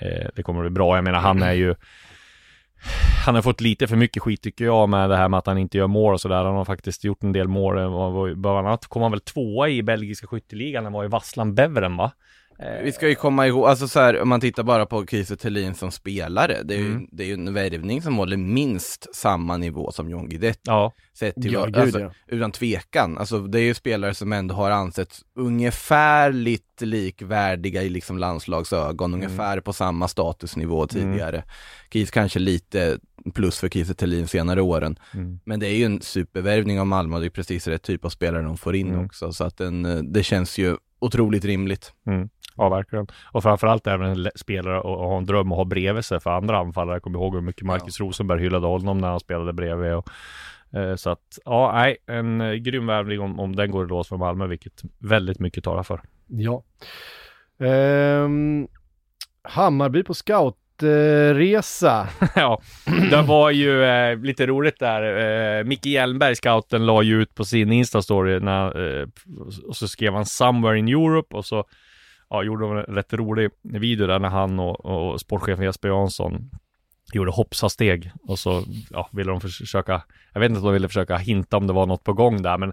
eh, 0.00 0.28
det 0.34 0.42
kommer 0.42 0.60
att 0.60 0.72
bli 0.72 0.74
bra. 0.74 0.96
Jag 0.96 1.04
menar, 1.04 1.18
han 1.18 1.42
är 1.42 1.52
ju 1.52 1.74
han 3.24 3.34
har 3.34 3.42
fått 3.42 3.60
lite 3.60 3.86
för 3.86 3.96
mycket 3.96 4.22
skit 4.22 4.42
tycker 4.42 4.64
jag 4.64 4.88
med 4.88 5.10
det 5.10 5.16
här 5.16 5.28
med 5.28 5.38
att 5.38 5.46
han 5.46 5.58
inte 5.58 5.78
gör 5.78 5.86
mål 5.86 6.14
och 6.14 6.20
sådär. 6.20 6.44
Han 6.44 6.54
har 6.54 6.64
faktiskt 6.64 7.04
gjort 7.04 7.22
en 7.22 7.32
del 7.32 7.48
mål. 7.48 7.78
Eh, 7.78 8.34
Bland 8.34 8.58
annat 8.58 8.86
kom 8.86 9.02
han 9.02 9.10
väl 9.10 9.20
tvåa 9.20 9.68
i 9.68 9.82
belgiska 9.82 10.26
skytteligan. 10.26 10.84
Han 10.84 10.92
var 10.92 11.04
i 11.04 11.08
Vasslan 11.08 11.54
Beveren 11.54 11.96
va? 11.96 12.12
Vi 12.84 12.92
ska 12.92 13.08
ju 13.08 13.14
komma 13.14 13.46
ihåg, 13.46 13.64
alltså 13.68 13.88
så 13.88 14.00
här, 14.00 14.20
om 14.22 14.28
man 14.28 14.40
tittar 14.40 14.62
bara 14.62 14.86
på 14.86 15.06
Kiese 15.06 15.36
Thelin 15.36 15.74
som 15.74 15.90
spelare, 15.90 16.62
det 16.64 16.74
är, 16.74 16.78
ju, 16.78 16.86
Mm. 16.86 17.08
det 17.12 17.22
är 17.22 17.26
ju 17.26 17.34
en 17.34 17.54
värvning 17.54 18.02
som 18.02 18.16
håller 18.16 18.36
minst 18.36 19.14
samma 19.14 19.56
nivå 19.56 19.92
som 19.92 20.10
John 20.10 20.28
Guidetti. 20.28 20.60
Ja. 20.64 20.92
Sett 21.18 21.34
till 21.34 21.52
Ja, 21.52 21.64
gud, 21.66 21.76
alltså, 21.76 22.00
ja. 22.00 22.10
Utan 22.26 22.52
tvekan, 22.52 23.18
alltså 23.18 23.38
det 23.38 23.58
är 23.60 23.62
ju 23.62 23.74
spelare 23.74 24.14
som 24.14 24.32
ändå 24.32 24.54
har 24.54 24.70
ansetts 24.70 25.22
ungefärligt 25.38 26.80
likvärdiga 26.80 27.82
i 27.82 27.88
liksom 27.88 28.18
landslagsögon, 28.18 29.14
Mm. 29.14 29.24
ungefär 29.26 29.60
på 29.60 29.72
samma 29.72 30.08
statusnivå 30.08 30.86
tidigare. 30.86 31.44
Kies 31.92 32.10
kanske 32.10 32.38
lite 32.38 32.98
plus 33.34 33.58
för 33.58 33.68
Kiese 33.68 33.94
Thelin 33.94 34.28
senare 34.28 34.62
åren, 34.62 34.98
Mm. 35.14 35.40
men 35.44 35.60
det 35.60 35.66
är 35.66 35.76
ju 35.76 35.84
en 35.84 36.00
supervärvning 36.00 36.80
av 36.80 36.86
Malmö, 36.86 37.18
det 37.20 37.26
är 37.26 37.30
precis 37.30 37.66
rätt 37.68 37.82
typ 37.82 38.04
av 38.04 38.08
spelare 38.08 38.42
de 38.42 38.56
får 38.56 38.74
in 38.76 38.88
Mm. 38.88 39.04
också, 39.06 39.32
så 39.32 39.44
att 39.44 39.56
den, 39.56 39.84
eh, 39.84 39.96
det 39.96 40.22
känns 40.22 40.58
ju 40.58 40.76
otroligt 40.98 41.44
rimligt. 41.44 41.92
Mm. 42.06 42.28
Ja, 42.56 42.68
verkligen. 42.68 43.06
Och 43.32 43.42
framförallt 43.42 43.86
även 43.86 44.06
en 44.06 44.30
spelare 44.34 44.80
och, 44.80 45.00
och 45.00 45.08
ha 45.08 45.16
en 45.16 45.26
dröm 45.26 45.52
att 45.52 45.58
ha 45.58 45.64
bredvid 45.64 46.04
sig 46.04 46.20
för 46.20 46.30
andra 46.30 46.58
anfallare. 46.58 46.94
Jag 46.94 47.02
kommer 47.02 47.18
ihåg 47.18 47.34
hur 47.34 47.42
mycket 47.42 47.66
Marcus 47.66 48.00
Rosenberg 48.00 48.40
hyllade 48.40 48.66
honom 48.66 48.98
när 48.98 49.08
han 49.08 49.20
spelade 49.20 49.52
bredvid. 49.52 49.92
Och, 49.92 50.08
eh, 50.78 50.96
så 50.96 51.10
att, 51.10 51.38
ja, 51.44 51.72
nej, 51.74 51.96
en 52.06 52.40
eh, 52.40 52.52
grym 52.52 52.86
värvning 52.86 53.20
om, 53.20 53.40
om 53.40 53.56
den 53.56 53.70
går 53.70 53.84
i 53.84 53.88
lås 53.88 54.08
för 54.08 54.16
Malmö, 54.16 54.46
vilket 54.46 54.82
väldigt 54.98 55.40
mycket 55.40 55.64
talar 55.64 55.82
för. 55.82 56.00
Ja. 56.26 56.62
Ehm, 57.58 58.68
Hammarby 59.42 60.02
på 60.02 60.14
scoutresa. 60.14 62.08
ja, 62.34 62.60
det 63.10 63.22
var 63.22 63.50
ju 63.50 63.84
eh, 63.84 64.18
lite 64.18 64.46
roligt 64.46 64.78
där. 64.78 65.02
Eh, 65.58 65.64
Micke 65.64 65.86
Hjelmberg, 65.86 66.34
scouten, 66.34 66.86
la 66.86 67.02
ju 67.02 67.22
ut 67.22 67.34
på 67.34 67.44
sin 67.44 67.72
Insta-story 67.72 68.40
när, 68.40 69.00
eh, 69.00 69.06
och 69.66 69.76
så 69.76 69.88
skrev 69.88 70.14
han 70.14 70.26
“Somewhere 70.26 70.78
in 70.78 70.88
Europe” 70.88 71.36
och 71.36 71.44
så 71.44 71.64
ja, 72.34 72.42
gjorde 72.42 72.64
de 72.64 72.76
en 72.76 72.94
rätt 72.94 73.12
rolig 73.12 73.50
video 73.62 74.06
där 74.06 74.18
när 74.18 74.28
han 74.28 74.58
och, 74.58 74.86
och 74.86 75.20
sportchefen 75.20 75.64
Jesper 75.64 75.88
Jansson 75.88 76.50
gjorde 77.12 77.30
hoppsasteg 77.30 78.12
och 78.28 78.38
så 78.38 78.62
ja, 78.90 79.08
ville 79.12 79.30
de 79.30 79.40
försöka, 79.40 80.02
jag 80.32 80.40
vet 80.40 80.48
inte 80.48 80.60
om 80.60 80.66
de 80.66 80.72
ville 80.72 80.88
försöka 80.88 81.16
hinta 81.16 81.56
om 81.56 81.66
det 81.66 81.72
var 81.72 81.86
något 81.86 82.04
på 82.04 82.12
gång 82.12 82.42
där, 82.42 82.58
men 82.58 82.72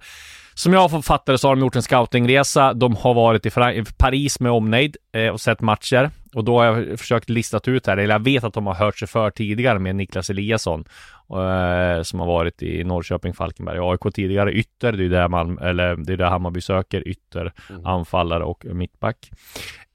som 0.54 0.74
jag 0.74 1.06
fattade 1.06 1.34
det 1.34 1.38
så 1.38 1.48
har 1.48 1.56
de 1.56 1.62
gjort 1.62 1.76
en 1.76 1.84
scoutingresa. 1.84 2.74
De 2.74 2.96
har 2.96 3.14
varit 3.14 3.46
i 3.46 3.50
i 3.50 3.84
Paris 3.98 4.40
med 4.40 4.52
omnejd 4.52 4.98
eh, 5.14 5.28
och 5.28 5.42
sett 5.42 5.62
matcher. 5.62 6.12
Och 6.34 6.44
då 6.44 6.60
har 6.60 6.66
jag 6.66 7.00
försökt 7.00 7.30
listat 7.30 7.68
ut 7.68 7.88
här, 7.88 7.98
eller 7.98 8.16
jag 8.16 8.24
vet 8.24 8.44
att 8.44 8.54
de 8.54 8.68
har 8.68 8.74
hört 8.74 9.00
sig 9.00 9.08
för 9.08 9.32
tidigare 9.32 9.80
med 9.80 9.96
Niklas 9.96 10.30
Eliasson 10.30 10.86
eh, 11.30 12.04
som 12.04 12.20
har 12.20 12.28
varit 12.28 12.64
i 12.64 12.84
Norrköping, 12.84 13.34
Falkenberg, 13.34 13.80
AIK 13.82 14.14
tidigare, 14.14 14.54
ytter, 14.54 14.92
det 14.92 15.06
är 15.06 15.10
där, 15.10 15.28
Malm, 15.28 15.58
eller, 15.58 15.96
det 15.96 16.14
är 16.14 16.18
där 16.18 16.30
Hammarby 16.30 16.62
söker, 16.62 17.08
ytter, 17.08 17.54
anfallare 17.84 18.44
och 18.44 18.66
mittback. 18.66 19.32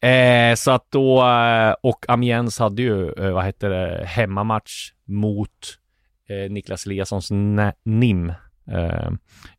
Eh, 0.01 0.55
så 0.55 0.71
att 0.71 0.91
då, 0.91 1.27
eh, 1.27 1.75
och 1.83 2.05
Amiens 2.09 2.59
hade 2.59 2.83
ju, 2.83 3.13
eh, 3.13 3.31
vad 3.31 3.45
heter 3.45 3.71
det, 3.71 4.05
hemmamatch 4.07 4.93
mot 5.05 5.79
eh, 6.29 6.51
Niklas 6.51 6.87
Eliassons 6.87 7.31
NIM. 7.85 8.33
Eh, 8.73 9.11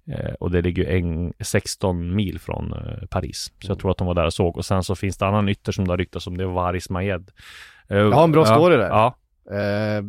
eh, 0.06 0.34
och 0.40 0.52
det 0.52 0.62
ligger 0.62 0.84
ju 0.84 0.98
en, 0.98 1.34
16 1.40 2.16
mil 2.16 2.40
från 2.40 2.74
eh, 2.74 3.08
Paris. 3.10 3.52
Så 3.60 3.72
jag 3.72 3.80
tror 3.80 3.92
att 3.92 3.98
de 3.98 4.08
var 4.08 4.14
där 4.14 4.26
och 4.26 4.34
såg. 4.34 4.58
Och 4.58 4.66
sen 4.66 4.84
så 4.84 4.96
finns 4.96 5.18
det 5.18 5.26
annan 5.26 5.50
ytter 5.50 5.72
som 5.72 5.86
det 5.86 5.92
har 5.92 5.98
ryktats 5.98 6.28
om, 6.28 6.38
det 6.38 6.46
var 6.46 6.64
Haris 6.64 6.90
Majed. 6.90 7.32
Jag 7.88 8.12
har 8.12 8.24
en 8.24 8.32
bra 8.32 8.46
story 8.46 8.78
där. 8.78 8.88
Ja. 8.88 9.16
Eh, 9.52 10.04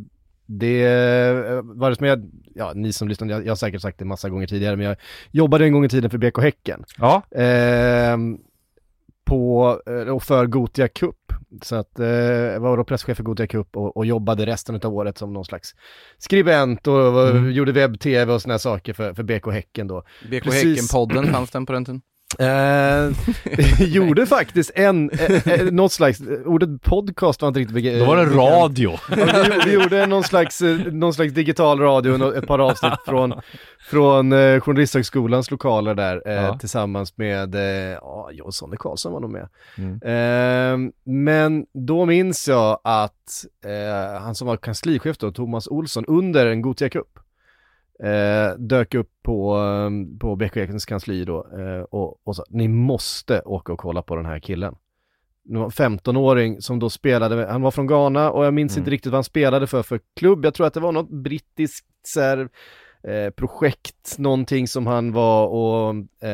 det 0.46 1.62
var 1.62 1.90
det 1.90 1.96
som 1.96 2.06
jag, 2.06 2.30
ja 2.54 2.72
ni 2.74 2.92
som 2.92 3.08
lyssnar, 3.08 3.28
jag, 3.28 3.44
jag 3.44 3.50
har 3.50 3.56
säkert 3.56 3.82
sagt 3.82 3.98
det 3.98 4.04
massa 4.04 4.28
gånger 4.28 4.46
tidigare, 4.46 4.76
men 4.76 4.86
jag 4.86 4.96
jobbade 5.30 5.64
en 5.64 5.72
gång 5.72 5.84
i 5.84 5.88
tiden 5.88 6.10
för 6.10 6.18
BK 6.18 6.38
Häcken. 6.38 6.84
Ja. 6.98 7.22
Eh, 7.30 8.16
på, 9.24 9.60
och 10.12 10.22
för 10.22 10.46
Gotia 10.46 10.88
Cup. 10.88 11.27
Så 11.62 11.76
att, 11.76 11.98
eh, 11.98 12.58
var 12.58 12.76
då 12.76 12.84
presschef 12.84 13.16
för 13.16 13.24
Gotia 13.24 13.46
Cup 13.46 13.76
och, 13.76 13.96
och 13.96 14.06
jobbade 14.06 14.46
resten 14.46 14.80
av 14.84 14.94
året 14.94 15.18
som 15.18 15.32
någon 15.32 15.44
slags 15.44 15.74
skribent 16.18 16.86
och 16.86 17.28
Mm. 17.28 17.50
gjorde 17.52 17.72
webb-tv 17.72 18.32
och 18.32 18.42
här 18.50 18.58
saker 18.58 18.92
för, 18.92 19.14
för 19.14 19.22
BK 19.22 19.46
Häcken 19.52 19.86
då. 19.88 20.02
BK. 20.30 20.46
Häcken-podden 20.52 21.32
fanns 21.32 21.50
den 21.50 21.66
på 21.66 21.72
den 21.72 21.84
tiden? 21.84 22.00
Eh, 22.38 23.10
gjorde 23.86 24.26
faktiskt 24.26 24.70
en, 24.74 25.10
eh, 25.10 25.48
eh, 25.48 25.64
något 25.72 25.92
slags, 25.92 26.20
ordet 26.44 26.82
podcast 26.82 27.42
var 27.42 27.48
inte 27.48 27.60
riktigt 27.60 27.76
bege- 27.76 27.98
Då 27.98 28.04
var 28.04 28.16
det 28.16 28.24
radio. 28.24 28.90
Ja, 29.16 29.16
vi, 29.16 29.60
vi 29.70 29.72
gjorde 29.72 30.06
någon 30.06 30.24
slags, 30.24 30.62
eh, 30.62 30.76
någon 30.92 31.14
slags 31.14 31.32
digital 31.32 31.80
radio, 31.80 32.34
ett 32.34 32.46
par 32.46 32.58
avsnitt 32.58 32.92
från, 33.06 33.34
från 33.90 34.32
eh, 34.32 34.60
Journalisthögskolans 34.60 35.50
lokaler 35.50 35.94
där 35.94 36.22
eh, 36.26 36.32
Ja. 36.34 36.58
tillsammans 36.58 37.16
med, 37.18 37.54
eh, 37.54 37.60
ja, 38.00 38.30
John 38.32 38.52
Sonne 38.52 38.76
Karlsson 38.76 39.12
var 39.12 39.20
nog 39.20 39.30
med. 39.30 39.48
Mm. 39.78 39.94
Eh, 40.02 40.90
men 41.04 41.66
då 41.74 42.06
minns 42.06 42.48
jag 42.48 42.80
att 42.84 43.44
eh, 43.64 44.20
han 44.20 44.34
som 44.34 44.46
var 44.46 44.56
kanslichef 44.56 45.18
då, 45.18 45.32
Thomas 45.32 45.68
Olsson, 45.68 46.04
under 46.08 46.46
en 46.46 46.62
Gothia 46.62 46.88
Cup 46.88 47.08
eh, 48.02 48.58
dök 48.58 48.94
upp 48.94 49.10
på, 49.22 49.56
eh, 49.58 50.18
på 50.18 50.38
Ekens 50.42 50.86
kansli 50.86 51.24
då 51.24 51.46
eh, 51.58 51.80
och, 51.80 52.26
och 52.26 52.36
sa, 52.36 52.44
ni 52.50 52.68
måste 52.68 53.40
åka 53.40 53.72
och 53.72 53.78
kolla 53.78 54.02
på 54.02 54.16
den 54.16 54.26
här 54.26 54.38
killen. 54.38 54.74
Det 55.44 55.58
var 55.58 55.64
en 55.64 55.70
15-åring 55.98 56.60
som 56.60 56.78
då 56.78 56.90
spelade, 56.90 57.46
han 57.46 57.62
var 57.62 57.70
från 57.70 57.86
Ghana 57.86 58.30
och 58.30 58.44
jag 58.44 58.54
minns 58.54 58.72
Mm. 58.76 58.80
inte 58.80 58.90
riktigt 58.90 59.12
vad 59.12 59.16
han 59.16 59.24
spelade 59.24 59.66
för 59.66 59.82
för 59.82 60.00
klubb, 60.16 60.44
jag 60.44 60.54
tror 60.54 60.66
att 60.66 60.74
det 60.74 60.80
var 60.80 60.92
något 60.92 61.10
brittiskt 61.10 61.86
så 62.02 62.20
här, 62.20 62.48
eh, 63.02 63.30
projekt, 63.30 64.18
någonting 64.18 64.68
som 64.68 64.86
han 64.86 65.12
var 65.12 65.46
och 65.46 65.94
eh, 66.22 66.30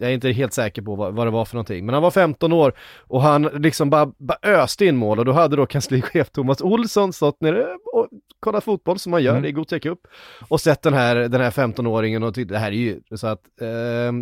jag 0.00 0.02
är 0.02 0.10
inte 0.10 0.30
helt 0.30 0.52
säker 0.52 0.82
på 0.82 0.94
vad, 0.94 1.14
vad 1.14 1.26
det 1.26 1.30
var 1.30 1.44
för 1.44 1.54
någonting, 1.54 1.86
men 1.86 1.92
han 1.94 2.02
var 2.02 2.10
15 2.10 2.52
år 2.52 2.72
och 2.98 3.22
han 3.22 3.42
liksom 3.42 3.90
bara, 3.90 4.12
bara 4.18 4.38
öste 4.42 4.84
in 4.86 4.96
mål 4.96 5.18
och 5.18 5.24
då 5.24 5.32
hade 5.32 5.56
då 5.56 5.66
kanslichef 5.66 6.30
Thomas 6.30 6.60
Olsson 6.60 7.12
stått 7.12 7.40
nere 7.40 7.66
och 7.94 8.08
kollat 8.40 8.64
fotboll 8.64 8.98
som 8.98 9.10
man 9.10 9.22
gör 9.22 9.32
Mm. 9.32 9.44
i 9.44 9.52
Gothia 9.52 9.80
Cup 9.80 9.98
och 10.48 10.60
sett 10.60 10.82
den 10.82 10.94
här, 10.94 11.16
den 11.16 11.40
här 11.40 11.50
15-åringen 11.50 12.24
och 12.24 12.34
tyckte 12.34 12.54
det 12.54 12.58
här 12.60 12.72
är 12.72 12.76
ju 12.76 13.00
så 13.16 13.26
att 13.26 13.40
eh, 13.60 13.68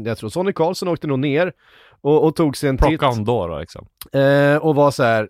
jag 0.04 0.18
tror 0.18 0.28
Sonny 0.30 0.52
Karlsson 0.52 0.88
åkte 0.88 1.06
nog 1.06 1.18
ner 1.18 1.52
och, 2.00 2.24
och 2.24 2.36
tog 2.36 2.56
sig 2.56 2.68
en 2.68 2.78
titt 2.78 2.88
Plocka 2.88 3.08
om 3.08 3.24
då 3.24 3.46
då 3.46 3.58
liksom. 3.58 3.86
eh, 4.12 4.56
och 4.56 4.74
var 4.74 4.90
så 4.90 5.02
här 5.02 5.28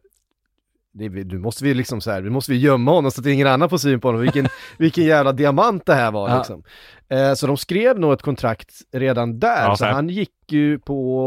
det, 0.99 1.09
nu 1.09 1.39
måste 1.39 1.65
vi 1.65 1.75
liksom 1.75 2.01
så 2.01 2.11
här, 2.11 2.23
nu 2.23 2.31
måste 2.31 2.53
vi 2.53 2.59
gömma 2.59 2.91
honom 2.93 3.11
så 3.11 3.21
att 3.21 3.27
ingen 3.27 3.47
annan 3.47 3.69
får 3.71 3.79
syn 3.79 4.01
på 4.01 4.09
honom, 4.09 4.21
vilken, 4.23 4.47
vilken 4.79 5.05
jävla 5.05 5.33
diamant 5.33 5.87
det 5.87 5.95
här 5.95 6.13
var 6.13 6.29
Ja. 6.29 6.37
liksom. 6.37 6.63
Eh, 7.09 7.35
så 7.35 7.47
de 7.47 7.57
skrev 7.57 7.99
nog 7.99 8.13
ett 8.13 8.23
kontrakt 8.23 8.71
redan 8.93 9.39
där, 9.39 9.63
Ja, 9.65 9.77
så 9.77 9.85
fair. 9.85 9.93
han 9.93 10.09
gick 10.09 10.33
ju 10.53 10.79
på 10.79 11.19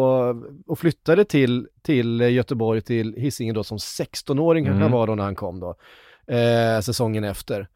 och 0.68 0.80
flyttade 0.80 1.26
till, 1.26 1.68
till 1.82 2.20
Göteborg, 2.22 2.82
till 2.82 3.14
Hisingen 3.18 3.56
då 3.56 3.64
som 3.64 3.78
16-åring 3.78 4.66
Mm. 4.68 4.82
han 4.82 4.92
var 4.92 5.08
då 5.08 5.16
när 5.16 5.24
han 5.24 5.36
kom 5.36 5.60
då, 5.60 5.76
eh, 6.36 6.82
säsongen 6.82 7.24
efter. 7.24 7.68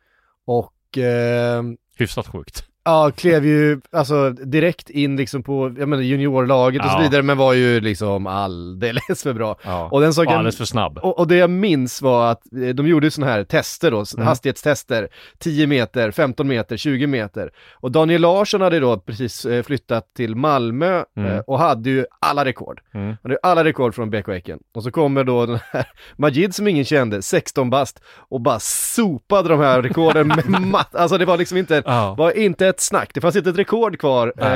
Och 0.46 0.98
eh, 0.98 1.64
Hyfsat 1.98 2.28
sjukt. 2.28 2.66
Ja, 2.86 3.12
klev 3.16 3.46
ju 3.46 3.82
alltså 3.92 4.30
direkt 4.30 4.90
in 4.90 5.16
liksom 5.18 5.44
på, 5.44 5.74
jag 5.78 5.90
menar 5.90 6.04
juniorlaget 6.04 6.82
och 6.86 6.92
så 6.92 6.98
Ja. 6.98 7.02
vidare, 7.02 7.22
men 7.22 7.38
var 7.38 7.54
ju 7.54 7.80
liksom 7.82 8.28
alldeles 8.28 9.24
för 9.24 9.34
bra. 9.34 9.58
Ja. 9.64 9.90
Och 9.92 10.02
den 10.02 10.14
saken, 10.14 10.34
alldeles 10.34 10.58
för 10.58 10.66
snabb. 10.66 10.98
och, 10.98 11.20
och 11.20 11.28
det 11.28 11.36
jag 11.36 11.50
minns 11.50 12.02
var 12.02 12.32
att 12.32 12.42
eh, 12.54 12.70
de 12.76 12.88
gjorde 12.88 13.12
sådana 13.12 13.32
här 13.32 13.44
tester 13.44 13.92
då, 13.92 14.04
Mm. 14.16 14.28
hastighetstester, 14.28 15.08
10 15.40 15.68
meter, 15.68 16.12
15 16.12 16.48
meter, 16.48 16.78
20 16.78 17.08
meter. 17.08 17.52
Och 17.74 17.92
Daniel 17.92 18.22
Larsson 18.22 18.62
hade 18.62 18.80
då 18.80 18.98
precis 18.98 19.46
eh, 19.46 19.64
flyttat 19.64 20.14
till 20.14 20.36
Malmö 20.36 21.04
Mm. 21.18 21.32
eh, 21.32 21.40
och 21.40 21.60
hade 21.60 21.90
ju 21.90 22.06
alla 22.22 22.46
rekord. 22.46 22.80
Mm. 22.94 23.06
Han 23.08 23.18
hade 23.24 23.38
alla 23.44 23.64
rekord 23.64 23.96
från 23.96 24.10
BK 24.10 24.28
Häcken. 24.28 24.60
Och 24.76 24.84
så 24.84 24.92
kommer 24.92 25.24
då 25.24 25.46
den 25.46 25.60
här 25.72 25.88
Majid 26.16 26.56
som 26.56 26.68
ingen 26.68 26.86
kände, 26.86 27.22
16 27.22 27.70
bast, 27.70 28.02
och 28.30 28.42
bara 28.42 28.60
sopade 28.60 29.50
de 29.50 29.60
här 29.60 29.82
rekorden 29.82 30.28
med 30.28 30.50
matt. 30.62 30.96
Alltså 30.96 31.18
det 31.18 31.26
var 31.26 31.38
liksom 31.38 31.58
inte, 31.58 31.84
Ja. 31.86 32.16
var 32.18 32.38
inte 32.38 32.73
ett 32.74 32.80
snack. 32.82 33.12
Det 33.14 33.22
fanns 33.22 33.36
inte 33.36 33.50
ett 33.50 33.58
rekord 33.58 34.00
kvar 34.00 34.34
eh, 34.38 34.48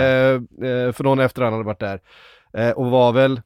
eh, 0.69 0.91
för 0.91 1.03
någon 1.03 1.19
efter 1.19 1.41
han 1.41 1.53
hade 1.53 1.65
varit 1.65 1.79
där. 1.79 2.01
Eh, 2.53 2.71
och 2.71 2.91
var 2.91 3.11
väl, 3.11 3.41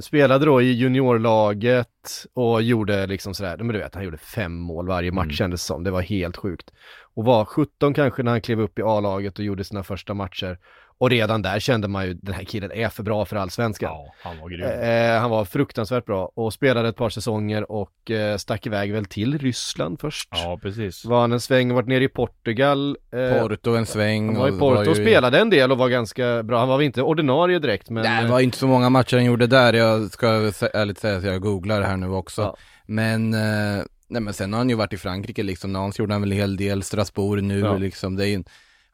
spelade 0.00 0.44
då 0.46 0.62
i 0.62 0.72
juniorlaget 0.72 2.26
och 2.34 2.62
gjorde 2.62 3.06
liksom 3.06 3.34
sådär, 3.34 3.56
men 3.56 3.68
du 3.68 3.78
vet, 3.78 3.94
han 3.94 4.04
gjorde 4.04 4.18
fem 4.18 4.54
mål 4.56 4.86
varje 4.88 5.12
match 5.12 5.24
Mm. 5.24 5.34
kändes 5.36 5.62
som. 5.64 5.84
Det 5.84 5.90
var 5.90 6.00
helt 6.02 6.36
sjukt. 6.36 6.70
Och 7.14 7.24
var 7.24 7.44
17 7.44 7.94
kanske 7.94 8.22
när 8.22 8.30
han 8.30 8.40
klev 8.40 8.60
upp 8.60 8.78
i 8.78 8.82
A-laget 8.82 9.38
och 9.38 9.44
gjorde 9.44 9.64
sina 9.64 9.82
första 9.82 10.14
matcher. 10.14 10.58
Och 11.02 11.10
redan 11.10 11.42
där 11.42 11.58
kände 11.60 11.88
man 11.88 12.06
ju, 12.06 12.14
den 12.14 12.34
här 12.34 12.44
killen 12.44 12.72
är 12.72 12.88
för 12.88 13.02
bra 13.02 13.24
för 13.24 13.36
allsvenskan. 13.36 13.90
Ja, 13.92 14.14
han 14.22 14.38
var 14.40 14.48
grym. 14.48 14.62
Eh, 14.62 15.20
han 15.20 15.30
var 15.30 15.44
fruktansvärt 15.44 16.04
bra 16.04 16.32
och 16.34 16.52
spelade 16.52 16.88
ett 16.88 16.96
par 16.96 17.10
säsonger 17.10 17.72
och 17.72 18.10
eh, 18.10 18.36
stack 18.36 18.66
iväg 18.66 18.92
väl 18.92 19.04
till 19.04 19.38
Ryssland 19.38 20.00
först. 20.00 20.28
Ja, 20.32 20.58
precis. 20.62 21.04
Var 21.04 21.20
han 21.20 21.32
en 21.32 21.40
sväng 21.40 21.74
varit 21.74 21.88
nere 21.88 22.04
i 22.04 22.08
Portugal. 22.08 22.96
Eh, 23.12 23.40
Porto 23.42 23.74
en 23.76 23.86
sväng. 23.86 24.26
han 24.26 24.36
var 24.36 24.48
i 24.48 24.58
Porto 24.58 24.90
och 24.90 24.96
spelade 24.96 25.38
en 25.38 25.50
del 25.50 25.72
och 25.72 25.78
var 25.78 25.88
ganska 25.88 26.42
bra. 26.42 26.58
Han 26.58 26.68
var 26.68 26.76
väl 26.76 26.86
inte 26.86 27.02
ordinarie 27.02 27.58
direkt 27.58 27.90
men... 27.90 28.02
Nej, 28.02 28.24
det 28.24 28.30
var 28.30 28.40
inte 28.40 28.58
så 28.58 28.66
många 28.66 28.90
matcher 28.90 29.16
han 29.16 29.24
gjorde 29.24 29.46
där. 29.46 29.72
Jag 29.72 30.10
ska 30.10 30.26
ärligt 30.74 30.98
säga 30.98 31.16
att 31.18 31.24
jag 31.24 31.40
googlar 31.40 31.82
här 31.82 31.96
nu 31.96 32.08
också. 32.10 32.42
Ja. 32.42 32.56
Men, 32.86 33.34
eh, 33.34 33.84
nej 34.08 34.22
men 34.22 34.34
sen 34.34 34.52
har 34.52 34.58
han 34.58 34.68
ju 34.68 34.74
varit 34.74 34.92
i 34.92 34.96
Frankrike 34.98 35.42
liksom. 35.42 35.72
Nans 35.72 35.98
gjorde 35.98 36.14
han 36.14 36.20
väl 36.22 36.32
en 36.32 36.38
hel 36.38 36.56
del, 36.56 36.82
Strasbourg 36.82 37.42
nu 37.42 37.60
Ja. 37.60 37.76
liksom. 37.76 38.16
Det 38.16 38.24
är 38.24 38.28
ju, 38.28 38.34
en- 38.34 38.44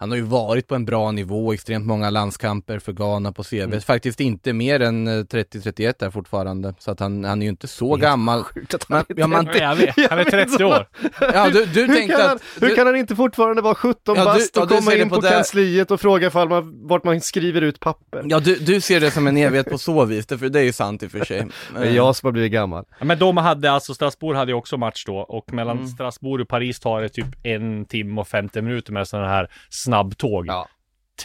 han 0.00 0.10
har 0.10 0.16
ju 0.16 0.22
varit 0.22 0.66
på 0.68 0.74
en 0.74 0.84
bra 0.84 1.12
nivå, 1.12 1.52
extremt 1.52 1.86
många 1.86 2.10
landskamper 2.10 2.78
för 2.78 2.92
Ghana 2.92 3.32
på 3.32 3.42
CV. 3.44 3.54
Mm. 3.62 3.80
Faktiskt 3.80 4.20
inte 4.20 4.52
mer 4.52 4.80
än 4.80 5.06
eh, 5.08 5.10
30-31 5.12 5.94
där 5.98 6.10
fortfarande. 6.10 6.74
Så 6.78 6.90
att 6.90 7.00
han, 7.00 7.24
han 7.24 7.42
är 7.42 7.46
ju 7.46 7.50
inte 7.50 7.68
så 7.68 7.96
gammal. 7.96 8.42
Sjukt 8.44 8.88
Men, 8.88 8.96
han 8.96 9.04
inte- 9.08 9.20
ja, 9.20 9.26
man, 9.26 9.46
Ja, 9.46 9.58
jag 9.58 9.76
vet. 9.76 10.10
Han 10.10 10.18
är 10.18 10.24
30 10.46 10.64
år. 10.64 10.88
ja, 11.20 11.48
du, 11.50 11.64
du 11.66 11.80
hur, 11.80 11.94
tänkte 11.94 12.16
kan 12.16 12.26
han, 12.26 12.36
att... 12.36 12.42
hur 12.60 12.68
du, 12.68 12.74
kan 12.74 12.86
han 12.86 12.96
inte 12.96 13.16
fortfarande 13.16 13.62
vara 13.62 13.74
17 13.74 14.00
Ja, 14.06 14.14
du- 14.14 14.24
bast 14.24 14.50
ja, 14.56 14.62
och 14.62 14.68
du 14.68 14.74
komma 14.74 14.90
ser 14.90 14.96
det 14.96 15.02
in 15.02 15.08
på 15.08 15.14
på 15.14 15.22
kansliet 15.22 15.90
och 15.90 16.00
fråga 16.00 16.26
ifall 16.26 16.48
man, 16.48 16.86
vart 16.88 17.04
man 17.04 17.20
skriver 17.20 17.60
ut 17.62 17.80
papper? 17.80 18.22
Ja, 18.24 18.40
du, 18.40 18.56
du 18.56 18.80
ser 18.80 19.00
det 19.00 19.10
som 19.10 19.26
en 19.26 19.36
evighet 19.36 19.70
på 19.70 19.78
så 19.78 20.04
vis, 20.04 20.26
det- 20.26 20.38
för 20.38 20.48
det 20.48 20.58
är 20.60 20.64
ju 20.64 20.72
sant 20.72 21.02
i 21.02 21.06
och 21.06 21.10
för 21.10 21.24
sig. 21.24 21.46
Det 21.74 21.80
är 21.88 21.92
jag 21.92 22.16
som 22.16 22.26
har 22.26 22.32
blivit 22.32 22.52
gammal. 22.52 22.84
Ja, 22.98 23.04
Men 23.04 23.18
de 23.18 23.36
hade 23.36 23.70
alltså, 23.72 23.94
Strasbourg 23.94 24.36
hade 24.38 24.50
ju 24.50 24.56
också 24.56 24.76
match 24.76 25.04
då 25.06 25.16
och 25.16 25.52
mellan 25.52 25.76
Mm. 25.78 25.88
Strasbourg 25.88 26.42
och 26.42 26.48
Paris 26.48 26.80
tar 26.80 27.02
det 27.02 27.08
typ 27.08 27.26
en 27.42 27.84
timme 27.84 28.20
och 28.20 28.28
50 28.28 28.62
minuter 28.62 28.92
med 28.92 29.08
sådana 29.08 29.28
här 29.28 29.48
snabbtåg. 29.88 30.46
Ja. 30.46 30.68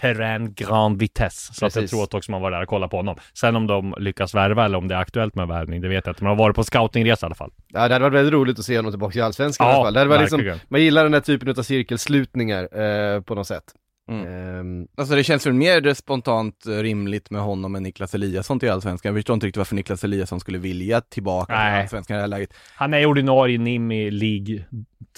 Terrain 0.01 0.53
Grand 0.53 0.99
Vitesse. 0.99 1.53
Så 1.53 1.66
att 1.66 1.76
jag 1.76 1.89
tror 1.89 2.03
att 2.03 2.14
också 2.14 2.32
man 2.32 2.41
var 2.41 2.51
där 2.51 2.61
och 2.61 2.68
kollade 2.68 2.89
på 2.89 2.97
honom. 2.97 3.16
Sen 3.34 3.55
om 3.55 3.68
de 3.68 3.95
lyckas 3.97 4.36
värva 4.36 4.66
eller 4.66 4.78
om 4.78 4.88
det 4.88 4.95
är 4.95 4.99
aktuellt 4.99 5.36
med 5.36 5.47
värvning, 5.47 5.82
det 5.82 5.88
vet 5.88 6.05
jag 6.05 6.11
inte. 6.11 6.24
Men 6.24 6.30
de 6.30 6.38
har 6.38 6.45
varit 6.45 6.55
på 6.55 6.64
scoutingresa 6.64 7.26
i 7.26 7.28
alla 7.28 7.36
fall. 7.36 7.51
Ja, 7.68 7.88
det 7.88 7.93
hade 7.95 8.03
varit 8.03 8.14
väldigt 8.14 8.34
roligt 8.34 8.59
att 8.59 8.66
se 8.66 8.76
honom 8.78 8.91
tillbaka 8.91 9.20
i 9.20 9.22
Allsvenskan 9.22 9.68
i 9.68 9.70
Ja, 9.70 9.88
alla 9.88 9.99
fall. 9.99 10.09
Det 10.09 10.20
liksom, 10.20 10.59
man 10.68 10.82
gillar 10.82 11.03
den 11.03 11.14
här 11.14 11.22
typen 11.22 11.49
av 11.49 11.64
cirkelslutningar 11.64 12.82
eh, 12.82 13.22
på 13.22 13.36
något 13.36 13.47
sätt. 13.47 13.64
Mm. 14.11 14.28
Ehm, 14.28 14.88
Alltså 14.97 15.16
det 15.16 15.24
känns 15.24 15.45
väl 15.45 15.53
mer 15.53 15.93
spontant 15.93 16.66
eh, 16.66 16.72
rimligt 16.72 17.30
med 17.30 17.41
honom 17.41 17.76
än 17.76 17.84
Niklas 17.84 18.16
Eliasson 18.16 18.59
till 18.59 18.72
Allsvenskan. 18.72 19.09
Jag 19.09 19.18
förstår 19.18 19.34
inte 19.34 19.47
riktigt 19.47 19.57
varför 19.57 19.76
Niklas 19.76 20.03
Eliasson 20.03 20.39
skulle 20.39 20.57
vilja 20.57 21.01
tillbaka 21.01 21.45
till 21.45 21.55
Nej. 21.55 21.82
Allsvenskan 21.82 22.16
i 22.16 22.18
det 22.18 22.22
här 22.22 22.28
läget. 22.28 22.53
Han 22.76 22.93
är 22.93 23.05
ordinarie 23.05 23.57
NIM 23.57 23.91
i 23.91 24.11
League 24.11 24.66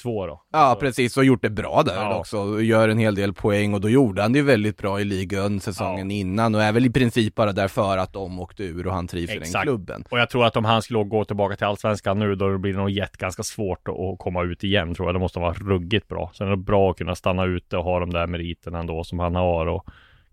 2 0.02 0.28
då. 0.28 0.42
Ja, 0.54 0.72
Så- 0.74 0.80
precis, 0.80 1.18
och 1.18 1.26
gjort 1.26 1.42
det 1.42 1.50
bra 1.50 1.84
där 1.86 1.96
Ja. 1.96 2.20
också. 2.20 2.62
Gör 2.62 2.90
en 2.90 2.98
hel 2.98 3.16
del 3.16 3.34
poäng 3.34 3.74
och 3.74 3.82
då 3.82 3.90
gjorde 3.90 4.22
han 4.22 4.34
det 4.34 4.42
väldigt 4.42 4.78
bra 4.78 5.02
i 5.02 5.04
ligan 5.04 5.60
säsongen 5.60 6.12
innan 6.12 6.56
och 6.56 6.64
är 6.64 6.72
väl 6.72 6.86
i 6.86 6.90
princip 6.90 7.36
bara 7.36 7.52
där 7.52 7.68
för 7.68 7.98
att 7.98 8.14
de 8.14 8.40
åkte 8.40 8.64
ur 8.64 8.88
och 8.88 8.94
han 8.94 9.08
trivs 9.08 9.30
i 9.32 9.34
den 9.34 9.42
Exakt. 9.44 9.64
klubben. 9.64 10.04
Och 10.12 10.20
jag 10.20 10.30
tror 10.30 10.46
att 10.46 10.58
om 10.58 10.66
han 10.66 10.82
skulle 10.82 11.04
gå 11.04 11.26
tillbaka 11.26 11.56
till 11.56 11.66
Allsvenskan 11.68 12.20
nu 12.20 12.36
då 12.36 12.58
blir 12.58 12.74
det 12.74 12.80
nog 12.80 12.90
jätte, 12.90 13.18
ganska 13.18 13.44
svårt 13.44 13.88
att, 13.88 14.00
att 14.00 14.20
komma 14.20 14.44
ut 14.44 14.64
igen 14.64 14.96
tror 14.96 15.08
jag. 15.08 15.16
Det 15.16 15.20
måste 15.20 15.40
vara 15.40 15.54
ruggigt 15.54 16.08
bra. 16.08 16.32
Sen 16.34 16.48
är 16.48 16.52
det 16.52 16.58
bra 16.58 16.92
att 16.92 16.98
kunna 16.98 17.16
stanna 17.16 17.46
ute 17.46 17.78
och 17.78 17.84
ha 17.84 18.00
de 18.00 18.10
där 18.14 18.28
meriterna 18.28 18.80
ändå 18.80 19.04
som 19.04 19.20
han 19.20 19.36
har 19.36 19.66
och 19.66 19.86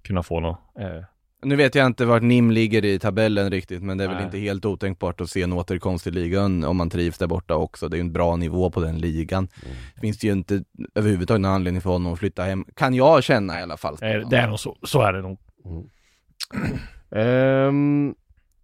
kunna 0.03 0.23
få 0.23 0.41
något. 0.41 0.59
Eh, 0.79 1.05
Nu 1.45 1.57
vet 1.57 1.75
jag 1.75 1.87
inte 1.87 2.05
vart 2.05 2.23
NIM 2.23 2.51
ligger 2.51 2.85
i 2.85 2.99
tabellen 2.99 3.51
riktigt, 3.51 3.83
men 3.83 3.99
det 3.99 4.05
är 4.05 4.09
väl 4.09 4.17
Nej. 4.17 4.25
inte 4.25 4.39
helt 4.39 4.65
otänkbart 4.65 5.21
att 5.21 5.31
se 5.31 5.43
en 5.43 5.53
återkomst 5.53 6.07
i 6.07 6.11
ligan 6.11 6.65
om 6.65 6.77
man 6.77 6.91
trivs 6.91 7.19
där 7.19 7.27
borta 7.27 7.55
också. 7.55 7.89
Det 7.89 7.95
är 7.97 7.99
ju 7.99 8.01
en 8.01 8.13
bra 8.13 8.37
nivå 8.37 8.71
på 8.71 8.81
den 8.81 8.99
ligan. 8.99 9.49
Finns 10.01 10.19
det 10.19 10.27
ju 10.27 10.33
inte 10.33 10.65
överhuvudtaget 10.95 11.41
någon 11.41 11.51
anledning 11.51 11.83
för 11.83 11.91
honom 11.91 12.13
att 12.13 12.19
flytta 12.19 12.43
hem, 12.43 12.65
kan 12.75 12.95
jag 12.95 13.25
känna 13.25 13.61
i 13.61 13.63
alla 13.63 13.77
fall. 13.77 13.97
det, 14.01 14.07
är, 14.07 14.25
det 14.31 14.37
är 14.37 14.49
nog 14.49 14.61
så. 14.61 14.79
Så 14.83 15.03
är 15.03 15.13
det 15.13 15.23
nog. 15.23 15.39
Ehm, 17.15 18.15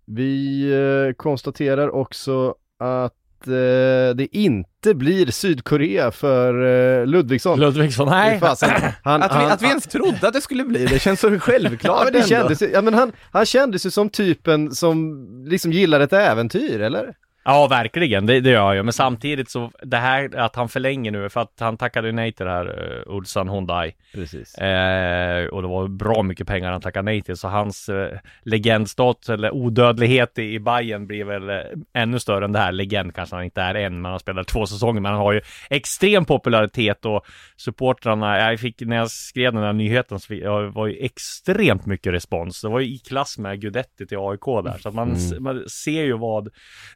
vi 0.05 0.62
eh, 0.72 1.14
konstaterar 1.14 1.91
också 1.91 2.55
att 2.79 3.47
eh, 3.47 4.14
det 4.16 4.29
inte 4.31 4.67
blir 4.83 5.26
Sydkorea 5.26 6.11
för 6.11 6.55
eh, 7.01 7.07
Ludvigsson. 7.07 7.61
Ludvigsson, 7.61 8.09
nej. 8.09 8.41
fasen. 8.41 8.70
Han, 9.05 9.22
Att 9.22 9.33
vi, 9.33 9.35
han, 9.37 9.51
att 9.53 9.62
vi 9.62 9.66
ens 9.66 9.87
trodde 9.87 10.29
att 10.29 10.35
det 10.35 10.41
skulle 10.41 10.64
bli 10.64 10.87
det 10.87 10.99
känns 10.99 11.20
så 11.20 11.39
självklart 11.39 11.83
Ja, 11.99 12.05
men 12.05 12.12
det 12.12 12.18
ändå. 12.18 12.29
kändes, 12.29 12.62
ja, 12.74 12.83
men 12.83 12.95
han, 12.95 13.12
han 13.33 13.47
kändes 13.47 13.87
ju 13.87 13.91
som 13.91 14.09
typen 14.11 14.74
som 14.74 15.26
liksom 15.49 15.72
gillar 15.72 16.01
ett 16.01 16.12
äventyr, 16.12 16.81
eller? 16.81 17.14
Ja, 17.51 17.66
verkligen. 17.66 18.26
Det, 18.26 18.40
det 18.40 18.51
gör 18.51 18.74
jag. 18.74 18.84
Men 18.84 18.92
samtidigt 18.92 19.51
så, 19.51 19.70
det 19.82 19.96
här 19.96 20.36
att 20.36 20.57
han 20.57 20.68
förlänger 20.68 21.11
nu, 21.11 21.28
för 21.28 21.40
att 21.40 21.53
han 21.61 21.76
tackade 21.76 22.12
nej 22.12 22.32
till 22.32 22.46
det 22.46 22.53
här 22.53 22.66
uh, 23.09 23.16
Ulsan 23.16 23.49
Hyundai. 23.49 23.94
Precis. 24.14 24.55
Eh, 24.55 25.46
och 25.46 25.62
det 25.62 25.68
var 25.68 25.88
bra 25.88 26.22
mycket 26.22 26.46
pengar 26.46 26.72
han 26.72 26.80
tackade 26.80 27.05
nej 27.05 27.22
till, 27.22 27.36
så 27.36 27.49
hans 27.49 27.88
eh, 27.88 28.18
legendstatus 28.42 29.28
eller 29.28 29.51
odödlighet 29.55 30.38
i, 30.38 30.55
i 30.55 30.61
Bayern 30.61 31.07
blir 31.07 31.24
väl 31.24 31.49
eh, 31.51 31.57
ännu 32.03 32.18
större 32.18 32.44
än 32.44 32.53
det 32.53 32.59
här. 32.59 32.72
Legend 32.72 33.14
kanske 33.14 33.36
han 33.36 33.44
inte 33.44 33.61
är 33.62 33.74
än, 33.74 33.94
men 33.94 34.05
han 34.05 34.12
har 34.12 34.18
spelat 34.18 34.49
två 34.49 34.66
säsonger, 34.66 35.01
men 35.01 35.12
han 35.12 35.20
har 35.20 35.32
ju 35.32 35.40
extrem 35.70 36.24
popularitet 36.24 37.05
och 37.05 37.26
supportrarna, 37.57 38.38
jag 38.51 38.61
fick, 38.61 38.80
när 38.80 38.96
jag 38.96 39.11
skrev 39.11 39.53
den 39.53 39.62
här 39.62 39.72
nyheten 39.72 40.20
så 40.20 40.34
jag 40.34 40.70
var 40.70 40.86
ju 40.86 40.96
extremt 41.05 41.86
mycket 41.86 42.12
respons. 42.12 42.62
Det 42.62 42.68
var 42.68 42.80
ju 42.80 42.94
i 42.94 42.99
klass 42.99 43.38
med 43.38 43.61
Gudetti 43.61 44.07
till 44.07 44.18
AIK 44.20 44.64
där, 44.64 44.78
så 44.78 44.88
att 44.88 44.94
man, 44.94 45.09
Mm. 45.09 45.42
man 45.42 45.68
ser 45.68 46.05
ju 46.05 46.18
vad 46.18 46.49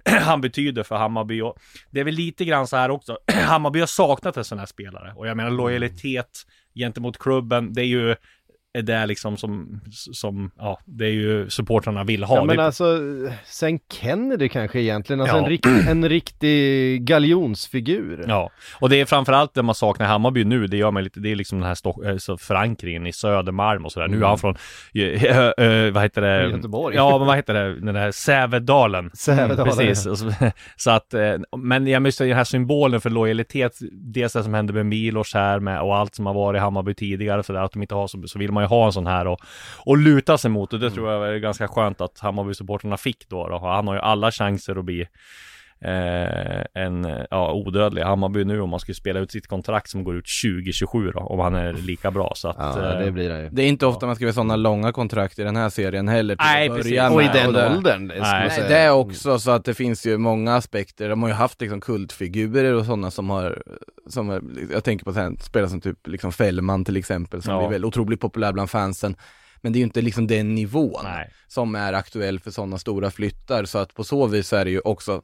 han 0.22 0.41
betyder 0.42 0.82
för 0.82 0.96
Hammarby 0.96 1.40
och 1.40 1.58
det 1.90 2.00
är 2.00 2.04
väl 2.04 2.14
lite 2.14 2.44
grann 2.44 2.66
så 2.66 2.76
här 2.76 2.90
också. 2.90 3.18
Hammarby 3.32 3.80
har 3.80 3.86
saknat 3.86 4.36
en 4.36 4.44
sån 4.44 4.58
här 4.58 4.66
spelare 4.66 5.12
och 5.16 5.26
jag 5.26 5.36
menar 5.36 5.50
lojalitet 5.50 6.46
gentemot 6.74 7.18
klubben, 7.18 7.72
det 7.72 7.80
är 7.80 7.86
ju 7.86 8.16
är 8.74 8.82
det 8.82 9.06
liksom 9.06 9.36
som, 9.36 9.80
som, 9.90 10.50
ja, 10.58 10.80
det 10.84 11.04
är 11.04 11.10
ju 11.10 11.50
supportrarna 11.50 12.04
vill 12.04 12.24
ha. 12.24 12.36
Ja 12.36 12.44
men 12.44 12.56
det, 12.56 12.64
alltså, 12.64 12.98
sen 13.44 13.78
Kennedy 13.92 14.48
kanske 14.48 14.80
egentligen, 14.80 15.20
alltså 15.20 15.36
Ja. 15.36 15.42
en, 15.42 15.48
rikt, 15.48 15.66
en 15.66 16.08
riktig 16.08 17.04
galjonsfigur. 17.04 18.24
Ja, 18.28 18.50
och 18.80 18.88
det 18.88 19.00
är 19.00 19.04
framförallt 19.04 19.54
det 19.54 19.62
man 19.62 19.74
saknar 19.74 20.06
i 20.06 20.08
Hammarby 20.08 20.44
nu, 20.44 20.66
det 20.66 20.76
gör 20.76 20.90
man 20.90 21.04
lite, 21.04 21.20
det 21.20 21.32
är 21.32 21.36
liksom 21.36 21.58
den 21.58 21.68
här 21.68 21.74
stock, 21.74 22.04
eh, 22.04 22.16
så 22.16 22.36
förankringen 22.38 23.06
i 23.06 23.12
Södermalm 23.12 23.84
och 23.84 23.92
sådär. 23.92 24.08
Nu 24.08 24.22
är 24.22 24.26
han 24.26 24.38
från, 24.38 24.56
eh, 24.94 25.38
eh, 25.38 25.92
vad 25.92 26.02
heter 26.02 26.20
det? 26.22 26.48
Göteborg. 26.50 26.96
Ja, 26.96 27.18
men 27.18 27.26
vad 27.26 27.36
heter 27.36 27.54
det? 27.54 27.80
Den 27.80 27.94
där 27.94 28.10
Sävedalen. 28.10 29.10
Sävedalen, 29.14 29.64
Precis. 29.76 30.06
ja. 30.06 30.12
Och 30.12 30.18
så, 30.76 30.90
att, 30.90 31.14
men 31.56 31.86
jag 31.86 32.02
måste 32.02 32.24
den 32.24 32.36
här 32.36 32.44
symbolen 32.44 33.00
för 33.00 33.10
lojalitet, 33.10 33.78
dels 33.92 34.32
det 34.32 34.42
som 34.42 34.54
hände 34.54 34.72
med 34.72 34.86
Milos 34.86 35.34
här 35.34 35.60
med, 35.60 35.80
och 35.80 35.96
allt 35.96 36.14
som 36.14 36.26
har 36.26 36.34
varit 36.34 36.58
i 36.58 36.60
Hammarby 36.60 36.94
tidigare, 36.94 37.42
så 37.42 37.52
där 37.52 37.60
att 37.60 37.72
de 37.72 37.82
inte 37.82 37.94
har 37.94 38.06
så, 38.06 38.22
så 38.26 38.38
vill 38.38 38.52
man 38.52 38.61
ju 38.62 38.68
ha 38.68 38.86
en 38.86 38.92
sån 38.92 39.06
här 39.06 39.26
och, 39.26 39.40
och 39.84 39.98
luta 39.98 40.38
sig 40.38 40.50
mot 40.50 40.72
och 40.72 40.80
det 40.80 40.90
tror 40.90 41.12
jag 41.12 41.34
är 41.34 41.38
ganska 41.38 41.68
skönt 41.68 42.00
att 42.00 42.20
Hammarby-supporterna 42.20 42.96
fick 42.96 43.28
då, 43.28 43.48
då. 43.48 43.58
Han 43.58 43.88
har 43.88 43.94
ju 43.94 44.00
alla 44.00 44.32
chanser 44.32 44.78
att 44.78 44.84
bli 44.84 45.06
eh, 45.84 46.82
en 46.82 47.08
ja, 47.30 47.52
odödlig 47.52 48.02
Hammarby 48.02 48.44
nu 48.44 48.60
om 48.60 48.70
man 48.70 48.80
skulle 48.80 48.94
spela 48.94 49.20
ut 49.20 49.30
sitt 49.30 49.46
kontrakt 49.46 49.90
som 49.90 50.04
går 50.04 50.16
ut 50.16 50.24
2027 50.44 51.10
då, 51.10 51.20
om 51.20 51.38
han 51.40 51.54
är 51.54 51.72
lika 51.72 52.10
bra 52.10 52.32
så 52.36 52.48
att 52.48 52.56
Ja, 52.58 52.92
eh, 52.92 53.04
det 53.04 53.10
blir 53.12 53.28
det 53.28 53.42
ju. 53.42 53.48
Det 53.52 53.62
är 53.62 53.68
inte 53.68 53.86
ofta 53.86 54.06
man 54.06 54.14
skriver 54.16 54.32
sådana 54.32 54.56
långa 54.56 54.92
kontrakt 54.92 55.38
i 55.38 55.42
den 55.42 55.56
här 55.56 55.68
serien 55.70 56.08
heller 56.08 56.36
Nej, 56.38 56.68
precis. 56.68 57.00
Och 57.10 57.22
i 57.22 57.30
den 57.32 57.52
det- 57.52 57.66
åldern, 57.76 58.08
skulle 58.08 58.20
Nej, 58.22 58.50
säga. 58.50 58.68
det 58.68 58.76
är 58.78 58.90
också 58.92 59.38
så 59.38 59.50
att 59.50 59.64
det 59.64 59.74
finns 59.74 60.06
ju 60.06 60.18
många 60.18 60.54
aspekter. 60.54 61.08
De 61.08 61.22
har 61.22 61.28
ju 61.28 61.34
haft 61.34 61.60
liksom 61.60 61.80
kultfigurer 61.80 62.74
och 62.74 62.84
sådana 62.86 63.10
som 63.10 63.30
har, 63.30 63.62
som 64.08 64.28
har, 64.28 64.42
jag 64.72 64.84
tänker 64.84 65.04
på 65.04 65.12
här, 65.12 65.32
spelare 65.40 65.70
som 65.70 65.80
typ 65.80 66.06
liksom 66.06 66.32
Fällman 66.32 66.84
till 66.84 66.96
exempel, 66.96 67.42
som 67.42 67.52
Ja. 67.54 67.58
blir 67.60 67.68
väl 67.68 67.84
otroligt 67.84 68.20
populär 68.20 68.52
bland 68.52 68.70
fansen. 68.70 69.16
Men 69.64 69.72
det 69.72 69.76
är 69.76 69.80
ju 69.80 69.84
inte 69.84 70.00
liksom 70.02 70.26
den 70.26 70.54
nivån 70.54 71.00
Nej. 71.04 71.30
som 71.48 71.74
är 71.74 71.92
aktuell 71.92 72.40
för 72.40 72.50
sådana 72.50 72.78
stora 72.78 73.10
flyttar, 73.10 73.64
så 73.64 73.78
att 73.78 73.94
på 73.94 74.04
så 74.04 74.26
vis 74.26 74.52
är 74.52 74.64
det 74.64 74.70
ju 74.70 74.80
också 74.80 75.22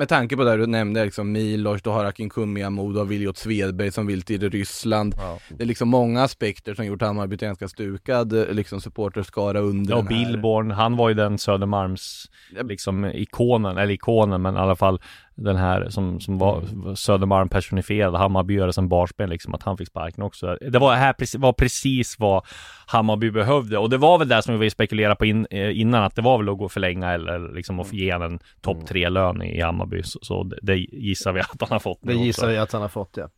med 0.00 0.08
tanke 0.08 0.36
på 0.36 0.44
det 0.44 0.56
du 0.56 0.66
nämnde, 0.66 1.04
liksom 1.04 1.32
Milos, 1.32 1.82
du 1.82 1.90
har 1.90 2.04
Akin 2.04 2.30
Kummiamo, 2.30 2.92
du 2.92 2.98
har 2.98 3.06
Viljot 3.06 3.36
Svedberg 3.36 3.92
som 3.92 4.06
vill 4.06 4.22
till 4.22 4.50
Ryssland. 4.50 5.14
Ja. 5.18 5.38
Det 5.48 5.62
är 5.62 5.66
liksom 5.66 5.88
många 5.88 6.22
aspekter 6.22 6.74
som 6.74 6.86
gjort 6.86 7.02
Hammarby 7.02 7.36
till 7.36 7.48
ganska 7.48 7.68
stukad 7.68 8.32
eh, 8.32 8.54
liksom 8.54 8.80
supporterskara 8.80 9.60
under 9.60 9.94
Ja, 9.94 10.00
här. 10.00 10.08
Billborn, 10.08 10.70
han 10.70 10.96
var 10.96 11.08
ju 11.08 11.14
den 11.14 11.38
Södermalms 11.38 12.30
liksom 12.62 13.04
ikonen, 13.04 13.78
eller 13.78 13.92
ikonen, 13.92 14.42
men 14.42 14.54
i 14.54 14.58
alla 14.58 14.76
fall 14.76 15.00
den 15.44 15.56
här 15.56 15.88
som, 15.88 16.20
som 16.20 16.38
var 16.38 16.60
Mm. 16.60 16.96
Södermalm 16.96 17.48
personifierad, 17.48 18.14
Hammarbyare 18.14 18.72
som 18.72 18.88
barspel 18.88 19.30
liksom, 19.30 19.54
att 19.54 19.62
han 19.62 19.76
fick 19.76 19.88
sparken 19.88 20.22
också. 20.24 20.56
Det 20.70 20.78
var, 20.78 20.94
här, 20.94 21.12
precis- 21.12 21.40
var 21.40 21.52
precis 21.52 22.16
vad 22.18 22.42
Hammarby 22.86 23.30
behövde 23.30 23.78
och 23.78 23.90
det 23.90 23.96
var 23.96 24.18
väl 24.18 24.28
det 24.28 24.42
som 24.42 24.58
vi 24.58 24.70
spekulerade 24.70 25.16
på 25.16 25.26
in, 25.26 25.46
eh, 25.50 25.80
innan, 25.80 26.02
att 26.04 26.16
det 26.16 26.22
var 26.22 26.38
väl 26.38 26.48
att 26.48 26.58
gå 26.58 26.64
och 26.64 26.72
förlänga 26.72 27.10
eller 27.12 27.54
liksom 27.54 27.80
att 27.80 27.92
ge 27.92 28.10
en 28.10 28.22
Mm. 28.22 28.38
topp 28.60 28.86
tre-lön 28.86 29.42
i 29.42 29.60
Hammarby, 29.60 30.02
så, 30.02 30.18
så 30.22 30.42
det, 30.44 30.58
det 30.62 30.76
gissar 30.76 31.32
vi 31.32 31.40
att 31.40 31.60
han 31.60 31.68
har 31.70 31.78
fått 31.78 31.98
Det 32.02 32.14
nu 32.14 32.24
gissar 32.24 32.42
också. 32.46 32.52
jag 32.54 32.62
att 32.62 32.72
han 32.72 32.82
har 32.82 32.88
fått 32.88 33.14
ja. 33.16 33.28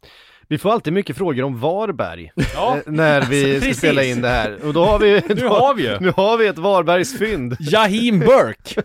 Vi 0.53 0.59
får 0.59 0.73
alltid 0.73 0.93
mycket 0.93 1.17
frågor 1.17 1.45
om 1.45 1.61
Varberg 1.61 2.31
Ja, 2.55 2.77
eh, 2.77 2.93
när 2.93 3.21
vi 3.23 3.61
ska 3.61 3.75
spela 3.75 4.05
in 4.05 4.23
det 4.23 4.29
här. 4.29 4.67
Och 4.67 4.73
då 4.73 4.85
har 4.85 4.99
vi, 4.99 5.23
Nu 5.35 5.47
har 5.47 5.75
vi 5.75 5.83
ju. 5.83 5.99
nu 6.01 6.13
har 6.17 6.39
vi 6.39 6.47
ett 6.47 6.59
Varbergsfynd. 6.59 7.57
Jahim 7.61 8.19
Burke 8.19 8.83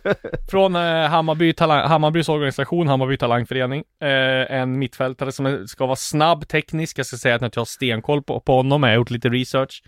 från 0.51 0.76
eh, 0.76 0.82
Hammarby 0.82 1.53
talang, 1.53 1.88
Hammarbys 1.88 2.30
organisation, 2.30 2.88
Hammarby 2.88 3.18
Talangförening. 3.18 3.84
Eh, 4.01 4.57
en 4.59 4.80
mittfältare 4.80 5.32
som 5.32 5.68
ska 5.68 5.86
vara 5.86 5.95
snabb 5.95 6.47
teknisk. 6.47 6.99
Jag 6.99 7.05
ska 7.05 7.18
säga 7.18 7.36
att 7.36 7.41
jag 7.41 7.47
inte 7.47 7.59
har 7.59 7.65
stenkoll 7.65 8.24
på, 8.24 8.39
på 8.39 8.55
honom, 8.55 8.84
jag 8.84 8.89
har 8.89 8.95
gjort 8.95 9.09
lite 9.09 9.30
research. 9.30 9.84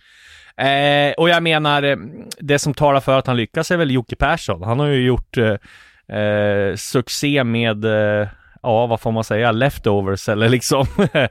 Och 1.18 1.30
jag 1.30 1.44
menar, 1.44 1.98
det 2.40 2.60
som 2.60 2.74
talar 2.74 3.00
för 3.00 3.18
att 3.20 3.28
han 3.28 3.38
lyckas 3.38 3.72
är 3.72 3.78
väl 3.78 3.92
Jocke 3.92 4.16
Persson. 4.16 4.64
Han 4.64 4.80
har 4.80 4.88
ju 4.88 5.06
gjort 5.06 5.38
eh, 5.38 6.76
succé 6.76 7.44
med 7.44 7.86
eh, 7.86 8.28
Ja, 8.62 8.88
vad 8.88 9.00
får 9.00 9.12
man 9.12 9.24
säga? 9.24 9.52
Leftovers 9.52 10.30
eller 10.30 10.50
liksom 10.50 10.86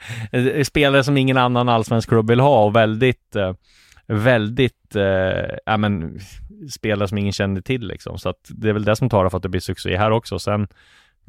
spelare 0.65 1.05
som 1.05 1.17
ingen 1.17 1.37
annan 1.37 1.69
allsvensk 1.69 2.09
klubb 2.09 2.31
vill 2.31 2.41
ha 2.41 2.65
och 2.65 2.77
väldigt 2.77 3.37
eh, 3.37 3.53
väldigt, 4.09 4.97
eh, 4.97 5.57
ja 5.67 5.77
men 5.77 6.21
spelare 6.71 7.09
som 7.09 7.19
ingen 7.19 7.33
kände 7.33 7.63
till 7.63 7.87
liksom. 7.87 8.19
Så 8.19 8.29
att 8.29 8.49
det 8.49 8.69
är 8.69 8.73
väl 8.73 8.85
det 8.85 8.97
som 8.97 9.11
talar 9.11 9.31
för 9.31 9.37
att 9.37 9.43
det 9.43 9.49
blir 9.49 9.61
succé 9.61 9.97
här 9.97 10.11
också. 10.11 10.39
Sen 10.39 10.69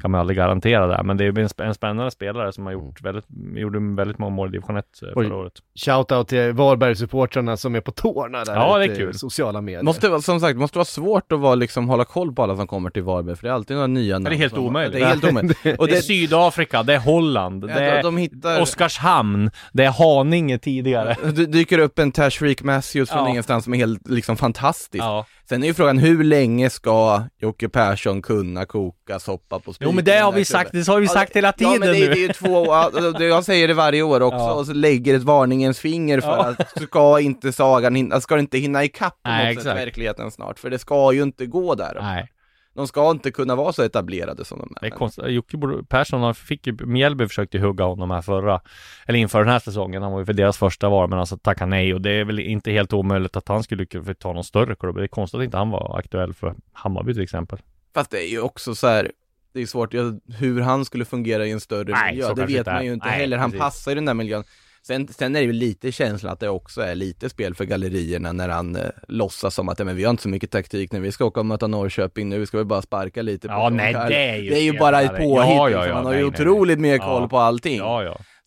kan 0.00 0.10
man 0.10 0.20
aldrig 0.20 0.36
garantera 0.36 0.86
det, 0.86 1.02
men 1.02 1.16
det 1.16 1.24
är 1.24 1.38
en 1.38 1.48
sp- 1.48 1.64
en 1.64 1.74
spännande 1.74 2.10
spelare 2.10 2.52
som 2.52 2.66
har 2.66 2.72
gjort 2.72 3.02
väldigt, 3.02 3.24
gjorde 3.54 3.78
väldigt 3.96 4.18
många 4.18 4.30
mål 4.36 4.48
i 4.48 4.52
division 4.52 4.76
1 4.76 4.84
eh, 5.02 5.08
förra 5.14 5.36
året. 5.36 5.52
Shoutout 5.84 6.28
till 6.28 6.52
Varbergssupportrarna 6.52 7.56
som 7.56 7.74
är 7.74 7.80
på 7.80 7.92
tårna 7.92 8.44
där 8.44 8.54
Ja, 8.54 8.78
det 8.78 8.84
är 8.84 8.96
kul. 8.96 9.14
sociala 9.14 9.60
medier. 9.60 9.82
Måste, 9.82 10.08
vara- 10.08 10.20
som 10.20 10.40
sagt, 10.40 10.58
måste 10.58 10.78
vara 10.78 10.84
svårt 10.84 11.32
att 11.32 11.40
vara, 11.40 11.54
liksom, 11.54 11.88
hålla 11.88 12.04
koll 12.04 12.32
på 12.34 12.42
alla 12.42 12.56
som 12.56 12.66
kommer 12.66 12.90
till 12.90 13.02
Varberg, 13.02 13.36
för 13.36 13.42
det 13.42 13.48
är 13.50 13.54
alltid 13.54 13.76
några 13.76 13.86
nya 13.86 14.14
namn. 14.14 14.24
det 14.24 14.30
är 14.30 14.38
helt 14.38 14.54
som- 14.54 14.64
omöjligt. 14.66 14.92
Det 14.92 15.00
är 15.00 15.06
helt 15.06 15.24
omöjligt. 15.24 15.58
Och 15.78 15.86
det 15.86 15.92
är 15.92 15.96
det, 15.96 16.02
Sydafrika, 16.02 16.82
det 16.82 16.94
är 16.94 16.98
Holland, 16.98 17.64
Ja, 17.64 17.74
det 17.74 17.84
är 17.84 17.96
de- 17.96 18.02
de 18.02 18.16
hittar- 18.16 18.60
Oskarshamn, 18.62 19.50
det 19.72 19.84
är 19.84 19.90
Haninge 19.90 20.58
tidigare. 20.58 21.16
det 21.32 21.46
dyker 21.46 21.78
upp 21.78 21.98
en 21.98 22.12
Tashreeq 22.12 22.62
Matthews 22.62 23.10
från 23.10 23.22
Ja. 23.24 23.28
ingenstans 23.30 23.64
som 23.64 23.74
är 23.74 23.78
helt 23.78 24.08
liksom 24.08 24.36
fantastisk. 24.36 25.04
Ja. 25.04 25.26
Sen 25.48 25.62
är 25.62 25.66
ju 25.66 25.74
frågan, 25.74 25.98
hur 25.98 26.24
länge 26.24 26.70
ska 26.70 27.22
Jocke 27.40 27.68
Persson 27.68 28.22
kunna 28.22 28.64
koka 28.64 29.18
soppa 29.18 29.58
på 29.60 29.72
spiken? 29.72 29.89
Jo 29.90 29.94
men 29.96 30.04
det 30.04 30.18
har 30.18 30.32
vi 30.32 30.44
sagt, 30.44 30.72
det 30.72 30.88
har 30.88 31.00
vi 31.00 31.06
Ja, 31.06 31.12
sagt 31.12 31.36
hela 31.36 31.48
Ja 31.48 31.52
tiden 31.52 31.78
men 31.80 31.88
det, 31.88 31.98
nu. 31.98 32.06
det 32.06 32.12
är 32.12 32.16
ju 32.16 32.28
två, 32.28 32.64
ja, 32.66 32.90
det- 33.18 33.24
jag 33.24 33.44
säger 33.44 33.68
det 33.68 33.74
varje 33.74 34.02
år 34.02 34.20
också, 34.22 34.38
Ja. 34.38 34.52
och 34.52 34.66
så 34.66 34.72
lägger 34.72 35.14
ett 35.16 35.22
varningens 35.22 35.78
finger 35.80 36.20
för 36.20 36.28
Ja. 36.28 36.46
att 36.58 36.82
ska 36.82 37.20
inte 37.20 37.52
sagan 37.52 37.94
hinna, 37.94 38.20
ska 38.20 38.38
inte 38.38 38.58
hinna 38.58 38.84
ikapp 38.84 39.22
på 39.22 39.30
Nej, 39.30 39.54
något 39.54 39.64
sätt 39.64 39.76
verkligheten 39.76 40.30
snart, 40.30 40.58
för 40.58 40.70
det 40.70 40.78
ska 40.78 41.12
ju 41.12 41.22
inte 41.22 41.46
gå 41.46 41.74
där. 41.74 41.98
Nej. 42.02 42.32
De 42.74 42.88
ska 42.88 43.10
inte 43.10 43.30
kunna 43.30 43.54
vara 43.56 43.72
så 43.72 43.82
etablerade 43.82 44.44
som 44.44 44.58
de 44.58 44.72
är. 44.76 44.80
Det 44.80 44.86
är 44.86 44.90
konstigt. 44.98 45.24
Jocke 45.28 45.56
Persson 45.88 46.34
fick 46.34 46.66
ju, 46.66 46.76
Mjällby 46.86 47.28
försökte 47.28 47.56
ju 47.56 47.62
hugga 47.62 47.84
honom 47.84 48.10
här 48.10 48.22
förra, 48.22 48.60
eller 49.06 49.18
inför 49.18 49.38
den 49.38 49.48
här 49.52 49.58
säsongen. 49.58 50.02
Han 50.02 50.12
var 50.12 50.18
ju 50.18 50.26
för 50.26 50.32
deras 50.32 50.58
första 50.58 50.88
val, 50.88 51.08
men 51.10 51.18
alltså 51.18 51.36
tackade 51.36 51.70
nej 51.70 51.94
och 51.94 52.00
det 52.00 52.10
är 52.10 52.24
väl 52.24 52.38
inte 52.40 52.70
helt 52.70 52.92
omöjligt 52.92 53.36
att 53.36 53.48
han 53.48 53.62
skulle 53.62 53.86
kunna 53.86 54.14
ta 54.14 54.32
någon 54.32 54.44
större 54.44 54.74
klubb. 54.74 54.96
Det 54.96 55.02
är 55.02 55.06
konstigt 55.08 55.38
att 55.38 55.44
inte 55.44 55.56
han 55.56 55.70
var 55.70 55.98
aktuell 55.98 56.34
för 56.34 56.54
Hammarby 56.72 57.14
till 57.14 57.22
exempel. 57.22 57.58
Fast 57.94 58.10
det 58.10 58.18
är 58.26 58.30
ju 58.30 58.40
också 58.40 58.74
så 58.74 58.86
här. 58.88 59.10
Det 59.52 59.60
är 59.60 59.66
svårt, 59.66 59.94
hur 60.38 60.60
han 60.60 60.84
skulle 60.84 61.04
fungera 61.04 61.46
i 61.46 61.50
en 61.50 61.60
större 61.60 61.92
Nej, 61.92 62.12
miljö, 62.12 62.34
det 62.34 62.46
vet 62.46 62.50
inte 62.50 62.72
man 62.72 62.86
ju 62.86 62.92
inte 62.92 63.06
Nej, 63.06 63.18
heller. 63.18 63.36
Han 63.36 63.50
precis. 63.50 63.60
passar 63.60 63.92
i 63.92 63.94
den 63.94 64.04
där 64.04 64.14
miljön. 64.14 64.44
Sen, 64.86 65.08
sen 65.08 65.36
är 65.36 65.40
det 65.40 65.46
ju 65.46 65.52
lite 65.52 65.92
känslan 65.92 66.32
att 66.32 66.40
det 66.40 66.48
också 66.48 66.80
är 66.80 66.94
lite 66.94 67.28
spel 67.28 67.54
för 67.54 67.64
gallerierna 67.64 68.32
när 68.32 68.48
han 68.48 68.76
eh, 68.76 68.82
låtsas 69.08 69.54
som 69.54 69.68
att 69.68 69.78
men 69.78 69.96
vi 69.96 70.04
har 70.04 70.10
inte 70.10 70.22
så 70.22 70.28
mycket 70.28 70.50
taktik 70.50 70.92
när 70.92 71.00
vi 71.00 71.12
ska 71.12 71.24
åka 71.24 71.40
och 71.40 71.46
möta 71.46 71.66
Norrköping 71.66 72.28
nu, 72.28 72.38
vi 72.38 72.46
ska 72.46 72.56
väl 72.56 72.66
bara 72.66 72.82
sparka 72.82 73.22
lite 73.22 73.48
på 73.48 73.54
Ja, 73.54 73.62
Jean 73.62 73.76
nej, 73.76 73.92
det 73.92 74.16
är 74.16 74.36
ju 74.36 74.50
Det 74.50 74.58
är 74.58 74.62
ju 74.62 74.78
bara 74.78 75.02
ett 75.02 75.16
påhitt, 75.16 75.56
Ja, 75.56 75.70
ja, 75.70 75.78
liksom. 75.78 75.88
ja, 75.88 75.94
han 75.94 76.04
har 76.04 76.12
ju 76.12 76.22
nej, 76.22 76.30
nej, 76.30 76.40
otroligt 76.40 76.78
mer 76.78 76.98
koll 76.98 77.28
på 77.28 77.38
allting. 77.38 77.80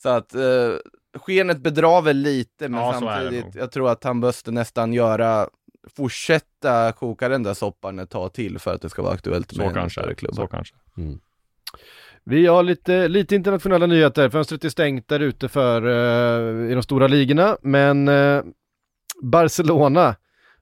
Så 0.04 0.10
att 0.10 0.36
eh, 0.36 0.41
skenet 1.20 1.58
bedrar 1.58 2.01
väl 2.01 2.18
lite, 2.18 2.70
men 2.70 2.93
samtidigt, 2.93 3.56
jag 3.56 3.72
tror 3.72 3.89
att 3.89 4.04
han 4.04 4.18
måste 4.18 4.51
nästan 4.51 4.93
göra, 4.93 5.47
fortsätta 5.95 6.91
koka 6.91 7.29
den 7.29 7.43
där 7.43 7.53
soppan 7.53 7.99
ett 7.99 8.09
tag 8.09 8.34
till 8.34 8.59
för 8.59 8.73
att 8.75 8.81
det 8.81 8.89
ska 8.89 9.01
vara 9.01 9.13
aktuellt 9.13 9.51
Så 9.51 9.57
med 9.57 9.67
en 9.67 9.73
kanske. 9.73 10.01
större 10.01 10.15
klubb. 10.15 10.36
Så 10.36 10.47
kanske. 10.47 10.75
Vi 12.23 12.45
har 12.47 12.63
lite, 12.63 13.07
lite 13.07 13.36
internationella 13.36 13.86
nyheter, 13.86 14.29
fönstret 14.29 14.65
är 14.65 14.69
stängt 14.69 15.07
där 15.07 15.19
ute 15.19 15.49
för 15.49 15.81
eh, 15.88 16.71
i 16.71 16.73
de 16.73 16.84
stora 16.84 17.07
ligorna, 17.07 17.57
men 17.61 18.07
eh, 18.07 18.41
Barcelona, 19.21 20.15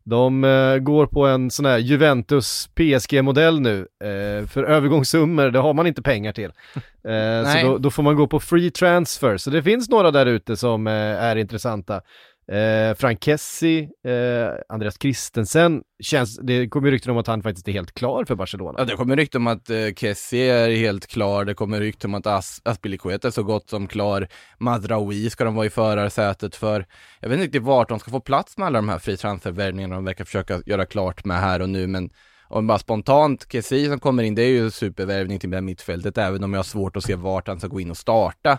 de 0.03 0.43
eh, 0.43 0.78
går 0.78 1.05
på 1.05 1.26
en 1.28 1.51
sån 1.51 1.65
här 1.65 1.78
Juventus 1.78 2.69
PSG-modell 2.76 3.59
nu, 3.61 3.80
eh, 3.80 4.47
för 4.47 4.63
övergångssummor, 4.63 5.49
det 5.51 5.59
har 5.59 5.74
man 5.74 5.88
inte 5.88 6.01
pengar 6.01 6.32
till. 6.32 6.51
Eh, 7.03 7.53
så 7.53 7.67
då, 7.67 7.78
då 7.78 7.91
får 7.91 8.03
man 8.03 8.15
gå 8.15 8.28
på 8.28 8.39
free 8.39 8.72
transfer, 8.72 9.38
så 9.38 9.49
det 9.49 9.63
finns 9.63 9.89
några 9.89 10.11
där 10.11 10.26
ute 10.26 10.57
som 10.57 10.88
är 10.88 11.36
intressanta. 11.36 12.01
Eh, 12.48 12.96
Frank 12.96 13.24
Kessie, 13.24 13.89
eh, 14.06 14.54
Andreas 14.70 14.98
Christensen, 15.02 15.82
känns, 16.04 16.38
det 16.38 16.70
kommer 16.70 16.88
ju 16.88 16.94
rykten 16.94 17.12
om 17.12 17.18
att 17.18 17.28
han 17.28 17.44
faktiskt 17.44 17.68
är 17.68 17.72
helt 17.72 17.94
klar 17.94 18.26
för 18.26 18.36
Barcelona. 18.36 18.76
Ja, 18.78 18.86
det 18.86 18.96
kommer 18.96 19.16
rykten 19.16 19.42
om 19.42 19.48
att 19.48 19.70
eh, 19.70 19.94
Kessie 19.96 20.54
är 20.54 20.76
helt 20.76 21.08
klar, 21.08 21.46
det 21.46 21.54
kommer 21.54 21.80
rykten 21.80 22.10
om 22.10 22.16
att 22.16 22.28
As 22.28 22.62
Aspilicueta 22.66 23.28
är 23.28 23.32
så 23.32 23.44
gott 23.44 23.70
som 23.70 23.88
klar, 23.88 24.28
Madraoui 24.58 25.30
ska 25.30 25.44
de 25.44 25.56
vara 25.56 25.66
i 25.66 25.70
förarsätet 25.70 26.56
för. 26.56 26.86
Jag 27.20 27.30
vet 27.30 27.36
inte 27.36 27.46
riktigt 27.46 27.64
vart 27.64 27.89
de 27.89 28.00
ska 28.00 28.12
få 28.12 28.20
plats 28.20 28.58
med 28.58 28.68
alla 28.68 28.78
de 28.78 28.89
här 28.89 29.00
fri 29.00 29.18
transfervärvningarna 29.18 29.96
de 29.96 30.06
verkar 30.06 30.26
försöka 30.26 30.62
göra 30.66 30.86
klart 30.86 31.26
med 31.26 31.38
här 31.38 31.62
och 31.62 31.70
nu, 31.70 31.88
men 31.88 32.10
om 32.48 32.68
bara 32.68 32.80
spontant, 32.80 33.52
Kessie 33.52 33.89
som 33.89 34.00
kommer 34.00 34.24
in, 34.24 34.36
det 34.36 34.42
är 34.42 34.50
ju 34.50 34.72
supervärvning 34.72 35.39
till 35.39 35.50
det 35.50 35.58
här 35.58 35.62
mittfältet, 35.62 36.18
även 36.18 36.44
om 36.44 36.54
jag 36.54 36.60
har 36.60 36.64
svårt 36.64 36.98
att 36.98 37.04
se 37.04 37.16
vart 37.16 37.48
han 37.48 37.60
ska 37.60 37.68
gå 37.68 37.80
in 37.80 37.92
och 37.92 37.98
starta. 37.98 38.58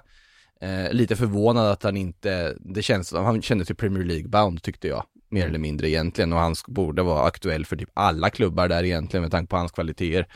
Eh, 0.62 0.92
lite 0.92 1.16
förvånad 1.16 1.70
att 1.70 1.82
han 1.82 1.96
inte, 1.96 2.56
det 2.60 2.82
känns 2.82 3.12
han 3.12 3.42
kändes 3.42 3.70
ju 3.70 3.74
Premier 3.74 4.04
League-bound 4.04 4.62
tyckte 4.62 4.88
jag, 4.88 5.04
mer 5.30 5.46
eller 5.46 5.58
mindre 5.58 5.88
egentligen 5.88 6.32
och 6.32 6.38
han 6.38 6.54
borde 6.66 7.02
vara 7.02 7.24
aktuell 7.24 7.66
för 7.66 7.76
typ 7.76 7.90
alla 7.94 8.30
klubbar 8.30 8.68
där 8.68 8.84
egentligen 8.84 9.22
med 9.22 9.30
tanke 9.30 9.50
på 9.50 9.56
hans 9.56 9.72
kvaliteter. 9.72 10.26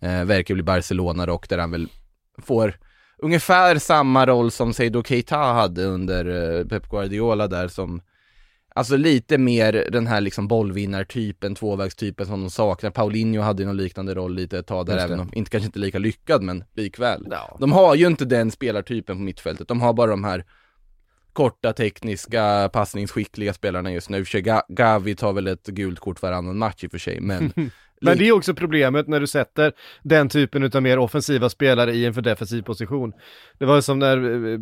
Eh, 0.00 0.24
verkar 0.24 0.54
bli 0.54 0.62
Barcelona 0.62 1.26
dock, 1.26 1.48
där 1.48 1.58
han 1.58 1.70
väl 1.70 1.88
får 2.42 2.78
ungefär 3.18 3.78
samma 3.78 4.26
roll 4.26 4.50
som 4.50 4.74
Seydou 4.74 5.02
Keita 5.02 5.36
hade 5.36 5.84
under 5.84 6.58
eh, 6.58 6.66
Pep 6.66 6.88
Guardiola 6.88 7.48
där 7.48 7.68
som 7.68 8.00
Alltså 8.74 8.96
lite 8.96 9.38
mer 9.38 9.86
den 9.92 10.06
här 10.06 10.20
liksom 10.20 10.48
bollvinnartypen, 10.48 11.54
tvåvägstypen 11.54 12.26
som 12.26 12.40
de 12.40 12.50
saknar. 12.50 12.90
Paulinho 12.90 13.42
hade 13.42 13.62
ju 13.62 13.66
någon 13.66 13.76
liknande 13.76 14.14
roll 14.14 14.34
lite 14.34 14.58
ett 14.58 14.66
tag 14.66 14.86
där, 14.86 14.98
även 14.98 15.20
om, 15.20 15.30
inte 15.32 15.50
kanske 15.50 15.66
inte 15.66 15.78
lika 15.78 15.98
lyckad 15.98 16.42
men 16.42 16.64
likväl. 16.74 17.26
Ja. 17.30 17.56
De 17.60 17.72
har 17.72 17.94
ju 17.94 18.06
inte 18.06 18.24
den 18.24 18.50
spelartypen 18.50 19.16
på 19.16 19.22
mittfältet, 19.22 19.68
de 19.68 19.80
har 19.80 19.92
bara 19.92 20.10
de 20.10 20.24
här 20.24 20.44
korta, 21.32 21.72
tekniska, 21.72 22.70
passningsskickliga 22.72 23.52
spelarna 23.52 23.92
just 23.92 24.10
nu. 24.10 24.18
I 24.18 24.22
och 24.22 24.26
för 24.26 24.30
sig, 24.30 24.42
Ga- 24.42 24.62
Gavi 24.68 25.14
tar 25.14 25.32
väl 25.32 25.46
ett 25.46 25.66
gult 25.66 26.00
kort 26.00 26.22
varannan 26.22 26.58
match 26.58 26.84
i 26.84 26.86
och 26.86 26.90
för 26.90 26.98
sig, 26.98 27.20
men 27.20 27.52
Men 28.02 28.18
det 28.18 28.28
är 28.28 28.32
också 28.32 28.54
problemet 28.54 29.08
när 29.08 29.20
du 29.20 29.26
sätter 29.26 29.72
den 30.02 30.28
typen 30.28 30.70
av 30.74 30.82
mer 30.82 30.98
offensiva 30.98 31.48
spelare 31.48 31.92
i 31.92 32.06
en 32.06 32.14
för 32.14 32.22
defensiv 32.22 32.62
position. 32.62 33.12
Det 33.58 33.64
var 33.64 33.80
som 33.80 33.98
när 33.98 34.16
eh, 34.16 34.58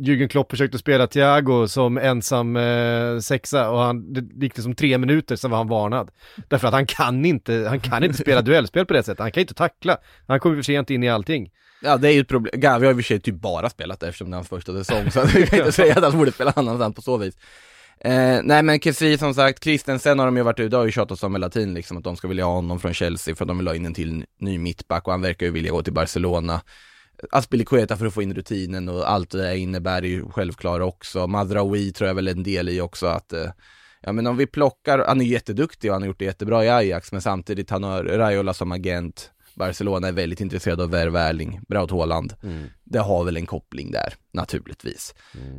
Jürgen 0.00 0.28
Klopp 0.28 0.50
försökte 0.50 0.78
spela 0.78 1.06
Thiago 1.06 1.68
som 1.68 1.98
ensam 1.98 2.56
eh, 2.56 3.18
sexa 3.18 3.70
och 3.70 3.78
han, 3.78 4.12
det 4.12 4.44
gick 4.44 4.54
det 4.54 4.62
som 4.62 4.74
tre 4.74 4.98
minuter 4.98 5.36
sen 5.36 5.50
var 5.50 5.58
han 5.58 5.68
varnad. 5.68 6.10
Därför 6.48 6.68
att 6.68 6.74
han 6.74 6.86
kan 6.86 7.24
inte, 7.24 7.66
han 7.68 7.80
kan 7.80 8.04
inte 8.04 8.18
spela 8.18 8.42
duellspel 8.42 8.86
på 8.86 8.92
det 8.92 9.02
sättet, 9.02 9.18
han 9.20 9.32
kan 9.32 9.40
inte 9.40 9.54
tackla. 9.54 9.96
Han 10.26 10.40
kommer 10.40 10.56
för 10.56 10.62
sent 10.62 10.90
in 10.90 11.02
i 11.02 11.08
allting. 11.08 11.50
Ja 11.82 11.96
det 11.96 12.08
är 12.08 12.12
ju 12.12 12.20
ett 12.20 12.28
problem, 12.28 12.60
Gavi 12.60 12.86
har 12.86 12.92
i 12.92 12.94
och 12.94 12.98
för 12.98 13.02
sig 13.02 13.20
typ 13.20 13.34
bara 13.34 13.70
spelat 13.70 14.00
där 14.00 14.08
eftersom 14.08 14.30
det 14.30 14.34
är 14.34 14.36
hans 14.36 14.48
första 14.48 14.72
säsong 14.72 15.10
så 15.10 15.18
jag 15.34 15.48
kan 15.48 15.58
inte 15.58 15.72
säga 15.72 15.94
att 15.94 16.02
han 16.02 16.18
borde 16.18 16.32
spela 16.32 16.52
annanstans 16.56 16.94
på 16.94 17.02
så 17.02 17.16
vis. 17.16 17.34
Eh, 18.04 18.40
nej 18.42 18.62
men 18.62 18.80
Kessie 18.80 19.18
som 19.18 19.34
sagt, 19.34 19.64
Christensen 19.64 20.18
har 20.18 20.26
de 20.26 20.36
ju 20.36 20.42
varit 20.42 20.60
ute, 20.60 20.76
har 20.76 20.84
ju 20.84 20.92
tjatat 20.92 21.22
om 21.22 21.34
hela 21.34 21.50
tiden 21.50 21.74
liksom 21.74 21.96
att 21.96 22.04
de 22.04 22.16
ska 22.16 22.28
vilja 22.28 22.44
ha 22.44 22.54
honom 22.54 22.80
från 22.80 22.94
Chelsea 22.94 23.34
för 23.34 23.44
att 23.44 23.48
de 23.48 23.58
vill 23.58 23.66
ha 23.66 23.74
in 23.74 23.86
en 23.86 23.94
till 23.94 24.24
ny 24.40 24.58
mittback 24.58 25.06
och 25.06 25.12
han 25.12 25.22
verkar 25.22 25.46
ju 25.46 25.52
vilja 25.52 25.70
gå 25.70 25.82
till 25.82 25.92
Barcelona. 25.92 26.60
Aspilicueta 27.30 27.96
för 27.96 28.06
att 28.06 28.14
få 28.14 28.22
in 28.22 28.34
rutinen 28.34 28.88
och 28.88 29.10
allt 29.10 29.30
det 29.30 29.38
där 29.38 29.54
innebär 29.54 30.02
är 30.02 30.06
ju 30.06 30.30
självklart 30.30 30.82
också. 30.82 31.26
Madraoui 31.26 31.92
tror 31.92 32.08
jag 32.08 32.14
väl 32.14 32.28
är 32.28 32.32
en 32.32 32.42
del 32.42 32.68
i 32.68 32.80
också 32.80 33.06
att 33.06 33.32
eh, 33.32 33.50
Ja 34.00 34.12
men 34.12 34.26
om 34.26 34.36
vi 34.36 34.46
plockar, 34.46 35.04
han 35.06 35.20
är 35.20 35.24
jätteduktig 35.24 35.90
och 35.90 35.94
han 35.94 36.02
har 36.02 36.06
gjort 36.06 36.18
det 36.18 36.24
jättebra 36.24 36.64
i 36.64 36.68
Ajax 36.68 37.12
men 37.12 37.22
samtidigt 37.22 37.70
han 37.70 37.82
har 37.84 38.04
Raiola 38.04 38.54
som 38.54 38.72
agent 38.72 39.30
Barcelona 39.56 40.08
är 40.08 40.12
väldigt 40.12 40.40
intresserad 40.40 40.80
av 40.80 40.90
värva 40.90 41.20
Erling 41.20 41.60
Braut 41.68 41.90
Haaland. 41.90 42.34
Det 42.84 42.98
har 42.98 43.24
väl 43.24 43.36
en 43.36 43.46
koppling 43.46 43.90
där, 43.90 44.14
naturligtvis. 44.32 45.14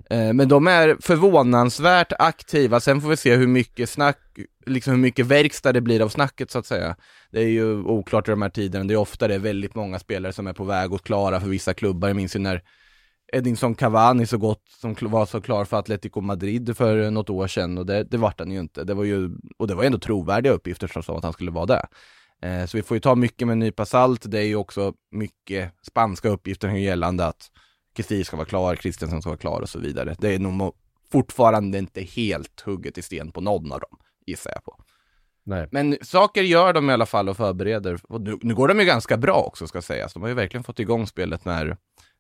Eh, 0.09 0.33
men 0.33 0.47
de 0.47 0.67
är 0.67 0.97
förvånansvärt 1.01 2.13
aktiva, 2.19 2.79
sen 2.79 3.01
får 3.01 3.09
vi 3.09 3.17
se 3.17 3.35
hur 3.35 3.47
mycket 3.47 3.89
snack, 3.89 4.19
liksom 4.65 4.93
hur 4.93 4.99
mycket 5.01 5.25
verkstad 5.25 5.73
det 5.73 5.81
blir 5.81 6.01
av 6.01 6.09
snacket 6.09 6.51
så 6.51 6.59
att 6.59 6.65
säga. 6.65 6.95
Det 7.31 7.39
är 7.39 7.47
ju 7.47 7.83
oklart 7.83 8.27
i 8.27 8.31
de 8.31 8.41
här 8.41 8.49
tiderna, 8.49 8.85
det 8.85 8.93
är 8.93 8.97
ofta 8.97 9.27
det 9.27 9.35
är 9.35 9.39
väldigt 9.39 9.75
många 9.75 9.99
spelare 9.99 10.33
som 10.33 10.47
är 10.47 10.53
på 10.53 10.63
väg 10.63 10.93
och 10.93 11.03
klara 11.03 11.39
för 11.39 11.47
vissa 11.47 11.73
klubbar. 11.73 12.09
Jag 12.09 12.15
minns 12.15 12.35
ju 12.35 12.39
när 12.39 12.61
Edinson 13.33 13.75
Cavani 13.75 14.25
så 14.25 14.37
gott 14.37 14.63
som 14.81 14.95
var 15.01 15.25
så 15.25 15.41
klar 15.41 15.65
för 15.65 15.77
Atletico 15.77 16.21
Madrid 16.21 16.77
för 16.77 17.11
något 17.11 17.29
år 17.29 17.47
sedan 17.47 17.77
och 17.77 17.85
det, 17.85 18.03
det 18.03 18.17
vart 18.17 18.39
han 18.39 18.51
ju 18.51 18.59
inte. 18.59 18.83
Det 18.83 18.93
var 18.93 19.03
ju, 19.03 19.29
och 19.57 19.67
det 19.67 19.75
var 19.75 19.83
ju 19.83 19.85
ändå 19.85 19.99
trovärdiga 19.99 20.53
uppgifter 20.53 20.87
som 20.87 21.03
sa 21.03 21.17
att 21.17 21.23
han 21.23 21.33
skulle 21.33 21.51
vara 21.51 21.65
det. 21.65 21.87
Eh, 22.41 22.65
så 22.65 22.77
vi 22.77 22.83
får 22.83 22.95
ju 22.95 23.01
ta 23.01 23.15
mycket 23.15 23.47
med 23.47 23.51
en 23.51 23.59
nypa 23.59 23.85
salt. 23.85 24.31
Det 24.31 24.39
är 24.39 24.45
ju 24.45 24.55
också 24.55 24.93
mycket 25.11 25.71
spanska 25.81 26.29
uppgifter 26.29 26.69
gällande 26.69 27.25
att 27.25 27.51
Kessie 27.97 28.25
ska 28.25 28.37
vara 28.37 28.47
klar, 28.47 28.75
Christensen 28.75 29.21
ska 29.21 29.29
vara 29.29 29.37
klar 29.37 29.61
och 29.61 29.69
så 29.69 29.79
vidare. 29.79 30.15
Det 30.19 30.35
är 30.35 30.39
nog 30.39 30.73
fortfarande 31.11 31.77
inte 31.77 32.01
helt 32.01 32.61
hugget 32.61 32.97
i 32.97 33.01
sten 33.01 33.31
på 33.31 33.41
någon 33.41 33.71
av 33.71 33.79
dem, 33.79 33.99
gissar 34.25 34.51
jag 34.51 34.63
på. 34.63 34.83
Nej. 35.43 35.67
Men 35.71 35.97
saker 36.01 36.41
gör 36.41 36.73
de 36.73 36.89
i 36.89 36.93
alla 36.93 37.05
fall 37.05 37.29
och 37.29 37.37
förbereder. 37.37 37.99
Och 38.03 38.21
nu, 38.21 38.37
nu 38.41 38.55
går 38.55 38.67
de 38.67 38.79
ju 38.79 38.85
ganska 38.85 39.17
bra 39.17 39.35
också 39.35 39.67
ska 39.67 39.81
sägas. 39.81 40.13
De 40.13 40.21
har 40.21 40.29
ju 40.29 40.35
verkligen 40.35 40.63
fått 40.63 40.79
igång 40.79 41.07
spelet 41.07 41.45
när 41.45 41.77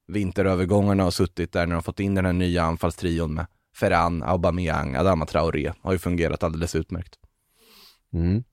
vinterövergångarna 0.07 1.03
har 1.03 1.11
suttit 1.11 1.51
där, 1.51 1.59
när 1.59 1.67
de 1.67 1.73
har 1.73 1.81
fått 1.81 1.99
in 1.99 2.15
den 2.15 2.25
här 2.25 2.33
nya 2.33 2.63
anfallstrion 2.63 3.33
med 3.33 3.45
Ferran, 3.75 4.23
Aubameyang, 4.23 4.95
Adama 4.95 5.25
Traoré. 5.25 5.73
Har 5.81 5.91
ju 5.91 5.99
fungerat 5.99 6.43
alldeles 6.43 6.75
utmärkt. 6.75 7.15
Mm. 8.13 8.43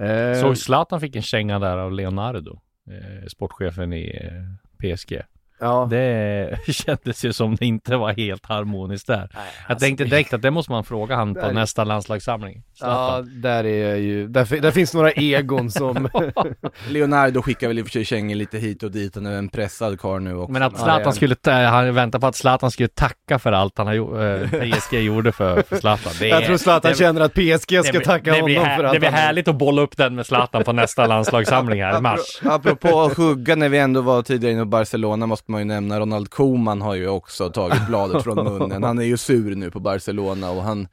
Eh, 0.00 0.40
Såg 0.40 0.58
Zlatan 0.58 1.00
fick 1.00 1.16
en 1.16 1.22
känga 1.22 1.58
där 1.58 1.76
av 1.78 1.92
Leonardo, 1.92 2.60
eh, 2.90 3.26
sportchefen 3.28 3.92
i 3.92 4.20
eh, 4.24 4.42
PSG. 4.78 5.22
ja. 5.60 5.86
Det 5.90 6.58
kändes 6.72 7.24
ju 7.24 7.32
som 7.32 7.56
det 7.56 7.66
inte 7.66 7.96
var 7.96 8.12
helt 8.12 8.46
harmoniskt 8.46 9.06
där. 9.06 9.28
jag 9.32 9.40
alltså, 9.66 9.86
tänkte 9.86 10.04
direkt 10.04 10.32
att 10.32 10.42
det 10.42 10.50
måste 10.50 10.72
man 10.72 10.84
fråga 10.84 11.16
han 11.16 11.34
på 11.34 11.52
nästa 11.52 11.84
landslagssamling. 11.84 12.62
Ja, 12.82 13.22
där 13.42 13.64
är 13.64 13.96
ju, 13.96 14.28
där, 14.28 14.60
där 14.60 14.70
finns 14.70 14.94
några 14.94 15.10
egon 15.12 15.70
som... 15.70 16.08
Leonardo 16.88 17.42
skickar 17.42 17.68
väl 17.68 17.78
i 17.78 17.82
och 17.82 17.86
för 17.86 17.92
sig 17.92 18.04
kängor 18.04 18.34
lite 18.34 18.58
hit 18.58 18.82
och 18.82 18.90
dit, 18.90 19.16
och 19.16 19.22
är 19.22 19.30
en 19.30 19.48
pressad 19.48 20.00
karl 20.00 20.20
nu 20.22 20.36
också. 20.36 20.52
Men 20.52 20.62
att 20.62 20.78
Zlatan 20.78 21.12
skulle, 21.12 21.36
han 21.46 21.94
väntar 21.94 22.18
på 22.18 22.26
att 22.26 22.36
Zlatan 22.36 22.70
skulle 22.70 22.88
tacka 22.88 23.38
för 23.38 23.52
allt 23.52 23.78
han 23.78 23.86
har 23.86 23.94
gjort, 23.94 24.12
eh, 24.18 24.70
PSG 24.78 24.94
gjorde 25.00 25.32
för, 25.32 25.62
för 25.62 25.76
Zlatan. 25.76 26.12
Det 26.20 26.28
jag 26.28 26.44
tror 26.44 26.56
Zlatan 26.56 26.90
det- 26.92 26.98
känner 26.98 27.20
att 27.20 27.34
PSG 27.34 27.84
ska 27.84 27.92
det 27.98 28.00
tacka 28.04 28.32
det 28.32 28.40
honom 28.40 28.56
här- 28.64 28.76
för 28.76 28.84
allt 28.84 28.92
Det 28.94 28.98
blir 29.00 29.08
han 29.10 29.18
härligt 29.18 29.48
att 29.48 29.56
bolla 29.58 29.82
upp 29.82 29.96
den 29.96 30.14
med 30.14 30.26
Zlatan 30.26 30.64
på 30.64 30.72
nästa 30.72 31.06
landslagssamling 31.06 31.82
här 31.82 31.98
i 31.98 32.00
mars. 32.00 32.20
Apropå 32.44 33.00
att 33.02 33.16
hugga 33.16 33.56
när 33.56 33.68
vi 33.68 33.78
ändå 33.78 34.00
var 34.00 34.22
tidigare 34.22 34.52
inne 34.52 34.62
på 34.62 34.68
Barcelona 34.68 35.26
måste 35.26 35.50
man 35.50 35.60
ju 35.60 35.64
nämna 35.64 36.00
Ronald 36.00 36.30
Koeman 36.30 36.82
har 36.82 36.94
ju 36.94 37.08
också 37.08 37.48
tagit 37.50 37.86
bladet 37.86 38.22
från 38.22 38.44
munnen. 38.44 38.82
Han 38.82 38.98
är 38.98 39.02
ju 39.04 39.16
sur 39.16 39.54
nu 39.54 39.70
på 39.70 39.80
Barcelona 39.80 40.50
och 40.50 40.62
han 40.62 40.88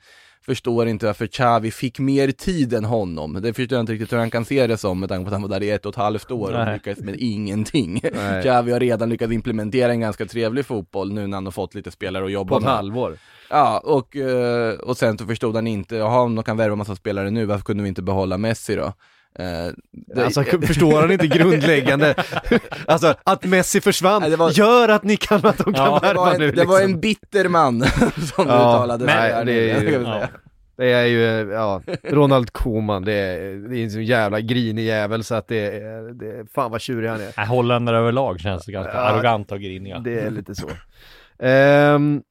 förstår 0.49 0.87
inte 0.87 1.05
varför 1.05 1.27
Xavi 1.27 1.71
fick 1.71 1.99
mer 1.99 2.31
tid 2.31 2.73
än 2.73 2.85
honom. 2.85 3.33
Det 3.41 3.53
förstår 3.53 3.75
jag 3.75 3.83
inte 3.83 3.93
riktigt 3.93 4.13
hur 4.13 4.17
han 4.17 4.31
kan 4.31 4.45
se 4.45 4.67
det 4.67 4.77
som 4.77 4.99
med 4.99 5.09
tanke 5.09 5.23
på 5.23 5.27
att 5.27 5.33
han 5.33 5.41
var 5.41 5.49
där 5.49 5.63
i 5.63 5.69
ett 5.69 5.85
och 5.85 5.89
ett 5.89 5.95
halvt 5.95 6.31
år 6.31 6.47
och 6.47 6.65
Nej. 6.65 6.73
lyckades 6.73 6.99
med 6.99 7.15
ingenting. 7.19 8.01
Nej. 8.13 8.43
Xavi 8.43 8.71
har 8.71 8.79
redan 8.79 9.09
lyckats 9.09 9.33
implementera 9.33 9.91
en 9.91 9.99
ganska 9.99 10.25
trevlig 10.25 10.65
fotboll 10.65 11.13
nu 11.13 11.27
när 11.27 11.37
han 11.37 11.45
har 11.45 11.51
fått 11.51 11.75
lite 11.75 11.91
spelare 11.91 12.25
att 12.25 12.31
jobba 12.31 12.49
på 12.49 12.57
ett 12.57 12.63
med. 12.63 12.73
halvår. 12.73 13.17
Ja, 13.49 13.79
och, 13.79 14.15
eh, 14.15 14.73
och 14.73 14.97
sen 14.97 15.17
så 15.17 15.25
förstod 15.25 15.55
han 15.55 15.67
inte, 15.67 15.95
jaha 15.95 16.21
om 16.21 16.35
de 16.35 16.43
kan 16.43 16.57
värva 16.57 16.75
massa 16.75 16.95
spelare 16.95 17.29
nu, 17.31 17.45
varför 17.45 17.63
kunde 17.63 17.83
vi 17.83 17.89
inte 17.89 18.01
behålla 18.01 18.37
Messi 18.37 18.75
då? 18.75 18.93
Eh, 19.39 19.45
det- 20.15 20.25
Alltså 20.25 20.43
förstår 20.43 21.01
han 21.01 21.11
inte 21.11 21.27
grundläggande? 21.27 22.15
alltså 22.85 23.15
att 23.23 23.45
Messi 23.45 23.81
försvann 23.81 24.21
Nej, 24.21 24.35
var- 24.35 24.51
gör 24.51 24.89
att 24.89 25.03
ni 25.03 25.17
kan, 25.17 25.45
att 25.45 25.57
de 25.57 25.73
kan 25.73 25.85
Ja, 25.85 25.99
det 26.01 26.07
värva 26.07 26.21
var, 26.21 26.33
en, 26.33 26.39
nu 26.41 26.51
det 26.51 26.65
var 26.65 26.79
liksom. 26.79 26.93
en 26.93 26.99
bitter 26.99 27.47
man 27.49 27.81
som 28.35 28.47
Ja, 28.47 28.75
uttalade 28.75 29.05
men- 29.05 29.45
det 29.45 29.71
är 29.71 29.81
ju- 29.81 30.03
ja. 30.03 30.27
Det 30.77 30.91
är 30.91 31.05
ju, 31.05 31.51
ja, 31.51 31.81
Ronald 32.03 32.53
Koeman, 32.53 33.05
det 33.05 33.13
är, 33.13 33.69
det 33.69 33.77
är 33.79 33.83
en 33.83 33.91
så 33.91 33.99
jävla 33.99 34.39
grinig 34.41 34.85
jävel 34.85 35.23
så 35.23 35.35
att 35.35 35.47
det 35.47 35.65
är, 35.75 36.13
det 36.13 36.27
är 36.31 36.45
fan 36.55 36.71
vad 36.71 36.81
tjurig 36.81 37.09
han 37.09 37.21
är. 37.21 37.45
Holländare 37.45 37.97
överlag 37.97 38.39
känns 38.39 38.65
det 38.65 38.71
ganska 38.71 38.93
Ja, 38.93 38.99
arroganta 38.99 39.55
och 39.55 39.61
griniga. 39.61 39.99
Det 39.99 40.19
är 40.19 40.29
lite 40.29 40.55
så. 40.55 40.69
Ehm, 41.39 42.21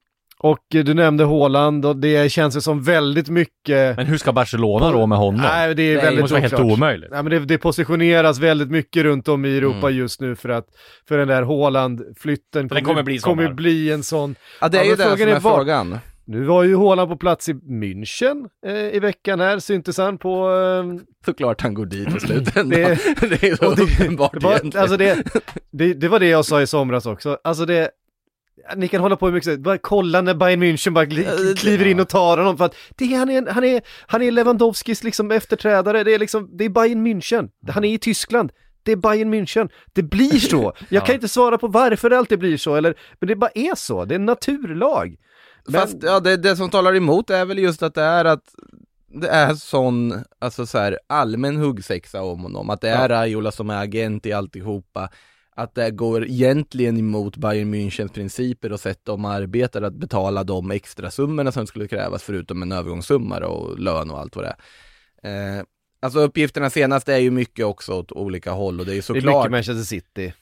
och 0.41 0.59
du 0.69 0.93
nämnde 0.93 1.23
Haaland 1.25 1.85
och 1.85 1.95
det 1.97 2.31
känns 2.31 2.57
ju 2.57 2.61
som 2.61 2.83
väldigt 2.83 3.29
mycket 3.29 3.97
Men 3.97 4.05
hur 4.05 4.17
ska 4.17 4.31
Barcelona 4.33 4.91
då 4.91 5.05
med 5.05 5.17
honom? 5.17 5.41
Nej, 5.41 5.75
det 5.75 5.83
är 5.83 5.87
Nej, 5.87 5.95
det 5.95 6.01
väldigt 6.01 6.21
måste 6.21 6.33
vara 6.33 6.41
helt 6.41 6.53
oklart. 6.53 6.71
omöjligt. 6.71 7.11
Nej 7.11 7.23
men 7.23 7.31
det, 7.31 7.39
det 7.39 7.57
positioneras 7.57 8.39
väldigt 8.39 8.71
mycket 8.71 9.03
runt 9.03 9.27
om 9.27 9.45
i 9.45 9.57
Europa 9.57 9.87
Mm. 9.87 9.99
just 9.99 10.21
nu 10.21 10.35
för 10.35 10.49
att 10.49 10.65
för 11.07 11.17
den 11.17 11.27
där 11.27 11.43
Haaland-flytten 11.43 12.67
den 12.67 12.83
kommer 12.83 13.03
bli 13.03 13.17
kommer 13.19 13.53
bli 13.53 13.91
en 13.91 14.03
sån 14.03 14.35
Ja 14.61 14.69
det 14.69 14.77
är 14.77 14.79
Ja, 14.79 14.83
ju 14.85 14.89
men 14.89 14.97
det 15.11 15.17
som 15.17 15.27
är 15.27 15.31
är 15.35 15.39
frågan. 15.39 15.97
Nu 16.25 16.43
var 16.43 16.63
ju 16.63 16.75
Haaland 16.77 17.09
på 17.09 17.17
plats 17.17 17.49
i 17.49 17.53
München 17.53 18.45
eh, 18.65 18.73
i 18.95 18.99
veckan 18.99 19.39
här, 19.39 19.59
syntes 19.59 19.97
han 19.97 20.17
på... 20.17 20.51
Eh, 20.51 21.01
Såklart 21.25 21.61
han 21.61 21.73
går 21.73 21.85
dit 21.85 22.15
i 22.15 22.19
slutändan. 22.19 22.69
Det- 22.69 23.29
Det, 23.41 23.43
är 23.47 23.55
så 23.55 23.71
det- 23.75 23.81
uppenbart 23.83 24.33
det, 24.33 24.39
var, 24.39 24.51
egentligen. 24.51 24.81
alltså 24.81 24.97
det, 24.97 25.23
det, 25.71 25.93
det 25.93 26.07
var 26.07 26.19
det 26.19 26.27
jag 26.27 26.45
sa 26.45 26.61
i 26.61 26.67
somras 26.67 27.05
också, 27.05 27.37
alltså 27.43 27.65
det 27.65 27.89
ni 28.75 28.87
kan 28.87 29.01
hålla 29.01 29.15
på 29.15 29.25
hur 29.25 29.33
mycket, 29.33 29.59
bara 29.59 29.77
kolla 29.77 30.21
när 30.21 30.33
Bayern 30.33 30.63
München 30.63 30.93
bara 30.93 31.05
Ja, 31.05 31.53
kliver 31.57 31.85
in 31.87 31.99
och 31.99 32.09
tar 32.09 32.37
honom 32.37 32.57
för 32.57 32.65
att 32.65 32.75
det, 32.95 33.13
är- 33.13 33.17
han, 33.17 33.29
är, 33.29 33.47
han, 33.51 33.63
är, 33.63 33.81
han 34.07 34.21
är 34.21 34.31
Lewandowskis 34.31 35.03
liksom 35.03 35.31
efterträdare, 35.31 36.03
det 36.03 36.13
är 36.13 36.19
liksom, 36.19 36.49
det 36.57 36.65
är 36.65 36.69
Bayern 36.69 37.07
München, 37.07 37.49
han 37.69 37.83
är 37.85 37.93
i 37.93 37.97
Tyskland, 37.97 38.51
det 38.83 38.91
är 38.91 38.95
Bayern 38.95 39.33
München, 39.33 39.69
det 39.93 40.03
blir 40.03 40.39
så. 40.39 40.73
Jag 40.89 41.05
kan 41.05 41.15
inte 41.15 41.27
svara 41.27 41.57
på 41.57 41.67
varför 41.67 42.09
det 42.09 42.17
alltid 42.17 42.39
blir 42.39 42.57
så, 42.57 42.75
eller, 42.75 42.95
men 43.19 43.27
det 43.27 43.35
bara 43.35 43.51
är 43.55 43.75
så, 43.75 44.05
det 44.05 44.13
är 44.13 44.19
en 44.19 44.25
naturlag. 44.25 45.15
Men- 45.67 45.81
Fast 45.81 45.95
ja, 46.01 46.19
det, 46.19 46.37
det 46.37 46.55
som 46.55 46.69
talar 46.69 46.95
emot 46.95 47.29
är 47.29 47.45
väl 47.45 47.59
just 47.59 47.83
att 47.83 47.93
det 47.95 48.01
är 48.03 48.25
att 48.25 48.43
det 49.13 49.27
är 49.29 49.53
sån, 49.53 50.13
alltså 50.39 50.65
så 50.65 50.77
här 50.77 50.99
allmän 51.07 51.55
huggsexa 51.57 52.21
om 52.21 52.39
honom, 52.39 52.69
att 52.69 52.81
det 52.81 52.89
är 52.89 53.09
Raiola 53.09 53.51
som 53.51 53.69
är 53.69 53.83
agent 53.83 54.25
i 54.25 54.33
alltihopa, 54.33 55.09
att 55.59 55.75
det 55.75 55.91
går 55.91 56.25
egentligen 56.25 56.97
emot 56.97 57.37
Bayern 57.37 57.73
Münchens 57.73 58.13
principer 58.13 58.71
och 58.71 58.79
sätt 58.79 58.99
de 59.03 59.25
arbetar 59.25 59.81
att 59.81 59.93
betala 59.93 60.43
de 60.43 60.71
extra 60.71 61.11
summorna 61.11 61.51
som 61.51 61.67
skulle 61.67 61.87
krävas 61.87 62.23
förutom 62.23 62.61
en 62.61 62.71
övergångssumma 62.71 63.37
och 63.37 63.79
lön 63.79 64.11
och 64.11 64.19
allt 64.19 64.35
vad 64.35 64.45
det 64.45 64.55
är. 65.23 65.57
Eh, 65.57 65.63
alltså 65.99 66.19
uppgifterna 66.19 66.69
senast 66.69 67.09
är 67.09 67.17
ju 67.17 67.31
mycket 67.31 67.65
också 67.65 67.93
åt 67.93 68.11
olika 68.11 68.51
håll 68.51 68.79
och 68.79 68.85
det 68.85 68.91
är 68.91 68.93
ju 68.93 69.01
Det 69.01 69.01
är 69.01 69.21
såklart 69.21 69.43
mycket 69.43 69.51
Manchester 69.51 69.83
City. 69.83 70.33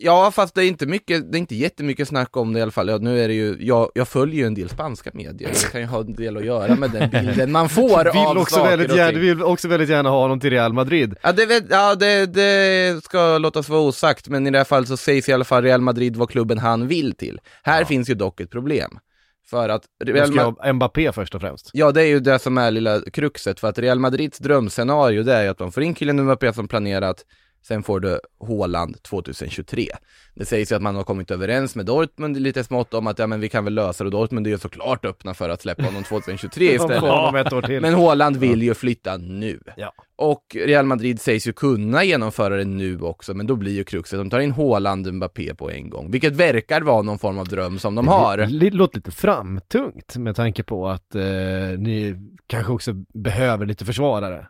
Ja, 0.00 0.30
fast 0.30 0.54
det 0.54 0.64
är 0.64 0.68
inte 0.68 0.86
mycket, 0.86 1.32
det 1.32 1.38
är 1.38 1.40
inte 1.40 1.54
jättemycket 1.54 2.08
snack 2.08 2.36
om 2.36 2.52
det 2.52 2.58
i 2.58 2.62
alla 2.62 2.70
fall. 2.70 2.88
Ja, 2.88 2.98
nu 2.98 3.20
är 3.20 3.28
det 3.28 3.34
ju, 3.34 3.56
jag, 3.60 3.90
jag 3.94 4.08
följer 4.08 4.36
ju 4.36 4.46
en 4.46 4.54
del 4.54 4.68
spanska 4.68 5.10
medier, 5.14 5.50
det 5.52 5.72
kan 5.72 5.80
ju 5.80 5.86
ha 5.86 6.00
en 6.00 6.14
del 6.14 6.36
att 6.36 6.44
göra 6.44 6.74
med 6.74 6.90
den 6.90 7.10
bilden 7.10 7.52
man 7.52 7.68
får 7.68 8.04
Vill 8.12 8.22
av 8.26 8.38
också 8.38 8.54
saker 8.54 8.70
väldigt 8.70 8.90
och 8.90 8.96
gärna, 8.96 9.10
ting. 9.10 9.20
vill 9.20 9.42
också 9.42 9.68
väldigt 9.68 9.88
gärna 9.88 10.08
ha 10.10 10.20
honom 10.20 10.40
till 10.40 10.50
Real 10.50 10.72
Madrid. 10.72 11.14
Ja, 11.22 11.32
det, 11.32 11.46
vet, 11.46 11.64
ja 11.70 11.94
det, 11.94 12.26
det 12.26 13.04
ska 13.04 13.38
låtas 13.38 13.68
vara 13.68 13.80
osagt, 13.80 14.28
men 14.28 14.46
i 14.46 14.50
det 14.50 14.58
här 14.58 14.64
fallet 14.64 14.88
så 14.88 14.96
sägs 14.96 15.28
i 15.28 15.32
alla 15.32 15.44
fall 15.44 15.62
Real 15.62 15.80
Madrid 15.80 16.16
vara 16.16 16.28
klubben 16.28 16.58
han 16.58 16.88
vill 16.88 17.12
till. 17.14 17.40
Här 17.62 17.84
finns 17.84 18.10
ju 18.10 18.14
dock 18.14 18.40
ett 18.40 18.50
problem. 18.50 18.98
För 19.50 19.68
att 19.68 19.82
Då 20.04 20.12
Real 20.12 20.26
ska 20.28 20.36
jag 20.36 20.56
ha 20.60 20.72
Mbappé 20.72 21.12
först 21.12 21.34
och 21.34 21.40
främst. 21.40 21.70
Ja, 21.72 21.92
det 21.92 22.02
är 22.02 22.06
ju 22.06 22.20
det 22.20 22.38
som 22.38 22.58
är 22.58 22.70
lilla 22.70 23.00
kruxet, 23.00 23.60
för 23.60 23.68
att 23.68 23.78
Real 23.78 23.98
Madrids 23.98 24.38
drömscenario 24.38 25.22
det 25.22 25.34
är 25.34 25.42
ju 25.42 25.48
att 25.48 25.58
de 25.58 25.72
får 25.72 25.82
in 25.82 25.94
killen 25.94 26.22
Mbappé 26.24 26.52
som 26.52 26.68
planerat, 26.68 27.24
sen 27.62 27.82
får 27.82 28.00
du 28.00 28.20
Haaland 28.48 29.02
2023. 29.02 29.88
Det 30.34 30.44
sägs 30.44 30.72
ju 30.72 30.76
att 30.76 30.82
man 30.82 30.96
har 30.96 31.02
kommit 31.02 31.30
överens 31.30 31.74
med 31.74 31.86
Dortmund 31.86 32.40
lite 32.40 32.64
smått 32.64 32.94
om 32.94 33.06
att 33.06 33.18
ja 33.18 33.26
men 33.26 33.40
vi 33.40 33.48
kan 33.48 33.64
väl 33.64 33.74
lösa 33.74 34.04
det, 34.04 34.10
Dortmund 34.10 34.46
är 34.46 34.50
ju 34.50 34.58
såklart 34.58 35.04
öppna 35.04 35.34
för 35.34 35.48
att 35.48 35.62
släppa 35.62 35.82
honom 35.82 36.04
2023 36.04 36.66
De 36.68 36.74
istället. 36.74 37.82
Men 37.82 37.94
Haaland 37.94 38.36
vill 38.36 38.62
ju 38.62 38.74
flytta 38.74 39.16
nu. 39.16 39.60
Ja. 39.76 39.92
Och 40.16 40.56
Real 40.64 40.86
Madrid 40.86 41.20
sägs 41.20 41.48
ju 41.48 41.52
kunna 41.52 42.04
genomföra 42.04 42.56
det 42.56 42.64
nu 42.64 43.00
också, 43.00 43.34
men 43.34 43.46
då 43.46 43.56
blir 43.56 43.72
ju 43.72 43.84
kruxet, 43.84 44.18
de 44.18 44.30
tar 44.30 44.40
in 44.40 44.52
Haaland 44.52 45.06
och 45.06 45.14
Mbappé 45.14 45.54
på 45.54 45.70
en 45.70 45.90
gång, 45.90 46.10
vilket 46.10 46.32
verkar 46.32 46.80
vara 46.80 47.02
någon 47.02 47.18
form 47.18 47.38
av 47.38 47.48
dröm 47.48 47.78
som 47.78 47.94
de 47.94 48.08
har. 48.08 48.36
Det 48.36 48.70
låter 48.70 48.96
lite 48.96 49.10
framtungt 49.10 50.16
med 50.16 50.36
tanke 50.36 50.62
på 50.62 50.88
att 50.88 51.14
eh, 51.14 51.22
ni 51.78 52.16
kanske 52.46 52.72
också 52.72 52.92
behöver 53.14 53.66
lite 53.66 53.84
försvarare. 53.84 54.46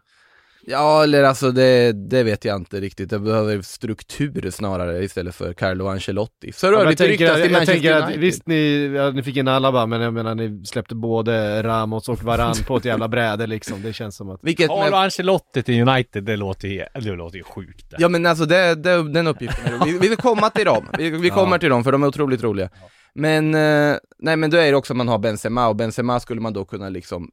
Ja, 0.71 1.03
eller 1.03 1.25
alltså 1.25 1.51
det, 1.51 1.93
det 1.93 2.23
vet 2.23 2.45
jag 2.45 2.57
inte 2.57 2.81
riktigt. 2.81 3.11
Det 3.11 3.19
behöver 3.19 3.63
struktur 3.63 4.51
snarare 4.51 5.05
istället 5.05 5.35
för 5.35 5.53
Carlo 5.53 5.87
Ancelotti. 5.87 6.53
Så 6.53 6.67
Ja, 6.67 6.71
men 6.71 6.79
jag 6.79 6.87
rörigt 6.87 6.99
tänker, 6.99 7.13
ryktas 7.13 7.29
jag, 7.29 7.37
till 7.37 7.53
jag 7.53 7.59
Manchester 7.59 7.75
tänker 7.75 7.95
att 7.95 8.17
visst 8.17 8.47
ni, 8.47 8.93
ja, 8.97 9.11
ni 9.11 9.23
fick 9.23 9.37
in 9.37 9.49
Alaba 9.49 9.87
men 9.87 10.01
jag 10.01 10.15
menar 10.15 10.35
ni 10.35 10.67
släppte 10.67 10.95
både 10.95 11.63
Ramos 11.63 12.09
och 12.09 12.23
Varann 12.23 12.55
på 12.67 12.77
ett 12.77 12.85
jävla 12.85 13.09
bräde 13.09 13.47
liksom. 13.47 13.83
Det 13.83 13.93
känns 13.93 14.17
som 14.17 14.31
att... 14.31 14.41
Vilket 14.43 14.69
Carlo 14.69 14.91
med, 14.91 15.01
Ancelotti 15.01 15.63
till 15.63 15.89
United, 15.89 16.25
det 16.25 16.37
låter 16.37 16.69
ju, 16.69 16.85
det 16.95 17.11
låter 17.11 17.39
ju 17.39 17.45
sjukt. 17.45 17.91
det. 17.91 17.97
Ja 17.99 18.09
men 18.09 18.27
alltså 18.27 18.45
det, 18.45 18.75
det, 18.75 19.13
den 19.13 19.27
uppgiften, 19.27 19.75
är, 19.75 19.85
vi, 19.85 19.99
vi 19.99 20.09
vill 20.09 20.19
komma 20.19 20.51
till 20.51 20.65
dem. 20.65 20.87
Vi, 20.99 21.11
vi 21.11 21.31
kommer 21.31 21.59
till 21.59 21.71
dem 21.71 21.85
för 21.85 21.93
de 21.93 22.03
är 22.03 22.07
otroligt 22.07 22.43
roliga. 22.43 22.71
Men, 23.15 23.55
eh, 23.55 23.97
nej 24.19 24.37
men 24.37 24.51
då 24.51 24.57
är 24.57 24.71
det 24.71 24.77
också 24.77 24.93
att 24.93 24.97
man 24.97 25.09
har 25.09 25.19
Benzema 25.19 25.69
och 25.69 25.77
Benzema 25.77 26.21
skulle 26.21 26.41
man 26.41 26.53
då 26.53 26.65
kunna 26.65 26.89
liksom 26.89 27.31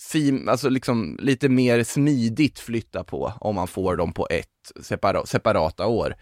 sim, 0.00 0.48
alltså 0.48 0.68
liksom 0.68 1.18
lite 1.20 1.48
mer 1.48 1.84
smidigt 1.84 2.58
flytta 2.58 3.04
på 3.04 3.32
om 3.40 3.54
man 3.54 3.68
får 3.68 3.96
dem 3.96 4.12
på 4.12 4.26
ett 4.30 4.84
separa, 4.84 5.26
separata 5.26 5.86
år. 5.86 6.16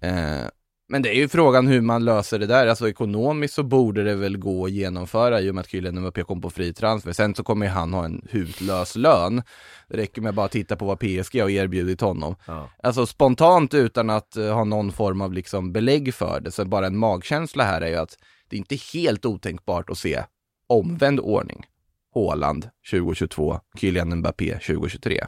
Eh, 0.00 0.48
men 0.88 1.02
det 1.02 1.08
är 1.08 1.14
ju 1.14 1.28
frågan 1.28 1.66
hur 1.66 1.80
man 1.80 2.04
löser 2.04 2.38
det 2.38 2.46
där, 2.46 2.66
alltså 2.66 2.88
ekonomiskt 2.88 3.54
så 3.54 3.62
borde 3.62 4.04
det 4.04 4.14
väl 4.14 4.36
gå 4.36 4.64
att 4.64 4.70
genomföra 4.70 5.40
i 5.40 5.50
och 5.50 5.54
med 5.54 5.62
att 5.62 5.94
Mbappé 5.94 6.22
kom 6.22 6.40
på 6.40 6.50
fri 6.50 6.72
transfer. 6.72 7.12
Sen 7.12 7.34
så 7.34 7.44
kommer 7.44 7.68
han 7.68 7.94
ha 7.94 8.04
en 8.04 8.26
hutlös 8.30 8.96
lön. 8.96 9.42
Det 9.88 9.96
räcker 9.96 10.22
med 10.22 10.28
att 10.28 10.34
bara 10.34 10.48
titta 10.48 10.76
på 10.76 10.84
vad 10.84 10.98
PSG 10.98 11.40
har 11.40 11.50
erbjudit 11.50 12.00
honom. 12.00 12.36
Ja. 12.46 12.70
Alltså 12.82 13.06
spontant 13.06 13.74
utan 13.74 14.10
att 14.10 14.36
eh, 14.36 14.54
ha 14.54 14.64
någon 14.64 14.92
form 14.92 15.20
av 15.20 15.32
liksom 15.32 15.72
belägg 15.72 16.14
för 16.14 16.40
det, 16.40 16.50
så 16.50 16.64
bara 16.64 16.86
en 16.86 16.98
magkänsla 16.98 17.64
här 17.64 17.80
är 17.80 17.88
ju 17.88 17.96
att 17.96 18.18
det 18.48 18.56
är 18.56 18.58
inte 18.58 18.78
helt 18.92 19.24
otänkbart 19.24 19.90
att 19.90 19.98
se 19.98 20.24
omvänd 20.66 21.20
ordning. 21.20 21.66
Haaland 22.14 22.68
2022, 22.90 23.60
Kylian 23.80 24.16
Mbappé 24.18 24.58
2023. 24.58 25.24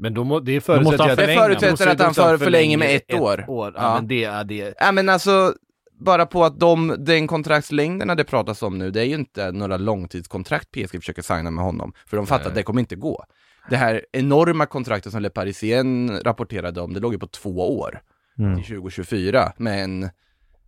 Men 0.00 0.14
då 0.14 0.24
må, 0.24 0.40
det 0.40 0.60
förutsätter 0.60 1.04
att- 1.10 1.18
förlänga. 1.18 1.48
Det 1.48 1.56
förutsätter 1.56 1.90
att 1.92 2.00
han 2.00 2.14
för, 2.14 2.38
förlänger 2.38 2.78
med 2.78 2.96
ett 2.96 3.14
år. 3.14 3.44
år. 3.48 3.72
Ja, 3.76 3.82
Ja. 3.82 3.94
men 3.94 4.08
det 4.08 4.24
är 4.24 4.44
det. 4.44 4.74
Ja 4.80 4.92
men 4.92 5.08
alltså, 5.08 5.54
bara 6.00 6.26
på 6.26 6.44
att 6.44 6.60
de, 6.60 6.94
den 6.98 7.26
kontraktslängderna 7.26 8.14
det 8.14 8.24
pratas 8.24 8.62
om 8.62 8.78
nu, 8.78 8.90
det 8.90 9.00
är 9.00 9.04
ju 9.04 9.14
inte 9.14 9.52
några 9.52 9.76
långtidskontrakt 9.76 10.70
PSG 10.72 10.90
försöker 10.98 11.22
signa 11.22 11.50
med 11.50 11.64
honom. 11.64 11.92
För 12.06 12.16
de 12.16 12.26
fattar 12.26 12.48
att 12.48 12.54
det 12.54 12.62
kommer 12.62 12.80
inte 12.80 12.96
gå. 12.96 13.24
Det 13.70 13.76
här 13.76 14.04
enorma 14.12 14.66
kontraktet 14.66 15.12
som 15.12 15.22
Le 15.22 15.30
Parisien 15.30 16.20
rapporterade 16.24 16.80
om, 16.80 16.94
det 16.94 17.00
låg 17.00 17.12
ju 17.12 17.18
på 17.18 17.26
två 17.26 17.78
år. 17.78 18.00
Mm. 18.38 18.56
till 18.56 18.64
2024 18.76 19.52
med 19.56 19.84
en 19.84 20.08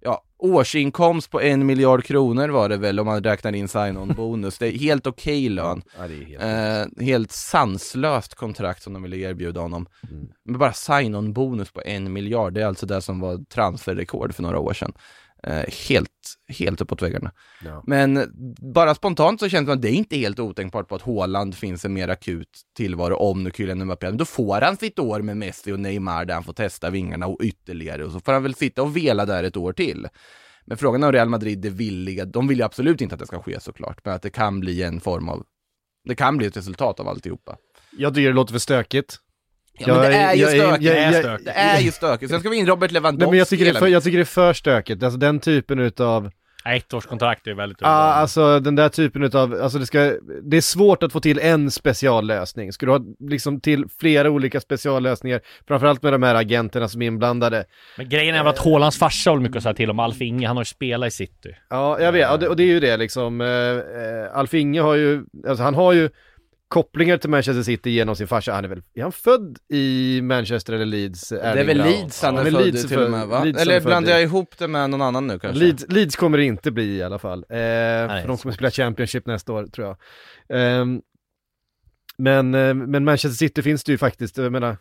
ja, 0.01 0.23
årsinkomst 0.39 1.31
på 1.31 1.41
en 1.41 1.67
miljard 1.67 2.05
kronor 2.05 2.49
var 2.49 2.69
det 2.69 2.77
väl 2.77 3.01
om 3.01 3.07
man 3.07 3.25
räknar 3.25 3.55
in 3.55 3.69
sign-on-bonus. 3.69 4.59
Det 4.59 4.67
är 4.67 4.79
helt 4.79 5.07
okej 5.07 5.49
lön. 5.49 5.83
Ja, 5.99 6.03
helt... 6.03 6.99
Eh, 6.99 7.05
helt 7.05 7.33
sanslöst 7.33 8.35
kontrakt 8.35 8.83
som 8.83 8.93
de 8.93 9.03
ville 9.03 9.17
erbjuda 9.17 9.61
honom. 9.61 9.87
Mm. 10.11 10.29
Men 10.45 10.59
bara 10.59 10.73
sign-on-bonus 10.73 11.73
på 11.73 11.83
en 11.85 12.13
miljard, 12.13 12.53
det 12.53 12.63
är 12.63 12.67
alltså 12.67 12.87
det 12.87 13.03
som 13.03 13.21
var 13.21 13.45
transferrekord 13.45 14.35
för 14.35 14.43
några 14.43 14.59
år 14.59 14.73
sedan. 14.73 14.93
Eh, 15.43 15.65
helt, 15.89 16.11
helt 16.49 16.81
uppåt 16.81 17.03
väggarna. 17.03 17.33
Ja. 17.65 17.83
Men 17.87 18.33
bara 18.75 18.95
spontant 18.95 19.41
så 19.41 19.49
känns 19.49 19.67
det 19.67 19.73
som 19.73 19.79
att 19.79 19.83
det 19.83 19.89
är 19.89 19.93
inte 19.93 20.17
helt 20.17 20.39
otänkbart 20.39 20.89
på 20.89 20.95
att 20.95 21.03
Haaland 21.03 21.55
finns 21.55 21.85
en 21.85 21.93
mer 21.93 22.09
akut 22.09 22.61
tillvaro 22.77 23.15
om 23.15 23.45
nu 23.45 23.51
Kylian 23.55 23.85
Mbappé, 23.85 24.07
men 24.07 24.17
då 24.17 24.25
får 24.25 24.61
han 24.61 24.77
sitt 24.77 24.99
år 24.99 25.23
med 25.23 25.37
Messi 25.37 25.73
och 25.73 25.81
Neymar 25.81 26.25
där 26.25 26.35
han 26.35 26.45
får 26.45 26.53
testa 26.53 26.91
vingarna 26.91 27.27
och 27.27 27.41
ytterligare 27.43 28.05
och 28.05 28.13
så 28.13 28.21
får 28.21 28.33
han 28.33 28.43
väl 28.43 28.55
sitta 28.55 28.83
och 28.83 28.97
vela 28.97 29.27
där 29.27 29.45
ett 29.45 29.57
år 29.57 29.73
till. 29.73 30.07
Men 30.65 30.77
frågan 30.77 31.03
är 31.03 31.07
om 31.07 31.13
Real 31.13 31.29
Madrid 31.29 31.65
är 31.65 31.71
villiga, 31.71 32.25
de 32.25 32.49
vill 32.49 32.59
ju 32.59 32.65
absolut 32.65 33.01
inte 33.01 33.15
att 33.15 33.21
det 33.21 33.27
ska 33.27 33.43
ske 33.43 33.61
såklart, 33.61 34.05
men 34.05 34.15
att 34.15 34.23
det 34.23 34.31
kan 34.31 34.61
bli 34.61 34.83
en 34.83 35.01
form 35.01 35.29
av, 35.29 35.47
det 36.05 36.15
kan 36.15 36.37
bli 36.37 36.47
ett 36.47 36.57
resultat 36.57 37.01
av 37.01 37.09
alltihopa. 37.09 37.57
Jag 37.91 38.15
tycker 38.15 38.29
det 38.29 38.35
låter 38.35 38.53
för 38.53 38.59
stökigt. 38.59 39.19
Ja, 39.89 39.95
men 39.95 40.11
det 40.11 40.17
är 40.17 40.35
ju 40.35 40.41
jag- 40.43 40.51
stökigt. 40.51 40.83
jag- 40.85 40.95
Det 40.95 40.99
är 41.01 41.13
jag- 41.13 41.23
stökigt. 41.25 41.45
Det 41.47 41.53
är 41.53 41.81
ju 41.81 41.91
stökigt. 41.93 42.31
Sen 42.31 42.41
ska 42.41 42.49
vi 42.49 42.57
in 42.57 42.67
Robert 42.67 42.91
Lewandowski. 42.91 43.25
Nej 43.25 43.31
men 43.31 43.39
jag 43.39 43.49
tycker, 43.49 43.65
det 43.65 43.71
är 43.71 43.75
för, 43.75 43.87
jag 43.87 44.03
tycker 44.03 44.19
det 44.19 44.23
är 44.23 44.25
för 44.25 44.53
stökigt, 44.53 45.03
alltså 45.03 45.19
den 45.19 45.41
typen 45.41 45.79
utav, 45.79 46.31
Ettårskontrakt 46.65 47.47
är 47.47 47.55
väldigt 47.55 47.79
ja 47.81 47.87
alltså 47.89 48.61
den 48.61 48.75
där 48.77 48.89
typen 48.89 49.23
utav, 49.25 49.59
alltså 49.63 49.79
det 49.79 49.87
ska, 49.87 49.99
det 50.43 50.57
är 50.57 50.61
svårt 50.61 51.03
att 51.03 51.13
få 51.13 51.21
till 51.21 51.39
en 51.39 51.71
speciallösning. 51.71 52.73
Ska 52.73 52.87
du 52.87 52.93
ha 52.93 53.01
liksom 53.21 53.61
till 53.61 53.85
flera 54.01 54.31
olika 54.31 54.61
speciallösningar, 54.61 55.41
framförallt 55.69 56.03
med 56.03 56.13
de 56.13 56.23
här 56.23 56.35
agenterna 56.35 56.89
som 56.89 57.03
är 57.03 57.07
inblandade. 57.07 57.65
Men 57.97 58.09
grejen 58.09 58.35
är 58.35 58.39
väl 58.39 58.47
att 58.51 58.59
Haalands 58.65 58.99
farsa 58.99 59.31
väl 59.33 59.41
mycket 59.41 59.57
att 59.57 59.63
säga 59.63 59.75
till 59.75 59.91
om. 59.91 59.99
Alf 59.99 60.21
Inge, 60.21 60.47
han 60.47 60.57
har 60.57 60.61
ju 60.63 60.67
spelat 60.67 61.09
i 61.09 61.11
City. 61.11 61.57
Ja, 61.71 62.01
jag 62.01 62.13
vet, 62.13 62.31
och 62.31 62.39
det, 62.39 62.49
och 62.49 62.57
det 62.57 62.63
är 62.63 62.67
ju 62.67 62.81
det 62.81 62.97
liksom, 62.97 63.41
eh, 63.41 63.49
eh, 63.49 64.39
Alf 64.39 64.55
Inge 64.55 64.81
har 64.81 64.95
ju, 64.95 65.25
alltså 65.49 65.65
han 65.65 65.75
har 65.75 65.93
ju 65.93 66.11
kopplingar 66.71 67.17
till 67.17 67.31
Manchester 67.31 67.63
City 67.63 67.91
genom 67.91 68.17
sin 68.17 68.27
farsa, 68.27 68.53
han 68.53 68.65
är 68.65 68.69
väl, 68.69 68.83
är 68.95 69.03
han 69.03 69.13
född 69.13 69.59
i 69.73 70.21
Manchester 70.23 70.73
eller 70.73 70.87
Leeds? 70.87 71.29
Det 71.29 71.41
är 71.41 71.65
väl 71.65 71.77
Leeds 71.77 72.23
han 72.23 72.39
är 72.39 72.45
född 72.45 72.53
Leeds 72.53 72.85
i 72.85 72.89
till 72.89 72.99
och 72.99 73.11
med 73.11 73.27
va? 73.27 73.45
Leeds 73.45 73.63
Eller 73.63 73.81
blandar 73.81 74.13
jag 74.13 74.23
ihop 74.23 74.59
det 74.59 74.69
med 74.69 74.91
någon 74.91 75.03
annan 75.03 75.27
nu 75.27 75.39
kanske? 75.39 75.65
Leeds, 75.65 75.85
Leeds 75.89 76.17
kommer 76.17 76.39
det 76.39 76.45
inte 76.45 76.71
bli 76.71 76.97
i 76.97 77.03
alla 77.03 77.19
fall. 77.19 77.39
Eh, 77.39 77.57
för 77.57 78.29
de 78.29 78.39
kommer 78.39 78.55
spela 78.55 78.71
Championship 78.71 79.27
nästa 79.27 79.53
år 79.53 79.67
tror 79.67 79.87
jag. 79.87 79.97
Ehm, 80.59 81.01
men, 82.19 82.55
eh, 82.55 82.75
men 82.75 83.05
Manchester 83.05 83.37
City 83.37 83.63
finns 83.63 83.85
det 83.85 83.93
ju 83.93 83.99
faktiskt, 83.99 84.37
jag 84.39 84.53
menar, 84.53 84.77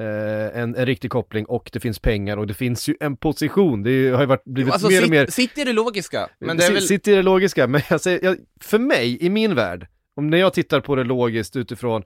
eh, 0.00 0.60
en, 0.60 0.74
en 0.74 0.86
riktig 0.86 1.10
koppling 1.10 1.44
och 1.46 1.70
det 1.72 1.80
finns 1.80 1.98
pengar 1.98 2.36
och 2.36 2.46
det 2.46 2.54
finns 2.54 2.88
ju 2.88 2.96
en 3.00 3.16
position. 3.16 3.82
Det 3.82 3.90
ju- 3.90 4.12
har 4.12 4.20
ju 4.20 4.26
varit, 4.26 4.44
blivit 4.44 4.72
Alltså 4.72 4.88
mer 4.88 5.02
och 5.02 5.10
mer... 5.10 5.26
City, 5.26 5.60
är 5.60 5.64
det 5.64 5.72
logiska, 5.72 6.28
men 6.38 6.56
det 6.56 6.66
är 6.66 6.72
väl... 6.72 6.82
City 6.82 7.12
är 7.12 7.16
det 7.16 7.22
logiska, 7.22 7.66
men 7.66 7.80
jag 7.90 8.00
säger, 8.00 8.24
jag, 8.24 8.36
för 8.60 8.78
mig, 8.78 9.24
i 9.24 9.30
min 9.30 9.54
värld, 9.54 9.86
om 10.16 10.30
när 10.30 10.38
jag 10.38 10.52
tittar 10.52 10.80
på 10.80 10.94
det 10.96 11.04
logiskt 11.04 11.56
utifrån 11.56 12.02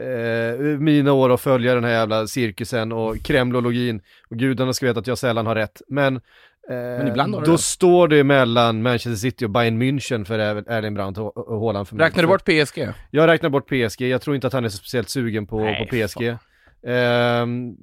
eh, 0.00 0.60
mina 0.60 1.12
år 1.12 1.28
och 1.30 1.40
följa 1.40 1.74
den 1.74 1.84
här 1.84 1.90
jävla 1.92 2.26
cirkusen 2.26 2.92
och 2.92 3.22
kremlologin, 3.22 4.00
och 4.30 4.36
gudarna 4.38 4.72
ska 4.72 4.86
veta 4.86 5.00
att 5.00 5.06
jag 5.06 5.18
sällan 5.18 5.46
har 5.46 5.54
rätt, 5.54 5.82
men, 5.88 6.16
eh, 6.16 7.14
du 7.26 7.32
då 7.46 7.52
det. 7.52 7.58
står 7.58 8.08
det 8.08 8.24
mellan 8.24 8.82
Manchester 8.82 9.14
City 9.14 9.44
och 9.44 9.50
Bayern 9.50 9.82
München 9.82 10.24
för 10.24 10.38
Er- 10.38 10.64
Erling 10.70 10.94
Brandt 10.94 11.18
och, 11.18 11.60
Haaland 11.60 11.88
för. 11.88 11.96
Räknar 11.96 12.22
du 12.22 12.28
bort 12.28 12.44
PSG? 12.44 12.88
Jag 13.10 13.26
räknar 13.26 13.50
bort 13.50 13.66
PSG, 13.68 14.00
jag 14.08 14.22
tror 14.22 14.34
inte 14.36 14.46
att 14.46 14.52
han 14.52 14.64
är 14.64 14.68
så 14.68 14.76
speciellt 14.78 15.08
sugen 15.08 15.46
på, 15.46 15.60
Nej, 15.60 15.88
på 15.90 15.96
PSG. 16.06 16.36
Ehm, 16.86 17.74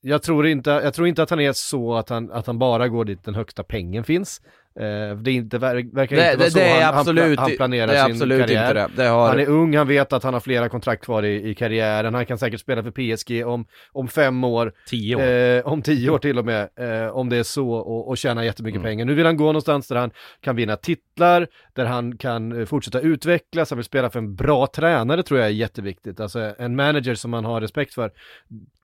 jag, 0.00 0.22
tror 0.22 0.46
inte, 0.46 0.70
jag 0.70 0.94
tror 0.94 1.08
inte 1.08 1.22
att 1.22 1.30
han 1.30 1.40
är 1.40 1.52
så 1.52 1.94
att 1.94 2.08
han, 2.08 2.30
att 2.32 2.46
han 2.46 2.58
bara 2.58 2.88
går 2.88 3.04
dit 3.04 3.24
den 3.24 3.34
högsta 3.34 3.62
pengen 3.64 4.04
finns. 4.04 4.40
Eh, 4.80 5.16
det 5.16 5.30
är 5.30 5.34
inte, 5.34 5.58
ver- 5.58 5.94
verkar 5.94 6.16
Det, 6.16 6.22
inte 6.22 6.36
vara 6.36 6.44
det, 6.44 6.50
så 6.50 6.58
det 6.58 6.64
är 6.64 6.84
han, 6.84 6.98
absolut, 6.98 7.38
han 7.38 7.50
planerar 7.56 7.86
det 7.86 7.92
är 7.98 8.04
sin 8.04 8.12
absolut 8.12 8.40
karriär. 8.40 8.62
inte 8.62 8.74
det. 8.74 8.88
det 9.02 9.08
har... 9.08 9.28
Han 9.28 9.38
är 9.40 9.48
ung, 9.48 9.76
han 9.76 9.88
vet 9.88 10.12
att 10.12 10.22
han 10.22 10.32
har 10.34 10.40
flera 10.40 10.68
kontrakt 10.68 11.04
kvar 11.04 11.22
i, 11.22 11.50
i 11.50 11.54
karriären, 11.54 12.14
han 12.14 12.26
kan 12.26 12.38
säkert 12.38 12.60
spela 12.60 12.82
för 12.82 12.90
PSG 12.90 13.46
om, 13.46 13.66
om 13.92 14.08
fem 14.08 14.44
år, 14.44 14.72
Tio 14.88 15.16
år. 15.16 15.22
eh, 15.58 15.72
om 15.72 15.82
tio 15.82 16.10
år 16.10 16.18
till 16.18 16.38
och 16.38 16.44
med, 16.44 16.68
eh, 16.80 17.06
om 17.16 17.28
det 17.28 17.36
är 17.36 17.42
så, 17.42 17.70
och, 17.70 18.08
och 18.08 18.18
tjäna 18.18 18.44
jättemycket 18.44 18.80
Mm. 18.80 18.90
pengar. 18.90 19.04
Nu 19.04 19.14
vill 19.14 19.26
han 19.26 19.36
gå 19.36 19.44
någonstans 19.44 19.88
där 19.88 19.96
han 19.96 20.10
kan 20.40 20.56
vinna 20.56 20.76
titlar, 20.76 21.46
där 21.80 21.86
han 21.86 22.16
kan 22.16 22.58
eh, 22.60 22.64
fortsätta 22.66 23.00
utvecklas, 23.00 23.70
han 23.70 23.76
vill 23.76 23.84
spela 23.84 24.10
för 24.10 24.18
en 24.18 24.34
bra 24.34 24.66
tränare 24.66 25.22
tror 25.22 25.40
jag 25.40 25.48
är 25.48 25.52
jätteviktigt, 25.52 26.20
alltså 26.20 26.54
en 26.58 26.76
manager 26.76 27.14
som 27.14 27.30
man 27.30 27.44
har 27.44 27.60
respekt 27.60 27.94
för. 27.94 28.10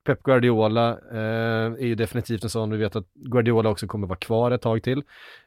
Pep 0.05 0.23
Guardiola 0.23 0.89
eh, 1.11 1.17
är 1.81 1.85
ju 1.85 1.95
definitivt 1.95 2.43
en 2.43 2.49
sån, 2.49 2.71
vi 2.71 2.77
vet 2.77 2.95
att 2.95 3.05
Guardiola 3.13 3.69
också 3.69 3.87
kommer 3.87 4.07
vara 4.07 4.19
kvar 4.19 4.51
ett 4.51 4.61
tag 4.61 4.83
till 4.83 5.03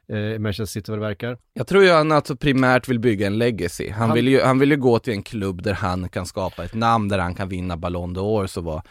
eh, 0.09 0.17
i 0.17 0.39
Manchester 0.39 0.65
City 0.65 0.91
vad 0.91 0.99
det 0.99 1.05
verkar. 1.07 1.37
Jag 1.53 1.67
tror 1.67 1.83
ju 1.83 1.89
han 1.91 2.11
alltså 2.11 2.35
primärt 2.35 2.89
vill 2.89 2.99
bygga 2.99 3.27
en 3.27 3.37
legacy. 3.37 3.89
Han, 3.89 4.07
Han- 4.07 4.15
vill 4.15 4.27
ju, 4.27 4.41
han 4.41 4.59
vill 4.59 4.71
ju 4.71 4.77
gå 4.77 4.99
till 4.99 5.13
en 5.13 5.23
klubb 5.23 5.61
där 5.61 5.73
han 5.73 6.09
kan 6.09 6.25
skapa 6.25 6.63
ett 6.63 6.73
namn, 6.73 7.09
där 7.09 7.19
han 7.19 7.35
kan 7.35 7.49
vinna 7.49 7.77
Ballon 7.77 8.15
d'Or 8.17 8.47
så 8.47 8.61
var. 8.61 8.81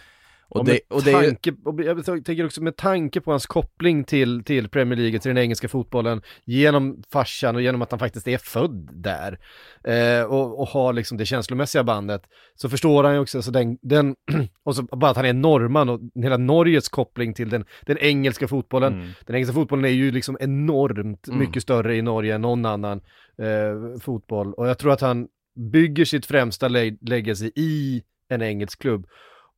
Och, 0.51 0.61
Och, 0.61 0.64
det, 0.64 0.80
och 0.88 1.03
det 1.03 1.12
tanke, 1.12 1.53
och 1.64 1.80
jag 1.80 2.05
tänker 2.24 2.44
också 2.44 2.62
med 2.62 2.76
tanke 2.76 3.20
på 3.20 3.30
hans 3.30 3.46
koppling 3.46 4.05
till, 4.05 4.44
till 4.44 4.68
Premier 4.68 4.98
League, 4.98 5.18
till 5.18 5.28
den 5.28 5.38
engelska 5.38 5.68
fotbollen, 5.68 6.22
genom 6.44 7.03
farsan 7.12 7.57
och 7.57 7.62
genom 7.62 7.82
att 7.82 7.90
han 7.90 7.98
faktiskt 7.98 8.28
är 8.28 8.38
född 8.38 8.90
där, 8.92 9.38
eh, 9.84 10.24
och, 10.24 10.61
och 10.61 10.68
har 10.68 10.92
liksom 10.92 11.18
det 11.18 11.26
känslomässiga 11.26 11.84
bandet, 11.84 12.22
så 12.55 12.68
förstår 12.68 13.05
han 13.05 13.14
ju 13.14 13.20
också, 13.20 13.42
så 13.42 13.51
den, 13.51 13.78
den 13.82 14.14
och 14.64 14.76
så 14.76 14.82
bara 14.82 15.11
att 15.11 15.16
han 15.16 15.26
är 15.26 15.32
norrman 15.32 15.88
och 15.88 16.01
hela 16.14 16.36
Norges 16.36 16.88
koppling 16.88 17.34
till 17.34 17.51
den, 17.51 17.64
den 17.86 17.98
engelska 17.98 18.48
fotbollen. 18.48 18.92
Mm. 18.94 19.09
Den 19.26 19.36
engelska 19.36 19.55
fotbollen 19.55 19.84
är 19.84 19.88
ju 19.88 20.11
liksom 20.11 20.36
enormt 20.40 21.28
Mm. 21.28 21.38
mycket 21.40 21.62
större 21.62 21.96
i 21.96 22.03
Norge 22.03 22.34
än 22.34 22.40
någon 22.42 22.66
annan 22.66 23.01
eh, 23.38 24.01
fotboll, 24.01 24.55
och 24.55 24.68
jag 24.68 24.78
tror 24.78 24.92
att 24.92 25.01
han 25.01 25.28
bygger 25.72 26.05
sitt 26.05 26.26
främsta 26.26 26.68
le- 26.68 26.96
legacy 27.01 27.51
i 27.57 28.03
en 28.28 28.42
engelsk 28.42 28.80
klubb. 28.82 29.07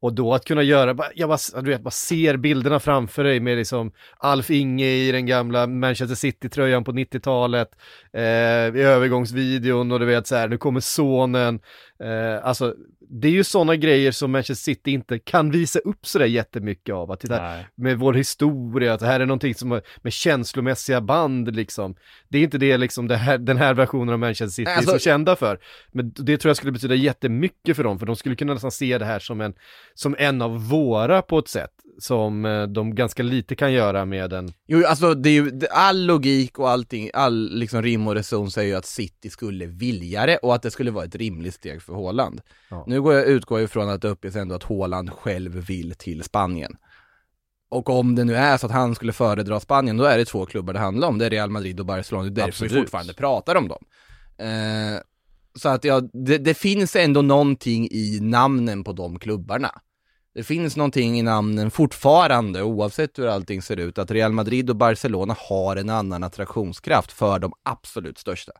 Och 0.02 0.12
då 0.12 0.34
att 0.34 0.44
kunna 0.44 0.62
göra, 0.62 0.96
jag 1.14 1.28
bara, 1.28 1.60
du 1.62 1.70
vet, 1.70 1.80
bara 1.80 1.90
ser 1.90 2.36
bilderna 2.36 2.80
framför 2.80 3.24
dig 3.24 3.40
med 3.40 3.58
liksom 3.58 3.92
Alf 4.18 4.50
Inge 4.50 4.86
i 4.86 5.12
den 5.12 5.26
gamla 5.26 5.66
Manchester 5.66 6.14
City-tröjan 6.14 6.84
på 6.84 6.92
90-talet, 6.92 7.68
eh, 8.12 8.22
i 8.22 8.82
övergångsvideon 8.82 9.92
och 9.92 10.00
du 10.00 10.06
vet 10.06 10.26
så 10.26 10.36
här, 10.36 10.48
nu 10.48 10.58
kommer 10.58 10.80
sonen. 10.80 11.60
Eh, 12.02 12.46
alltså, 12.46 12.74
det 13.08 13.28
är 13.28 13.32
ju 13.32 13.44
sådana 13.44 13.76
grejer 13.76 14.12
som 14.12 14.32
Manchester 14.32 14.64
City 14.64 14.90
inte 14.90 15.18
kan 15.18 15.50
visa 15.50 15.78
upp 15.78 16.06
sådär 16.06 16.26
jättemycket 16.26 16.94
av. 16.94 17.10
Att 17.10 17.20
titta, 17.20 17.42
Nej. 17.42 17.66
med 17.74 17.98
vår 17.98 18.14
historia, 18.14 18.94
att 18.94 19.00
det 19.00 19.06
här 19.06 19.20
är 19.20 19.26
någonting 19.26 19.54
som 19.54 19.70
har 19.70 19.82
med 20.02 20.12
känslomässiga 20.12 21.00
band 21.00 21.56
liksom. 21.56 21.94
Det 22.28 22.38
är 22.38 22.42
inte 22.42 22.58
det 22.58 22.76
liksom 22.76 23.08
det 23.08 23.16
här, 23.16 23.38
den 23.38 23.56
här 23.56 23.74
versionen 23.74 24.12
av 24.12 24.18
Manchester 24.18 24.46
City 24.46 24.70
alltså- 24.70 24.94
är 24.94 24.98
så 24.98 25.04
kända 25.04 25.36
för. 25.36 25.58
Men 25.92 26.12
det 26.16 26.38
tror 26.38 26.50
jag 26.50 26.56
skulle 26.56 26.72
betyda 26.72 26.94
jättemycket 26.94 27.76
för 27.76 27.84
dem, 27.84 27.98
för 27.98 28.06
de 28.06 28.16
skulle 28.16 28.36
kunna 28.36 28.54
nästan 28.54 28.72
se 28.72 28.98
det 28.98 29.04
här 29.04 29.18
som 29.18 29.40
en, 29.40 29.54
som 29.94 30.16
en 30.18 30.42
av 30.42 30.68
våra 30.68 31.22
på 31.22 31.38
ett 31.38 31.48
sätt, 31.48 31.72
som 31.98 32.44
eh, 32.44 32.62
de 32.62 32.94
ganska 32.94 33.22
lite 33.22 33.54
kan 33.54 33.72
göra 33.72 34.04
med 34.04 34.32
en, 34.32 34.52
jo, 34.66 34.86
alltså 34.86 35.14
det 35.14 35.28
är 35.28 35.32
ju, 35.32 35.60
all 35.70 36.06
logik 36.06 36.58
och 36.58 36.70
allting, 36.70 37.10
all 37.14 37.50
liksom 37.54 37.82
rim 37.82 38.06
och 38.06 38.14
reson 38.14 38.50
säger 38.50 38.68
ju 38.68 38.78
att 38.78 38.86
City 38.86 39.30
skulle 39.30 39.66
vilja 39.66 40.26
det 40.26 40.36
och 40.36 40.54
att 40.54 40.62
det 40.62 40.70
skulle 40.70 40.90
vara 40.90 41.04
ett 41.04 41.14
rimligt 41.14 41.54
steg 41.54 41.82
för 41.82 41.94
Haaland. 41.94 42.40
Ja. 42.70 42.84
Nu 42.86 43.02
går 43.02 43.14
jag, 43.14 43.26
utgår 43.26 43.58
jag 43.58 43.64
ifrån 43.64 43.88
att 43.88 44.02
det 44.02 44.08
uppges 44.08 44.36
ändå 44.36 44.54
att 44.54 44.64
Haaland 44.64 45.10
själv 45.10 45.52
vill 45.52 45.94
till 45.94 46.22
Spanien. 46.22 46.76
Och 47.68 47.90
om 47.90 48.14
det 48.14 48.24
nu 48.24 48.36
är 48.36 48.56
så 48.56 48.66
att 48.66 48.72
han 48.72 48.94
skulle 48.94 49.12
föredra 49.12 49.60
Spanien, 49.60 49.96
då 49.96 50.04
är 50.04 50.18
det 50.18 50.24
två 50.24 50.46
klubbar 50.46 50.72
det 50.72 50.78
handlar 50.78 51.08
om. 51.08 51.18
Det 51.18 51.26
är 51.26 51.30
Real 51.30 51.50
Madrid 51.50 51.80
och 51.80 51.86
Barcelona, 51.86 52.30
det 52.30 52.42
är 52.42 52.46
därför 52.46 52.68
vi 52.68 52.74
fortfarande 52.74 53.14
pratar 53.14 53.54
om 53.54 53.68
dem. 53.68 53.84
Eh, 54.38 55.00
så 55.54 55.68
att 55.68 55.84
ja, 55.84 56.00
det, 56.00 56.38
det 56.38 56.54
finns 56.54 56.96
ändå 56.96 57.22
någonting 57.22 57.88
i 57.90 58.18
namnen 58.22 58.84
på 58.84 58.92
de 58.92 59.18
klubbarna. 59.18 59.80
Det 60.34 60.42
finns 60.42 60.76
någonting 60.76 61.18
i 61.18 61.22
namnen 61.22 61.70
fortfarande, 61.70 62.62
oavsett 62.62 63.18
hur 63.18 63.26
allting 63.26 63.62
ser 63.62 63.76
ut, 63.76 63.98
att 63.98 64.10
Real 64.10 64.32
Madrid 64.32 64.70
och 64.70 64.76
Barcelona 64.76 65.36
har 65.38 65.76
en 65.76 65.90
annan 65.90 66.24
attraktionskraft 66.24 67.12
för 67.12 67.38
de 67.38 67.52
absolut 67.62 68.18
största. 68.18 68.52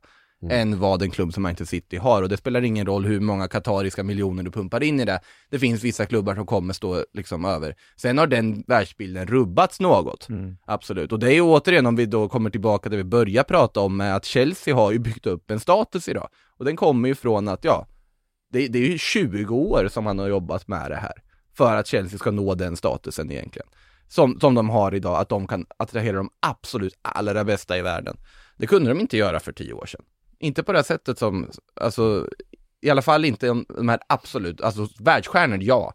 Än 0.51 0.79
vad 0.79 1.03
en 1.03 1.11
klubb 1.11 1.35
som 1.35 1.43
Manchester 1.43 1.77
City 1.77 1.97
har 1.97 2.23
och 2.23 2.29
det 2.29 2.37
spelar 2.37 2.63
ingen 2.63 2.87
roll 2.87 3.05
hur 3.05 3.21
många 3.21 3.49
katariska 3.49 4.03
miljoner 4.03 4.43
du 4.43 4.51
pumpar 4.51 4.83
in 4.83 5.01
i 5.01 5.05
det. 5.05 5.21
Det 5.51 5.59
finns 5.59 5.85
vissa 5.85 6.07
klubbar 6.07 6.35
som 6.35 6.47
kommer 6.47 6.75
stå 6.75 7.05
liksom 7.13 7.45
över. 7.45 7.77
Sen 7.97 8.19
har 8.19 8.27
den 8.27 8.65
världsbilden 8.67 9.27
rubbats 9.27 9.81
något. 9.81 10.27
Absolut. 10.65 11.13
Och 11.13 11.19
det 11.19 11.27
är 11.27 11.35
ju 11.35 11.41
återigen 11.41 11.87
om 11.87 11.97
vi 11.97 12.07
då 12.07 12.29
kommer 12.29 12.51
tillbaka 12.51 12.89
där 12.89 12.97
vi 12.97 13.05
börjar 13.05 13.43
prata 13.43 13.81
om 13.81 13.97
med 13.97 14.17
att 14.17 14.25
Chelsea 14.25 14.75
har 14.75 14.93
ju 14.93 14.99
byggt 14.99 15.27
upp 15.27 15.51
en 15.51 15.61
status 15.61 16.09
idag. 16.09 16.29
Och 16.59 16.65
den 16.65 16.77
kommer 16.77 17.09
ju 17.09 17.15
från 17.15 17.49
att 17.49 17.65
ja, 17.65 17.87
det, 18.53 18.69
det 18.69 18.79
är 18.79 18.89
ju 18.89 18.99
20 18.99 19.55
år 19.55 19.89
som 19.89 20.05
man 20.05 20.19
har 20.19 20.29
jobbat 20.29 20.69
med 20.69 20.91
det 20.91 20.97
här. 20.97 21.22
För 21.57 21.77
att 21.77 21.87
Chelsea 21.87 22.19
ska 22.19 22.31
nå 22.31 22.55
den 22.55 22.77
statusen 22.77 23.31
egentligen. 23.31 23.69
Som, 24.09 24.41
som 24.41 24.55
de 24.55 24.71
har 24.71 24.95
idag, 24.95 25.21
att 25.21 25.29
de 25.29 25.47
kan 25.47 25.67
attrahera 25.77 26.17
de 26.17 26.31
absolut 26.41 26.95
allra 27.03 27.45
bästa 27.45 27.79
i 27.79 27.83
världen. 27.83 28.17
Det 28.57 28.67
kunde 28.67 28.89
de 28.89 29.01
inte 29.01 29.17
göra 29.17 29.41
för 29.41 29.53
tio 29.53 29.73
år 29.73 29.87
sedan. 29.87 30.05
Inte 30.39 30.63
på 30.63 30.73
det 30.73 30.79
här 30.79 30.85
sättet 30.85 31.19
som, 31.19 31.51
alltså, 31.75 32.29
i 32.81 32.91
alla 32.91 33.03
fall 33.03 33.25
inte 33.25 33.47
de, 33.47 33.67
de 33.69 33.89
här 33.89 34.01
absolut, 34.09 34.61
alltså 34.61 34.89
världsstjärnor, 34.99 35.59
ja. 35.63 35.95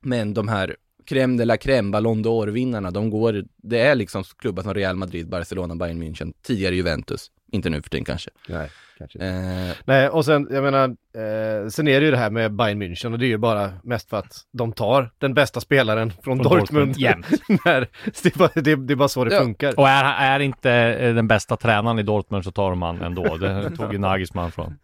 Men 0.00 0.34
de 0.34 0.48
här 0.48 0.76
crème 1.06 1.36
de 1.36 1.44
la 1.44 1.56
crème, 1.56 1.90
Ballon 1.90 2.22
d'Or-vinnarna, 2.22 2.90
de 2.90 3.10
går, 3.10 3.44
det 3.56 3.78
är 3.78 3.94
liksom 3.94 4.24
klubbar 4.24 4.62
som 4.62 4.74
Real 4.74 4.96
Madrid, 4.96 5.28
Barcelona, 5.28 5.76
Bayern 5.76 6.02
München, 6.02 6.32
tidigare 6.42 6.74
Juventus. 6.74 7.30
Inte 7.52 7.70
nu 7.70 7.82
för 7.82 7.90
tiden 7.90 8.04
kanske. 8.04 8.30
nej, 8.48 8.70
kanske 8.98 9.18
inte. 9.18 9.26
Eh, 9.26 9.76
Nej, 9.84 10.08
och 10.08 10.24
sen, 10.24 10.48
jag 10.50 10.62
menar, 10.64 10.84
eh, 10.88 11.68
sen 11.68 11.88
är 11.88 12.00
det 12.00 12.04
ju 12.06 12.10
det 12.10 12.16
här 12.16 12.30
med 12.30 12.52
Bayern 12.54 12.82
München 12.82 13.12
och 13.12 13.18
det 13.18 13.26
är 13.26 13.28
ju 13.28 13.38
bara 13.38 13.72
mest 13.82 14.10
för 14.10 14.16
att 14.16 14.36
de 14.52 14.72
tar 14.72 15.10
den 15.18 15.34
bästa 15.34 15.60
spelaren 15.60 16.10
från, 16.10 16.22
Från 16.22 16.38
Dortmund. 16.38 16.60
Dortmund, 16.60 16.96
jämt. 16.98 17.26
När, 17.64 17.80
det, 18.22 18.34
är 18.34 18.38
bara, 18.38 18.50
det, 18.54 18.76
det 18.76 18.92
är 18.94 18.96
bara 18.96 19.08
så 19.08 19.24
det 19.24 19.34
Ja. 19.34 19.40
funkar. 19.40 19.78
Och 19.80 19.88
är, 19.88 20.04
är 20.34 20.40
inte 20.40 20.70
eh, 20.72 21.14
den 21.14 21.28
bästa 21.28 21.56
tränaren 21.56 21.98
i 21.98 22.02
Dortmund 22.02 22.44
så 22.44 22.50
tar 22.50 22.70
de 22.70 22.82
han 22.82 23.02
ändå. 23.02 23.36
Det 23.36 23.76
tog 23.76 23.92
ju 23.92 23.98
Nagelsmann 24.08 24.52
från. 24.52 24.78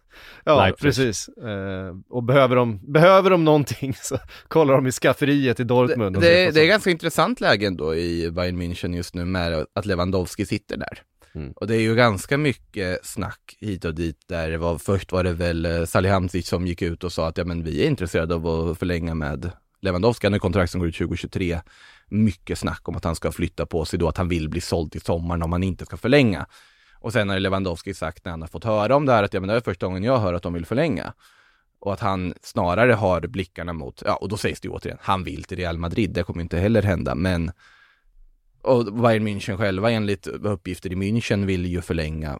Ja, 0.45 0.57
Leipzig. 0.61 0.83
precis. 0.87 1.29
Eh, 1.29 1.95
och 2.11 2.23
behöver 2.23 2.57
de, 2.57 2.93
behöver 2.93 3.31
de 3.31 3.45
någonting 3.45 3.95
så 4.03 4.19
kollar 4.49 4.75
de 4.75 4.87
i 4.87 4.93
skafferiet 4.93 5.61
i 5.61 5.65
Dortmund. 5.65 6.21
Det, 6.21 6.45
det, 6.45 6.51
det 6.51 6.61
är 6.61 6.67
ganska 6.67 6.91
intressant 6.91 7.41
läge 7.41 7.67
ändå 7.67 7.95
i 7.95 8.31
Bayern 8.31 8.63
München 8.63 8.97
just 8.97 9.15
nu 9.15 9.25
med 9.25 9.65
att 9.75 9.87
Lewandowski 9.87 10.47
sitter 10.47 10.77
där. 10.77 10.99
Mm. 11.37 11.53
Och 11.57 11.67
det 11.67 11.77
är 11.77 11.81
ju 11.81 11.95
ganska 11.95 12.39
mycket 12.39 13.07
snack 13.07 13.57
hit 13.61 13.85
och 13.85 13.95
dit 13.95 14.21
där 14.27 14.51
det 14.51 14.59
var, 14.59 14.79
först 14.79 15.13
var 15.13 15.25
det 15.25 15.33
väl 15.33 15.67
eh, 15.67 15.85
Salihamidzic 15.85 16.49
som 16.49 16.67
gick 16.67 16.83
ut 16.83 17.05
och 17.05 17.13
sa 17.13 17.29
att 17.29 17.39
ja 17.39 17.45
men 17.45 17.63
vi 17.63 17.83
är 17.83 17.87
intresserade 17.87 18.35
av 18.35 18.47
att 18.47 18.79
förlänga 18.79 19.15
med 19.15 19.51
Lewandowski, 19.81 20.27
han 20.27 20.33
har 20.33 20.41
kontrakt 20.41 20.73
som 20.73 20.79
går 20.79 20.89
ut 20.89 20.97
2023. 20.97 21.61
Mycket 22.09 22.59
snack 22.59 22.89
om 22.89 22.97
att 22.97 23.05
han 23.05 23.17
ska 23.17 23.33
flytta 23.33 23.67
på 23.67 23.85
sig 23.85 23.99
då, 23.99 24.09
att 24.09 24.17
han 24.17 24.29
vill 24.29 24.49
bli 24.49 24.61
såld 24.61 24.93
till 24.93 25.01
sommaren 25.01 25.43
om 25.43 25.53
han 25.53 25.63
inte 25.63 25.85
ska 25.85 25.97
förlänga. 25.97 26.47
Och 26.95 27.13
sen 27.13 27.29
har 27.29 27.41
Lewandowski 27.41 27.95
sagt 27.95 28.25
när 28.25 28.31
han 28.31 28.41
har 28.41 28.49
fått 28.49 28.65
höra 28.65 28.97
om 28.97 29.07
det 29.07 29.13
här 29.13 29.23
att 29.23 29.35
ja 29.35 29.41
men 29.41 29.49
det 29.49 29.55
är 29.55 29.61
första 29.61 29.87
gången 29.87 30.05
jag 30.05 30.19
hör 30.19 30.35
att 30.35 30.43
de 30.43 30.53
vill 30.53 30.67
förlänga. 30.67 31.13
Och 31.81 31.93
att 31.93 32.01
han 32.01 32.35
snarare 32.43 32.93
har 32.93 33.21
blickarna 33.21 33.73
mot, 33.73 34.03
ja 34.05 34.17
och 34.17 34.29
då 34.29 34.37
sägs 34.37 34.61
det 34.61 34.69
ju 34.69 34.73
återigen, 34.73 34.99
han 35.01 35.25
vill 35.25 35.45
till 35.45 35.57
Real 35.57 35.79
Madrid, 35.79 36.11
det 36.11 36.23
kommer 36.23 36.43
inte 36.43 36.59
heller 36.59 36.83
hända, 36.83 37.15
men 37.15 37.53
och 38.67 38.95
Bayern 38.95 39.29
München 39.29 39.57
själva 39.57 39.91
enligt 39.91 40.27
uppgifter 40.27 40.93
i 40.93 40.95
München 40.95 41.47
vill 41.47 41.67
ju 41.67 41.83
förlänga 41.83 42.39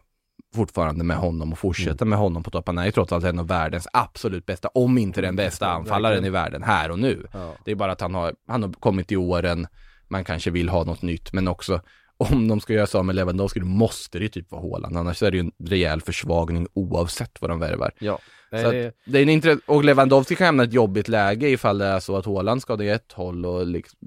fortfarande 0.55 1.03
med 1.03 1.17
honom 1.17 1.51
och 1.51 1.59
fortsätta 1.59 2.05
med 2.05 2.19
honom 2.19 2.43
på 2.43 2.51
topp. 2.51 2.67
Han 2.67 2.77
är 2.77 2.85
ju 2.85 2.91
trots 2.91 3.11
allt 3.11 3.25
en 3.25 3.39
av 3.39 3.47
världens 3.47 3.87
absolut 3.93 4.45
bästa, 4.45 4.67
om 4.67 4.97
inte 4.97 5.21
den 5.21 5.35
bästa 5.35 5.67
anfallaren 5.67 6.25
i 6.25 6.29
världen 6.29 6.63
här 6.63 6.91
och 6.91 6.99
nu. 6.99 7.27
Ja. 7.33 7.53
Det 7.65 7.71
är 7.71 7.75
bara 7.75 7.91
att 7.91 8.01
han 8.01 8.15
har, 8.15 8.33
han 8.47 8.63
har 8.63 8.73
kommit 8.73 9.11
i 9.11 9.17
åren, 9.17 9.67
man 10.07 10.23
kanske 10.23 10.51
vill 10.51 10.69
ha 10.69 10.83
något 10.83 11.01
nytt, 11.01 11.33
men 11.33 11.47
också 11.47 11.81
om 12.17 12.47
de 12.47 12.59
ska 12.59 12.73
göra 12.73 12.87
så 12.87 13.03
med 13.03 13.15
Lewandowski, 13.15 13.59
då 13.59 13.65
måste 13.65 14.17
det 14.19 14.23
ju 14.23 14.29
typ 14.29 14.51
vara 14.51 14.61
Haaland, 14.61 14.97
annars 14.97 15.23
är 15.23 15.31
det 15.31 15.37
ju 15.37 15.41
en 15.41 15.51
rejäl 15.69 16.01
försvagning 16.01 16.67
oavsett 16.73 17.41
vad 17.41 17.49
de 17.49 17.59
värvar. 17.59 17.91
Ja. 17.99 18.19
Nej, 18.51 18.63
Så 18.63 18.71
det- 18.71 18.87
att, 18.87 18.93
det 19.05 19.19
är 19.19 19.21
en 19.23 19.29
och 19.65 19.83
Lewandowski 19.83 20.35
kan 20.35 20.45
hamna 20.45 20.63
i 20.63 20.67
ett 20.67 20.73
jobbigt 20.73 21.07
läge 21.07 21.49
ifall 21.49 21.77
det 21.77 21.85
är 21.85 21.99
så 21.99 22.17
att 22.17 22.25
Haaland 22.25 22.61
ska 22.61 22.77
till 22.77 22.89
ett 22.89 23.11
håll 23.11 23.45
och 23.45 23.67
liksom 23.67 23.99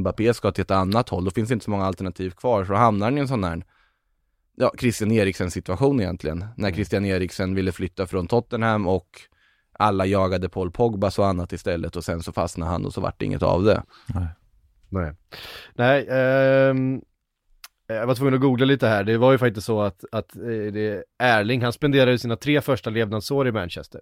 Mbappé 0.00 0.34
ska 0.34 0.50
till 0.52 0.62
ett 0.62 0.70
annat 0.70 1.08
håll. 1.08 1.24
Då 1.24 1.30
finns 1.30 1.48
det 1.48 1.52
inte 1.52 1.64
så 1.64 1.70
många 1.70 1.84
alternativ 1.84 2.30
kvar, 2.30 2.64
så 2.64 2.72
då 2.72 2.78
hamnar 2.78 3.06
han 3.06 3.18
i 3.18 3.20
en 3.20 3.28
sån 3.28 3.44
här 3.44 3.64
Ja, 4.56 4.72
Christian 4.78 5.12
Eriksen 5.12 5.50
situation 5.50 6.00
egentligen. 6.00 6.44
När 6.56 6.70
Christian 6.70 7.04
Eriksen 7.04 7.54
ville 7.54 7.72
flytta 7.72 8.06
från 8.06 8.26
Tottenham 8.26 8.86
och 8.88 9.08
alla 9.78 10.06
jagade 10.06 10.48
Paul 10.48 10.70
Pogba 10.70 11.10
och 11.18 11.26
annat 11.26 11.52
istället 11.52 11.96
och 11.96 12.04
sen 12.04 12.22
så 12.22 12.32
fastnade 12.32 12.70
han 12.70 12.84
och 12.86 12.92
så 12.94 13.00
vart 13.00 13.18
det 13.20 13.24
inget 13.24 13.42
av 13.42 13.64
det. 13.64 13.82
Nej, 14.88 15.12
Nej 15.74 16.06
ehm, 16.10 17.00
jag 17.86 18.06
var 18.06 18.14
tvungen 18.14 18.34
att 18.34 18.40
googla 18.40 18.66
lite 18.66 18.86
här. 18.88 19.04
Det 19.04 19.18
var 19.18 19.32
ju 19.32 19.38
faktiskt 19.38 19.66
så 19.66 19.82
att, 19.82 20.04
att 20.12 20.36
eh, 20.36 20.42
det, 20.72 21.04
Erling, 21.22 21.62
han 21.62 21.72
spenderade 21.72 22.18
sina 22.18 22.36
tre 22.36 22.60
första 22.60 22.90
levnadsår 22.90 23.48
i 23.48 23.52
Manchester. 23.52 24.00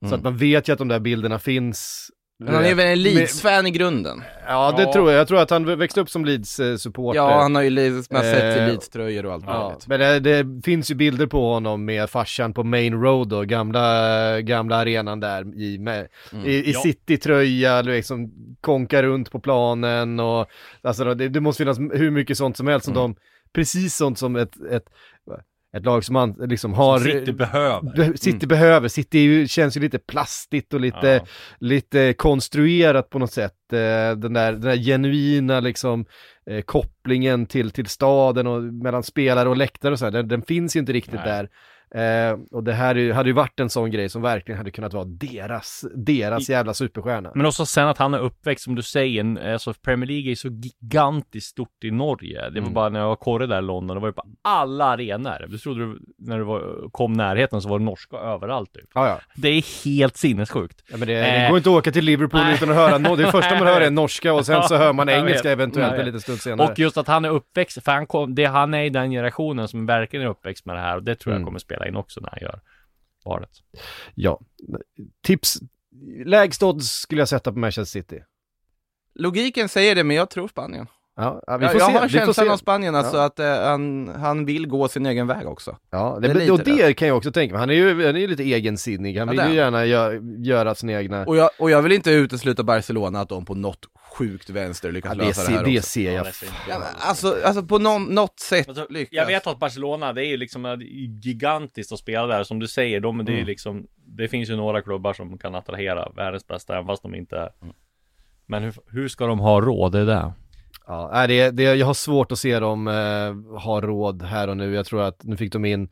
Så 0.00 0.06
Mm. 0.06 0.18
att 0.18 0.24
man 0.24 0.36
vet 0.36 0.68
ju 0.68 0.72
att 0.72 0.78
de 0.78 0.88
där 0.88 1.00
bilderna 1.00 1.38
finns. 1.38 2.10
Men 2.40 2.54
han 2.54 2.64
är 2.64 2.74
väl 2.74 2.86
en 2.86 3.02
Leeds-fan 3.02 3.66
i 3.66 3.70
grunden? 3.70 4.22
Ja, 4.48 4.74
det 4.76 4.82
Ja. 4.82 4.92
tror 4.92 5.10
jag. 5.10 5.20
Jag 5.20 5.28
tror 5.28 5.40
att 5.40 5.50
han 5.50 5.78
växte 5.78 6.00
upp 6.00 6.10
som 6.10 6.24
Leeds-supporter. 6.24 7.16
Ja, 7.16 7.40
han 7.42 7.54
har 7.54 7.62
ju 7.62 7.70
Leeds, 7.70 8.10
man 8.10 8.24
har 8.24 8.32
sett 8.32 8.54
till 8.54 8.62
Eh, 8.62 8.68
Leeds-tröjor 8.68 9.26
och 9.26 9.32
allt 9.32 9.44
Ja, 9.46 9.68
möjligt. 9.68 9.86
men 9.86 10.00
det, 10.00 10.20
det 10.44 10.62
finns 10.64 10.90
ju 10.90 10.94
bilder 10.94 11.26
på 11.26 11.52
honom 11.52 11.84
med 11.84 12.10
farsan 12.10 12.52
på 12.54 12.64
Main 12.64 12.94
Road 13.02 13.28
då, 13.28 13.42
gamla, 13.42 14.40
gamla 14.40 14.76
arenan 14.76 15.20
där 15.20 15.60
i, 15.60 15.78
med, 15.78 16.08
Mm. 16.32 16.46
i, 16.46 16.50
i 16.50 16.70
Ja. 16.72 16.80
citytröja, 16.80 17.82
liksom 17.82 18.32
konka 18.60 19.02
runt 19.02 19.30
på 19.30 19.40
planen 19.40 20.20
och 20.20 20.46
alltså 20.82 21.14
det, 21.14 21.28
det 21.28 21.40
måste 21.40 21.62
finnas 21.62 21.78
hur 21.78 22.10
mycket 22.10 22.36
sånt 22.38 22.56
som 22.56 22.66
helst 22.66 22.84
som 22.84 22.94
Mm. 22.96 23.02
de, 23.12 23.16
precis 23.52 23.96
sånt 23.96 24.18
som 24.18 24.36
ett, 24.36 24.52
ett 24.70 24.84
ett 25.78 25.84
lag 25.84 26.04
som 26.04 26.12
man 26.12 26.36
liksom 26.38 26.74
har... 26.74 26.98
City 26.98 27.32
behöver. 27.32 27.96
Be- 27.96 28.18
City 28.18 28.46
behöver, 28.46 28.88
City 28.88 29.48
känns 29.48 29.76
ju 29.76 29.80
lite 29.80 29.98
plastigt 29.98 30.74
och 30.74 30.80
lite, 30.80 31.06
Ja. 31.06 31.26
lite 31.58 32.12
konstruerat 32.12 33.10
på 33.10 33.18
något 33.18 33.32
sätt. 33.32 33.72
Eh, 33.72 33.78
Den 34.18 34.32
där, 34.32 34.52
den 34.52 34.60
där 34.60 34.76
genuina 34.76 35.60
liksom 35.60 36.04
eh, 36.50 36.60
kopplingen 36.62 37.46
till, 37.46 37.70
till 37.70 37.86
staden 37.86 38.46
och 38.46 38.62
mellan 38.62 39.02
spelare 39.02 39.48
och 39.48 39.56
läktare 39.56 39.92
och 39.92 39.98
så 39.98 40.04
här, 40.04 40.12
den, 40.12 40.28
den 40.28 40.42
finns 40.42 40.76
ju 40.76 40.80
inte 40.80 40.92
riktigt 40.92 41.14
Nej. 41.14 41.24
där. 41.26 41.48
Eh, 41.90 42.38
och 42.52 42.64
det 42.64 42.72
här 42.72 42.94
är 42.94 42.98
ju- 43.00 43.12
hade 43.12 43.28
ju 43.28 43.32
varit 43.32 43.60
en 43.60 43.70
sån 43.70 43.90
grej 43.90 44.08
som 44.08 44.22
verkligen 44.22 44.58
hade 44.58 44.70
kunnat 44.70 44.92
vara 44.92 45.04
deras, 45.04 45.84
deras 45.94 46.48
jävla 46.48 46.74
superstjärna. 46.74 47.32
Men 47.34 47.46
också 47.46 47.66
sen 47.66 47.88
att 47.88 47.98
han 47.98 48.14
är 48.14 48.18
uppväxt, 48.18 48.64
som 48.64 48.74
du 48.74 48.82
säger, 48.82 49.52
alltså 49.52 49.74
Premier 49.74 50.06
League 50.08 50.24
är 50.26 50.30
ju 50.30 50.36
så 50.36 50.48
gigantiskt 50.48 51.46
stort 51.50 51.84
i 51.84 51.90
Norge. 51.90 52.40
Det 52.50 52.50
var 52.60 52.66
Mm. 52.66 52.72
bara 52.74 52.88
när 52.88 53.00
jag 53.00 53.08
var 53.08 53.16
korre 53.16 53.46
där 53.46 53.58
i 53.58 53.62
London, 53.62 53.94
då 53.96 54.00
var 54.00 54.08
det 54.08 54.12
på 54.12 54.24
alla 54.42 54.84
arenor. 54.84 55.46
Du 55.48 55.58
trodde 55.58 55.80
du, 55.80 55.98
när 56.18 56.38
du 56.38 56.44
var, 56.44 56.90
kom 56.90 57.12
närheten 57.12 57.62
så 57.62 57.68
var 57.68 57.78
det 57.78 57.84
norska 57.84 58.16
överallt 58.16 58.72
typ. 58.72 58.88
Ja, 58.94 59.08
ja. 59.08 59.20
Det 59.34 59.48
är 59.48 59.84
helt 59.84 60.16
sinnessjukt. 60.16 60.82
ja 60.90 60.96
men 60.96 61.08
det, 61.08 61.14
Eh, 61.18 61.42
det 61.42 61.48
går 61.48 61.56
inte 61.58 61.70
att 61.70 61.76
åka 61.76 61.90
till 61.92 62.04
Liverpool 62.04 62.40
nej. 62.40 62.54
utan 62.54 62.70
att 62.70 62.76
höra, 62.76 62.98
no- 62.98 63.16
det 63.16 63.30
första 63.30 63.54
man 63.54 63.66
hör 63.66 63.80
är 63.80 63.90
norska 64.02 64.32
och 64.34 64.46
sen 64.46 64.62
så 64.62 64.76
hör 64.76 64.92
man 64.92 65.08
engelska 65.08 65.50
eventuellt 65.52 65.94
en 65.94 66.04
liten 66.04 66.20
stund 66.20 66.40
senare. 66.40 66.68
Och 66.70 66.78
just 66.78 66.96
att 66.96 67.06
han 67.08 67.24
är 67.24 67.28
uppväxt, 67.30 67.84
för 67.84 67.92
han, 67.92 68.06
kom, 68.06 68.34
det, 68.34 68.44
han 68.44 68.74
är 68.74 68.82
i 68.84 68.90
den 68.90 69.10
generationen 69.10 69.68
som 69.68 69.86
verkligen 69.86 70.26
är 70.26 70.30
uppväxt 70.30 70.66
med 70.66 70.76
det 70.76 70.80
här 70.80 70.96
och 70.96 71.02
det 71.02 71.14
tror 71.14 71.32
jag 71.32 71.36
Mm. 71.38 71.46
kommer 71.46 71.58
spela 71.58 71.77
in 71.86 71.96
också 71.96 72.20
när 72.20 72.28
han 72.30 72.38
gör 72.42 72.60
valet. 73.24 73.50
Ja. 74.14 74.40
Tips, 75.22 75.58
lägst 76.24 76.62
odds 76.62 76.88
skulle 76.90 77.20
jag 77.20 77.28
sätta 77.28 77.52
på 77.52 77.58
Manchester 77.58 78.00
City. 78.00 78.22
Logiken 79.14 79.68
säger 79.68 79.94
det, 79.94 80.04
men 80.04 80.16
jag 80.16 80.30
tror 80.30 80.48
Spanien. 80.48 80.86
Ja, 81.16 81.42
ja, 81.46 81.56
vi 81.56 81.66
får 81.68 81.80
jag 81.80 81.86
se. 81.90 81.98
har 81.98 82.02
vi 82.02 82.08
känslan 82.08 82.50
av 82.50 82.56
Spanien, 82.56 82.94
alltså 82.94 83.16
Ja. 83.16 83.24
att 83.24 83.38
eh, 83.38 83.46
han, 83.62 84.08
han 84.08 84.44
vill 84.46 84.66
gå 84.66 84.88
sin 84.88 85.06
egen 85.06 85.26
väg 85.26 85.46
också. 85.48 85.76
Ja, 85.90 86.18
Det 86.22 86.32
det, 86.32 86.50
och 86.50 86.58
det 86.64 86.94
kan 86.94 87.08
jag 87.08 87.16
också 87.16 87.32
tänka 87.32 87.52
mig. 87.52 87.60
Han 87.60 87.70
är 87.70 87.74
ju, 87.74 88.06
han 88.06 88.16
är 88.16 88.20
ju 88.20 88.26
lite 88.26 88.42
egensinnig. 88.42 89.18
Han 89.18 89.28
Ja, 89.36 89.42
vill 89.42 89.52
ju 89.52 89.56
gärna 89.58 89.84
gö 89.86 90.20
göra 90.38 90.74
sina 90.74 90.92
egna... 90.92 91.26
Och 91.26 91.36
jag, 91.36 91.50
och 91.58 91.70
jag 91.70 91.82
vill 91.82 91.92
inte 91.92 92.10
utesluta 92.10 92.62
Barcelona 92.62 93.20
att 93.20 93.28
de 93.28 93.44
på 93.44 93.54
något 93.54 93.86
sjukt 94.18 94.50
vänster 94.50 94.92
lyckas 94.92 95.12
Ja, 95.12 95.18
det, 95.20 95.26
lösa 95.26 95.50
det 95.50 95.56
här 95.56 95.64
det 95.64 95.78
också. 95.78 95.88
ser 95.90 96.12
jag. 96.12 96.26
Ja, 96.68 96.82
alltså, 96.98 97.36
alltså 97.44 97.62
på 97.62 97.78
någon, 97.78 98.04
något 98.04 98.40
sätt 98.40 98.68
Alltså, 98.68 98.86
lyckas. 98.90 99.12
jag 99.12 99.26
vet 99.26 99.46
att 99.46 99.58
Barcelona, 99.58 100.12
det 100.12 100.24
är 100.26 100.28
ju 100.28 100.36
liksom 100.36 100.64
eh, 100.66 100.76
gigantiskt 101.22 101.92
att 101.92 101.98
spela 101.98 102.26
där, 102.26 102.44
som 102.44 102.58
du 102.58 102.68
säger, 102.68 103.00
de, 103.00 103.24
det 103.24 103.32
är 103.32 103.34
Mm. 103.34 103.46
liksom 103.46 103.86
Det 104.06 104.28
finns 104.28 104.50
ju 104.50 104.56
några 104.56 104.82
klubbar 104.82 105.12
som 105.12 105.38
kan 105.38 105.54
attrahera 105.54 106.08
världens 106.16 106.46
bästa, 106.46 106.74
även 106.74 106.86
fast 106.86 107.02
de 107.02 107.14
inte 107.14 107.36
är 107.36 107.50
Mm. 107.62 107.74
Men 108.46 108.62
hur, 108.62 108.74
hur 108.86 109.08
ska 109.08 109.26
de 109.26 109.38
ha 109.38 109.60
råd, 109.60 109.92
det 109.92 109.98
är 110.00 110.06
det 110.06 110.32
Ja, 110.86 111.26
det, 111.26 111.50
det, 111.50 111.62
jag 111.62 111.86
har 111.86 111.94
svårt 111.94 112.32
att 112.32 112.38
se 112.38 112.58
dem 112.60 112.88
eh, 112.88 113.58
ha 113.60 113.80
råd 113.80 114.22
här 114.22 114.48
och 114.48 114.56
nu. 114.56 114.74
Jag 114.74 114.86
tror 114.86 115.02
att 115.02 115.24
nu 115.24 115.36
fick 115.36 115.52
de 115.52 115.64
in 115.64 115.88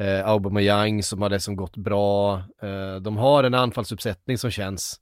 eh, 0.00 0.28
Aubameyang 0.28 1.02
som 1.02 1.22
har 1.22 1.30
liksom 1.30 1.56
gått 1.56 1.76
bra. 1.76 2.36
Eh, 2.62 2.96
de 3.00 3.16
har 3.16 3.44
en 3.44 3.54
anfallsuppsättning 3.54 4.38
som 4.38 4.50
känns 4.50 5.00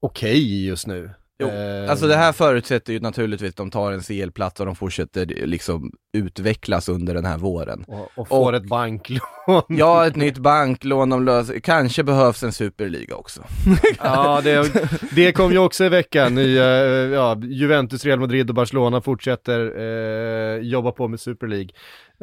okej 0.00 0.66
just 0.66 0.86
nu. 0.86 1.10
Jo, 1.42 1.48
Eh, 1.48 1.90
Alltså 1.90 2.06
det 2.06 2.16
här 2.16 2.32
förutsätter 2.32 2.92
ju 2.92 3.00
naturligtvis 3.00 3.50
att 3.50 3.56
de 3.56 3.70
tar 3.70 3.92
en 3.92 4.00
CL-plats 4.02 4.60
och 4.60 4.66
de 4.66 4.74
fortsätter 4.76 5.26
liksom 5.26 5.92
utvecklas 6.16 6.88
under 6.88 7.14
den 7.14 7.24
här 7.24 7.38
våren. 7.38 7.84
och, 7.88 8.08
och 8.14 8.28
får 8.28 8.52
och- 8.52 8.56
ett 8.56 8.68
banklån. 8.68 9.62
Ja, 9.68 10.06
ett 10.06 10.16
nytt 10.16 10.38
banklån, 10.38 11.10
de 11.10 11.24
löser, 11.24 11.58
kanske 11.60 12.04
behövs 12.04 12.42
en 12.42 12.52
superliga 12.52 13.14
också. 13.16 13.42
Ja, 14.02 14.40
det, 14.44 14.72
det 15.14 15.32
kom 15.32 15.52
ju 15.52 15.58
också 15.58 15.84
i 15.84 15.88
veckan. 15.88 16.34
Nya, 16.34 16.64
eh, 16.84 16.90
ja, 17.10 17.36
Juventus, 17.42 18.04
Real 18.04 18.20
Madrid 18.20 18.48
och 18.48 18.54
Barcelona 18.54 19.00
fortsätter 19.00 19.60
eh, 19.80 20.60
jobba 20.60 20.92
på 20.92 21.08
med 21.08 21.20
Super 21.20 21.46
League. 21.46 21.68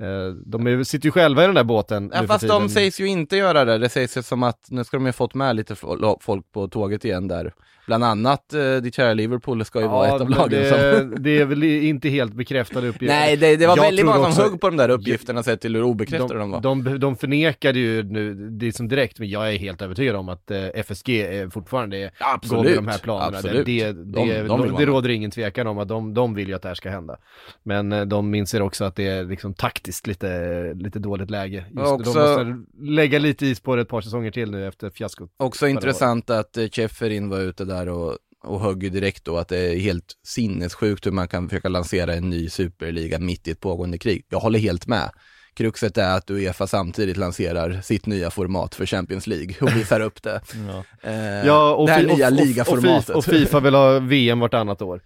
Eh, 0.02 0.34
de 0.45 0.68
är, 0.68 0.84
sitter 0.84 1.06
ju 1.06 1.12
själva 1.12 1.43
i 1.43 1.45
den 1.45 1.56
där 1.56 1.64
båten 1.64 2.12
Ja, 2.14 2.24
fast 2.28 2.47
de 2.47 2.70
sägs 2.70 3.00
ju 3.00 3.08
inte 3.08 3.38
göra 3.38 3.66
det, 3.66 3.78
det 3.78 3.89
sägs 3.89 4.18
ju 4.18 4.24
som 4.24 4.43
att 4.43 4.60
nu 4.70 4.84
ska 4.84 4.97
de 4.97 5.06
ju 5.06 5.12
fått 5.12 5.34
med 5.34 5.56
lite 5.56 5.74
fol- 5.76 6.18
folk 6.22 6.52
på 6.52 6.68
tåget 6.68 7.06
igen 7.06 7.28
där. 7.28 7.54
Bland 7.88 8.04
annat 8.04 8.54
eh, 8.54 8.76
ditt 8.76 8.95
kära 8.95 9.14
Liverpool 9.14 9.66
ska 9.66 9.82
ju 9.82 9.88
vara 9.88 10.08
ett 10.08 10.22
av 10.22 10.30
lagen 10.30 10.50
det, 10.50 10.97
som... 11.00 11.16
det 11.24 11.39
är 11.41 11.45
väl 11.45 11.64
inte 11.64 12.10
helt 12.10 12.34
bekräftade 12.34 12.88
uppgifter. 12.88 13.16
Nej, 13.18 13.38
det, 13.38 13.56
det 13.56 13.68
var 13.68 13.78
Jag 13.78 13.84
väldigt 13.84 14.06
många 14.06 14.32
som 14.32 14.43
högg 14.43 14.62
på 14.62 14.70
de 14.70 14.78
där 14.78 14.89
uppgifterna 14.89 15.43
sett 15.43 15.62
till 15.62 15.76
hur 15.76 15.84
obekräftade 15.84 16.39
de, 16.39 16.52
var. 16.52 16.62
De, 16.62 17.00
de 17.00 17.16
förnekade 17.16 17.80
ju 17.80 18.04
nu, 18.04 18.34
det 18.34 18.68
är 18.68 18.72
som 18.72 18.88
direkt, 18.88 19.20
men 19.20 19.30
jag 19.30 19.54
är 19.54 19.58
helt 19.58 19.82
övertygad 19.82 20.16
om 20.16 20.30
att 20.30 20.52
eh, 20.52 20.66
FSG 20.76 21.10
är 21.10 21.50
fortfarande 21.50 21.97
är 21.97 22.12
Absolut, 22.20 22.58
går 22.64 22.64
med 22.70 22.76
de 22.76 22.88
här 22.88 22.97
planerna. 22.97 23.38
absolut. 23.38 23.66
Det, 23.66 23.91
det, 23.91 23.93
De- 23.93 24.47
de 24.47 24.76
det 24.78 24.86
råder 24.86 25.10
ingen 25.10 25.32
tvekan 25.32 25.68
om 25.68 25.78
att 25.80 25.88
de, 25.88 26.14
de 26.14 26.34
vill 26.34 26.47
ju 26.47 26.54
att 26.54 26.62
det 26.62 26.68
här 26.68 26.76
ska 26.76 26.89
hända. 26.89 27.18
Men 27.64 27.91
eh, 27.91 28.02
de 28.06 28.36
inser 28.36 28.62
också 28.62 28.86
att 28.86 28.95
det 28.95 29.08
är 29.08 29.24
liksom 29.24 29.54
taktiskt 29.89 30.07
lite, 30.07 30.73
lite 30.73 30.99
dåligt 30.99 31.29
läge. 31.29 31.65
Just. 31.71 31.91
Också- 31.91 32.13
De 32.13 32.19
måste 32.19 32.65
lägga 32.81 33.19
lite 33.19 33.45
is 33.45 33.59
på 33.59 33.75
det 33.75 33.81
ett 33.81 33.89
par 33.89 34.01
säsonger 34.01 34.31
till 34.31 34.51
nu 34.51 34.67
efter 34.67 34.89
fiaskot. 34.89 35.29
Också 35.37 35.67
intressant 35.67 36.29
att 36.29 36.57
eh, 36.57 36.69
Schäferin 36.69 37.29
var 37.29 37.39
ute 37.39 37.65
där 37.65 37.89
och, 37.89 38.17
och 38.43 38.59
högg 38.61 38.83
ju 38.83 38.89
direkt 38.89 39.25
då 39.25 39.37
att 39.37 39.47
det 39.47 39.57
är 39.57 39.79
helt 39.79 40.13
sinnessjukt 40.25 41.05
hur 41.05 41.11
man 41.11 41.27
kan 41.27 41.49
försöka 41.49 41.69
lansera 41.69 42.13
en 42.13 42.29
ny 42.29 42.49
superliga 42.49 43.19
mitt 43.19 43.47
i 43.47 43.51
ett 43.51 43.59
pågående 43.59 43.97
krig. 43.97 44.25
Jag 44.29 44.39
håller 44.39 44.59
helt 44.59 44.87
med. 44.87 45.09
Kruxet 45.55 45.97
är 45.97 46.17
att 46.17 46.29
Uefa 46.31 46.67
samtidigt 46.67 47.17
lanserar 47.17 47.81
sitt 47.81 48.05
nya 48.05 48.29
format 48.29 48.75
för 48.75 48.85
Champions 48.85 49.27
League 49.27 49.55
och 49.61 49.75
visar 49.75 49.99
upp 50.01 50.23
det. 50.23 50.41
ja. 50.67 51.09
Eh, 51.09 51.45
Ja, 51.47 51.75
och, 51.75 51.87
det 51.87 51.93
här 51.93 52.03
nya 52.03 52.13
och, 52.27 52.33
och, 52.33 52.39
och, 52.39 52.45
ligaformatet. 52.45 53.05
Fi- 53.07 53.13
och 53.13 53.25
Fifa 53.25 53.59
vill 53.65 53.73
ha 53.75 53.99
VM 53.99 54.39
vartannat 54.39 54.81
år. 54.81 55.01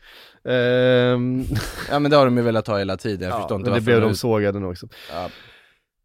Ehm, 0.50 1.46
ja 1.92 2.00
men 2.00 2.12
det 2.12 2.18
har 2.18 2.26
de 2.26 2.38
ju 2.38 2.44
velat 2.44 2.68
ha 2.68 2.78
hela 2.78 2.98
tiden, 2.98 3.30
jag 3.30 3.36
ja, 3.38 3.42
förstår 3.42 3.56
inte 3.56 3.70
men 3.70 3.74
det 3.74 3.80
varför 3.80 3.86
blev 3.86 4.02
de 4.02 4.08
nu- 4.08 4.16
sågade 4.16 4.60
nu 4.60 4.66
också. 4.66 4.88
Ja. 5.12 5.30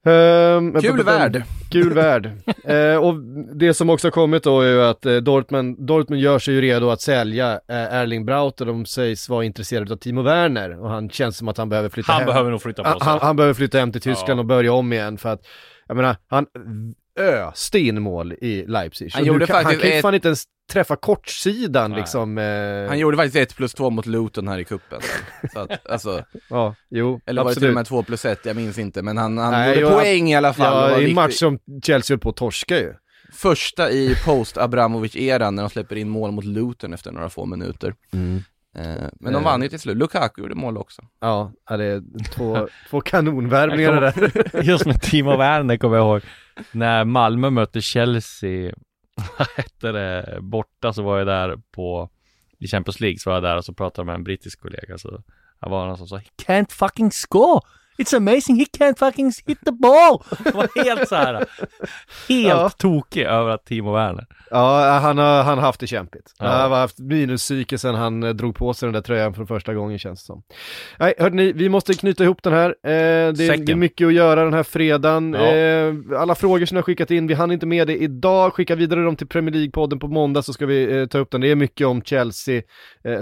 Ehm, 0.06 0.72
Kul 0.80 1.02
värld! 1.04 1.42
Kul 1.70 1.92
värld. 1.94 2.30
Eh, 2.64 2.96
och 2.96 3.14
det 3.54 3.74
som 3.74 3.90
också 3.90 4.06
har 4.06 4.12
kommit 4.12 4.42
då 4.42 4.60
är 4.60 4.68
ju 4.72 4.82
att 4.82 5.06
eh, 5.06 5.16
Dortmund, 5.16 5.76
Dortmund 5.86 6.20
gör 6.22 6.38
sig 6.38 6.54
ju 6.54 6.60
redo 6.60 6.90
att 6.90 7.00
sälja 7.00 7.52
eh, 7.52 7.76
Erling 7.94 8.24
Braut 8.24 8.60
och 8.60 8.66
de 8.66 8.86
sägs 8.86 9.28
vara 9.28 9.44
intresserade 9.44 9.92
av 9.92 9.96
Timo 9.96 10.22
Werner 10.22 10.80
och 10.82 10.90
han 10.90 11.10
känns 11.10 11.36
som 11.36 11.48
att 11.48 11.56
han 11.58 11.68
behöver 11.68 11.88
flytta 11.88 12.12
Han 12.12 12.20
hem. 12.22 12.26
behöver 12.26 12.50
nog 12.50 12.62
flytta 12.62 12.82
på 12.82 12.88
han, 12.88 12.98
sig 13.00 13.08
han, 13.08 13.18
han 13.22 13.36
behöver 13.36 13.54
flytta 13.54 13.78
hem 13.78 13.92
till 13.92 14.00
Tyskland 14.00 14.38
Ja. 14.38 14.42
och 14.42 14.46
börja 14.46 14.72
om 14.72 14.92
igen 14.92 15.18
för 15.18 15.28
att, 15.28 15.40
jag 15.86 15.96
menar, 15.96 16.16
han 16.28 16.46
öste 17.18 17.78
in 17.78 18.02
mål 18.02 18.32
i 18.32 18.64
Leipzig. 18.66 19.10
Han 19.14 19.24
gjorde 19.24 19.38
du 19.38 19.46
kan, 19.46 19.56
han 19.56 19.64
faktiskt 19.64 19.82
kan 19.82 19.90
ju 19.90 19.96
ett- 19.96 20.02
fan 20.02 20.14
inte 20.14 20.28
ens 20.28 20.44
träffa 20.72 20.96
kortsidan 20.96 21.90
Nej. 21.90 22.00
liksom. 22.00 22.38
Eh, 22.38 22.88
Han 22.88 22.98
gjorde 22.98 23.16
faktiskt 23.16 23.36
1 23.36 23.56
plus 23.56 23.74
2 23.74 23.90
mot 23.90 24.06
Luton 24.06 24.48
här 24.48 24.58
i 24.58 24.64
kuppen. 24.64 25.00
Så 25.52 25.58
att, 25.60 25.86
alltså, 25.90 26.24
Ja, 26.50 26.74
jo, 26.90 27.20
eller 27.26 27.42
var 27.42 27.50
det 27.50 27.54
till 27.54 27.64
och 27.64 27.68
absolut. 27.68 27.74
med 27.74 27.86
2 27.86 28.02
plus 28.02 28.24
1, 28.24 28.46
jag 28.46 28.56
minns 28.56 28.78
inte, 28.78 29.02
men 29.02 29.16
han, 29.16 29.38
han 29.38 29.52
Nej, 29.52 29.68
gjorde 29.68 29.80
jo, 29.80 29.98
poäng 29.98 30.30
i 30.30 30.36
alla 30.36 30.52
fall. 30.52 30.90
Ja, 30.92 30.98
i 31.00 31.08
en 31.08 31.14
match 31.14 31.34
som 31.34 31.58
Chelsea 31.82 32.14
höll 32.14 32.20
på 32.20 32.28
att 32.30 32.36
torska 32.36 32.78
ju. 32.78 32.94
Första 33.32 33.90
i 33.90 34.14
post-Abramovic-eran 34.24 35.54
när 35.54 35.62
de 35.62 35.70
släpper 35.70 35.96
in 35.96 36.08
mål 36.08 36.32
mot 36.32 36.44
Luton 36.44 36.92
efter 36.94 37.12
några 37.12 37.28
få 37.28 37.46
minuter. 37.46 37.94
Eh, 38.76 38.84
men 39.20 39.32
de 39.32 39.42
vann 39.44 39.62
ju 39.62 39.68
till 39.68 39.80
slut. 39.80 39.96
Lukaku 39.96 40.42
gjorde 40.42 40.54
mål 40.54 40.78
också. 40.78 41.02
Ja, 41.20 41.52
ja, 41.70 41.76
det 41.76 41.84
är 41.84 42.02
två, 42.34 42.68
två 42.90 43.00
kanonvärvningar 43.00 43.92
det 44.00 44.00
där. 44.00 44.62
Just 44.62 44.86
med 44.86 45.02
Timo 45.02 45.36
Werner 45.36 45.76
kommer 45.76 45.96
jag 45.96 46.04
ihåg 46.06 46.22
När 46.72 47.04
Malmö 47.04 47.50
mötte 47.50 47.80
Chelsea 47.80 48.74
Vad 49.38 49.48
hette 49.56 49.92
det? 49.92 50.38
Borta 50.40 50.92
så 50.92 51.02
var 51.02 51.18
jag 51.18 51.26
där 51.26 51.60
på 51.70 52.10
I 52.58 52.66
Champions 52.68 53.00
League 53.00 53.18
så 53.18 53.30
var 53.30 53.36
jag 53.36 53.42
där 53.42 53.56
och 53.56 53.64
så 53.64 53.74
pratade 53.74 54.00
jag 54.00 54.06
med 54.06 54.14
en 54.14 54.24
brittisk 54.24 54.60
kollega 54.60 54.98
så 54.98 55.22
Jag 55.60 55.68
var 55.70 55.86
någon 55.86 55.98
som 55.98 56.08
sa 56.08 56.16
He 56.16 56.24
can't 56.46 56.72
fucking 56.72 57.10
score! 57.10 57.60
It's 57.98 58.16
amazing, 58.16 58.56
he 58.56 58.64
can't 58.78 58.98
fucking 58.98 59.32
hit 59.46 59.58
the 59.64 59.72
ball! 59.72 60.22
Jag 60.44 60.52
var 60.52 60.84
helt 60.84 61.08
så 61.08 61.14
här 61.14 61.34
Helt 62.28 62.46
Ja. 62.48 62.70
tokig 62.78 63.22
över 63.22 63.50
att 63.50 63.64
Timo 63.66 63.92
Werner 63.92 64.26
Ja, 64.50 64.98
han 65.02 65.18
har, 65.18 65.42
han 65.42 65.58
har 65.58 65.64
haft 65.64 65.80
det 65.80 65.86
kämpigt. 65.86 66.34
Ja. 66.38 66.46
Han 66.46 66.70
har 66.70 66.78
haft 66.78 66.98
minuspsyke 66.98 67.78
sen 67.78 67.94
han 67.94 68.22
eh, 68.22 68.30
drog 68.30 68.56
på 68.56 68.74
sig 68.74 68.86
den 68.86 68.92
där 68.94 69.00
tröjan 69.00 69.34
för 69.34 69.44
första 69.44 69.74
gången 69.74 69.98
känns 69.98 70.20
det 70.22 70.26
som. 70.26 70.42
Nej, 70.98 71.14
hörde 71.18 71.36
ni, 71.36 71.52
vi 71.52 71.68
måste 71.68 71.94
knyta 71.94 72.24
ihop 72.24 72.42
den 72.42 72.52
här. 72.52 72.68
Eh, 72.68 72.72
det, 72.82 72.90
är, 72.90 73.34
Säcken. 73.34 73.64
det 73.64 73.72
är 73.72 73.76
mycket 73.76 74.06
att 74.06 74.12
göra 74.12 74.44
den 74.44 74.54
här 74.54 74.62
fredagen. 74.62 75.32
Ja. 75.32 75.46
Eh, 75.54 75.94
alla 76.20 76.34
frågor 76.34 76.66
som 76.66 76.74
ni 76.74 76.78
har 76.78 76.82
skickat 76.82 77.10
in, 77.10 77.26
vi 77.26 77.34
hann 77.34 77.52
inte 77.52 77.66
med 77.66 77.86
det 77.86 77.96
idag. 77.96 78.54
Skicka 78.54 78.74
vidare 78.74 79.04
dem 79.04 79.16
till 79.16 79.28
Premier 79.28 79.54
League-podden 79.54 79.98
på 80.00 80.08
måndag 80.08 80.42
så 80.42 80.52
ska 80.52 80.66
vi 80.66 81.00
eh, 81.00 81.06
ta 81.06 81.18
upp 81.18 81.30
den. 81.30 81.40
Det 81.40 81.50
är 81.50 81.56
mycket 81.56 81.86
om 81.86 82.02
Chelsea 82.02 82.62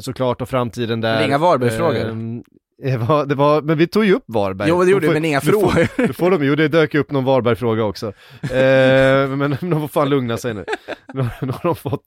såklart 0.00 0.42
och 0.42 0.48
framtiden 0.48 1.00
där. 1.00 1.14
Men 1.14 1.24
inga 1.24 1.38
Varberg-frågor? 1.38 2.42
Eh, 2.84 2.90
det 3.00 3.06
var, 3.06 3.26
det 3.26 3.34
var, 3.34 3.62
men 3.62 3.78
vi 3.78 3.86
tog 3.86 4.04
ju 4.04 4.14
upp 4.14 4.24
Varberg. 4.26 4.68
Jo, 4.68 4.84
det 4.84 4.90
gjorde 4.90 5.06
får- 5.06 5.14
men 5.14 5.24
inga 5.24 5.40
får- 5.40 5.50
frågor. 5.50 6.06
Då 6.06 6.12
får 6.12 6.30
de, 6.30 6.44
jo 6.44 6.54
det 6.54 6.68
dök 6.68 6.94
upp 6.94 7.10
någon 7.10 7.24
Varberg-fråga 7.24 7.84
också. 7.84 8.06
Eh, 8.42 9.28
men 9.36 9.50
de 9.60 9.80
får 9.80 9.88
fan 9.88 10.08
lugna 10.08 10.36
sig 10.36 10.54
nu. 10.54 10.64
Nu 11.14 11.22
har- 11.22 11.62
de 11.62 11.76
fått 11.76 12.04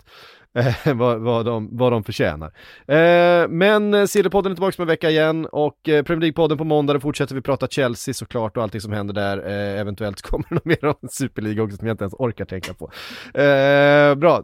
eh, 0.56 0.94
vad, 0.96 1.20
vad, 1.22 1.46
de, 1.46 1.70
vad 1.78 1.92
de 1.92 2.04
förtjänar. 2.04 2.52
Eh, 2.88 3.48
men 3.50 3.94
eh, 3.94 4.06
Sillypodden 4.06 4.52
är 4.52 4.56
tillbaka 4.56 4.76
med 4.78 4.84
en 4.84 4.88
vecka 4.88 5.10
igen 5.10 5.46
och 5.46 5.90
eh, 5.90 6.04
Premier 6.04 6.32
League-podden 6.32 6.58
på 6.58 6.64
måndag, 6.64 6.94
då 6.94 7.00
fortsätter 7.00 7.36
vi 7.36 7.42
prata 7.42 7.68
Chelsea 7.68 8.14
såklart 8.14 8.58
och 8.58 8.64
allting 8.64 8.82
som 8.82 8.92
händer 8.94 9.14
där. 9.14 9.38
Eh, 9.38 9.80
eventuellt 9.82 10.22
kommer 10.30 10.46
det 10.50 10.56
något 10.56 10.66
mer 10.66 10.86
om 10.86 11.10
Superliga 11.12 11.64
också 11.64 11.78
som 11.78 11.88
jag 11.88 11.94
inte 11.94 12.04
ens 12.04 12.14
orkar 12.14 12.46
tänka 12.46 12.74
på. 12.74 12.92
Eh, 13.40 14.16
bra, 14.16 14.44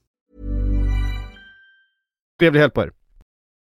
Trevlig 2.41 2.61
helg 2.63 2.73
på 2.73 2.81
er. 2.87 2.93